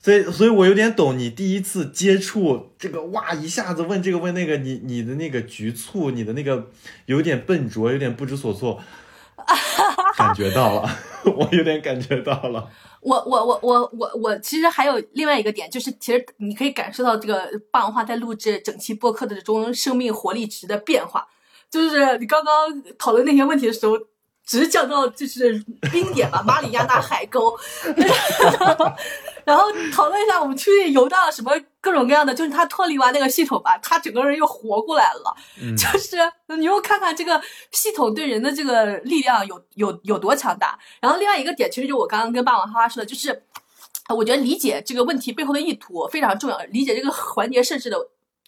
[0.00, 6.70] 所以，所以我有点懂你第一次接触这个，哇，一下子问这个问那个，你你的那个局促，你的那个
[7.06, 8.80] 有点笨拙，有点不知所措，
[10.16, 10.88] 感觉到了，
[11.24, 12.68] 我有点感觉到了。
[13.00, 21.26] 我我我我我我其实还有另外一个点，就是其实你可以感受到这个霸王花在录制整期播客的这种生命活力值的变化。
[21.70, 23.92] 就是你刚刚讨论那些问题的时候，
[24.48, 25.62] 只是降到就是
[25.92, 27.54] 冰点吧，马里亚纳海沟，
[29.44, 31.52] 然后讨论一下我们出去游荡什么
[31.82, 35.36] 各种各样的，就是他脱离完那个系统吧，他整个人又活过来了。
[35.60, 36.16] 嗯就是
[36.56, 37.38] 你又看看这个
[37.72, 40.78] 系统对人的这个力量有有有多强大。
[40.98, 43.42] 然后另外一个点，其实就我刚刚跟霸王花花说的，就是
[44.08, 47.98] 我觉得理解这个问题背后的意图非常重要，理解这个环节设置的。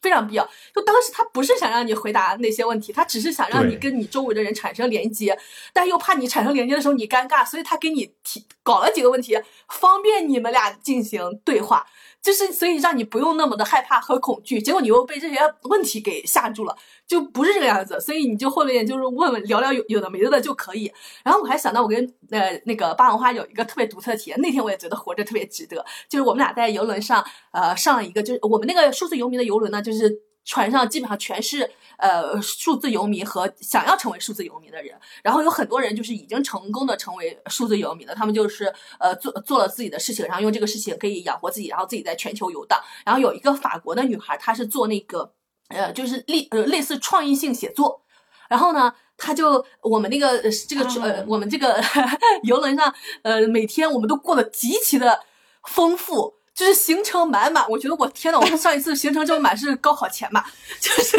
[0.00, 0.48] 非常必要。
[0.74, 5.38] 就当时他不是想让你回答那些问题，他只是想让你跟你周围的人产生连接，
[5.72, 9.38] 但又怕你产生连接的时候你尴尬，所以他给你提搞了几个问题，
[9.68, 11.86] 方便你们俩进行对话。
[12.22, 16.76] 就是所以让你不用那么的害怕和恐惧，结果你又被这些问题给吓住了，
[17.06, 17.98] 就不是这个样子。
[18.00, 20.92] 所以你就后面就是问问聊聊有有的没的的就可以。
[21.24, 42.80] 然后我还想到我跟呃那个霸王花有一个特别独特的体验，那天我也觉得活着特别值得，就是我们俩在游轮上呃上了一个就是我们那个数字游民的游轮呢，就是船上基本上全是呃数字游民和想要成为数字游民的人，然后有很多人就是已经成功的成为数字游民了，他们就是呃做做了自己的事情，然后用这个事情可以养活自己，然后自己在全球游荡。
[43.04, 45.32] 然后有一个法国的女孩，她是做那个
[45.68, 48.02] 呃就是类呃类似创意性写作，
[48.48, 48.94] 然后呢。
[49.22, 51.78] 他就我们那个呃这个呃我们这个
[52.42, 52.90] 游轮上
[53.22, 55.20] 呃每天我们都过得极其的
[55.64, 56.39] 丰富。
[56.60, 60.44] 就是行程满满，我觉得我天呐，我上一次行程这么满是高考前吧，
[60.78, 61.16] 就是，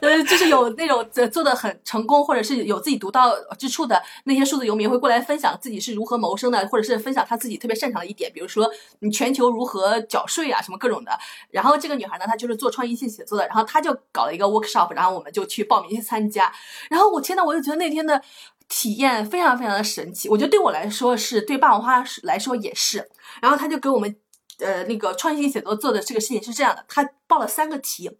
[0.00, 8.66] 呃，就是有那种做的很成功，或者是有自己独到之处的那些数字游民会过来分享自己是如何谋生的，或者是分享他自己特别擅长的一点，比如说
[9.00, 11.12] 你全球如何缴税啊，什么各种的。
[11.50, 16.50] 然后这个女孩呢，她就是做创意性写作的，然后她就搞了一个 workshop，然后我们就去报名去参加。
[16.88, 18.22] 然后我天呐，我就觉得那天的。
[18.68, 23.06] 体验非常非常的神奇，我觉得对我来说是，对霸王花来说也是。
[23.42, 24.16] 然后他就给我们，
[24.62, 28.10] 呃，那个创新写作做的这个事情是这样的，他报了三个题，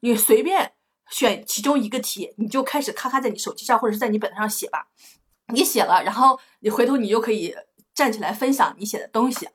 [0.00, 0.72] 你随便
[1.10, 4.88] 选其中一个题，你就开始咔咔在你手机上或者是在你本子上写吧。
[5.52, 7.54] 你写了，然后你回头你就可以
[7.94, 9.48] 站起来分享你写的东西。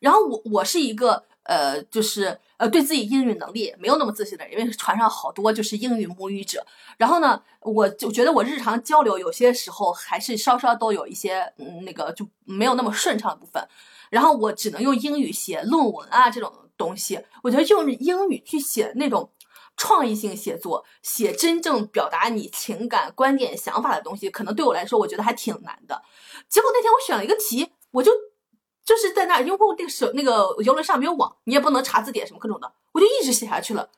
[0.00, 1.24] 然后我我是一个。
[1.48, 6.62] 呃，就是呃，对自己英语能力没有那么自信的，人，因为船上好多就是英语母语者。
[6.98, 13.66] 然后呢，我就觉得我日常交流有些时候还是稍稍都有一些嗯那个就没有那么顺畅的部分。
[14.10, 17.20] 然后我只能用英语写论文啊这种东西。
[17.42, 19.32] 我觉得用英语去写那种
[19.76, 26.02] 创意性写作，写真正表达你情感、观点、想法的东西，可能对我来说我觉得还挺难的。
[26.48, 28.12] 结果那天我选了一个题，我就。
[28.88, 33.90] 就是在那儿，因为我那个手那个游轮上没有网，你也不能查字典什么各种的，我就一直写下去了。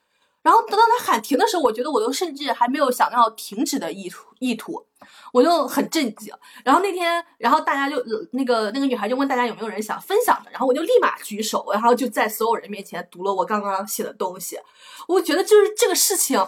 [0.42, 4.86] 然后等到他喊停的时候，我觉得我都甚至还没有想要停止的意图意图，
[5.32, 6.32] 我就很震惊。
[6.64, 8.02] 然后那天，然后大家就
[8.32, 14.58] 那个那个女孩就问大家有没有人想分享的，然后我就立马举手，然后就在所有人面前读了我刚刚写的东西。
[15.06, 16.38] 我觉得就是这个事情。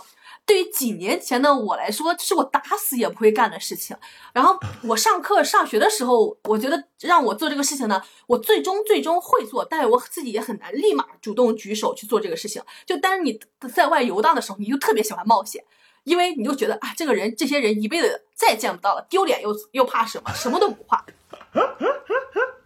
[0.53, 3.97] 对于几年前的我来说，是我打死也不会干的事情。
[4.35, 12.63] 然后我上课上学的时候，我觉得让我做这个事情呢，我最终最终会做，但是我自己也很难立马主动举手去做这个事情。
[12.85, 13.41] 就当是你
[13.73, 15.65] 在外游荡的时候，你就特别喜欢冒险，
[16.05, 21.03] 因为你就觉得啊，这个人这些人一辈子再也见不到了，丢脸又又怕什么，什么都不怕。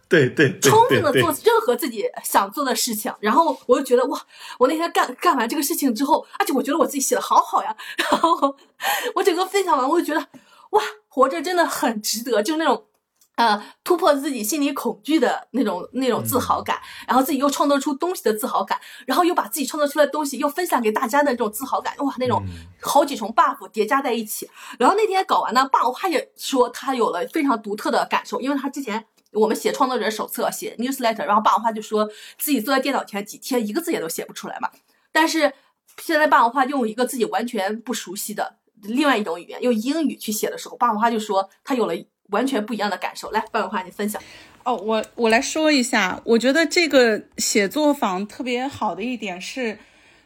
[0.09, 4.17] 对对，充分的做任何自己想做的事情，然后我就觉得哇，
[4.57, 8.55] 我那天干干完这个事情之后，而且我觉得我自己写的好好呀，然后
[9.15, 10.25] 我整个分享完，我就觉得
[10.69, 12.85] 哇，活着真的很值得，就是那种
[13.35, 22.41] 呃突破自己心理恐惧的那种那种自豪感，然后自己又创造出东西的自豪感，然后又把自己创造出来的东西又分享给大家的这种自豪感，哇，那种
[22.81, 24.49] 好几重 buff 叠加在一起。
[24.79, 29.05] 然后那天搞完呢，霸王花也说他有了非常独特的感受，因为他之前。
[29.33, 34.69] 我们写创作者手册，写 newsletter，然后霸王花就说自己坐在电脑前几天一个字也都写不出来嘛。
[35.11, 35.51] 但是
[36.01, 41.93] 现在霸王花用一个自己完全不熟悉的另外一种语言，用英语去写的时候，霸王花就说他有了
[42.29, 43.31] 完全不一样的感受。
[43.31, 44.21] 来，霸王花你分享。
[44.63, 49.79] 哦，我我来说一下，我觉得这个写作坊特别好的一点是，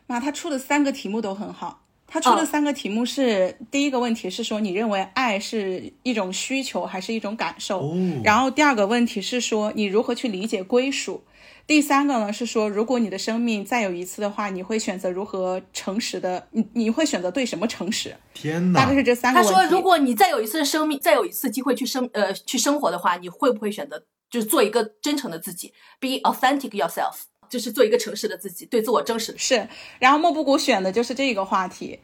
[0.08, 1.81] 妈他出的三个题目都很好。
[2.12, 7.96] 他出的三个题目是：第一个问题是说，你认为爱是一种需求还是一种感受？
[8.22, 11.24] 然后第二个问题是说，你如何去理解归属？
[11.66, 16.46] 第三个呢是说，如果你的生命再有一次的话，你会选择如何诚实的？
[16.52, 18.14] 你你会选择对什么诚实？
[18.34, 18.82] 天哪！
[18.82, 19.42] 大概是这三个。
[19.42, 27.31] 他说，如果你再有一次生命，再有一次机会去生呃去生活的话，你会不会选择就是做一个真诚的自己，be authentic yourself？
[27.52, 29.36] 就是做一个诚实的自己，对自我真实。
[29.38, 29.68] 是，
[30.00, 32.00] 然后莫布谷选的就是这个话题，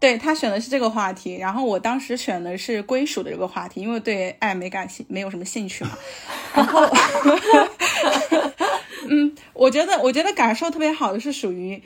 [0.00, 5.96] 对他选的是这个话题，然后我当时选的是归属的这个话题，因为对爱没感兴，没有什么兴趣嘛。
[6.54, 6.82] 然后，
[9.08, 11.80] 嗯，我觉得，我觉得感受特别好的是属于。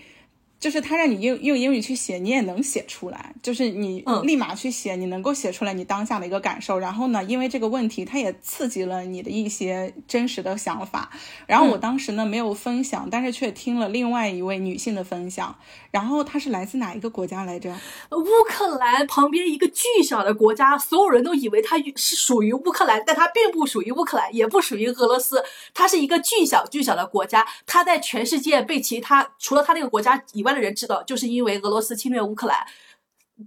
[0.64, 3.34] 就是他让你用用英语去写，你也能写出来。
[3.42, 6.78] 就是你立马去写，你能够写出来你当下的一个感受。
[6.78, 11.10] 然后呢，因为这个问题，它也刺激了你的一些真实的想法。
[11.46, 15.54] 然后我当时呢没有分享，但是却听了另外一位女性的分享。
[15.94, 17.70] 然后她是来自哪一个国家来着？
[18.10, 25.44] 乌克兰旁边一个巨小的国家，所有人都以为它是属于乌克兰，但它并不属于乌克兰，也不属于俄罗斯。
[25.74, 30.54] 它是一个巨小巨小的国家，它在全世界被其他除了它那个国家以外。
[30.54, 32.64] 的人知道，就是因为俄罗斯侵略乌克兰，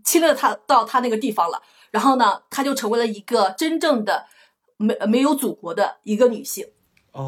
[0.03, 4.25] 侵略他到他那个地方了，然后呢，他就成为了一个真正的
[4.75, 6.67] 没没有祖国的一个女性，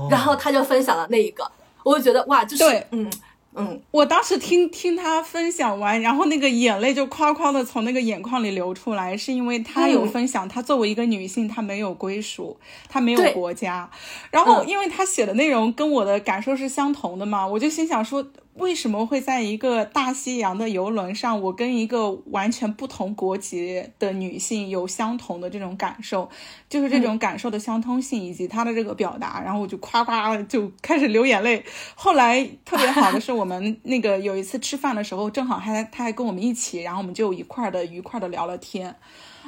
[0.09, 1.49] 然后她就分享了那一个，
[1.85, 3.09] 我就觉得哇，就是嗯。
[3.55, 13.89] 嗯，我当时听听他分享完，然后那个眼泪就夸夸的从那个眼眶里流出来，是因为他有分享，他作为一个女性，她没有归属，她没有国家。
[14.29, 18.23] 然后，因为他写的内容跟我的感受是相同的嘛，我就心想说，
[18.59, 26.29] 为什么会在一个大西洋的游轮上，我跟一个完全不同国籍的女性有相同的这种感受，
[26.69, 31.63] 就是这种感受的相通性以及她的这个表达，然后我就夸夸就开始流眼泪。
[31.95, 38.95] 后来特别好的是，我们那个有一次吃饭的时候，正好还他还跟我们一起，然后我们就一块的愉快的聊了天。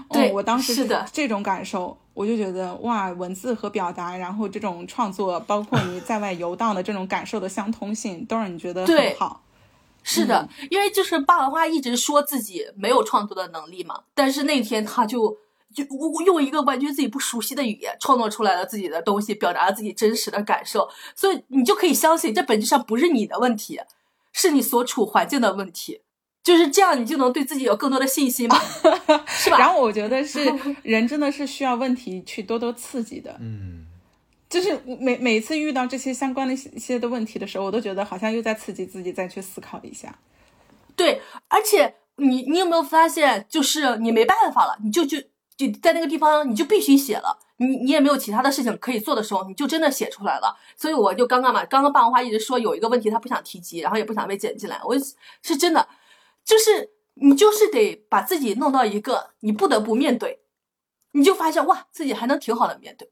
[0.09, 1.97] 对，我当时是的这种感受。
[2.13, 9.43] 我就觉得哇，文字和表达，然后这种创作，包括你在外游荡的这种感受的相通性，都让你觉得很好。
[10.03, 15.37] 是的，因为就是霸王花一直说自己没有创作的能力嘛，但是那天他就
[15.73, 15.85] 就
[16.25, 23.79] 用一个完全自己不熟悉的语言创作出来了自己的东西，表达了自己真实的感受，所以你就可以相信，这本质上不是你的问题，
[24.33, 26.01] 是你所处环境的问题。
[26.43, 28.59] 就是这样，你就能对自己有更多的信心嘛，
[29.27, 29.57] 是吧？
[29.59, 33.85] 然后我觉得是 人真的是需要问题去多多刺激的，嗯，
[34.49, 40.17] 就是每每次遇到这些相关的一些的问题的时候，我都觉得好像又在刺激自己再去思考一下。
[40.95, 45.19] 对，而且你你有没有发现，就是你没办法了，你就就
[45.55, 50.57] 就在那个地方，你就必须写了，你你也没有其他的事情可以做的时候，你就真的写出来了。
[50.75, 54.95] 所以我就刚刚嘛，刚刚霸王花一直说有一个问题他不想提及，然后也不想被剪进来，我
[55.43, 55.87] 是真的。
[56.51, 60.41] 就是你就是得把自己弄到一个你不得不面对，
[61.13, 63.09] 你就发现哇，自己还能挺好的面对，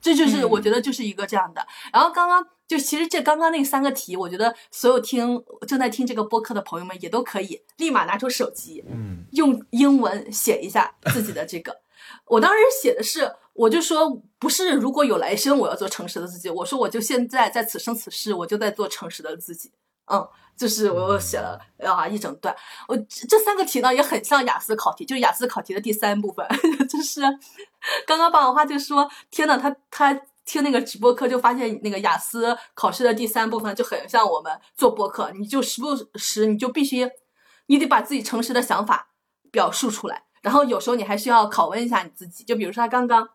[0.00, 1.66] 这就是我觉得就是一个这样的。
[1.92, 11.82] 然后刚刚就其实这刚刚那三个题，我觉得所有听正在听这个播客的朋友们也都可以立马拿出手机，嗯，用英文写一下自己的这个。
[12.24, 19.70] 我当时写的是，我就说不是如果有来生我要做诚实的自己，我说我就现在在此生此世我就在做诚实的自己，
[20.06, 20.28] 嗯。
[20.56, 22.54] 就是我又写了啊一整段，
[22.86, 26.46] 我这三个题呢也很像雅思考题，就是雅思考题的第三部分，
[26.88, 27.22] 就是
[28.06, 37.10] 刚刚霸王花就说，天呐，他他听那个直播课就发现那个雅思考试的第三部分就很像我们做播客，你就时不时你就必须，
[37.66, 39.08] 你得把自己诚实的想法
[39.50, 43.28] 表述出来，然后有时候你还需要拷问一下你自己，就比如说他刚刚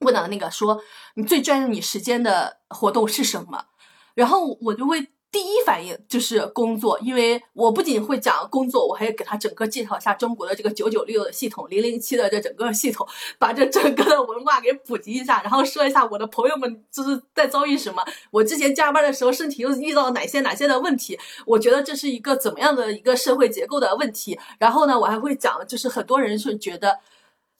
[0.00, 0.78] 问到的那个说
[1.14, 3.64] 你最占用你时间的活动是什么，
[4.12, 5.12] 然后我就会。
[5.30, 13.06] 第一反应就是工作，因为我不仅会讲工作，我还要给他整个介绍一下中国的这个九九六的系统，零零七的这整个系统，
[13.38, 24.38] 把这整个的文化给普及一下，然后说一下我的朋友们就是在遭遇什么，我之前加班的时候身体又遇到了哪些哪些的问题，我觉得这是一个怎么样的一个社会结构的问题。
[24.58, 27.00] 然后呢，我还会讲，就是很多人是觉得，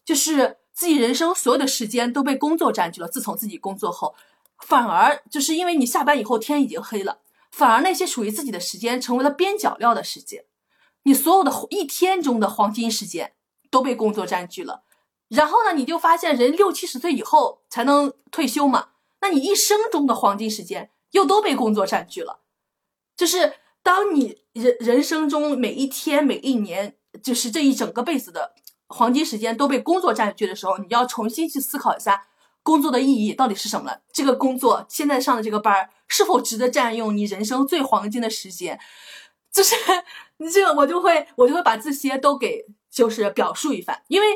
[0.06, 3.08] 就是自己人生所有的时间都被工作占据了。
[3.08, 4.14] 自从自己工作后，
[4.66, 7.18] 反而就是因为你下班以后天已经黑了。
[7.50, 10.44] 反而那些属于自己的时间成为了边角料的时间，
[11.02, 13.34] 你所有的一天中的黄金时间
[13.70, 14.84] 都被工作占据了。
[15.28, 18.88] 然后呢，你就发现人六七十岁以后才能退休嘛，
[19.20, 22.40] 那你一生中的黄金时间又都被工作占据了。
[23.16, 28.54] 就是当你人人生中每一天每一年，就是这一整个辈子的
[28.86, 32.26] 黄金时间都被工作占据的时候，你要重新去思考一下。
[32.62, 34.02] 工作的意义到底是什么了？
[34.12, 38.80] 这个工作现在上的这个班儿是否值得占用你人生最黄金的时间？
[39.52, 39.74] 就是
[40.38, 44.02] 你这个，我就会我就会把这些都给就是表述一番。
[44.08, 44.26] 因为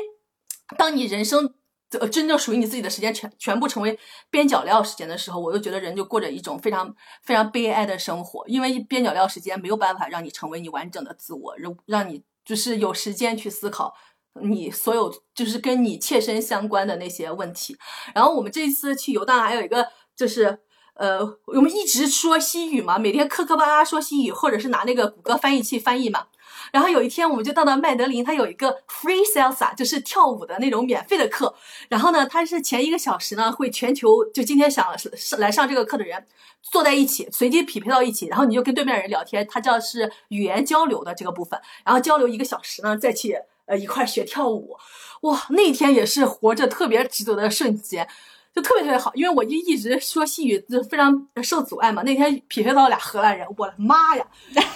[0.77, 1.53] 当你人生
[1.99, 3.97] 呃真正属于你自己的时间全全部成为
[4.29, 8.43] 边角料时间的时候，我就觉得人就过着一种非常非常悲哀的生活。
[8.47, 13.93] 因为边角料时间没有办法让你成为你完整的自我，让让你就是有时间去思考。
[14.41, 17.77] 你所有就是跟你切身相关的那些问题，
[18.15, 20.57] 然后我们这一次去游荡还有一个就是，
[20.95, 26.27] 呃，我们一直说西语嘛，每天磕磕巴巴说西语，或者是拿那个谷歌翻译器翻译嘛。
[26.71, 31.53] 然后有一天我们就到了麦德林，他有一个 free salsa，就是跳舞的那种免费的课。
[31.89, 36.25] 然后呢，他是前一个小时呢会全球就今天想上来上这个课的人
[36.61, 43.37] 坐在一起，随机匹配到一起，然后你就跟对面人聊天，他叫是语言交流的这个部分，然后交流一个小时呢，再去。
[43.65, 44.75] 呃，一块学跳舞，
[45.21, 48.05] 哇，那天也是活着特别值得的瞬间，
[48.53, 49.11] 就特别特别好。
[49.15, 54.25] 因为我就一直说西语就非常受阻碍嘛，那天匹配到俩荷兰人，我的妈呀，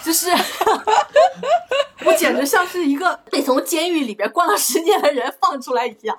[0.04, 0.30] 就是
[2.06, 6.18] 我简直像是一个被从监狱里边关了十年的人放出来一样，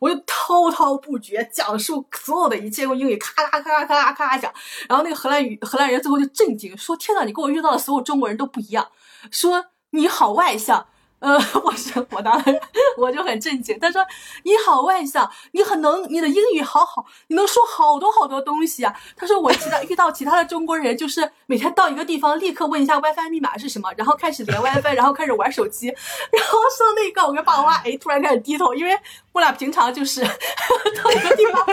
[0.00, 4.52] 我就滔滔不绝讲述所有的一切，用英语咔咔咔咔咔咔咔讲。
[4.88, 8.88] 然后那个荷兰语荷兰人最后就震惊说：“天呐，你跟我遇到的所有中国人都不一样。”
[9.30, 10.86] 说你好外向。
[11.20, 12.60] 呃，我是我当然
[12.96, 13.76] 我就很震惊。
[13.80, 14.04] 他说
[14.44, 25.88] ：“你好外向，你很能，你的英语好好，你能说好多好多东西啊。”他说：“我其他遇到其他的中国人，就是每天到一个地方，立刻问一下 WiFi 密码是什么，然后开始连 WiFi，然后开始玩手机。
[25.88, 28.96] 然后说那个，我跟爸爸哎，突然开始低头，因为
[29.32, 31.66] 我俩平常就是到一个地方，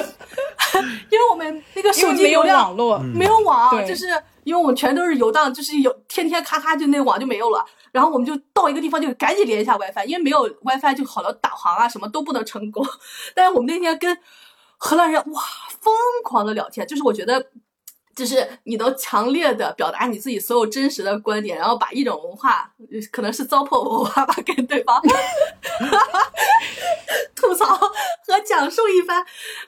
[1.12, 4.08] 因为我们那个手机没有网络，没有网，就是。”
[4.46, 12.88] 因为我们全都是游荡，就是有天天咔咔就那网就没有了，然后我们就到一个地方就赶紧连一下 WiFi，因为没有 WiFi 就好多导航啊什么都不能成功。
[13.36, 14.18] 但是我们那天跟
[14.78, 15.42] 荷兰人哇
[15.82, 15.94] 疯
[16.24, 17.52] 狂的聊天，就是我觉得。
[18.16, 22.72] 就是你能强烈的表达你自己所有真实的观点，然后把一种文化，
[23.12, 25.02] 可能是糟粕文化吧， 跟对方
[27.36, 29.22] 吐槽和讲述一番。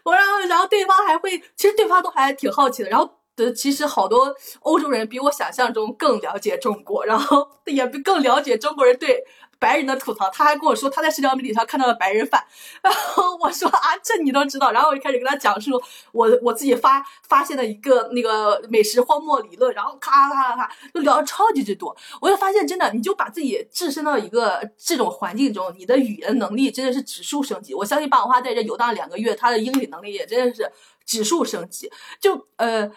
[0.04, 2.90] 我然后，然后对方还会，其实对方都还挺好奇的。
[2.90, 9.24] 然后，的其实好多欧洲人比我想象中更了解中国，然后也更了解中国人对。
[9.59, 12.45] 白人的吐槽，他还跟我说他在社交媒体上看到了白人饭，
[12.80, 27.74] 然后我说啊，这你都知道，然后我就开始跟他讲述我我自己发发现的一个那个美食荒漠理论，然后咔咔咔咔就聊超级之多，我就发现真的，你就把自己置身到一个这种环境中，你的语言能力真的是指数升级。
[27.74, 30.72] 我相信霸王花在这游荡两个月，他的英语能力也真的是
[31.03, 31.91] 指数升级。
[32.22, 32.88] 就呃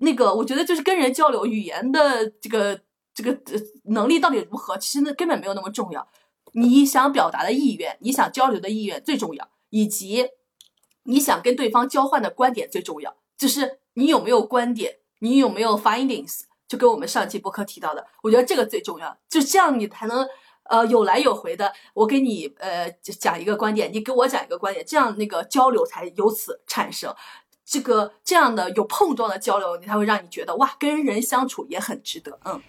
[0.00, 2.80] 那个，我觉得就是跟人交流语言的这个。
[3.12, 3.38] 这个
[3.86, 4.78] 能力到底如何？
[4.78, 6.08] 其实那根本没有那么重要。
[6.52, 10.28] 你想表达的意愿，你想交流的意愿最重要，以及
[11.02, 13.14] 你想跟对方交换的观点最重要。
[13.36, 19.18] 就是你有没有观点，你有没有 findings，就跟我们上期播客提到的，我觉得这个最重要。
[19.28, 20.26] 就这样，你才能
[20.70, 21.74] 呃有来有回的。
[21.92, 27.14] 我给你呃讲一个观点，你给我讲一个观点，这样那个交流才由此产生。
[27.70, 32.36] 这个这样的有碰撞的交流，你才会让你觉得哇，跟人相处也很值得。
[32.44, 32.60] 嗯。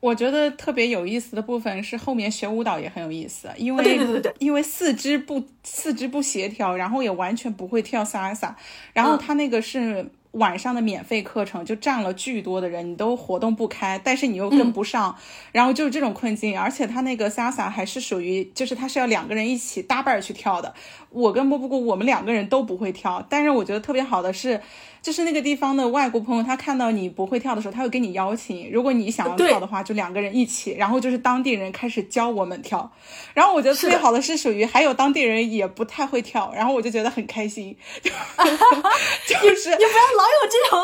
[0.00, 8.54] 我觉得特别有意思的部分是后面学舞蹈也很有意思，因为对对对对，因为四肢不四肢不协调，然后也完全不会跳 salsa，
[8.94, 10.10] 然后他那个是。
[10.36, 15.16] 晚上的免费课程就占了巨多的人，你都活动不开，但是你又跟不上，
[15.52, 16.58] 然后就是这种困境。
[16.58, 20.74] 而且他那个 salsa 还是属于，就是他是要两个人一起搭伴去跳的。
[21.10, 24.60] 我跟波波姑，我们两个人都不会跳，但是我觉得特别好的是，
[25.06, 32.90] 就是那个地方的外国朋友，他看到你不会跳的时候，他会给你邀请，如果你想要跳的话，就两个人一起，然后就是当地人开始教我们跳。
[33.32, 38.10] 然后我觉得特别好的是，属于还有当地人也不太会跳，然后我就觉得很开心， 就
[39.54, 40.26] 是你不要老。
[40.36, 40.76] 有这种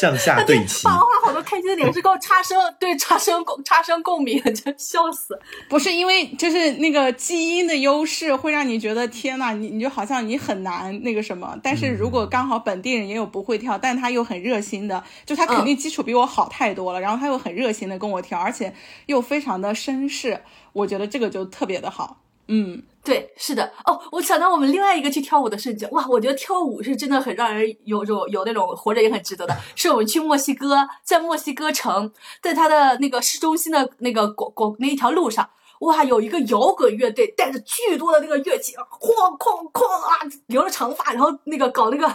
[0.00, 5.38] 向下对齐，画画好多开心的脸是给我差生，对 差生共差生共鸣，真笑死。
[5.68, 11.54] 不是因为就是那个基因的优势会让你觉得天呐，你你就好像你很难那个什么。
[11.62, 20.40] 但是如果刚好本地人也有不会跳，但他又很热心的，就他肯定基础比我好太多了，然后他又很热心的跟我跳，而且又非常的绅士，
[20.72, 22.22] 我觉得这个就特别的好。
[22.48, 22.82] 嗯。
[23.02, 29.56] 对，是的哦，我想到我们另外一个去跳舞的瞬间，哇，我觉得跳舞是真的很让人有种有那种活着也很值得的。
[29.74, 32.12] 是我们去墨西哥，在墨西哥城，
[32.42, 35.48] 在它的那个市中心的那个广广那一条路上。
[35.80, 40.18] 哇，有一个摇滚乐队带着巨多的那个乐器，哐哐哐啊，
[40.48, 42.06] 留着长发，然后那个搞那个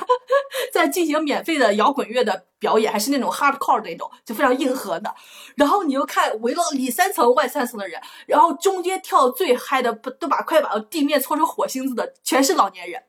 [0.71, 5.11] 在进行免费的摇滚乐的表演，还是那种 hardcore 那种，就非常硬核的。
[5.55, 13.01] 然后你又看围了里三层外三层的人，然后中间跳最嗨的，不都把快把地面搓成火星子的，全是老年人，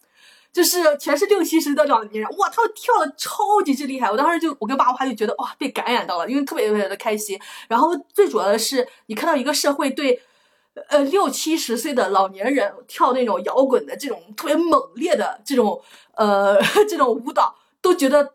[0.55, 2.36] 就是全是六七十的老年人。
[2.39, 7.39] 哇，他们跳的超级之厉害，我当时就我跟八花就觉得哇，被感染到了，因为特别特别的开心。
[7.68, 10.23] 然后最主要的是，你看到一个社会对。
[10.88, 15.80] 呃，六七十岁的老年人跳那种摇滚的这种特别猛烈的这种
[16.14, 18.34] 呃 这种舞蹈，都觉得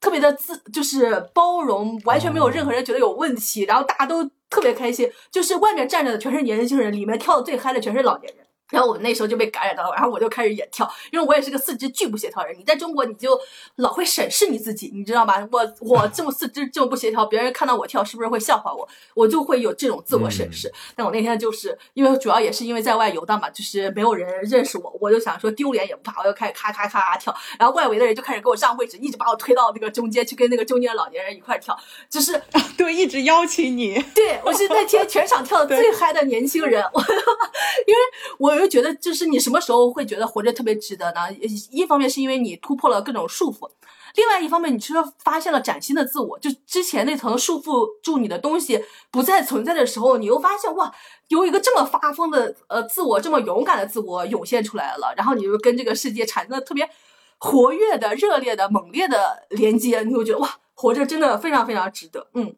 [0.00, 8.45] 特别的自就是包容，完全没有任何人觉得有问题，然后大家都特别开心，就是外面站着的全是年轻人，里面跳的最嗨的全是老年人。
[8.70, 12.56] 然后我那时候就被感染到了，然后我就开始也跳，因为我也是个四肢巨不协调人。
[12.58, 13.38] 你在中国你就
[13.76, 15.34] 老会审视你自己，你知道吗？
[15.52, 18.88] 我我这么四肢这么不协调，别人看到我跳是不是会笑话我？
[19.14, 20.72] 我就会有这种自我审视。
[20.96, 27.32] 但我那天就是因为主要也是因为在外游荡嘛，就是没有人认识我，我就想说丢脸也不怕，我就开始咔咔咔咔跳。
[27.60, 31.78] 然后外围的人就开始给我让位置，一直把我推到那个中间去跟那个中间的老年人一块跳，
[32.10, 32.42] 就是
[32.76, 34.02] 对，一直邀请你。
[34.12, 37.00] 对我是那天全场跳的最嗨的年轻人，我
[37.86, 38.00] 因为
[38.38, 38.55] 我。
[38.56, 41.30] 我就觉得，就是你什么时候会觉得活着特别值得呢？
[41.70, 43.70] 一方面是因为你突破了各种束缚，
[44.14, 46.38] 另外一方面你其实发现了崭新的自我。
[46.38, 50.92] 就之前那层束缚住你的东西不再存在的时候，你又发现哇，
[51.28, 55.12] 有一个这么发疯的呃自我，这么勇敢的自我涌现出来了。
[55.16, 56.88] 然后你就跟这个世界产生了特别
[57.38, 62.28] 活跃的、热烈的、猛烈的连接，你会觉得哇，活着真的非常非常值得。
[62.34, 62.56] 嗯。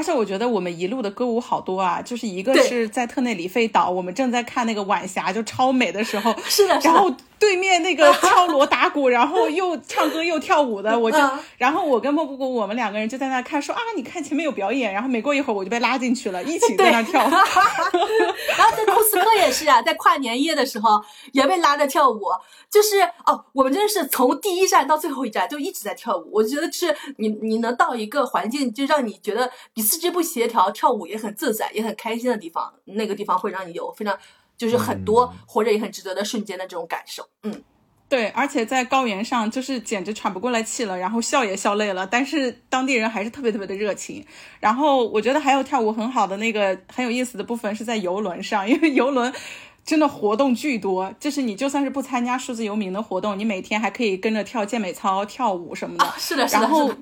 [0.00, 17.20] 而且我觉得我们一路的歌舞好多啊，就是一个是在特内里费岛，我们正在看那个晚霞就超美的时候，是的，然后对面那个 敲锣打鼓，然后又唱歌又跳舞的，我就嗯，然后我跟莫布谷我们两个人就在那看，说啊，你看前面有表演，然后没过一会儿我就被拉进去了，一起在那跳。
[18.58, 21.02] 然后在莫斯科也是啊，在跨年夜的时候
[21.32, 22.20] 也被拉着跳舞，
[22.70, 26.28] 就是哦，我们真的是从第一站到最后一站就一直在跳舞。
[26.30, 34.14] 我觉得是你你能到一个环境，就让你觉得你四肢不协调，跳舞也很自在，也很开心的地方，那个地方会让你有非常
[34.60, 37.26] 就是很多嗯活着也很值得的瞬间的这种感受。
[37.44, 37.62] 嗯，
[38.10, 44.22] 对，而且在高原上就是简直喘不过来气了，然后笑也笑累了，但是当地人还是特别特别的热情。
[44.60, 49.32] 然后我觉得还有跳舞很好的那个很有意思的部分是在游轮上，因为游轮。
[49.84, 56.04] 真的活动巨多，就是你就算是不参加数字游民的活动，你每天还可以跟着跳健美操、跳舞什么的。
[56.04, 56.92] 啊，是的，是的，然后，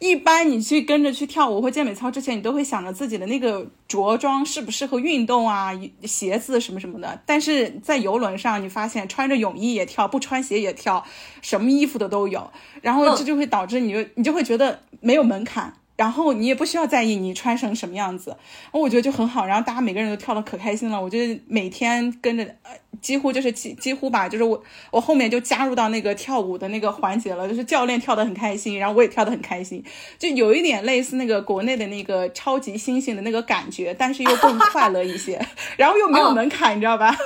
[0.00, 5.70] 一般你去跟着去跳舞或健美操之前，你都会想着自己的那个着装适不适合运动啊，
[6.02, 7.20] 鞋子什么什么的。
[7.24, 11.04] 但是在游轮上，你发现穿着泳衣也跳，不穿鞋也跳，
[11.42, 12.50] 什么衣服的都有。
[12.80, 15.72] 然后这就会导致你就你就会觉得没有门槛。
[15.96, 18.36] 然后你也不需要在意你穿成什么样子，
[18.72, 19.46] 我觉得就很好。
[19.46, 22.56] 然后大家每个人都跳的可开心了，我就每天跟着，
[23.00, 29.82] 几乎就是几几乎吧，就是我我后面就加入到那个跳舞的那个环节了，就是教练跳的很开心，然后我也跳的很开心，
[30.18, 35.40] 就有一点类似那个国内的那个超级星星的那个感觉，但是又更快乐一些，
[35.76, 37.16] 然后又没有门槛，你知道吧？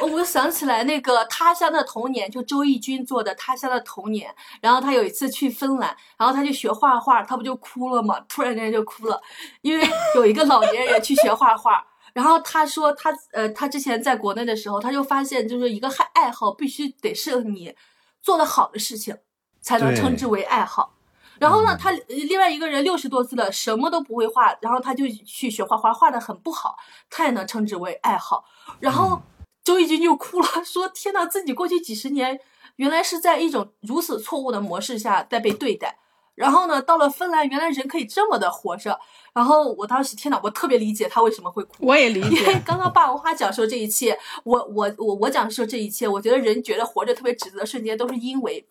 [0.00, 4.30] 我我想起来那个《他乡的童年》，就周轶君做的《他乡的童年》。
[4.60, 8.18] 然后他有一次去芬兰，然后他就学画画，他不就哭了吗？
[8.28, 9.20] 突然间就哭了，
[9.62, 11.84] 因为有一个老年人去学画画。
[12.20, 17.74] 然后他说他呃，他之前在国内的时候，他就发现就是一个爱爱好必须得是你
[18.20, 19.16] 做的好的事情，
[19.62, 20.92] 才能称之为爱好。
[21.38, 26.76] 然后呢嗯，他呃另外一个人六十多岁了，什么都不会画，然后他就去学画画，画的很不好，
[27.08, 28.44] 他也能称之为爱好。
[28.80, 29.22] 然后
[29.64, 32.38] 周轶君就哭了，说：“天呐，自己过去几十年，
[32.76, 35.96] 原来是在一种如此错误的模式下在被对待。
[36.34, 38.98] 然后呢，到了芬兰，原来人可以这么的活着。
[39.32, 41.74] 然后我当时，天呐，我特别理解他为什么会哭。
[41.80, 48.66] 我也理因为解，刚刚霸王花讲述这一切，我我我我讲述这一切，我觉得人觉得活着特别值得的瞬间，都是因为，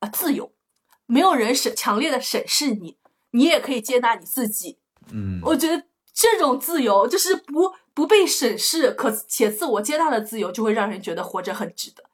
[0.00, 0.52] 呃，自由，
[1.06, 2.98] 没有人审强烈的审视你，
[3.32, 4.78] 你也可以接纳你自己。
[5.10, 12.04] 嗯，我觉得这种自由，就是不不被审视，可且自我接纳的自由，就会让人觉得活着很值得。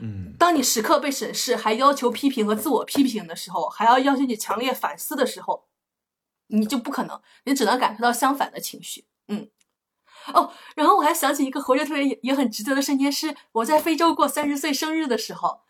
[0.00, 5.66] 嗯，当你时刻被审视，还要求批评和自我批评的时候，还要要求你强烈反思的时候，
[6.48, 9.06] 你就不可能，你只能感受到相反的情绪。
[9.28, 9.48] 嗯，
[10.32, 15.60] 哦，然后我还想起一个活着特别也也很值得的瞬间，是我在非洲过三十岁生日的时候，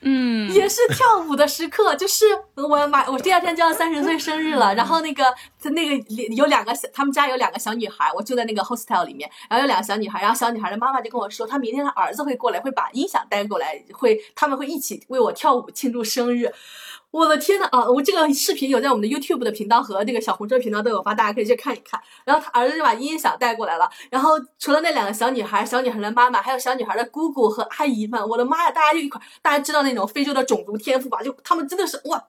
[0.00, 5.24] 嗯，也是跳舞的时刻， 就是我马我第二天就要三十岁生日了，然后那个
[5.70, 16.52] 那个有两个小，他们家有两个小女孩，我住在那个 hostel 里面，然后有两个小女孩，然后小女孩的妈妈就跟我说，她明天她儿子会过来，会把音响带过来，会他们会一起为我跳舞庆祝生日。
[17.10, 17.88] 我的天呐啊！
[17.88, 21.98] 我这个视频有在我们的 YouTube 的频道和那个小红车频道都有发，大家可以去看一看。
[22.24, 28.70] 然后他儿子就把音响带过来了，然后除了那两个小女孩、小女孩的妈妈，还有小女孩的姑姑和阿姨们，我的妈呀！
[28.70, 31.22] 大家就一块，大家知道那种非洲的种族天赋吧？
[31.22, 32.22] 就他们真的是哇，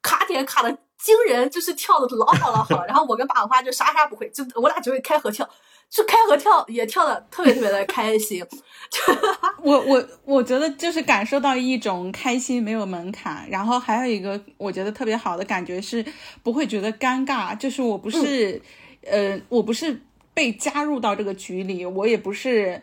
[0.00, 2.86] 卡点卡的惊人，就是跳的老好老好了。
[2.86, 5.46] 然后我跟霸王花就啥啥不会，就我俩只会开合跳，
[5.88, 8.44] 就开合跳也跳的特别特别的开心。
[9.62, 13.44] 我我我觉得就是感受到一种开心，没有门槛。
[13.50, 16.04] 然后还有一个我觉得特别好的感觉是
[16.44, 18.62] 不会觉得尴尬，就是我不是，
[19.04, 20.00] 呃，我不是
[20.32, 22.80] 被加入到这个局里，我也不是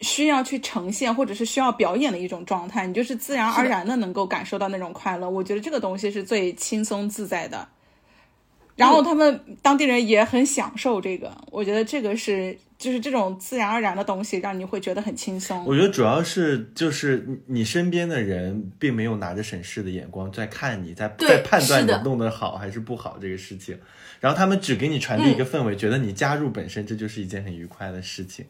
[0.00, 5.28] 需要去呈现或者是需要表演的一种状态，你就是自然而然的能够感受到那种快乐。
[5.28, 7.66] 我觉得这个东西是最轻松自在的。
[8.76, 15.64] 然后他们当地人也很享受这个，我觉得这个是就是这种自然而然的东西，让你会觉得很轻松。
[15.64, 23.80] 我觉得主要是就是你你身边的人并没有拿着审视的眼光在看你，在在判断你弄得好还是不好这个事情，
[24.20, 28.44] 然后他们只给你传递一个氛围，觉得你加入本身这就是一件很愉快的事情。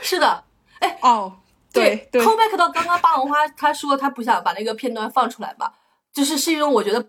[0.00, 0.42] 是的，
[0.80, 1.36] 哎哦，
[1.72, 5.72] 对对 l l back 到刚刚霸王花，他说他不想把那个片段放出来吧，
[6.12, 7.06] 就是是因为我觉得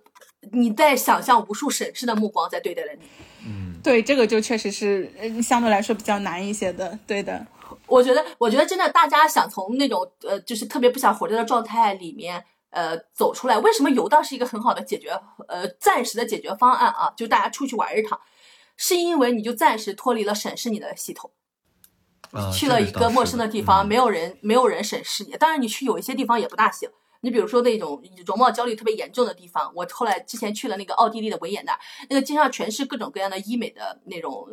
[0.51, 2.99] 你在想象无数审视的目光在对待着你。
[3.45, 7.45] 嗯对，这个就确实是呃相对来说比较难一些的，对的。
[7.87, 15.09] 我觉得，我觉得真的，大家想从那种呃，就是特别不想活着的状态里面呃走出来，为什么游荡是一个很好的解决
[15.47, 17.13] 呃暂时的解决方案啊？
[17.17, 18.19] 就大家出去玩一趟，
[18.77, 21.31] 是因为你就暂时脱离了审视你的系统。
[22.31, 25.31] 啊，去了一个陌生的地方，没有人没有人审视你。
[25.33, 26.89] 当然，你去有一些地方也不大行，
[27.23, 31.79] 你比如说那种容貌焦虑特别严重的地方，我后来之前去了那个奥地利的维也纳，
[32.09, 34.45] 那个街上全是各种各样的医美的那种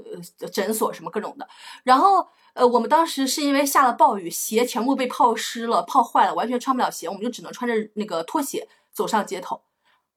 [0.52, 1.48] 诊所，什么各种的。
[1.82, 9.62] 然后呃，我们当时是因为下了暴雨，鞋全部被泡湿了、泡坏了，完全穿不了鞋，我们就只能穿着那个拖鞋走上街头。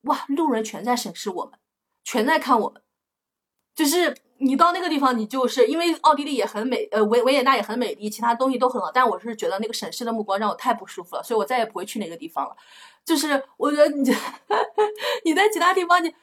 [0.02, 1.58] 哇，路人全在审视我们，
[2.04, 2.82] 全在看我们，
[3.76, 4.16] 就是。
[4.44, 12.56] 你到那个地方，你就是因为奥地利也很美，呃，维维也纳也很美丽，其他东西都很好，但我是觉得那个审视的目光让我太不舒服了，所以我再也不会去那个地方了。
[13.06, 14.16] 就是我觉得你
[15.26, 16.14] 你在其他地方，你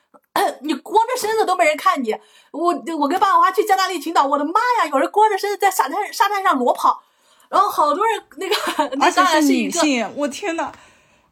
[0.61, 2.15] 你光着身子都没人看你。
[2.53, 7.03] 我我跟爸爸妈妈去加那利群岛，我的妈呀，有人光着身子在沙滩沙滩上裸跑，
[7.49, 8.55] 然后好多人那个，
[9.05, 10.73] 而且是女性，我天呐！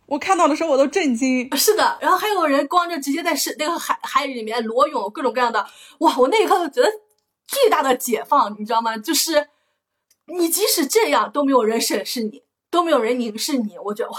[0.09, 1.55] 我看到的时候我都震惊。
[1.55, 5.67] 是的，然后还有人光着直接在是那个海海里面裸泳，各种各样的。
[5.99, 6.91] 哇，我那一刻就觉得
[7.47, 8.97] 巨大的解放，你知道吗？
[8.97, 9.49] 就是
[10.27, 14.19] 你即使这样都没有人审视你，都没有人凝视你，我觉得哇，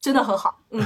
[0.00, 0.60] 真的很好。
[0.70, 0.84] 嗯。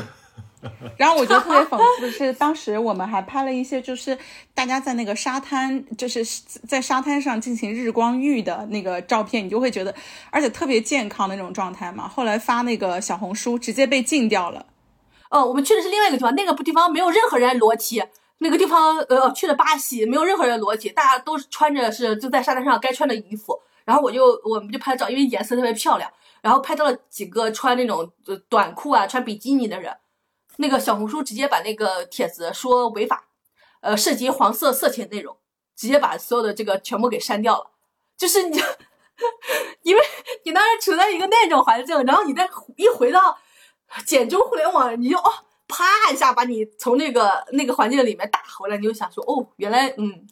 [0.96, 4.16] 然后我觉得特别讽刺的是，当时我们还拍了一些，就是
[4.54, 6.24] 大家在那个沙滩，就是
[6.66, 9.94] 在沙滩上进行日光浴的那个照片，你就会觉得，
[10.30, 12.08] 而且特别健康的那种状态嘛。
[12.08, 14.66] 后来发那个小红书，直接被禁掉了。
[15.30, 18.02] 哦，我们去的是另外一个地方，那个地方没有任何人裸体。
[18.38, 23.58] 那个地方，呃，去了巴西，没有任何人裸体，大家都是穿着是就在沙滩上该穿的衣服。
[23.84, 26.10] 然后我就我们就拍照，因为颜色特别漂亮，
[26.42, 28.10] 然后拍到了几个穿那种
[28.48, 29.90] 短裤啊、穿比基尼的人。
[30.58, 33.28] 那个小红书直接把那个帖子说违法，
[33.80, 35.36] 呃，涉及黄色色情内容，
[35.76, 37.70] 直接把所有的这个全部给删掉了。
[38.16, 38.58] 就是你，
[39.82, 40.02] 因为
[40.44, 43.38] 你当时处在一个那种环境，然后你再一回到
[44.04, 45.30] 简中互联网，你就哦，
[45.68, 50.26] 啪一下把你从那个那个环境里面打回来，你就想说哦，原来嗯，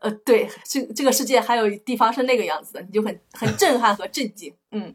[0.00, 4.94] 呃，对，这这个世界还有地方是那个样子的，你就很很震撼和震惊，嗯。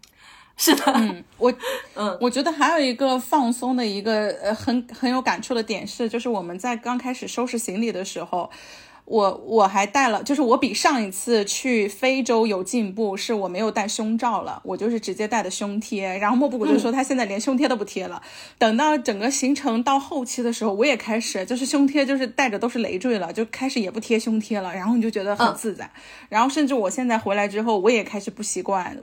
[0.59, 1.53] 是的，嗯，我，
[1.93, 8.49] 嗯，我觉得还有一个放松的一个呃很很有感触的点是，就是我们在刚开始收拾行李的时候，
[9.05, 16.17] 我我还带了，就是我比上一次去非洲有进步，是我没有带胸罩了，我就是直接带的胸贴。
[16.17, 18.19] 然后莫布谷就说他现在连胸贴都不贴了。
[18.57, 24.73] 等到整个行程到后期的时候，我也开始就是胸贴就是带着都是累赘了，就开始也不贴胸贴了。
[24.73, 25.87] 然后你就觉得很自在。
[26.29, 28.97] 然后甚至我现在回来之后，我也开始不习惯。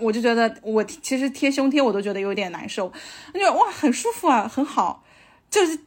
[0.00, 2.92] 我就觉得我其实贴胸贴我都觉得有点难受，
[3.34, 5.04] 那就哇很舒服啊，很好，
[5.50, 5.78] 就是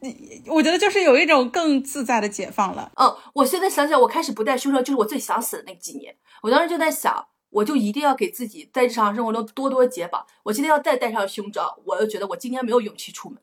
[0.48, 2.92] 我觉得就是有一种更自在的解放了。
[2.96, 6.16] 嗯，我现在想想，我开始不戴胸罩就是我最想死的那几年。
[6.42, 10.26] 我当时就在想，我就一定要给自己在日常生活中多多解绑。
[10.44, 13.38] 我今天要再戴上胸罩，我就觉得我今天没有勇气出门。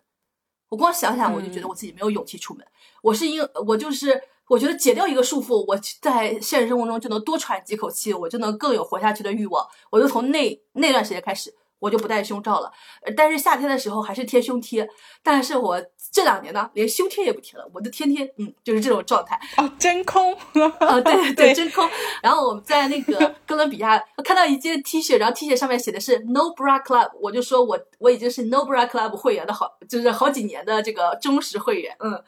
[0.68, 2.66] 我光想想我就觉得我自己没有勇气出门。
[3.02, 4.22] 我是因我就是。
[4.50, 9.64] 我觉得解掉一个束缚，我在现实生活中就能多喘几口气，我就能更有活下去的欲望。
[9.90, 11.54] 我就从那那段时间开始。
[11.78, 12.70] 我就不戴胸罩了，
[13.16, 14.86] 但是夏天的时候还是贴胸贴。
[15.22, 19.40] 但是我这两年呢，连胸贴也不贴了，我就天天嗯，就是这种状态。
[19.56, 20.34] 哦，真空
[20.78, 21.88] 啊， 对对对，真空。
[22.22, 31.96] 然后我们在那个 哥伦比亚看到一件 T 恤，然后 T 恤上面写的是 No Bra Club，我就说我我已经是 No Bra Club 会员的好，就是好几年的这个忠实会员。
[32.00, 32.22] 嗯，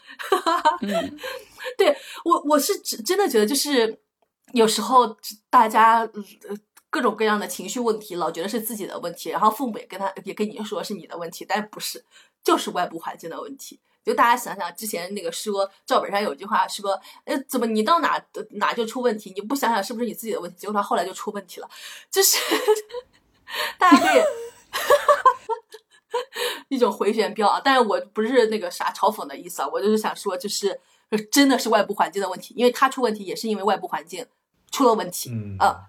[0.81, 1.19] 嗯，
[1.79, 3.99] 对我我是真的觉得就是
[4.53, 5.17] 有时候
[5.51, 6.09] 大家。
[6.93, 12.05] 各种各样的情绪问题，老觉得是自己的问题，然后父母也跟他也跟你说是你的问题，但不是，
[12.45, 13.81] 就是外部环境的问题。
[14.05, 19.33] 就大家想想，之前那个说赵本山有句话说，哎，怎么你到哪哪就出问题？
[19.35, 20.59] 你不想想是不是你自己的问题？
[20.59, 21.71] 结果他后来就出问题了，
[22.11, 22.37] 就是
[23.81, 24.23] 大家可以
[26.69, 27.59] 一种回旋镖啊。
[27.65, 30.79] 但是我不是那个啥嘲讽的意思啊，我就是想说，就是
[31.19, 34.27] 真的是外部环境的问题，因为他出问题也是因为外部环境
[34.71, 35.89] 出了问题，嗯啊。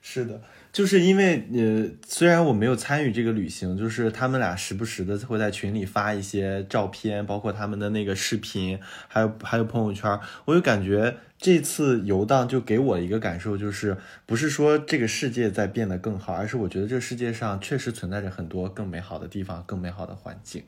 [0.00, 0.40] 是的，
[0.72, 8.78] 就是因为呃，虽然我没有参与这个旅行，就是他们俩时不时的会在群里发一些照片，包括他们的那个视频，
[9.08, 20.62] 还有还有朋友圈，我就感觉这次游荡就给我一个感受，就是不是说这个世界在变得更好，而是我觉得这个世界上确实存在着很多更美好的地方，更美好的环境。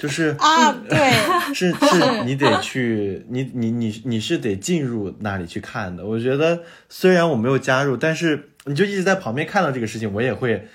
[0.00, 0.98] 就是啊，对，
[1.54, 6.06] 是 是，你得去，你你你你是得进入那里去看的。
[6.06, 10.66] 我觉得虽然我没有加入，但是你就一直在旁边看到这个事情，我也会，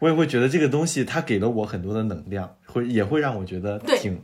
[0.00, 4.20] 我也会觉得这个东西它给了我很多的能量，会也会让我觉得挺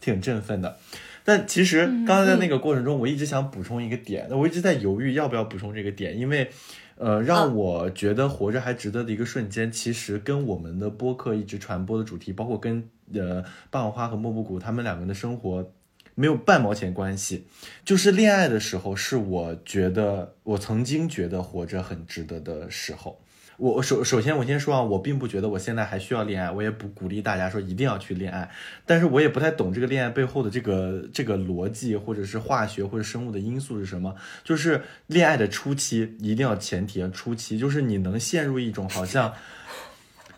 [0.00, 0.76] 挺振奋的。
[1.24, 6.50] 但其实刚才在那个过程中，我一直想补充一个点，我一直在犹豫要不要补充这个点，因为。
[6.96, 15.70] 呃，让我觉得活着还值得的一个瞬间，其实跟我们的播客一直传播的主题，包括跟呃霸王花和莫布谷他们两个人的生活
[16.14, 17.46] 没有半毛钱关系。
[17.84, 23.20] 就是恋爱的时候，是我觉得我曾经觉得活着很值得的时候。
[23.56, 28.50] 我首首先我先说啊，我并不觉得我现在还需要恋爱，我也不鼓励大家说一定要去恋爱，
[28.84, 34.16] 但是我也不太懂这个恋爱背后的这个这个逻辑，或者是化学或者生物的因素是什么。
[34.42, 39.32] 就是恋爱的初期一定要前提，初期就是你能陷入一种好像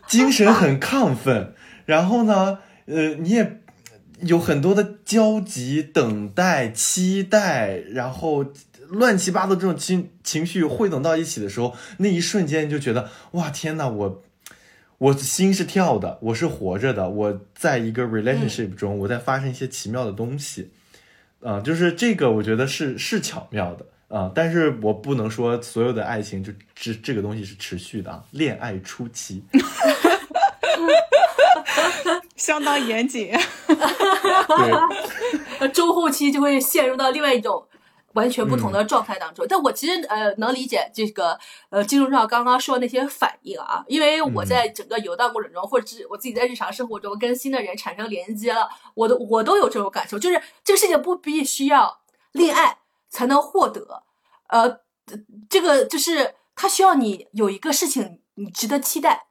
[0.05, 1.55] 精神很亢奋，
[1.87, 3.61] 然后呢，呃，你也
[4.19, 8.45] 有很多的焦急、等待、期待，然后。
[8.89, 14.23] 乱七八糟这种情情绪汇总到一起的时候，那一瞬间你就觉得哇天呐，我
[14.97, 20.71] 我心是跳的，我是活着的，我在一个 relationship 中，我在发生一些奇妙的东西，
[21.41, 29.43] 啊，就是这个我觉得是是巧妙的啊，但是我不能说所有的爱情就这这个东西是持续的啊，恋爱初期，
[32.35, 33.31] 相当严谨，
[35.59, 37.67] 对， 中后期就会陷入到另外一种。
[38.13, 41.37] 完全不同的状态当中，但我其实呃能理解这个
[41.69, 51.99] 呃金钟罩刚刚说的那些反应啊，因为我在整个游荡过程中，或者是我自己在日常生活中跟新的人产生连接了，我都我都有这种感受，就是这个事情不必须要
[52.31, 54.01] 恋爱才能获得，
[54.47, 54.79] 呃，
[55.47, 59.26] 这个就是它需要你有一个事情你值得期待，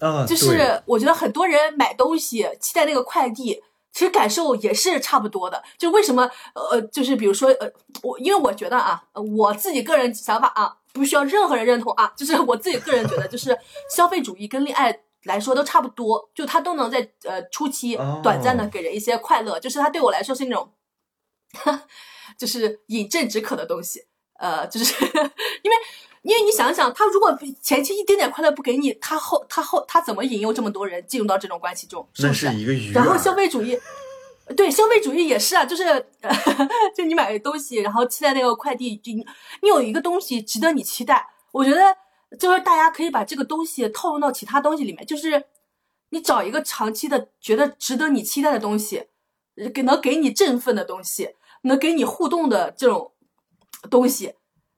[0.00, 3.62] 啊，就是我觉得很多人买东西期待那个快递。
[3.92, 7.68] 其实感受也是差不多的，就为什么呃，就是比如说呃，
[8.04, 9.02] 我因为我觉得啊，
[9.34, 13.58] 我自己个人想法啊，不需要任何人认同啊，就是我自己个人觉得，就是
[13.92, 20.72] 消费主义跟恋爱来说都差不多，就它都能在呃初期短暂的给人一些快乐，就是它对我来说是那种，
[22.38, 24.04] 就是饮鸩止渴的东西，
[24.38, 24.94] 呃，就是
[25.64, 25.76] 因为。
[26.22, 32.06] 因为你想想，他如果前期一丁点快乐不给你，他后他后他怎么引诱这么多人进入到这种关系中？
[32.18, 32.92] 那是一个鱼。
[32.92, 33.78] 然后消费主义，
[34.54, 35.84] 对消费主义也是啊，就是
[36.94, 39.24] 就你买东西，然后期待那个快递，就你
[39.68, 41.26] 有一个东西值得你期待。
[41.52, 41.96] 我觉得
[42.38, 45.42] 就是大家可以把这个东西套用到其他东西里面，就是
[46.10, 49.06] 你找一个长期的觉得值得你期待的东西，
[49.72, 51.30] 给能给你振奋的东西，
[51.62, 53.12] 能给你互动的这种
[53.88, 54.34] 东西，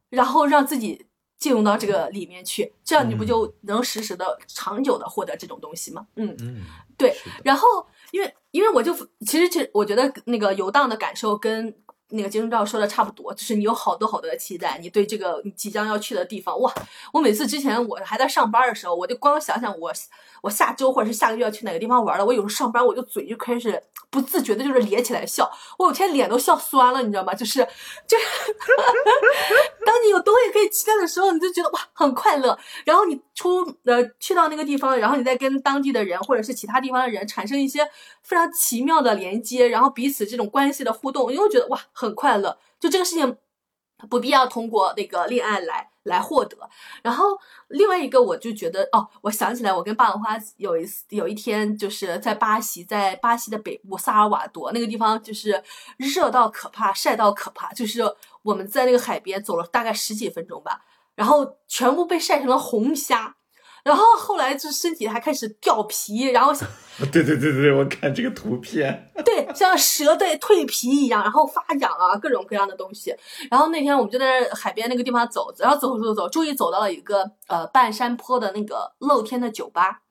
[0.08, 1.06] 然后让自己。
[1.42, 6.06] 进入到这个里面去，这样你不就能实时的、长久的获得这种东西吗？
[6.14, 6.62] 嗯嗯，
[6.96, 7.12] 对。
[7.42, 7.66] 然后，
[8.12, 8.94] 因为因为我就
[9.26, 11.74] 其实，其实我觉得那个游荡的感受跟。
[12.12, 16.72] 那个金钟罩说的差不多，就是你有好多好多的期待，你对这个你即将要去的地方，哇！
[17.12, 19.92] 我每次之前我还在上班的时候，我就光想想我
[20.42, 27.34] 我下周或者是下个月要去哪个地方玩了，我有时候上班我就嘴就开始不自觉的就是咧起来笑，我有天脸都笑酸了，你知道吗？
[27.34, 27.66] 就是
[28.06, 28.24] 就是
[29.86, 37.86] 当你有东西可以期待的时候，你就觉得哇很快乐，然后你出呃去到那个地方，然后你再跟当地的人或者是其他地方的人产生一些
[38.22, 41.80] 非常奇妙的连接，然后彼此这种关系的互动，你会觉得哇。
[41.94, 43.36] 很快乐，就这个事情
[44.08, 46.56] 不必要通过那个恋爱来来获得。
[47.02, 47.38] 然后
[47.68, 55.62] 另外一个，我就觉得哦，我想起来，我跟霸王花有一次有一天就是在巴西，在巴西的北部萨尔瓦多那个地方，就是
[55.96, 58.02] 热到可怕，晒到可怕，就是
[58.42, 60.84] 我们在那个海边走了大概十几分钟吧，
[61.22, 63.36] 然后全部被晒成了红虾。
[63.84, 66.52] 然后后来就身体还开始掉皮，然后
[67.12, 73.14] 对对对对，我看这个图片，对，像蛇在蜕皮一样，然后发痒啊，各种各样的东西。
[73.50, 80.02] 然后那天我们就在海边那个地方走，然后走走走，终于走到了一个呃半山坡的那个露天的酒吧。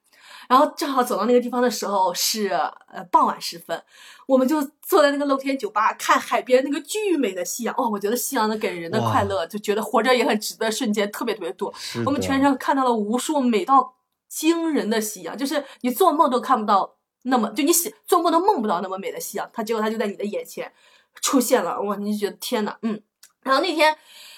[0.48, 3.82] 然后正好走到那个地方的时候是呃傍晚时分，
[4.26, 7.74] 我们就坐在那个露天酒吧看海边那个巨美的夕阳。
[7.76, 11.72] 哦，我觉得夕阳的给人的快乐，就觉得活着也很值得，瞬间特别特别多。
[12.06, 13.94] 我们全程看到了无数美到
[14.28, 20.72] 惊人的夕阳，就是你做梦都看不到那么，就你想做梦都梦不到那么美的夕阳，它结果它就在你的眼前
[21.20, 21.80] 出现了。
[21.82, 23.00] 哇，你就觉得天呐，嗯。
[23.42, 23.96] 然后那天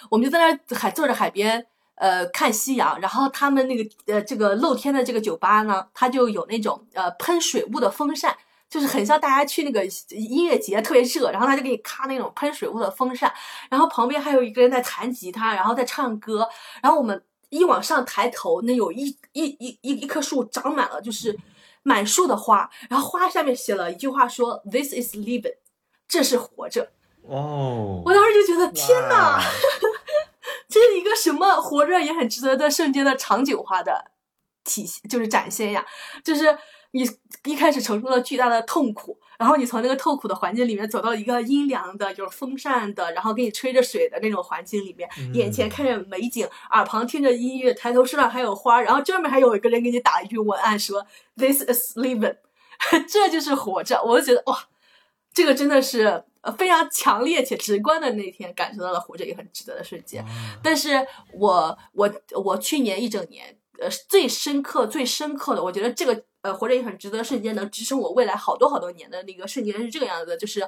[0.09, 1.67] 我们就在那海坐着海边。
[1.97, 8.37] 呃，看夕阳，然后他们那个呃，这个露天的这个酒吧呢，它就有那种呃喷水雾的风扇，
[8.75, 13.33] 就是很像大家去那个音乐节特别热，然后他就给你咔那种喷水雾的风扇，
[13.71, 16.49] 然后旁边还有一个人在弹吉他，然后在唱歌，
[16.83, 21.39] 然后我们一往上抬头，那有一一一一一棵树长满了就是
[21.85, 25.55] 满树的花，然后花下面写了一句话说 “This is living”，
[26.09, 26.91] 这是活着。
[27.29, 29.41] 哦，我当时就觉得天哪！
[30.69, 34.11] 这是一个什么活着也很值得的瞬间的场景化的
[34.65, 35.87] 体现，就是展现呀。
[36.25, 36.59] 就是
[36.95, 37.03] 你
[37.45, 51.05] 一开始承受了巨大的痛苦，然后你从那个痛苦的环境里面走到一个阴凉的、有风扇的，然后给你吹着水的那种环境里面，眼前看着美景，耳旁听着音乐，抬头树上还有花，然后专门还有一个人给你打一句文案说
[51.37, 52.37] “This is living”，
[53.09, 54.03] 这就是活着。
[54.03, 54.59] 我就觉得哇，
[55.35, 56.25] 这个真的是。
[56.45, 60.23] 呃，非常强烈且直观的那天，感受到了活着也很值得的瞬间。
[60.63, 60.91] 但是
[61.33, 62.15] 我我
[62.45, 70.61] 我去年一整年，呃最深刻、最深刻的，我觉得这个呃活着也很值得瞬间能支撑我未来好多好多年的那个瞬间是这个样子的，就是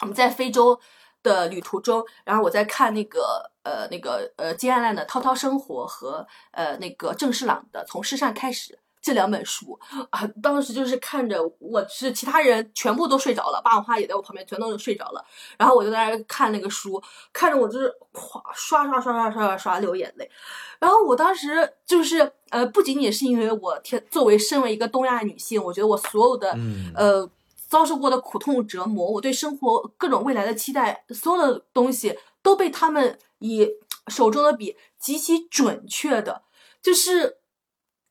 [0.00, 0.78] 我们在非洲
[1.22, 8.74] 的旅途中，然后我在看那个呃那个呃金安烂的《滔滔生活》和呃那个郑世朗的《从失善开始》。
[9.04, 15.22] 这两本书啊，当时就是看着，我是其他人全部都睡着了，霸王花也在我旁边，全都睡着了。
[15.58, 20.30] 然后我就在那看那个书，看着我就是咵刷刷刷刷刷刷刷流眼泪。
[20.78, 26.56] 然后我当时就是呃，不仅仅是因为我天，作为身为一个东亚女性，我觉得我所有的
[26.94, 27.28] 呃
[27.68, 33.68] 遭受过的苦痛折磨，我对生活各种未来的期待，所有的东西都被他们以
[34.08, 36.40] 手中的笔极其准确的，
[36.80, 37.36] 就是。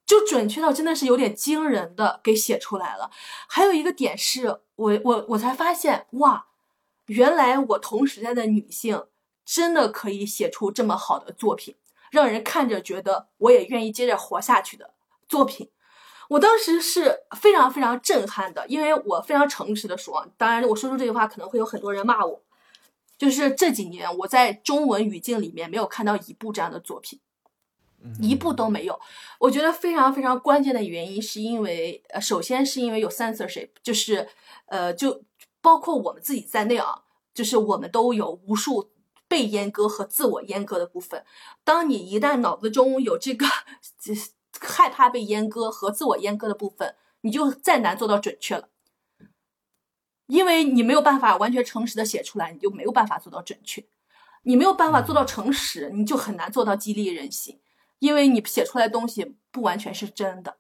[0.06, 3.10] 就准确到真的是有点惊人的给写出来了。
[3.48, 6.48] 还有一个点是我我我才发现哇，
[7.06, 9.06] 原来我同时代的女性
[9.46, 11.76] 真的可以写出这么好的作品，
[12.12, 14.94] 让人看着觉得我也愿意接着活下去的
[15.28, 15.70] 作品。
[16.30, 22.42] 我当时是非常非常震撼的，因为我非常诚实的说，当然我说出这句话可能会有很多人骂我，
[23.18, 27.20] 就是这几年我在中文语境里面没有看到一部这样的作品。
[28.22, 29.00] 一步都没有，
[29.40, 34.28] 我觉得非常非常关键的原因是因为，呃，首先是因为有 censorship，就是，
[34.66, 35.24] 呃，就
[35.62, 38.92] 包括我们自己在内啊，就是我们都有无数
[39.28, 41.24] 被阉割和自我阉割的部分。
[41.64, 43.46] 当你一旦脑子中有这个
[44.60, 48.68] 害怕被阉割和自我阉割的部分，你就再难做到准确了，
[50.28, 53.86] 因为你没有办法完全诚实的写出来，你就没有办法做到准确，
[54.44, 57.60] 你没有办法做到诚实，你就很难做到激励人心。
[58.04, 60.58] 因为你写出来东西不完全是真的，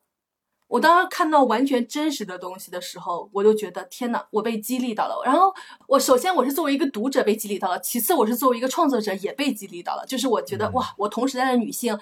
[0.67, 5.21] 我当时看到完全真实的东西的时候，我就觉得天呐，我被激励到了。
[5.25, 5.53] 然后
[5.87, 10.05] 我首先我是作为一个读者被激励到了，其次我是作为一个创作者也被激励到了。
[10.05, 11.99] 就是我觉得哇，我同时代的女性，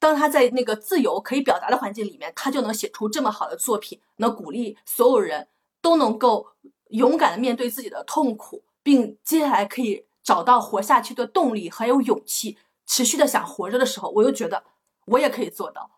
[0.00, 5.46] 当她在那个自由可以表达的环境里面，她就能写出这么好的作品，能鼓励所有人
[5.80, 6.48] 都能够
[6.88, 12.58] 勇敢的面对自己的痛苦，并接下来可以找到活下去的动力还有勇气。
[12.86, 14.62] 持续的想活着的时候，我又觉得
[15.06, 15.90] 我也可以做到，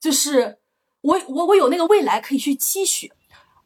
[0.00, 0.58] 就是
[1.00, 3.12] 我我我有那个未来可以去期许，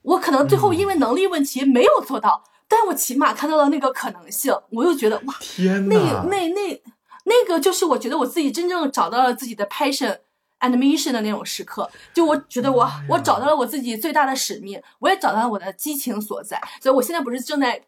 [0.02, 6.82] 我可能最后因为能力问题没有做到，但我起码看到了那个可能性，我又觉得哇，天呐那那那
[7.24, 10.18] 那个就是我觉得我自己真正找到了自己的 passion
[10.60, 17.82] and mission 的那种时刻，就我觉得我我找到了我自己最大的使命，我也找到了我的激情所在，所以我现在不是正在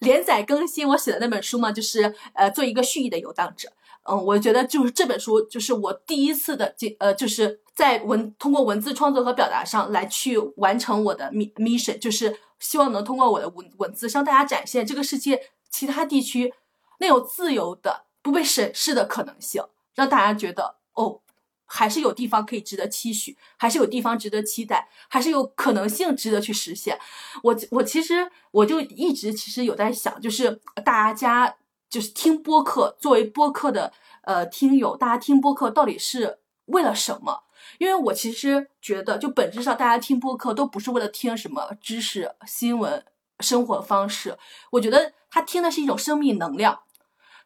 [0.00, 1.72] 连载更新我写的那本书吗？
[1.72, 3.72] 就是呃做一个蓄意的游荡者。
[4.06, 16.52] 嗯，我觉得就是这本书，就是我第一次的，这呃，就是在文通过文字创作和表达上来去完成我的 mission，就是希望能通过我的文文字向大家展现这个世界其他地区
[16.98, 21.20] 那种自由的不被审视的可能性，让大家觉得哦，
[21.64, 26.98] 还是有地方可以值得期许，还是有地方值得期待，还是有可能性值得去实现。
[27.42, 31.56] 我我其实我就一直其实有在想，就是大家。
[31.88, 37.44] 就是听播客，作为播客的呃听友，大家听播客到底是为了什么？
[37.78, 43.04] 因为我其实觉得，就本质上大家听播客都不是为了听什么知识、新闻、
[43.40, 44.36] 生活方式。
[44.72, 46.80] 我觉得他听的是一种生命能量，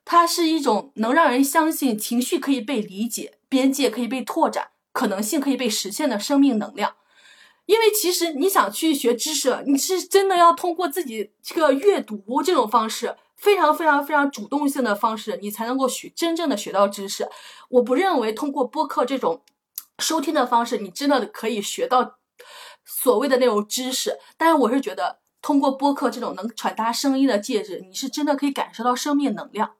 [0.05, 6.97] 它是一种能让人相信情绪可以被理解、边界可以被拓展、可能性可以被实现的生命能量。
[7.67, 13.17] 因为其实你想去学知识，你是真的要通过自己这个阅读这种方式。
[13.39, 17.27] 非常非常非常主动性的方式，你才能够学真正的学到知识。
[17.71, 19.43] 我不认为通过播客这种
[19.99, 22.19] 收听的方式，你真的可以学到
[22.85, 24.19] 所谓的那种知识。
[24.37, 29.77] 但是我是觉得，通过播客这种能传达声音的介质，你是真的可以感受到生命能量。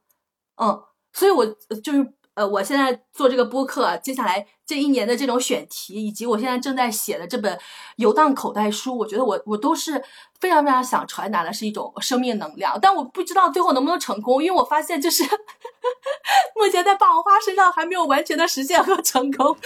[0.57, 1.45] 嗯，所以我
[1.83, 2.15] 就是。
[2.39, 7.59] 呃，我现在做这个播客，接下来这一年的这种选题，以及我现在正在写的这本
[7.97, 10.01] 游荡口袋书，我觉得我我都是
[10.39, 15.25] 非常非常想传达的是一种生命能量，但我不知道最后能不能成功，因为我发现就是
[16.55, 19.57] 目前在霸王花身上还没有完全的实现和成功。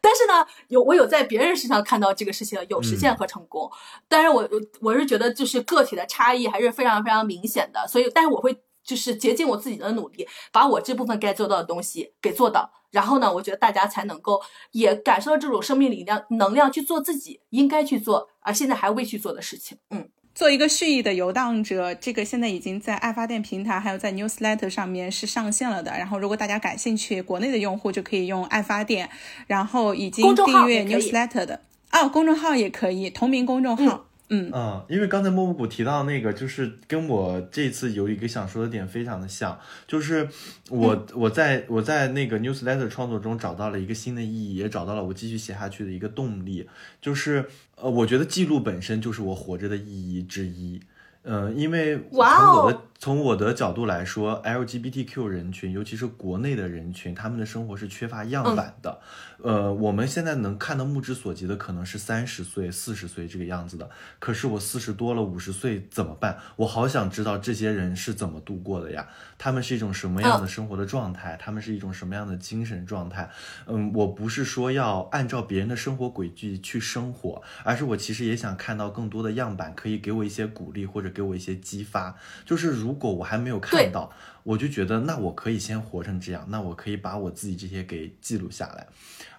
[0.00, 3.70] 但是呢，有我有在别人身上看到这个事情有实现和成功，
[4.08, 4.48] 但是我
[4.80, 8.60] 我是觉得就是个体的差异还是非常非常明显的，所以但是我会。
[8.88, 12.72] 就是竭尽我自己的努力，把我这部分该做到的东西给做到。
[12.90, 19.76] 然后呢，我觉得大家才能够也感受到这种生命力量、能量，去做自己应该去做，而现在还未去做的事情。
[19.90, 25.90] 嗯，做一个蓄意的游荡者，这个现在已经在爱发电平台，还有在 Newsletter 上面是上线了的。
[25.90, 29.10] 然后，如果大家感兴趣，国内的用户就可以用爱发电，
[29.46, 31.60] 然后已经订阅 Newsletter 的
[31.92, 33.84] 哦，公众号也可以，同名公众号。
[33.84, 40.28] 嗯嗯，因为刚才莫布谷提到那个，就是跟我这次有一个想说的点非常的像，就是
[40.68, 46.68] 我、我在我在那个 newsletter 创作中找到了一个新的意义，也找到了我继续写下去的一个动力，
[47.00, 50.80] 就是呃，我觉得记录本身就是我活着的意义之一。
[51.24, 59.00] 嗯，因为从哇哦我的从我的角度来说，LGBTQ 人群，尤其是国内的人群，他们的生活是缺乏样板的。
[59.40, 66.38] 呃，我们现在能看到目之所及的可能是三十岁、四十岁这个样子的，可是我四十多了，五十岁怎么办？
[66.56, 69.06] 我好想知道这些人是怎么度过的呀？
[69.38, 71.38] 他们是一种什么样的生活的状态？
[71.40, 73.30] 他们是一种什么样的精神状态？
[73.66, 82.16] 嗯，我不是说要按照别人的生活轨迹去生活，而是我其实也想看到更多的样板，可以给我一些鼓励或者给我一些激发。
[82.44, 84.10] 就是如果我还没有看到，
[84.42, 88.86] 我就觉得那我可以先活成这样，那我可以把我自己这些给记录下来。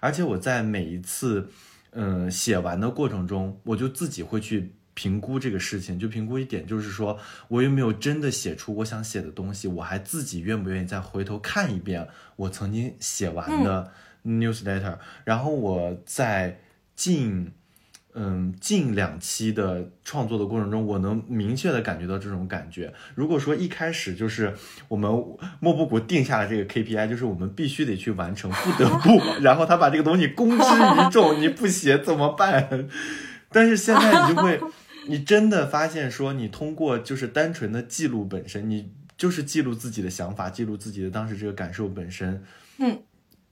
[0.00, 1.48] 而且我在每一次，
[1.90, 13.92] 嗯，写完的过程中，我就自己会去评估这个事情，就评估一点，就是说我有没有真的写出我想写的东西，我还自己愿不愿意再回头看一遍我曾经写完的
[14.24, 16.60] newsletter，、然后我在
[16.94, 17.52] 近。
[18.12, 22.92] 嗯，近两期的创作的过程中，我能明确的感觉到这种感觉。
[23.14, 24.52] 如果说一开始就是
[24.88, 25.08] 我们
[25.60, 32.88] 莫布谷定下了这个 KPI，就是我们必须得去完成，不得不，然后他把这个东西公之于众，你不写怎么办？
[33.50, 34.60] 但是现在你就会，
[35.06, 42.42] 你真的发现说，你通过就是单纯的记录本身，你就是记录自己的想法，记录自己的当时这个感受本身，
[42.78, 43.02] 嗯，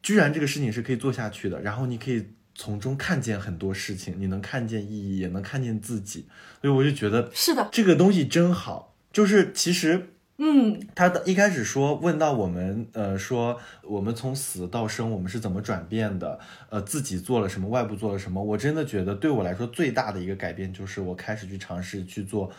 [0.02, 2.26] 居然这个事情是可以做下去的，然后你可以。
[2.58, 6.26] 从中看见很多事情，你能看见意义，也能看见自己，
[6.60, 8.96] 所以我就觉得是的，这个东西真好。
[9.12, 16.40] 就是其实嗯，他的一开始说问到我们，呃，说我们从死到生，我们是怎么转变的？
[16.68, 18.42] 呃，自己做了什么，外部做了什么？
[18.42, 22.50] 我真的觉得对我来说最大的一个改变就是我开始去尝试去做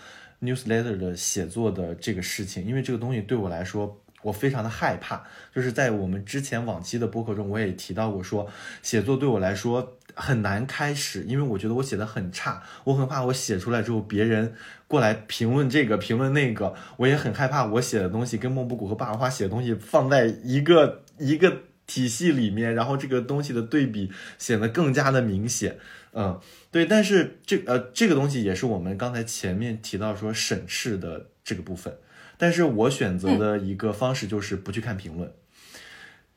[0.41, 4.01] newsletter 的写作的这个事情，因为这个东西对我来说。
[4.21, 5.23] 我非常的害怕，
[5.53, 8.49] 就是在我们之前往期的播客中，我也提到过说，
[8.81, 14.53] 写作对我来说很难开始，因为我觉得我写的很差，我很怕我写出来之后别人
[14.87, 25.77] 过来评论这个评论那个，我也很害怕我写的东西跟孟布谷和霸王花写的东西放在一个一个体系里面，然后这个东西的对比显得更加的明显。
[26.11, 26.39] 嗯，
[26.71, 31.95] 对，但是这呃这个东西也是我们刚才前面提到说审视的这个部分。
[32.41, 35.29] 但是我选择的一个方式就是不去看评论，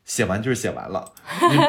[0.04, 1.12] 写完就是写完了，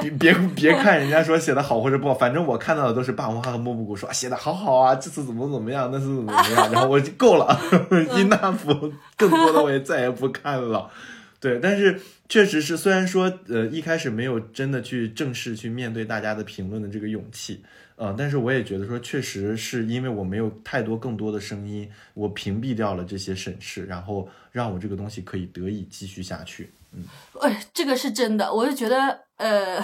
[0.01, 7.45] 你别别别看人家说写的好或者不好，反正我看到的都是霸王花和莫布谷说写的好好啊，这次怎么怎么样，那次怎么怎么样，然后我就够了，
[7.91, 10.89] enough，更多的我也再也不看了。
[11.39, 17.63] 对，但是确实是，虽然说呃一开始没有真的去正式去面对大家的评论的这个勇气。
[18.03, 26.73] 呃，但是我也觉得说，确实是因为我没有太多更多的声音，我屏蔽掉了这些审视，然后让我这个东西可以得以继续下去。
[26.91, 27.05] 嗯，
[27.39, 29.81] 哎，这个是真的，我就觉得，呃，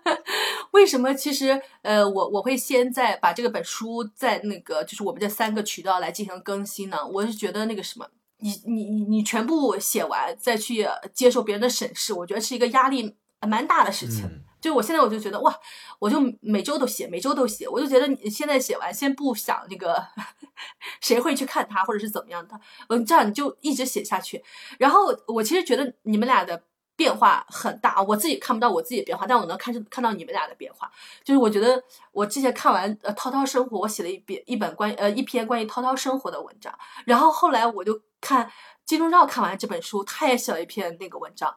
[0.72, 6.98] 为什么其实，呃，我我会先在把这个本书在那个就是我们这三个渠道来进行更新呢？
[7.06, 8.06] 我是觉得那个什么，
[8.40, 13.16] 你你你你全部写完再去接受别人的审视，我觉得是一个压力
[13.48, 14.26] 蛮大的事情。
[14.26, 15.56] 嗯就我现在我就觉得哇，
[16.00, 20.04] 我就每周都写，每周都写，我就觉得你现在写完，先不想那个
[21.00, 24.42] 谁会去看他，或者是怎么样的，嗯，这样你就一直写下去。
[24.78, 26.60] 然后我其实觉得你们俩的
[26.96, 30.90] 变化很大啊，我自己看不到我自己的变化，但我能看看到你们俩的变化。
[31.22, 31.80] 就是我觉得
[32.10, 38.50] 我之前看完呃涛涛生活，我写了一篇一本关呃一篇关于涛涛生活的文章，然后后来我就看
[38.84, 41.54] 金钟罩看完这本书，他也写了一篇那个文章。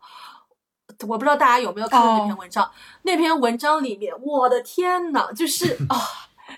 [1.08, 2.72] 我不知道大家有没有看过那篇文章？
[3.04, 5.96] 那篇文章里面，我的天呐，就是 啊，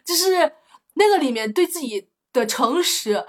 [0.04, 0.52] 就是
[0.96, 3.24] 那个里面对自己的诚实、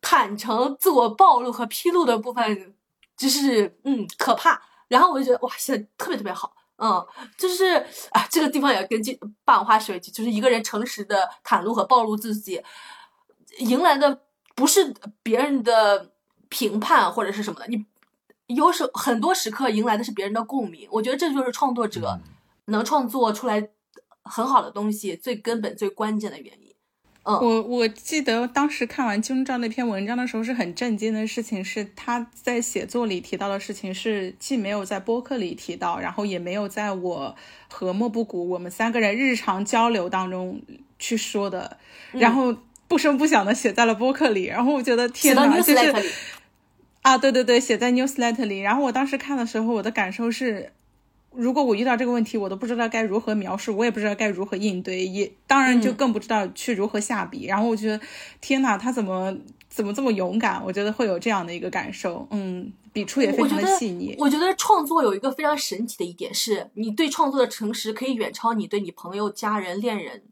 [0.00, 2.74] 坦诚、自我暴露和披露的部分，
[3.16, 4.60] 就是嗯可怕。
[4.88, 7.06] 然后我就觉得哇，写的特别特别好，嗯，
[7.38, 7.74] 就是
[8.10, 12.60] 啊，这个地方也跟这霸王花说一句，就是一个人诚实的袒露和暴露自己，
[13.58, 14.22] 迎来的
[14.54, 16.10] 不是别人的
[16.48, 17.86] 评判或者是什么的，你。
[18.54, 22.20] 有时很多时刻迎来的是别人的共鸣，我觉得这就是创作者
[22.66, 23.68] 能创作出来
[24.22, 26.72] 很好的东西最根本、最关键的原因。
[27.24, 37.36] 嗯，我我记得当时看完金钟罩那篇文章的时候，是很震惊的事情，是他在写作里提到的事情，是既没有在播客里提到，然后也没有在我
[37.68, 40.60] 和莫布谷我们三个人日常交流当中
[40.98, 41.78] 去说的，
[42.10, 42.56] 然后
[42.88, 46.12] 不声不响的写在了播客里，然后我觉得天哪，就是。
[47.02, 48.60] 啊，对对对，写在 newsletter 里。
[48.60, 50.72] 然后我当时看的时候，我的感受是，
[51.34, 57.46] 如果我遇到这个问题，我都不知道该如何描述，我也不知道该如何应对，也当然就更不知道去如何下笔。
[57.46, 58.00] 然后我觉得，
[58.40, 59.36] 天哪，他怎么
[59.68, 60.64] 怎么这么勇敢？
[60.64, 62.26] 我觉得会有这样的一个感受。
[62.30, 64.14] 嗯，笔触也非常的细腻。
[64.18, 70.22] 我觉得创作有一个非常神奇的一点是，你对创作的诚实可以远超你对你朋友、家人、恋人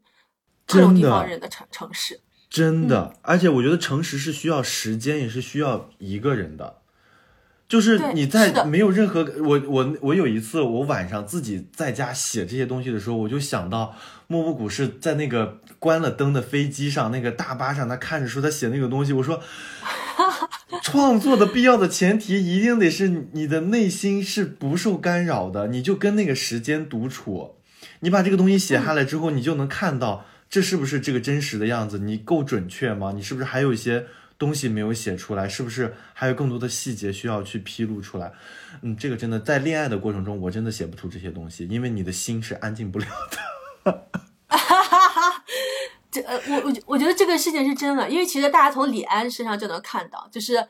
[0.65, 2.21] 各种地方人的诚诚实。
[2.51, 6.75] 真的，而且我觉得诚实是需要时间，也是需要一个人的。
[7.69, 13.95] 就是你在没有任何我我我有一次我晚上自己在家写这些东西的时候，我就想到
[14.27, 19.41] 莫布谷是在那个关了灯的飞机上，那个大巴上，他看着说他写那个东西，我说，
[20.83, 27.55] 创作的必要的前提一定得是你的内心是不受干扰的，你就跟那个时间独处，
[28.01, 33.11] 你把这个东西写下来之后，你就能看到这是不是这个真实的样子，你够准确吗？
[33.15, 34.05] 你是不是还有一些？
[34.37, 38.33] 东西没有写出来，是不是还有更多的细节需要去披露出来？
[38.81, 43.05] 嗯，这个真的在恋爱的过程中，我真的写不出这些东西，因为你的心是安静不了
[43.83, 44.09] 的。
[44.47, 45.43] 哈哈哈
[46.09, 50.67] 这呃，我我我觉得这个事情是真的，因为其实大家从李安身上就能看到，就是。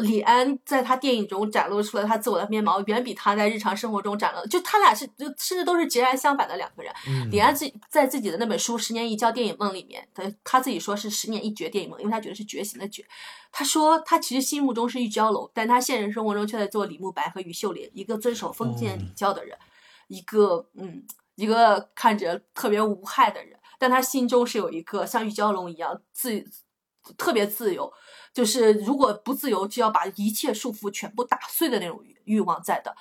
[0.00, 6.92] 李安在他电影中展露出了他自我的面貌，远比他在日常生活中展露，就他俩是就甚至都是截然相反的两个人。
[7.30, 13.04] 李安自己在自己的那本书《十年一觉电影梦》里面，他他自己说是十年一觉电影梦，因为他觉得是觉醒的觉。
[13.50, 19.56] 他说他其实心目中是玉娇龙，但他现实生活中却在做李慕白和于秀莲，一个遵守封建礼教的人，
[20.08, 21.04] 一个嗯
[21.34, 26.44] 一个看着特别无害的人，但他心中是有一个像玉娇龙一样自
[27.16, 27.92] 特别自由。
[28.38, 32.94] 就是如果不自由，就要把一切束缚全部打碎的那种欲望在的。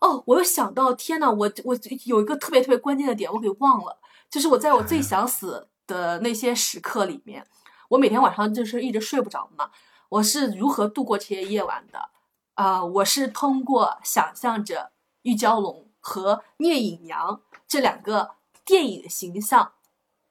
[0.00, 4.00] 哦，我又想到，天呐，我我有一个特别特别关键的点，我给忘了。
[4.28, 7.46] 就是我在我最想死的那些时刻里面，
[7.90, 9.70] 我每天晚上就是一直睡不着嘛。
[10.08, 12.08] 我是如何度过这些夜晚的？
[12.54, 14.90] 啊，我是通过想象着
[15.22, 18.32] 玉娇龙和聂隐娘这两个
[18.64, 19.74] 电影形象，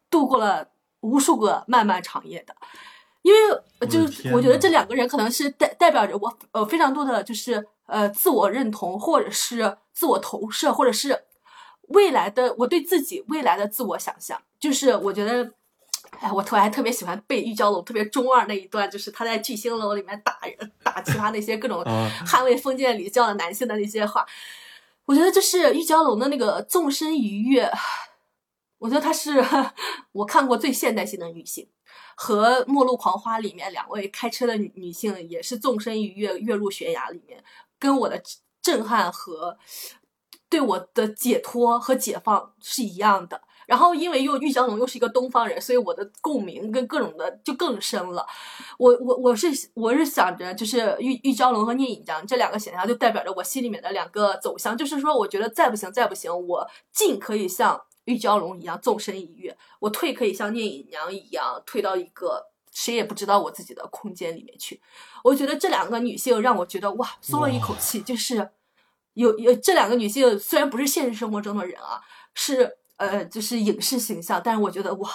[0.09, 2.57] 度过了无数个漫漫长夜的。
[3.29, 3.33] 因
[3.81, 11.23] 为就是我觉得这两个人可能是代代表着我呃非常多的就是呃自我认同或者是自我投射或者是
[11.89, 15.51] 未来的我对自己未来的自我想象，就是我觉得
[16.19, 21.83] 哎我特还特别喜欢背玉娇龙特别中二那一段，就是他在巨星楼里面打人打其他那些各种
[22.25, 24.25] 捍卫封建礼教的男性的那些话，
[25.05, 27.71] 我觉得就是玉娇龙的那个纵身一跃，
[28.79, 29.43] 我觉得她是
[30.11, 31.69] 我看过最现代性的女性。
[32.21, 37.41] 和《末路狂花》里面两位开车的女女性也是纵身一跃跃入悬崖里面，
[37.79, 38.21] 跟我的
[38.61, 39.57] 震撼和
[40.49, 43.41] 对我的解脱和解放是一样的。
[43.65, 48.27] 然后因为又玉娇龙又是一个东方人，所以我的共鸣跟各种的就更深了。
[48.77, 54.75] 我我我是我是想着，就是玉玉娇龙和聂隐娘这两个形象，就代表着我心里面的两个走向。
[54.75, 57.81] 就是说，我觉得再不行再不行，我尽可以像。
[58.09, 64.81] 玉娇龙一样纵身一跃，我退可以像聂隐娘一样退到一个谁也不知道我自己的空间里面去。
[65.23, 68.01] 我觉得这两个女性让我觉得哇，松了一口气。
[68.01, 68.49] 就是
[69.13, 72.01] 有有这两个女性，虽然不是现实生活中的人啊，
[72.33, 75.09] 是呃就是影视形象，但是我觉得哇，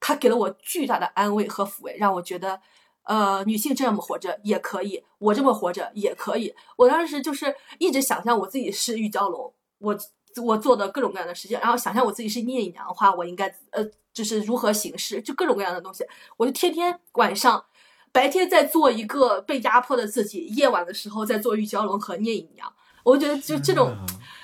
[0.00, 2.58] 她给了我巨大的安慰和抚慰，让我觉得
[3.02, 6.54] 呃女性这么活着也可以，我这么活着也可以。
[6.76, 9.98] 我当时就是一直想象我自己是玉娇龙，我。
[10.38, 16.04] 我做的各种各样的事情，然后想象我自己是聂隐娘的话，我应该呃，就是如何行事，就各种各样的东西。
[16.36, 17.64] 我就天天晚上，
[18.12, 22.72] 白天在做一个被压迫的自己，夜晚的时候在做玉娇龙和聂隐娘。
[23.02, 23.94] 我觉得就这种，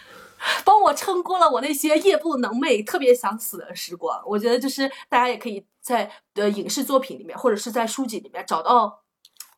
[0.64, 4.20] 帮我撑过了我那些夜不能寐、特别想死的时光。
[4.26, 9.00] 我觉得就是大家也可以在呃影视作品里面，或者是在书籍里面找到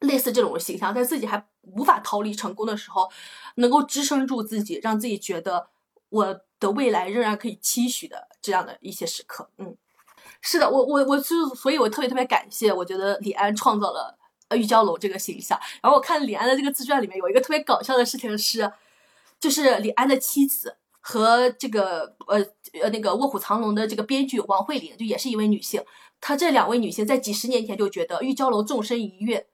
[0.00, 3.08] 类似这种形象，在自己还无法逃离成功的时候，
[3.56, 5.68] 能够支撑住自己，让自己觉得。
[6.10, 9.74] 我的未来仍然可以期许的这样的一些时刻，嗯，
[10.40, 14.18] 是的，我我我是，所以我特别特别感谢，我觉得李安创造了
[14.54, 15.58] 玉娇龙这个形象。
[15.82, 18.70] 然后我看李安的这个自传里面有一个特别搞笑的事情是，
[19.38, 22.38] 就是李安的妻子和这个呃
[22.82, 25.82] 呃那个《卧虎藏龙》的这个编剧王慧玲，就也是一位女性。
[26.20, 29.46] 她这两位女性在几十年前就觉得玉娇龙纵身一跃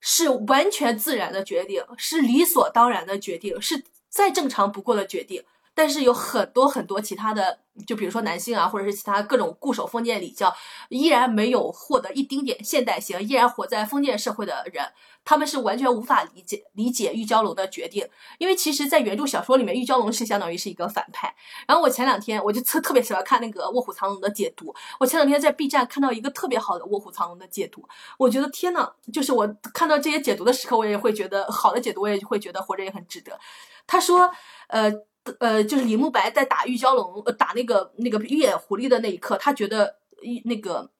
[0.00, 5.44] 是完全自然的决定，是理所当然的决定，是再正常不过的决定。
[5.78, 10.52] 但是有很多很多其他的，就比如说男性啊，或者是其他各种固守封建礼教，
[10.88, 14.84] 依然没有获得一丁点现代性，依然活在封建社会的人，
[15.24, 18.04] 他们是完全无法理解理解玉娇龙的决定，
[18.38, 21.32] 因为其实，在原著小说里面，玉娇龙是相当于是一个反派。
[21.68, 33.38] 然后我前两天我就特特别喜欢看那个《卧虎藏龙》的解读，我前两天在 B 站看到一个特别好的《卧虎藏龙》的解读，我觉得天呐，就是我看到这些解读的时刻，我也会觉得好的解读，我也会觉得活着也很值得。
[33.86, 34.28] 他说，
[34.66, 34.92] 呃。
[35.40, 40.90] 呃，就是李慕白在打玉娇龙，呃，打那个那个玉眼狐狸的那一刻，他觉得一那个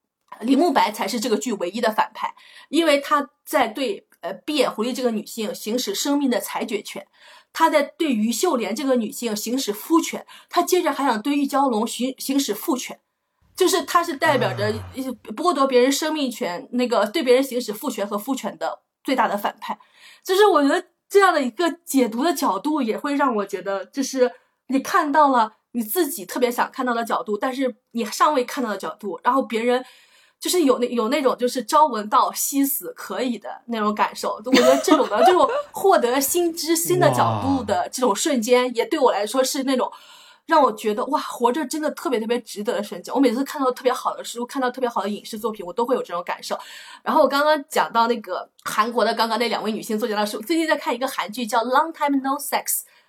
[0.40, 2.34] 李慕白才是这个剧唯一的反派，
[2.68, 7.06] 因为他在对呃闭眼狐狸这个女性行使生命的裁决权，
[7.52, 13.00] 他在对于秀莲这个女性行使夫权，他接着还想对玉娇龙行行使父权，
[13.56, 14.74] 就是他是代表着
[15.34, 19.78] 剥夺别人生命权，那个对别人行使父权和夫权的最大的反派，
[20.22, 20.84] 就是我觉得。
[21.08, 24.30] 这样的一个解读的角度，也会让我觉得，就是
[24.68, 29.84] 你看到了你自己特别想看到的角度，但是你尚未看到的角度，然后别人
[30.38, 34.40] 就是有那有那种就是朝闻道夕死可以的那种感受。
[34.44, 39.90] 我觉得这种的这种获得新知新的角度的这种瞬间，也对我来说是那种。
[40.48, 43.14] 让我觉得哇，活着真的特别特别值得的瞬间。
[43.14, 46.58] 我每次看到特别好的书，看到特别好的影视作品，我都会有这种感受。
[47.02, 52.64] 然后我刚刚讲到那个韩国的刚刚那两位女性作家的书，最近在看一个韩剧叫《Long Time No Sex》，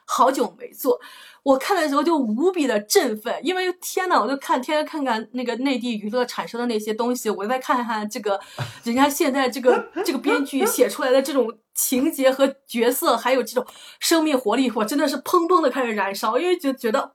[0.05, 0.99] 好久没做。
[1.43, 8.37] 我看的时候就无比的振奋，因为天呐，我就看天天看看那个内地娱乐产生的那些东西，我再看看这个
[8.83, 13.65] 人家现在这个这个编剧写出来的这种情节和角色，还有这种
[14.01, 17.13] 生命活力，我真的是砰砰的开始燃烧，因为就觉得。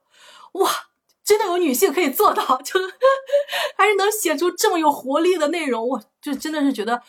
[0.55, 0.71] 哇，
[1.25, 2.81] 真的有女性可以做到，就
[3.77, 7.03] 还是能写出这么有活力的内容，我就真的是觉得，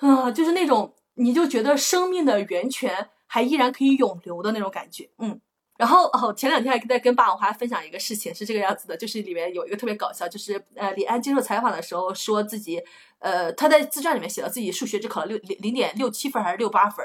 [0.00, 5.40] 啊，就是那种你就觉得生命的源泉还依然可以永流的那种感觉，嗯。
[5.76, 12.80] 然后哦，前两天还在跟霸王花分享一个事情，是这个样子的，就是里面有一个特别搞笑，就是呃，李安接受采访的时候说自己，
[13.18, 17.04] 呃，他在自传里面写了自己数学只考了六零零点六七分还是六八分。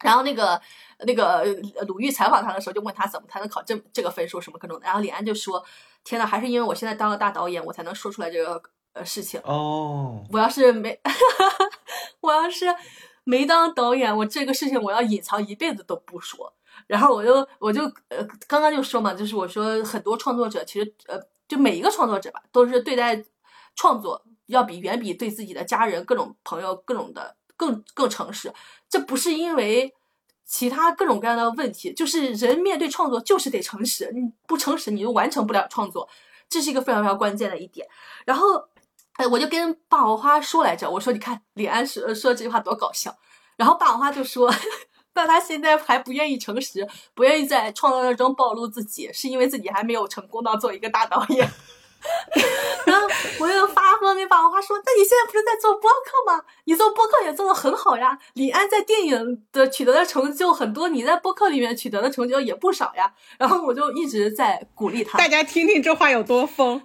[0.00, 0.60] 然后那个
[1.06, 1.42] 那个
[1.88, 4.84] 鲁豫采访他的时候，就问他怎么才能考这这个分数什么各种的。
[4.84, 5.64] 然后李安就说
[6.04, 9.40] ：“天呐，还是因为我现在当了大导演，我才能说出来这个呃事情。
[9.44, 11.00] 哦，我要是没，
[12.20, 12.66] 我要是
[13.24, 16.52] 没当导演，我这个事情我要隐藏一辈子都不说。
[16.86, 21.18] 然后我就我就呃刚刚就说嘛，就是我说很多创作者其实呃
[21.48, 23.24] 就每一个创作者吧，都是对待
[23.74, 28.52] 创作要比远比对自己的家人、各种朋友、各种的。”更更诚实，
[28.88, 29.92] 这不是因为
[30.44, 36.08] 其他各种各样的问题，就是人面对创作就是得诚实，你不诚实你就完成不了创作，
[36.48, 37.86] 这是一个非常非常关键的一点。
[38.24, 38.62] 然后，
[39.14, 43.16] 哎，我就跟霸王花说来着，我说你看李安说说这句话多搞笑，
[43.56, 44.52] 然后霸王花就说，
[45.14, 51.50] 那他现在还不愿意诚实，不愿意在创作当中暴露自己，是因为自己还没有成功到做一个大导演。
[52.86, 53.06] 然后
[53.40, 56.42] 我又发疯跟霸王花说：“那你现在不是在做播客吗？
[56.64, 58.18] 你做播客也做的很好呀。
[58.34, 65.18] 李安在电影的取得的成就很多，你在播客里面取得的成就也不少呀。”然后我就一直在鼓励他。
[65.18, 66.80] 大家听听这话有多疯？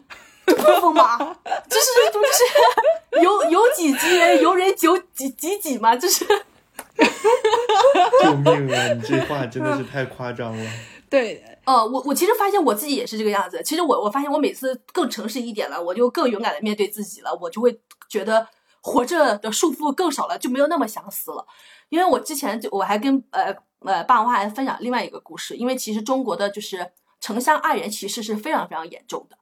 [0.46, 1.18] 不疯吧？
[1.70, 6.26] 这是就是有有几级人由人九几几几嘛，就是。
[8.22, 8.94] 救命啊！
[8.94, 10.72] 你这话真的是太夸张了。
[11.10, 13.62] 对，呃，我我其实发现我自己也是这个样子。
[13.64, 18.48] 其实我我发现我每次更诚实一点了，我就更勇敢的面对自己了，我就会觉得
[18.82, 21.46] 活着的束缚更少了，就没有那么想死了。
[21.90, 29.38] 因为我之前就我还跟呃呃霸王花还分享另外一个故事，因为其实中国的就是城乡二元歧视是非常非常严重的，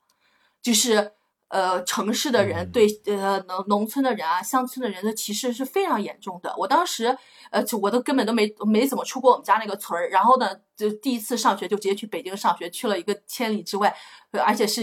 [0.61, 1.13] 就是。
[1.49, 6.53] 呃，城市的人对呃农农村的人啊，乡村的人的歧视是非常严重的。
[6.55, 7.17] 我当时
[7.49, 13.91] 呃，就我都根本都没没怎么出过我们家那个村儿，然后呢，就第一次上学就直接去北京上学，去了一个千里之外，
[14.31, 14.81] 而且是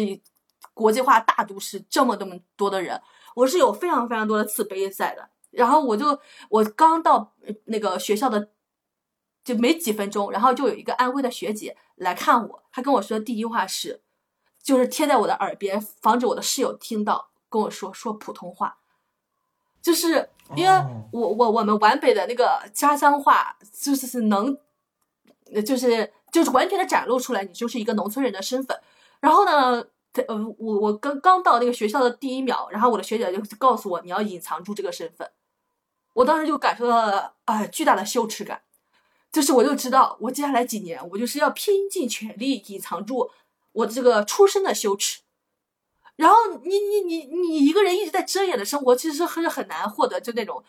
[0.75, 3.01] 国际化大都市，这么这么多的人，
[3.37, 5.31] 我是有非常非常多的自卑在的。
[5.53, 7.33] 然后我就我刚到
[7.67, 8.51] 那个学校的
[9.45, 14.03] 就没几分钟，然后就有一个安徽的学姐来看我，她跟我说的第一句话是。
[14.67, 18.79] 就是贴在我的耳边，防止我的室友听到，跟我说说普通话，
[19.81, 24.59] 就是因为我我我们皖北的那个家乡话，就是是能，
[25.65, 28.77] 就是就是完全的展露出来，你就是一个农村人的身份。
[29.21, 29.87] 然后呢，
[30.27, 35.31] 呃，我我刚刚到那个学校的第一秒，然后我的学姐就告诉我，你要隐藏住这个身份。
[36.15, 38.63] 我当时就感受到了啊巨大的羞耻感，
[39.31, 43.31] 就是我就知道，我接下来几年我就是要拼尽全力隐藏住。
[43.77, 45.21] 我的这个出生的羞耻，
[46.17, 50.63] 然后你你你你一个人一直在遮掩的生活，其实是很很难获得就那种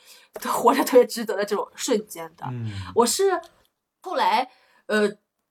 [0.43, 2.45] 活着特别值得的这种瞬间的。
[2.93, 3.39] 我是
[4.01, 4.51] 后来
[4.87, 5.09] 呃，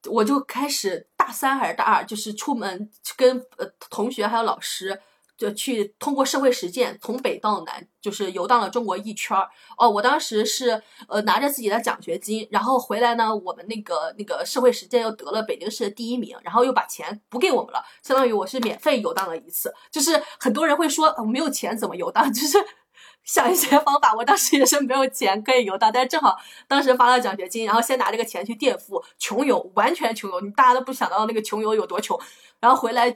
[0.08, 5.00] 我就开始大三还是大二，就是出门跟呃同学还有老师。
[5.36, 9.48] 就去通过社会实践从北到南，就是游荡了中国一圈儿。
[9.76, 19.72] 哦，我当时是呃拿着自己的奖学金，然后回来呢，我们那个那个社会实践又得了北京市的第一名，然后又把钱补给我们了，相当于我是免费游荡了一次。
[19.90, 22.58] 就是很多人会说我没有钱怎么游荡， 就是
[23.26, 24.14] 想一些方法。
[24.14, 32.18] 我当时也是没有钱可以游荡，但是正好当时发了奖学金，然后先拿这个钱去垫付，穷游，完全穷游，你大家都不想到那个穷游有多穷。
[32.58, 33.14] 然后回来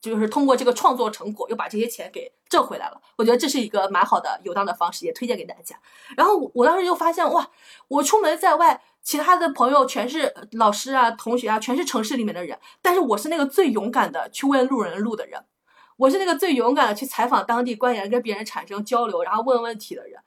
[0.00, 2.98] 就是通过这个创作成果，又把这些钱给挣回来了。
[3.16, 5.76] 我觉得这是一个蛮好的游荡的方式，也推荐给大家。
[6.16, 7.46] 然后我当时就发现，哇，
[7.88, 15.44] 我出门在外，其他的朋友全是老师啊、同学啊，全是城市里面的人，但是我是那个最勇敢的去问路人路的人，
[16.00, 20.18] 我是那个最勇敢的去采访当地官员，跟别人产生交流，然后问问题的人。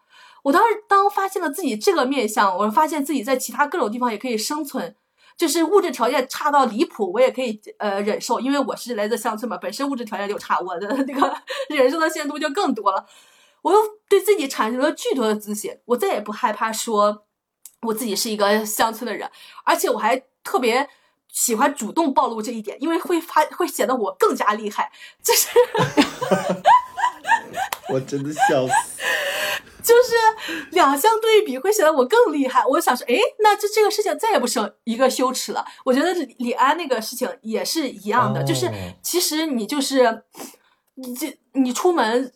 [0.44, 4.96] 我当时当发现了自己这个面相，我发现自己在其他各种地方也可以生存。
[5.36, 11.36] 就是物质条件差到离谱，我也可以呃忍受，因为我是来自乡村嘛，本身物质条件就差，我的那个
[11.76, 13.04] 忍受的限度就更多了。
[13.64, 17.24] 我又对自己产生了巨多的自信，我再也不害怕说
[17.82, 19.28] 我自己是一个乡村的人，
[19.64, 20.88] 而且我还特别
[21.34, 24.90] 喜欢主动暴露这一点，因为会发会显得我更加厉害。
[25.22, 25.50] 就是，
[27.92, 28.74] 我真的笑死。
[29.84, 30.16] 就是
[30.72, 32.66] 两相对比，会显得我更厉害。
[32.66, 35.66] 我想说，哎，那这这个事情再也不是一个羞耻了。
[35.84, 38.72] 我觉得李安那个事情也是一样的，就是
[39.02, 40.24] 其实你就是
[40.94, 42.32] 你这你出门，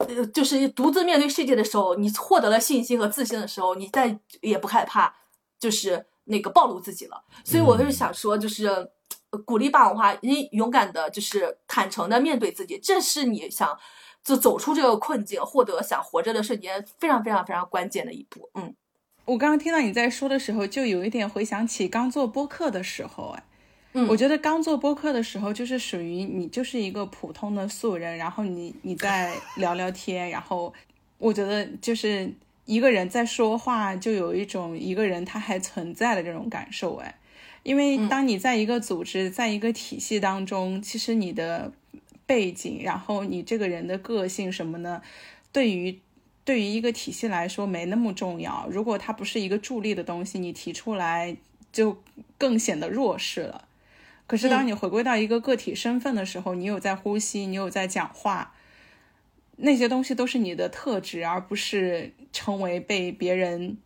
[0.00, 5.14] 呃，就是独自面对世界的时候，你获得了信心和自信的时候，你再也不害怕，
[5.58, 7.22] 就是那个暴露自己了。
[7.44, 8.90] 所以我是想说，就是
[9.44, 13.78] 鼓励霸王花，你勇敢的，就是坦诚的面对自己，这是你想。
[14.24, 18.48] 就走出这个困境，获得想活着的瞬间，非常非常非常关键的一步。
[18.54, 18.72] 嗯，
[19.24, 23.42] 我刚刚听到你在说的时候，就有一点回想起刚做播客的时候，哎，
[23.94, 30.72] 嗯，我觉得刚做播客的时候，就是属于你就是一个普通的素人，然后你你在聊聊天，然后
[31.18, 32.32] 我觉得就是
[32.64, 37.14] 一个人在说话，就有一种一个人他还存在的这种感受，哎，
[37.62, 41.72] 因为当你在一个组织，在一个体系当中，其实你的。
[42.24, 45.02] 背景，然后你这个人的个性什么呢？
[45.50, 45.98] 对于
[46.44, 48.66] 对于一个体系来说没那么重要。
[48.70, 51.36] 如果它不是一个助力的东西，你提出来
[51.72, 51.98] 就
[52.38, 53.66] 更显得弱势了。
[54.26, 58.54] 可是当你回归到一个个体身份的时候，你有在呼吸，你有在讲话，
[59.62, 63.78] 那些东西都是你的特质，而不是成为被别人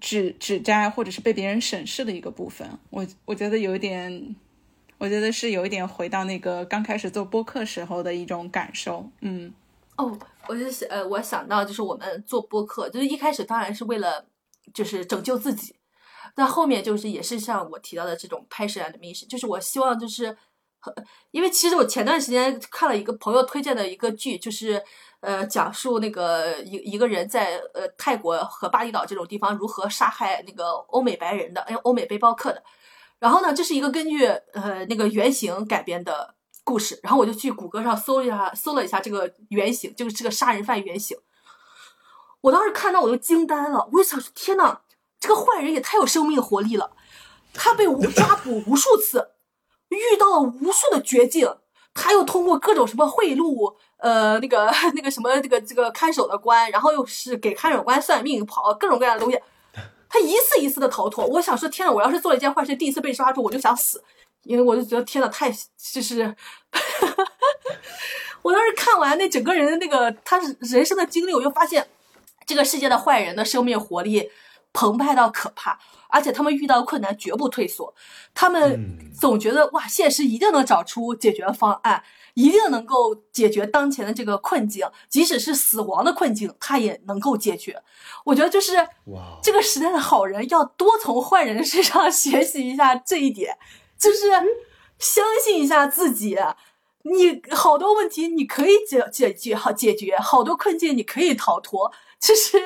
[0.00, 2.68] 指指摘或者是被别人审视的一个部分。
[2.90, 4.36] 我我觉得有一点。
[4.98, 9.52] 我觉得是有一点回到那个刚开始做播客时候的一种感受，嗯，
[9.96, 14.24] 哦，我就想，呃，我想到就是我们做播客，就是一开始当然是为了
[14.72, 15.74] 就是拯救自己，
[16.36, 20.36] 但后面就是也是像我提到的这种 passion and mission，就是我希望就是，
[21.30, 24.82] 因为其实我前段时间看了一个朋友推荐的一个剧，就是
[25.20, 32.62] 呃讲述那个一一个人在呃泰国和巴厘岛这种地方如何杀害那个欧美白人的，哎，欧美背包客的。
[33.18, 36.98] 然后呢，这是一个根据呃那个原型改编的故事。
[37.02, 41.16] 然后我就去谷歌上搜一下，搜了一下这个原型，就是这个杀人犯原型。
[42.40, 44.80] 我当时看到我就惊呆了，我就想说：天呐，
[45.20, 46.90] 这个坏人也太有生命活力了！
[47.54, 49.31] 他被抓捕无数次，
[49.96, 51.48] 遇到了无数的绝境，
[51.94, 59.38] 他又通过各种什么贿赂，呃，那个那个什么这个这个看守的官，然后又是给看守官算命，跑各种各样的东西。
[60.08, 64.04] 他一次一次的逃脱，我想说，天呐，我要是做了一件坏事，第一次被抓住，我就想死，
[64.42, 66.36] 因为我就觉得天呐，太就是，
[68.42, 71.88] 我当时看完那整个人的那个他人生的经历，我就发现，
[72.44, 74.30] 这个世界的坏人的生命活力
[74.74, 75.78] 澎湃到可怕，
[76.12, 77.92] 而且他们遇到困难绝不退缩，
[78.32, 82.04] 他们总觉得哇，现实一定能找出解决方案。
[82.34, 87.82] 一定能够解决当前的这个困境，即使是死亡的困境，他也能够解决。
[88.24, 88.72] 我觉得就是
[89.42, 93.58] 这个时代的好人要多从坏人身上学习一下这一点，
[93.98, 94.30] 就是
[94.98, 96.38] 相信一下自己。
[97.02, 101.92] 你好多问题你可以解解决好解决，好多困境你可以逃脱。
[102.22, 102.56] 其实，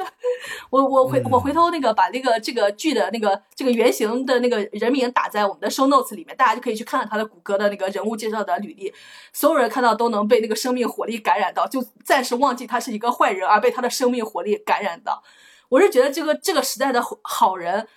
[0.68, 8.92] 我我回我回头那个把那个这个剧的那个这个原型的那个人名打在我们的 show notes 里面，大家就可以去看看他的谷歌的那个人物介绍的履历，
[9.32, 15.22] 所有人看到都能被那个生命活力感染到，就暂时忘记他是一个坏人，而被他的生命活力感染到。
[15.70, 17.88] 我是觉得这个这个时代的好人，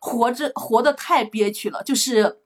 [0.00, 2.40] 活着活得太憋屈了，就是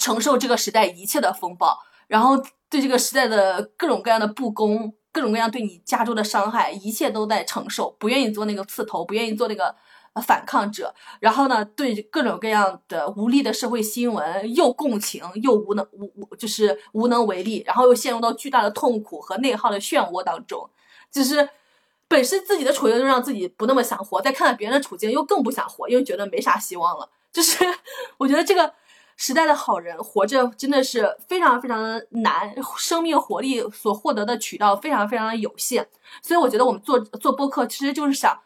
[0.00, 4.94] 承受这个时代一切的风暴，然后对这个时代的各种各样的不公。
[5.14, 9.72] 各种各样对你加诸的伤害，一切都在承受，不愿意做那个刺头，不愿意做那个
[10.26, 10.92] 反抗者。
[11.20, 20.68] 然后呢，对各种各样的无力的社会新闻又共情又无能无无就是无能为力，然后又陷入到巨大的痛苦和内耗的漩涡当中。
[21.12, 21.48] 就是
[22.08, 27.08] 本身自己的处境就让自己不那么想活，再看看别人的处境又更不想活，因为觉得没啥希望了。
[27.32, 27.64] 就是
[28.18, 28.74] 我觉得这个
[29.16, 35.88] 时代的好人活着真的是非常非常的难，生命活力所获得的渠道非常非常的有限。
[36.22, 38.40] 所以我觉得我们做做播客，其实就是想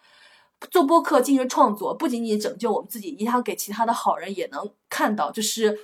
[0.71, 5.79] 做播客进行创作，不仅仅拯救我们自己，也想给其他的好人也能看到，就是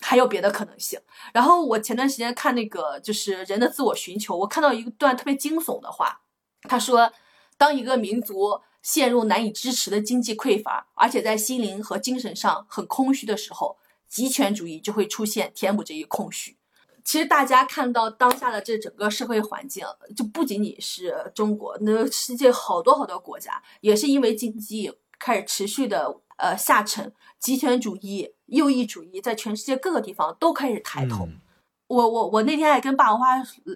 [0.00, 1.00] 还有别的可能性。
[1.32, 6.20] 然后我前段时间看那个就是人的自我寻求，我看到一段特别惊悚的话，
[6.68, 7.12] 他说，
[7.58, 8.60] 当一个民族。
[8.82, 13.76] 陷入难以支持的经济匮乏，而且在心灵和精神上很空虚的时候，
[14.08, 16.56] 极权主义就会出现，填补这一空虚。
[17.04, 19.86] 其实大家看到当下的这整个社会环境，
[20.16, 31.28] 就不仅仅是中国，那世界好多好多国家也是因为经济开始持续的呃下沉，极权主义、右翼主义在全世界各个地方都开始抬头。
[31.86, 33.26] 我我我那天还跟霸王花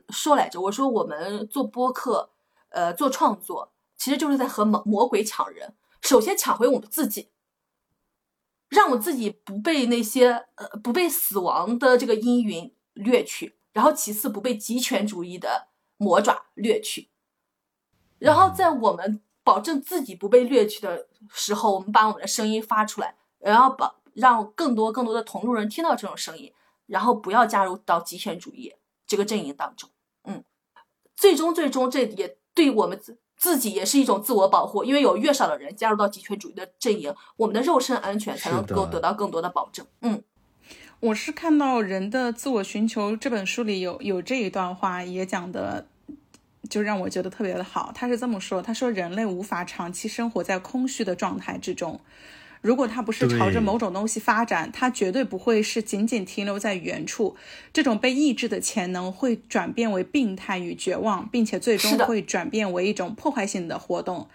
[0.08, 2.30] 说来着，我说我们做播客，
[2.70, 3.70] 呃，做创作。
[3.96, 5.74] 其实就是在和魔魔鬼抢人。
[6.00, 7.28] 首先抢回我们自己，
[8.70, 17.10] 让我自己不被那些呃不被死亡的这个阴云掠去，然后其次不被极权主义的魔爪掠去，
[18.18, 26.52] 然后在我们保证自己不被掠去的时候，我们把我们的声音发出来，然后把让更多更多的同路人听到这种声音，
[26.86, 28.72] 然后不要加入到极权主义
[29.06, 29.90] 这个阵营当中。
[30.24, 30.44] 嗯，
[31.16, 33.00] 最终最终这也对我们。
[33.40, 39.86] 自己也是一种自我保护，因为有越少的人加入到极权主义的阵营，我们的肉身安全才能够得到更多的保证。
[40.02, 40.22] 嗯，
[41.00, 45.86] 我是看到《人的自我寻求》这本书里有有这一段话，也讲的
[46.68, 47.90] 就让我觉得特别的好。
[47.94, 51.98] 他是这么说：“他说人类无法长期生活在空虚的状态之中。”
[52.60, 57.36] 如果它不是朝着某种东西发展，它绝对不会是仅仅停留在原处。
[57.72, 64.28] 这种被抑制的潜能会转变为病态与绝望，并且最终会转变为一种破坏性的活动。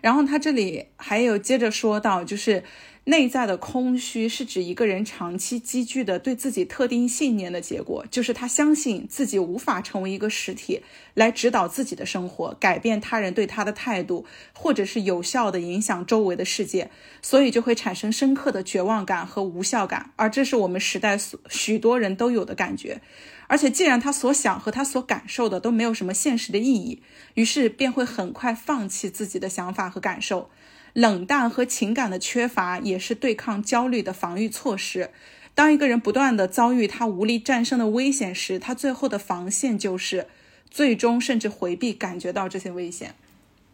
[0.00, 2.64] 然后他这里还有接着说到，就是。
[3.04, 10.82] 内在的空虚是指一个人长期积聚的对自己特定信念的结果，就是他相信自己无法成为一个实体
[11.14, 16.90] 来指导自己的生活，改变他人对他的态度，或者是有效的影响周围的世界，
[17.22, 23.00] 所以就会产生深刻的绝望感和无效感，而这是我们时代所许多人都有的感觉。
[23.48, 27.02] 而且既然他所想和他所感受的都没有什么现实的意义，
[27.34, 30.48] 于是便会很快放弃自己的想法和感受。
[30.94, 35.10] 冷淡和情感的缺乏也是对抗焦虑的防御措施。
[35.54, 40.26] 当一个人不断的遭遇他无力战胜的危险时，他最后的防线就是
[40.70, 43.14] 最终甚至回避感觉到这些危险。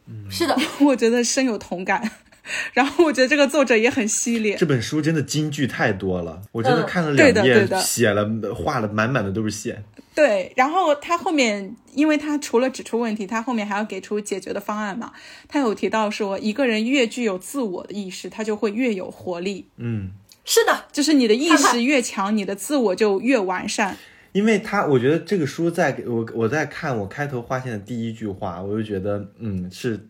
[0.07, 2.11] 嗯，是的， 我觉得深有同感。
[2.73, 4.55] 然后我觉得这个作者也很犀利。
[4.57, 9.85] 这本书真的金句太多了，我真的看了两页，写了画了满满的都是线。
[10.15, 15.13] 对，然后他后面，因为他除了指出问题，他后面还要给出解决的方案嘛。
[15.49, 19.67] 他有提到说，一个人越具有自我的意识，他就会越有活力。
[19.79, 20.13] 嗯，
[20.45, 23.97] 是的，就是你的意识越强，你的自我就越完善。
[24.31, 30.09] 因为他，我觉得这个书在我我在看我开头划线的第一句话，我就觉得，嗯，是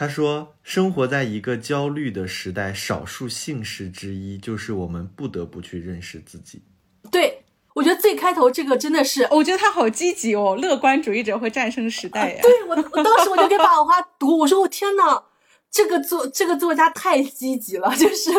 [0.00, 6.62] 他说，生活在一个焦虑的时代，少数幸事之一就是我们不得不去认识自己。
[7.10, 7.44] 对。
[7.74, 12.40] 我觉得最开头这个真的是，我觉得他好积极哦，乐观主义者会战胜时代呀。
[12.42, 15.22] 对我，我当时我就给把我花读，我说我天呐，
[15.70, 18.32] 这个作这个作家太积极了，就是，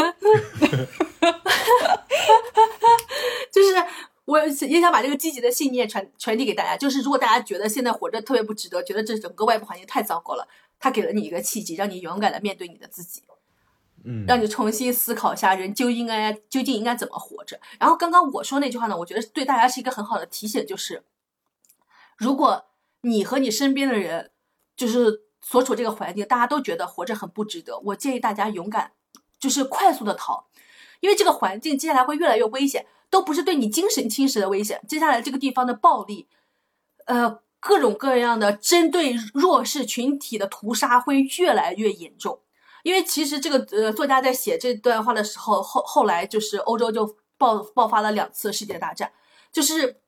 [3.52, 3.70] 就是
[4.26, 10.46] 我也想把这个积极的信念传传递给大家，就是如果大家觉得现在活着特别不值得，觉得这整个外部环境太糟糕了，
[10.82, 13.24] 他给了你一个契机，让你勇敢的面对你的自己。
[14.04, 17.60] 嗯，让你重新思考一下人究竟应该究竟应该怎么活着。
[17.80, 21.04] 然后刚刚我说那句话呢，我觉得对大家是一个很好的提醒，就是
[22.18, 22.66] 如果
[23.02, 24.32] 你和你身边的人
[24.76, 28.94] 就是所处这个环境，大家都觉得活着很不值得，我建议大家勇敢，
[29.40, 30.48] 就是快速的逃，
[31.00, 36.28] 因为这个环境接下来会越来越危险，都不是对你精神侵蚀的危险，接下来这个地方的暴力，
[37.06, 42.42] 呃，各种各样的针对弱势群体的屠杀会越来越严重。
[42.84, 49.14] 因为其实这个呃作家在写这段话的时候，后后来就是欧洲就爆爆发了两次世界大战，
[49.52, 50.02] 就是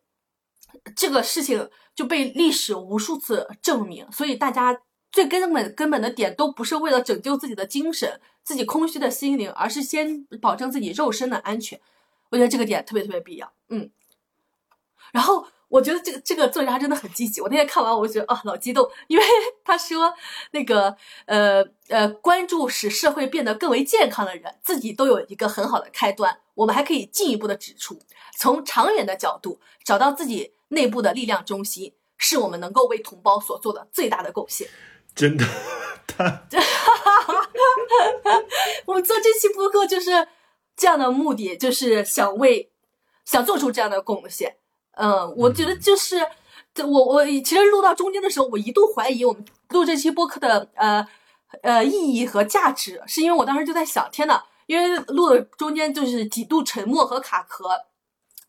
[0.95, 11.79] 这个事情就被历史无数次证明，所以大家最根本根本的点都不是为了拯救自己的精神、自己空虚的心灵，而是先保证自己肉身的安全。
[12.31, 13.91] 我觉得这个点特别特别必要，嗯，
[15.11, 15.45] 然后。
[15.73, 17.41] 我觉得这个这个作家真的很积极。
[17.41, 19.25] 我那天看完，我就觉得啊，老激动，因为
[19.65, 20.13] 他说
[20.51, 20.95] 那个
[21.25, 26.41] 呃呃，关注使社会变得更为健康的人，自己都有一个很好的开端。
[26.53, 27.97] 我们还可以进一步的指出，
[28.37, 34.67] 从长远的角度找到自己内部的力量中心，是我们能够为同胞所做的最大的贡献。
[35.15, 35.43] 真的，
[36.05, 36.43] 他，
[38.85, 40.27] 我们做这期播客就是
[40.75, 42.71] 这样的目的就是想为
[43.25, 44.57] 想做出这样的贡献。
[44.95, 46.17] 嗯，我觉得就是
[46.77, 51.07] 我我其实录到中间的时候，我一度怀疑我们录这期播客的呃
[51.61, 57.65] 呃意义和价值，是因为我当时就在想，天呐，因为录的中间就是几度沉默和卡壳，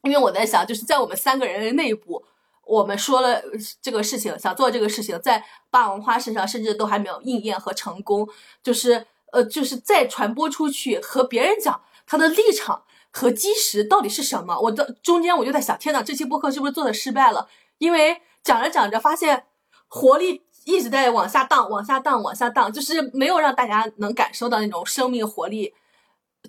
[0.03, 2.25] 因为我在想，就是在我们三个人内部。
[2.67, 3.43] 我们说了
[3.83, 8.27] 这个事情，想做这个事情，在霸王花身上甚至都还没有应验和成功，
[8.63, 12.83] 就是呃，就是再传播出去和别人讲他的立场
[13.17, 14.59] 和基石到底是什么。
[14.59, 17.49] 我的中间我就在想，天呐，这期播客是不是做的失败了？
[17.79, 19.47] 因为讲着讲着发现
[19.87, 25.73] 活力一直在往下荡，往下荡，往下荡，就是没有让大家能感受到那种生命活力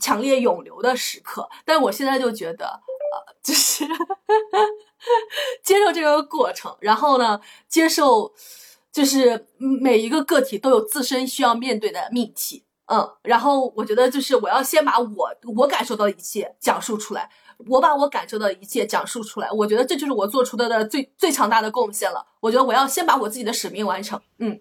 [0.02, 1.48] 强烈涌流的时刻。
[1.64, 2.66] 但我现在就觉得。
[2.68, 3.86] 呃就是
[5.64, 8.34] 接受这个过程，然后呢，接受
[8.92, 17.30] 就是每一个个体都有自身需要面对的命题，嗯，然后我觉得就是我要先把我我感受到的一切讲述出来，
[17.68, 22.26] 我把我感受到的一切讲述出来，我觉得这就是我做出的的最最强大的贡献了。
[22.40, 24.60] 我觉得我要先把我自己的使命完成，嗯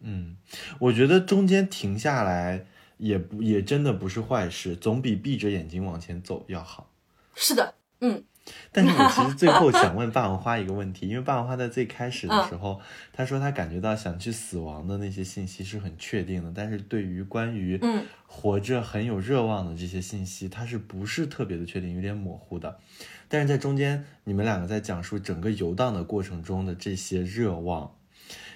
[0.00, 0.36] 嗯，
[0.80, 2.66] 我觉得中间停下来
[2.96, 6.90] 也不也真的不是坏事，总比闭着眼睛往前走要好。
[7.34, 8.24] 是的，嗯，
[8.72, 12.80] 但是我其实最后想问霸王花一个问题， 因为霸王花在最开始的时候，
[13.12, 22.78] 他说他感觉到想去死亡的那些信息是很确定的，但是对于关于嗯活着很有热望的这些信息，他是不是特别的确定，有点模糊的。
[23.28, 27.92] 但是在中间，你们两个在讲述整个游荡的过程中的这些热望。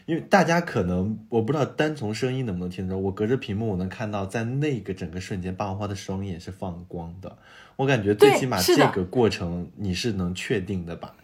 [0.07, 7.37] 因为大家可能我不知道单从声音能不能听着，我隔着屏幕我能看到，在那个整个瞬间，霸王花的双眼是放光的。
[7.77, 11.15] 我感觉最起码这个过程你是能确定的吧？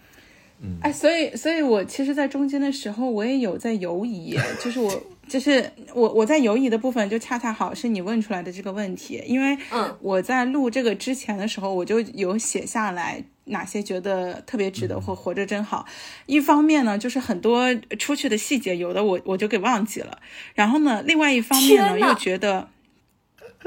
[0.61, 9.59] 嗯，哎，所以，所以我其实，在中间的时候，我也有在犹疑，就是我，就是我，我在犹疑的部分，就恰恰好是你问出来的这个问题，因为
[10.01, 13.25] 我在录这个之前的时候，我就有写下来。
[13.47, 15.85] 哪些觉得特别值得或活着真好？
[16.27, 20.21] 一方面呢，就是很多出去的细节，有的我我就给忘记了。
[20.55, 22.69] 然后呢，另外一方面呢，又觉得，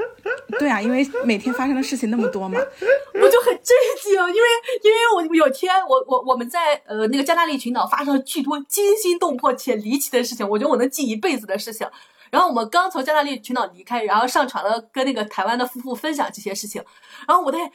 [0.58, 2.58] 对啊，因为每天发生的事情那么多嘛，
[3.14, 4.12] 我就很震惊。
[4.12, 4.48] 因为
[4.82, 11.88] 因为我有天我我我们在呃那个加纳利群岛发生了巨多惊心动魄且离奇的事情，我觉得我能记一辈子的事情。
[12.30, 16.84] 然后我们刚从加纳利群岛离开，然后上船了，跟那个台湾的夫妇分享这些事情。
[17.26, 17.72] 然后我在。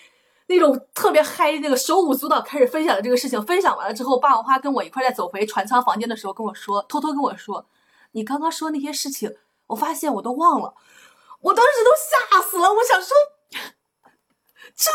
[0.48, 7.66] 那种特别嗨，那个手舞足蹈开始分享的这个事情，分享完了之后，霸王花跟我一块在走回船舱房间的时候跟我说，偷偷跟我说，
[8.12, 9.34] 你刚刚说那些事情，
[9.68, 10.74] 我发现我都忘了，
[11.42, 13.16] 我当时都吓死了，我想说，
[14.76, 14.90] 这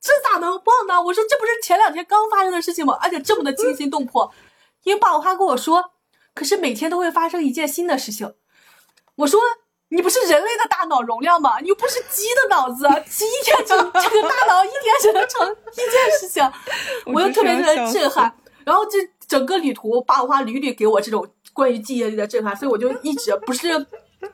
[0.00, 1.00] 这咋能忘呢？
[1.02, 2.98] 我说这不是前两天刚发生的事情吗？
[3.00, 4.32] 而且这么的惊心动魄，
[4.84, 5.92] 因为霸王花跟我说，
[6.34, 8.34] 可是每天都会发生一件新的事情，
[9.16, 9.40] 我说。
[9.92, 11.58] 你不是人类的大脑容量吗？
[11.58, 13.76] 你又不是鸡的脑子，鸡一天只这
[14.22, 16.52] 个大脑一天只能成一件事情，
[17.06, 18.32] 我就特别特别震撼。
[18.64, 23.84] 然后这整个旅途，霸王花屡屡给我这种关于记忆力的震撼，所以我就一直不是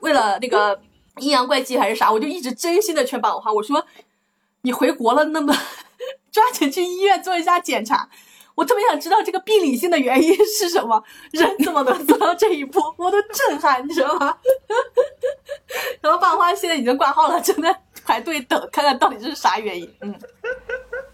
[0.00, 0.78] 为了那个
[1.18, 3.84] 阴阳怪气还是啥，我就一直真心的劝霸王花，我说
[4.62, 5.56] 你回国了，那么
[6.30, 8.08] 抓紧去医院做一下检查。
[8.54, 11.02] 我特别想知道这个病理性的原因是什么？
[11.30, 12.80] 人怎么能做到这一步？
[12.96, 14.36] 我都震撼，你知道吗？
[16.00, 19.94] 然后霸花现在已经挂号了，正在排队等，看看到底这是啥原因。
[20.00, 20.14] 嗯，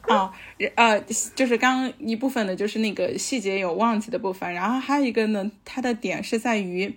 [0.16, 0.32] 啊，
[0.76, 1.00] 呃，
[1.34, 6.97] 就是刚一部分的，就是那个细节有忘记的部分，然后还有一个呢，它的点是在于。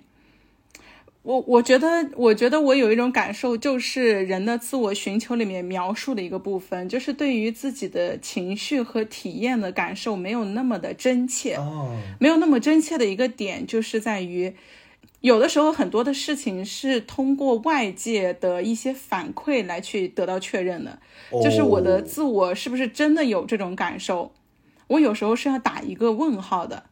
[1.25, 11.57] 我我觉得，我觉得我有一种感受，就是人的自我寻求里面描述的一个部分，就是对于自己的情绪和体验的感受没有那么的真切，
[12.19, 14.53] 没有那么真切的一个点，就是在于，
[15.21, 20.99] 有的时候很多的事情是通过外界的一些反馈来去得到确认的，
[21.43, 24.31] 就是我的自我是不是真的有这种感受，
[24.85, 26.83] 我有时候是要打一个问号的，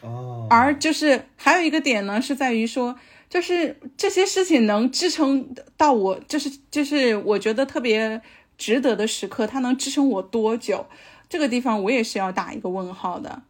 [0.00, 2.96] 哦，而就是还有一个点呢，是在于说。
[3.28, 8.20] 就是这些事情能支撑到我，就是就是我觉得特别
[8.56, 10.86] 值得的时刻，它能支撑我多久？
[11.28, 13.42] 这个地方我也是要打一个问号的。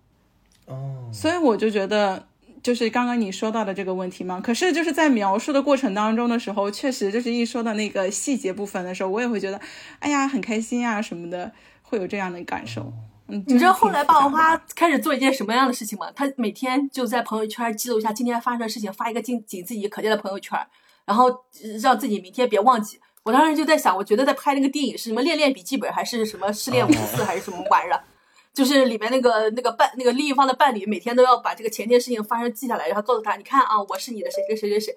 [0.65, 2.27] 哦，所以我就觉得，
[2.63, 4.41] 就是刚刚你说到的这个问题嘛。
[4.41, 9.61] 可是就是在描述的过程当中的时候，确实就是一说到那个细节部分的时候，我也会觉得，
[9.99, 12.93] 哎呀，很开心啊什么的，会有这样的感受。
[13.29, 16.11] 你知道后来霸王花开始做一件什么样的事情吗？
[16.15, 20.59] 他每天就在朋友圈记录一下今天发生的事情，发一个仅仅自己可见的朋友圈，
[21.05, 21.45] 然后
[21.81, 23.01] 让自己明天别忘记。
[23.25, 28.01] 我当时就在想，我觉得在拍那个电影是什么《恋恋笔记本》还是什么《失恋五次》还是什么玩意儿？
[28.55, 34.97] 就是里面那个那个伴那个另一方的伴侣每天都要把这个前天事情发生记下来，然后告诉他，你看啊，我是你的谁谁谁谁谁，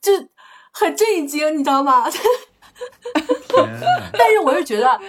[0.00, 0.12] 就
[0.72, 2.04] 很震惊，你知道吗？
[4.12, 5.00] 但是我是觉得，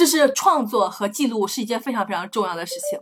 [0.00, 2.98] 就是创作和记录是一件非常非常重要的事情。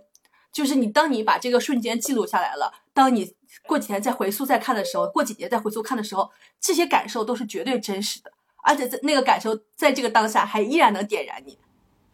[0.51, 3.36] 就是你当你把这个瞬间记录下来了，当你
[3.68, 6.28] 过几天再回溯再看的时候，过几年再回溯看的时候，
[6.60, 8.33] 这些感受都是绝对真实的，
[8.65, 11.57] 而且在那个感受在这个当下还依然能点燃你。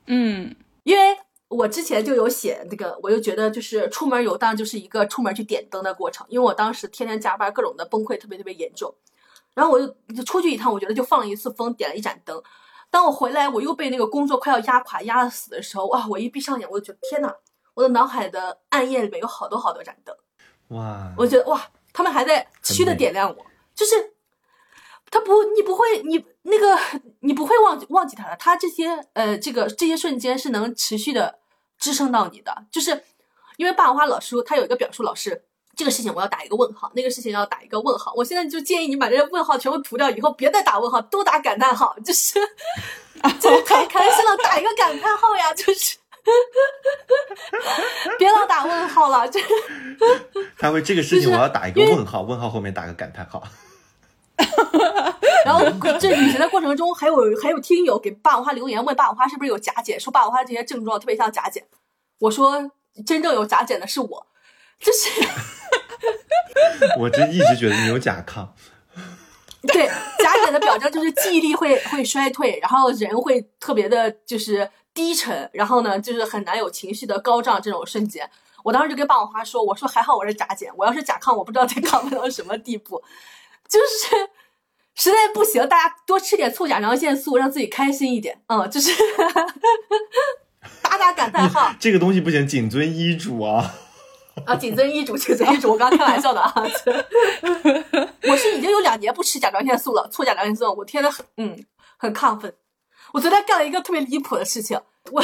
[0.07, 1.17] 嗯因为
[1.49, 8.95] 我之前就有写那个，我就觉得就是出门游荡就是一个出门去点灯的过程，因为我当时天天加班，各种的崩溃特别特别严重。
[9.55, 12.43] 然后我就就出去一趟，我觉得就放了一次风，点了一盏灯。
[12.95, 16.07] 当我回来，我又被那个工作快要压垮、压死的时候，哇！
[16.09, 17.35] 我一闭上眼，我就觉得天呐，
[17.75, 20.17] 我的脑海的暗夜里面有好多好多盏灯。
[20.69, 21.61] 哇，我觉得哇，
[21.93, 24.15] 他们还在持续的点亮我，就是
[25.11, 26.79] 他不，你不会，你那个
[27.19, 31.41] 你不会忘记忘记他的，他这些呃，这个这些瞬间是能持续的
[31.77, 33.03] 支撑到你的，就是
[33.57, 35.45] 因为霸王花老师他有一个表述，老师
[35.77, 42.35] 这个事情我要打一个问号，那个事情要打一个问号，我现在就建议你把这些问号全部涂掉，以后别再打问号，都打感叹号，就是
[43.41, 45.97] 就是太开心了，打一个感叹号呀，就是。
[48.19, 49.39] 别老打问号了，这
[50.57, 53.43] 他会这个事情我要打一个问号，问号后面打个感叹号。
[55.45, 55.61] 然后
[55.99, 61.63] 这旅行的过程中，还有还有听友给霸王花留言问霸王花是不是有甲减，说霸王花这些症状特别像甲减。
[62.21, 62.71] 我说
[63.05, 64.27] 真正有甲减的是我，
[64.81, 65.11] 就是
[66.99, 68.47] 我真一直觉得你有甲亢。
[69.67, 69.87] 对
[70.19, 78.29] 甲减的表征就是记忆力会会衰退，然后人会特别的就是低沉，然后呢就是很难有情绪的高涨这种瞬间。
[78.63, 83.03] 我当时就跟霸王花说，我说还好我是甲减，我要是甲亢，我不知道得亢奋到什么地步，
[83.69, 84.31] 就是。
[84.97, 88.41] 实在不行，大家多吃点醋甲状腺素，让自己开心一点。
[88.47, 88.93] 嗯，就是
[90.81, 93.75] 打打感叹号这个东西不行，谨遵医嘱啊。
[94.47, 95.71] 啊，谨遵医嘱，谨遵医嘱。
[95.71, 96.53] 我刚开玩笑的啊。
[98.29, 101.65] 我是已经有两年不吃甲状腺素了，醋甲状腺素，我天呐，很嗯
[101.97, 102.53] 很亢奋。
[103.13, 104.79] 我昨天干了一个特别离谱的事情，
[105.13, 105.23] 我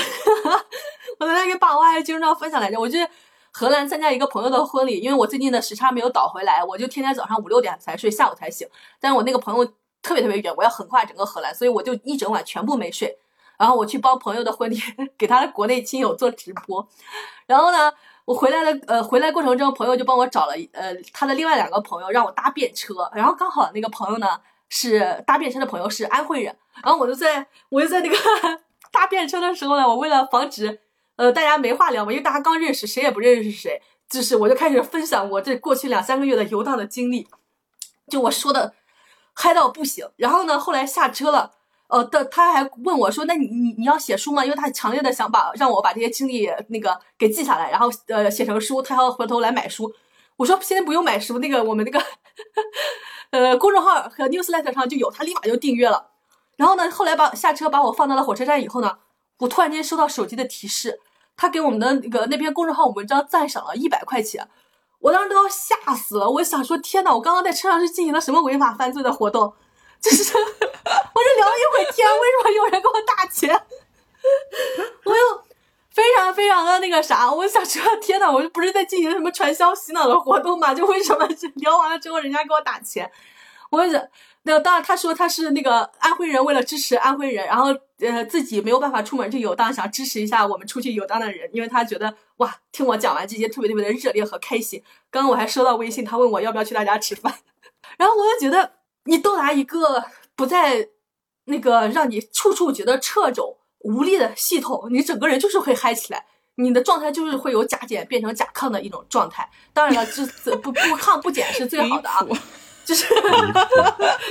[1.18, 2.98] 我昨天跟霸王花还经常分享来着，我去
[3.50, 8.68] 荷兰参加一个朋友的婚礼，因为我最近的时差没有倒回来，我就天天早上五六点才睡，下午才醒。
[9.00, 9.64] 但是我那个朋友
[10.02, 13.18] 特别特别远，我要横跨整个荷兰，所以我就一整晚全部没睡。
[13.58, 14.80] 然后我去帮朋友的婚礼，
[15.18, 16.88] 给他的国内亲友做直播。
[17.46, 17.92] 然后呢，
[18.30, 28.16] 我回来的呃回来过程中，朋友就帮我找了呃他的另外两个朋友让我搭便车，然后刚好那个朋友呢是搭便车的朋友是安徽人，然后我就在我就在那个
[28.92, 30.80] 搭便车的时候呢，我为了防止。
[31.16, 37.28] 呃，大家没话聊嘛，因为大家刚认识，谁也不认识谁，就是我就开始分享我这过去两三个月的游荡的经历，
[38.08, 38.72] 就我说的
[39.34, 40.08] 嗨到不行。
[40.16, 41.50] 然后呢，后来下车了，
[41.90, 49.92] 呃的他还问我说：“那你你你要写书吗？”因为他强烈的想把让我把这些经历那个给记下来，然后呃写成书，他要回头来买书。
[50.36, 52.02] 我说现在不用买书，那个我们那个
[53.30, 56.10] 呃公众号和 newsletter 上就有，他立马就订阅了。
[56.56, 58.98] 然后呢，后来把下车把我放到了火车站以后呢，
[59.38, 61.00] 我突然间收到手机的提示。
[61.36, 64.46] 他给我们的那个那篇公众号文章赞赏了一百块钱，
[64.98, 66.28] 我当时都要吓死了。
[66.28, 69.54] 我想说，天呐，我刚刚在车上是进行了什么违法犯罪的活动？
[70.00, 73.54] 就是我这聊了一会天，为什么有人给我打钱？
[75.04, 75.44] 我又
[75.90, 80.74] 非常非常的那个啥，我想说，天呐，我不是在进行什么传销洗脑的活动吗？
[80.74, 83.10] 就为什么聊完了之后人家给我打钱？
[83.70, 83.98] 我就
[84.42, 87.66] 那当然，他说他是那个安徽人，为了支持安徽人，然后
[87.98, 94.82] 呃自己没有办法出门去游荡，想支持一下我们出去游荡的人，因为他觉得哇，听我讲完这些特别特别的热烈和开心。
[95.10, 97.32] 刚刚我还收到微信，他问我要不要去他家吃饭，
[97.98, 98.72] 然后我就觉得
[99.04, 100.04] 你到达一个
[100.34, 100.88] 不再
[101.44, 109.50] 那个让你处处觉得掣肘无力的系统，你整个人就是会嗨起来，你的状态就是会由甲减变成甲亢的一种状态。
[109.72, 110.06] 当然了，
[110.44, 112.26] 这不不亢不减是最好的啊。
[112.82, 113.06] 就是，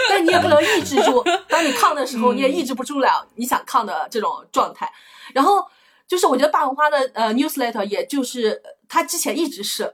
[0.10, 1.24] 但你也不能抑制住。
[1.48, 4.92] 当你抗的时候，你也抑制不住了你想抗的这种状态。
[5.34, 5.66] 然后
[6.08, 9.94] 就是，我觉得霸王花的呃 newsletter，也就是他之前一直是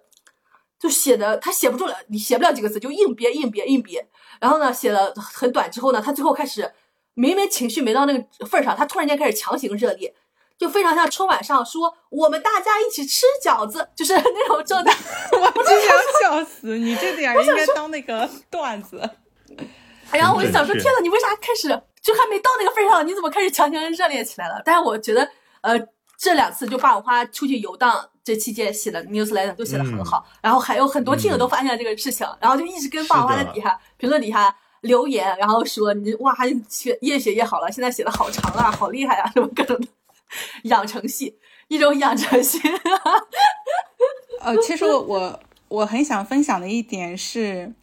[0.79, 4.07] 就写的，他写不住了，你写不了几个字，就硬憋硬憋硬憋。
[4.39, 6.71] 然后呢，写了很短之后呢，他最后开始
[7.13, 10.13] 明明情绪没到那个份儿上，他突然间开始强行热烈。
[10.57, 14.95] 就非常像春晚上说我们大家一起吃饺子，就是那种状态。
[15.33, 19.01] 我真想笑死你，这点应该当那个段子。
[20.11, 21.67] 然后我就想说，天呐，你为啥开始
[22.01, 24.61] 就还没到那个份上，你怎么开始强行热烈起来了？
[24.63, 25.77] 但是我觉得，呃，
[26.17, 36.35] 这两次就霸王花出去游荡这期间写的 newsletter 都写的很好，然后还有很多听友都发现了这个事情，然后就一直跟霸王花在底下评论底下留言，然后说你哇，
[36.67, 39.87] 写越写越好了，现在写的好长啊，好厉害啊，什么各种的。
[40.63, 41.37] 养成系，
[41.67, 42.59] 一种养成系。
[44.41, 47.73] 呃，其实我我很想分享的一点是，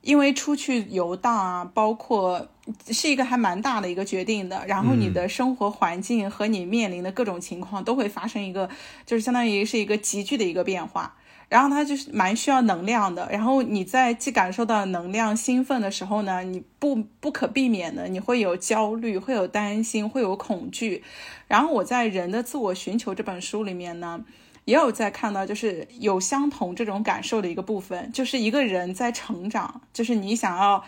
[0.00, 2.48] 因为出去游荡啊，包括
[2.90, 8.68] 是一个还蛮大的一个决定的，然后你的生活环境和你面临的各种情况都会发生一个，
[9.04, 11.14] 就是相当于是一个急剧的一个变化。
[11.50, 13.28] 然后它就是蛮需要能量的。
[13.30, 21.04] 然后你在既感受到能量兴奋的时候呢，你不不可避免的你会有焦虑，会有担心，会有恐惧。
[21.46, 24.24] 然后我在《人的自我寻求》这本书里面呢，
[24.64, 30.82] 也有在看到，就是有相同这种感受的一个部分，就是一个人在成长，就是你想要。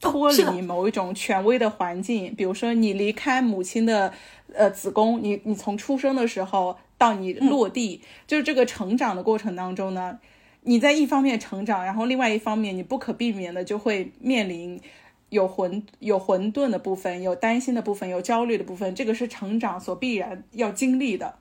[0.00, 4.12] 脱离某一种权威的环境，比如说你离开母亲的
[4.54, 10.18] 呃子宫，你你从出生的时候到你落地，就是这个成长的过程当中呢，
[10.62, 14.80] 你在一方面成长，然后另外一方面你不可避免的就会面临
[15.28, 21.36] 有混有混沌的部分，有担心的部分，有焦虑的部分，这个是成长所必然要经历的，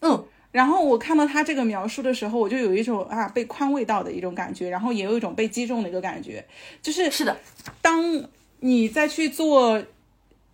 [0.00, 0.24] 嗯。
[0.52, 6.44] 然后我看到他这个描述的时候，我就有一种啊被宽慰到的一种感觉，然后也有一种被击中的一个感觉，
[6.82, 7.38] 就是是的，
[7.80, 8.28] 当
[8.60, 9.82] 你再去做，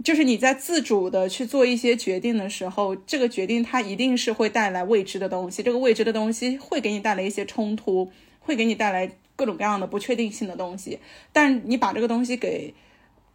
[0.05, 11.01] 就是你在自主的去做一些决定的时候，这个决定它一定是会带来未知的东西，这个未知的东西会给你带来一些冲突，会给你带来各种各样的不确定性的东西，
[11.33, 12.73] 但你把这个东西给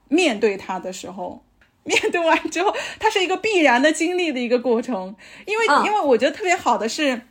[0.07, 1.43] 面对它的时候。
[1.85, 7.21] 面对完之后，它是一个必然的经历的一个过程，因为因为我觉得特别好的是，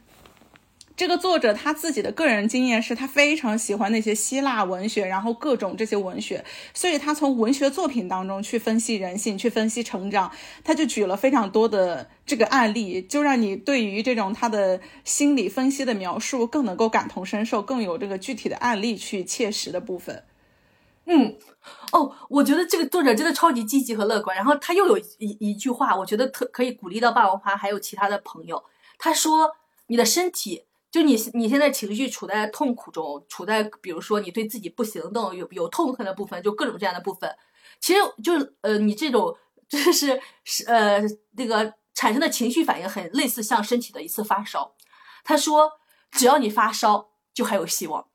[0.94, 10.30] 这个作者他自己的个人经验是他非常喜欢那些希腊文学，然后各种这些文学，所以他从文学作品当中去分析人性，去分析成长，
[10.62, 20.22] 他就举了非常多的这个案例，就让你对于这种他的心理分析的描述更能够感同身受，更有这个具体的案例去切实的部分。
[21.06, 21.34] 嗯，
[21.92, 24.34] 哦，我觉得这个作者真的超级积极和乐观。
[24.34, 28.64] 然后他又有一一句话，我觉得特可以鼓励到霸王花还有其他的朋友。
[28.98, 29.52] 他说
[29.88, 37.30] ：“你的身体，就你你现在情绪处在痛苦中，处在比如说你对自己不行动有有痛恨的部分，就各种这样的部分，
[37.78, 39.36] 其实就呃，你这种
[39.68, 41.02] 就是是呃
[41.36, 44.74] 那个产生的情绪反应很类似像身体的一次发烧。”
[45.24, 45.72] 他说
[46.10, 48.06] ：“只要你发烧，就还有希望。”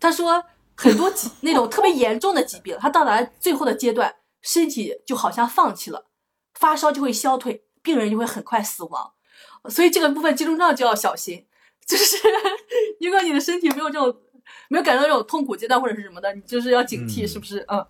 [0.00, 0.44] 他说。
[0.76, 6.06] 很多疾那种特别严重的疾病，它到达最后的阶段，身体就好像放弃了，
[6.54, 9.12] 发烧就会消退，病人就会很快死亡。
[9.70, 11.46] 所以这个部分肌中症就要小心，
[11.86, 12.16] 就是
[13.00, 14.14] 如果你的身体没有这种
[14.68, 17.64] 没有感到这种痛苦阶段或者是什么的，你就是要警惕，是不是？
[17.68, 17.86] 嗯。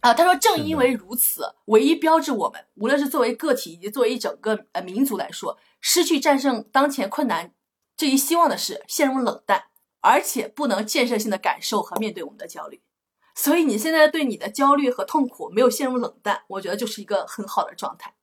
[0.00, 7.54] 啊，他说正因为如此，唯一标志我们，无论是作为个体以及作为一整个呃民族来说，失去战胜当前困难
[7.96, 9.66] 这一希望的是陷入冷淡。
[10.02, 12.82] 而且不能建设性的感受和面对我们的焦虑，
[13.34, 18.14] 所以你现在对你的焦虑和痛苦没有陷入冷淡，我觉得就是一个很好的状态。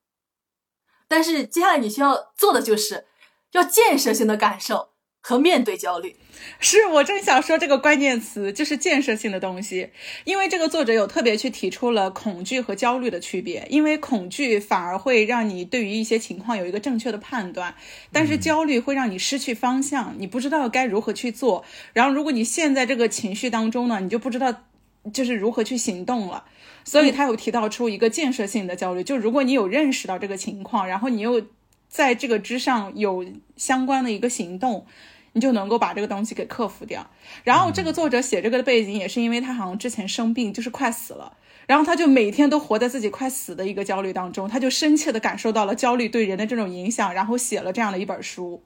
[1.08, 3.08] 但是接下来你需要做的就是
[3.50, 4.90] 要建设性的感受。
[5.22, 6.16] 和面对焦虑，
[6.58, 9.90] 是我正想说这个关键词，就是建设性的东西。
[10.24, 17.74] 因为这个作者有特别去提出了恐惧和焦虑的区别，因为恐惧反而会让你对于一些情况有一个正确的判断，
[18.10, 21.64] 但是焦虑会让你失去方向，你不知道该如何去做。
[21.92, 24.64] 然后如果你陷在这个情绪当中呢，你就不知道
[25.12, 26.44] 就是如何去行动了。
[26.82, 31.46] 所以他有提到出一个建设性的焦虑，就如果你有认识到这个情况，然后你又
[31.90, 33.22] 在这个之上有
[33.56, 34.86] 相关的一个行动。
[35.32, 37.08] 你就能够把这个东西给克服掉。
[37.44, 41.36] 然后这个作者写这个的背景也是因为他好像之前生病，就是快死了，
[41.68, 48.60] 然后他就每天都活在自己快死的一个焦虑当中，他就深切的感受到了焦虑对人的这种影响，然后写了这样的一本书。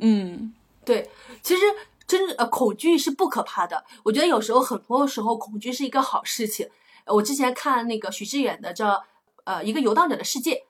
[0.00, 0.52] 嗯，
[0.84, 1.08] 对，
[1.40, 1.62] 其实
[2.06, 6.68] 真呃恐惧是不可怕的，我觉得有时候很多时候恐惧是一个好事情。
[7.06, 9.02] 我之前看那个许知远的叫
[9.44, 10.64] 呃一个游荡者的世界，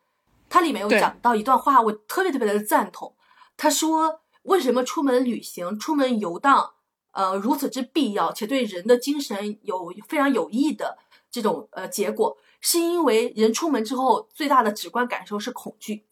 [0.52, 3.16] 它里面有讲到一段话，我特别特别的赞同。
[3.56, 4.20] 他说。
[4.42, 6.72] 为什么出门旅行、出门游荡，
[7.12, 10.98] 呃，如此之必要，且对人的精神有非常有益的
[11.30, 12.36] 这种呃结果？
[12.60, 16.06] 是因为人出门之后最大的直观感受是恐惧，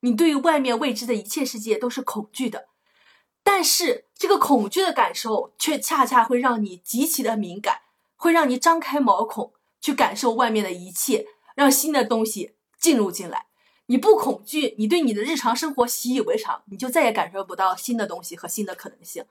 [0.00, 2.68] 你对于外面未知的一切世界都是恐惧的，
[3.42, 7.80] 但是这个恐惧的感受却恰恰会让你极其的敏感，
[8.14, 13.46] 会让你张开毛孔去感受外面的一切，让新的东西进入进来。
[13.90, 19.24] 你不恐惧，你对你的日常生活习以为常，你就再也感受不到新的东西和新的可能性。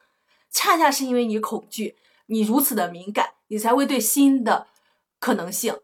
[0.52, 4.68] 恰恰是因为你恐惧，你如此的敏感，你才会对新的
[5.18, 5.80] 可能性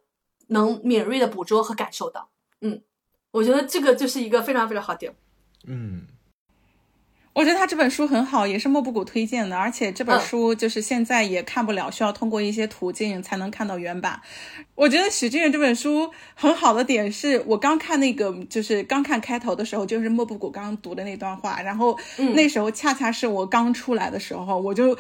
[0.48, 2.28] 能敏锐的捕捉和感受到。
[2.60, 2.82] 嗯，
[3.32, 5.16] 我觉得这个就是一个非常非常好点。
[5.64, 6.06] 嗯，
[7.36, 14.22] 我觉得他这本书很好，也是莫布谷推荐的，而且这本书就是现在也看不了，需要通过一些途径才能看到原版。
[14.74, 22.00] 我觉得许志远这本书很好的点是，我刚看那个就是刚看开头的时候，就是莫布谷刚读的那段话，然后
[22.36, 24.98] 那时候恰恰是我刚出来的时候，我就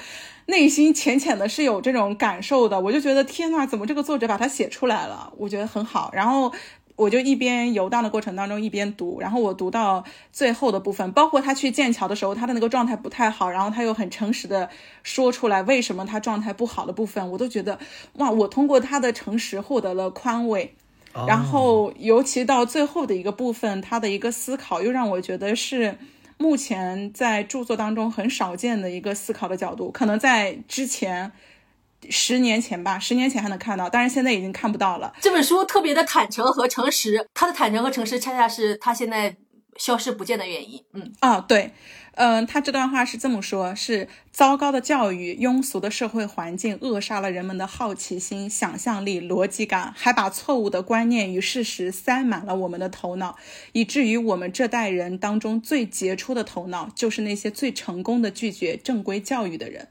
[0.48, 5.32] 内心浅浅的是有这种感受的，我就觉得天呐，怎么这个作者把它写出来了？
[5.38, 6.54] 我觉得很好，然后。
[6.96, 14.70] 我就一边游荡的过程当中一边读，然后我读到最后的部分，包括他去剑桥的时候，他的那个状态不太好，然后他又很诚实的
[15.04, 17.78] 说出来为什么他状态不好的部分，我都觉得
[18.14, 20.74] 哇，我通过他的诚实获得了宽慰。
[21.28, 25.98] 然后尤其到最后的一个部分，他的一个思考又让我觉得是
[26.38, 31.32] 目前在著作当中很少见的一个思考的角度，可能在之前。
[32.09, 35.14] 十年前吧，十年前还能看到，但是现在已经看不到了。
[35.22, 39.35] 这本书特别的坦诚和诚实，他的坦诚和诚实恰恰是他现在
[39.77, 40.82] 消失不见的原因。
[40.93, 41.72] 嗯啊，对，
[42.14, 53.35] 嗯，他这段话是这么说：是糟糕的教育、庸俗的社会环境扼杀了人们的好奇心、想象力、逻辑感，还把错误的观念与事实塞满了我们的头脑，
[53.74, 59.90] 以至于我们这代人当中最杰出的头脑，就是那些最成功的拒绝正规教育的人。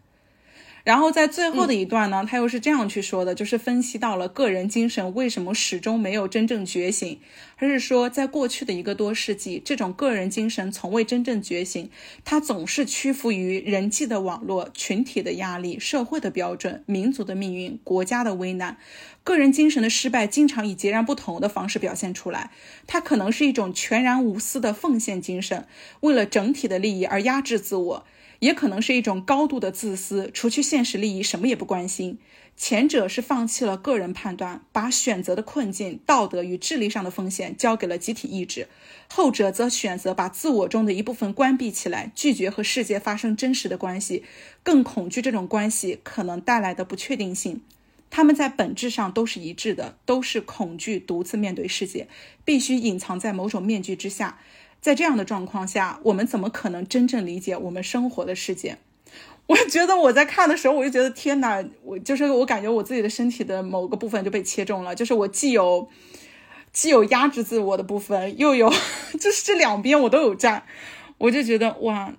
[0.85, 7.19] 然后在最后的一段呢，他又是这样去说的，就是分析到了个人精神为什么始终没有真正觉醒。
[7.57, 11.89] 他是说，在过去的一个多世纪，这种个人精神从未真正觉醒，
[12.23, 18.77] 它总是屈服于人际的网络、群体的压力、社会的标准、民族的命运、国家的危难。
[19.23, 22.51] 个人精神的失败经常以截然不同的方式表现出来，
[22.87, 25.67] 它可能是一种全然无私的奉献精神，
[26.01, 28.05] 为了整体的利益而压制自我。
[28.45, 32.19] 也可能是一种高度的自私，除去现实利益，什么也不关心。
[32.59, 38.67] 前者是放弃了个人判断，把选择的困境、道德与智力上的风险交给了集体意志；
[39.09, 44.23] 后者则选择把自我中的一部分关闭起来，拒绝和世界发生真实的关系，
[44.63, 47.63] 更恐惧这种关系可能带来的不确定性。
[48.11, 52.07] 他们在本质上都是一致的，都是恐惧独自面对世界，
[52.45, 54.39] 必须隐藏在某种面具之下。
[54.85, 58.77] 在这样的状况下，我们怎么可能真正理解我们生活的世界？
[59.49, 65.89] 我觉得我在看的时候，我就觉得天哪，我就是我感觉我自己的身体的某个部分就被切中了，就是我既有
[66.71, 68.71] 既有压制自我的部分，又有
[69.19, 70.63] 就是这两边我都有占，
[71.17, 72.13] 我就觉得哇，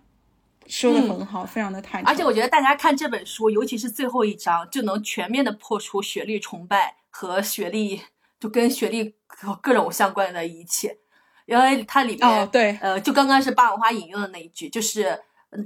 [0.66, 2.12] 说的很好，非常的坦诚。
[2.12, 8.02] 而且我觉得大家看这本书，尤其是最后一章，就能全面的破除学历崇拜和学历
[8.40, 9.14] 就跟学历
[9.62, 10.98] 各种相关的一切。
[11.46, 15.20] 因为它里面，对，呃，就刚刚是霸王花引用的那一句，就是，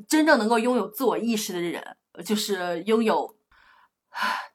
[0.08, 1.82] 真正能够拥有自我意识的人，
[2.25, 3.35] 就是拥有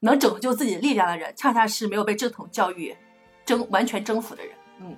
[0.01, 2.95] 能拯救自己力量的人，恰恰是没有被正统教育
[3.45, 4.55] 征完全征服的人。
[4.79, 4.95] 嗯，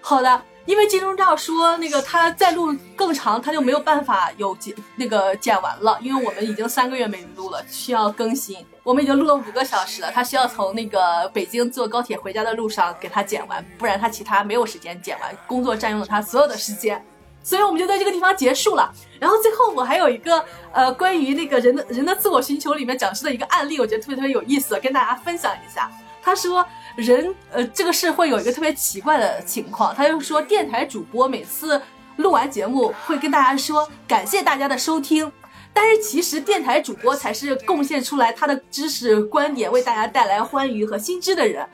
[0.00, 0.42] 好的。
[0.66, 5.96] 因为金钟罩说那个他再录更长，他就没有办法有剪那个剪完了。
[6.02, 8.66] 因为我们已经三个月没录了，需要更新。
[8.82, 17.00] 我们已经录了五个小时了，他需要从那个北京坐高铁回家的路上给他剪完，不然他其他没有时间剪完，工作占用了他所有的时间。
[17.44, 18.92] 所以我们就在这个地方结束了。
[19.20, 25.88] 然后最后我还有一个呃关于那个人的人的自我寻求里面讲述的一个案例，我觉得特别特别有意思，跟大家分享一下。
[26.20, 26.66] 他说。
[26.96, 31.80] 人，呃，这个是会有一个特别奇怪的情况，他就说电台主播每次
[32.16, 35.30] 录完节目会跟大家说感谢大家的收听，
[35.74, 41.66] 但是其实电台主播才是贡献出来他的知识观点，为大家带来欢愉和新知的人。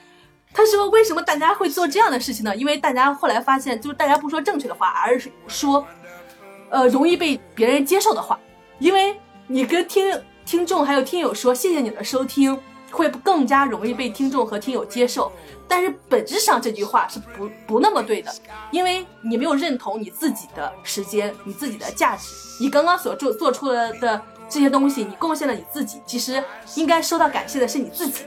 [0.52, 2.55] 他说为什么大家会做这样的事情呢？
[2.57, 5.86] 因为大家后来发现，就是大家不说正确的话，而是说，
[6.68, 8.39] 呃，容易被别人接受的话，
[8.81, 12.59] 因为你跟听听众还有听友说谢谢你的收听。
[12.92, 15.32] 会更加容易被听众和听友接受，
[15.66, 18.32] 但是本质上这句话是不不那么对的，
[18.70, 22.28] 因为你没有认同你自己的时间，你自己的价值，
[22.60, 26.44] 你刚刚所做做出的的这些东西，你贡献了你自己，其实
[26.76, 28.24] 应该收到感谢的是你自己。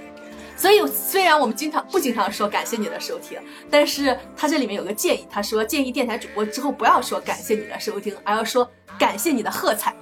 [0.58, 9.94] 所以虽然我们经常不经常说感谢你的收听，但是他这里面有个建议，他说建议电台主播之后不要说感谢你的收听，而要说感谢你的喝彩。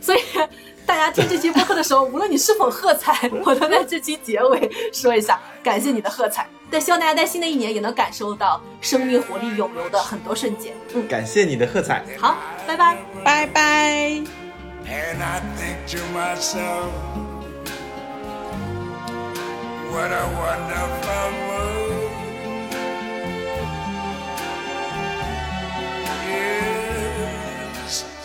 [0.00, 0.18] 所以。
[0.86, 6.46] 大家听这期播客的时候，无论你是否喝彩， 我都在这期结尾说一下，感谢你的喝彩。
[6.70, 10.74] 但希望大家在新的一年也能感受到生命活力涌流的很多瞬间。
[10.94, 12.04] 嗯，感谢你的喝彩。
[12.18, 14.22] 好，拜拜，拜拜。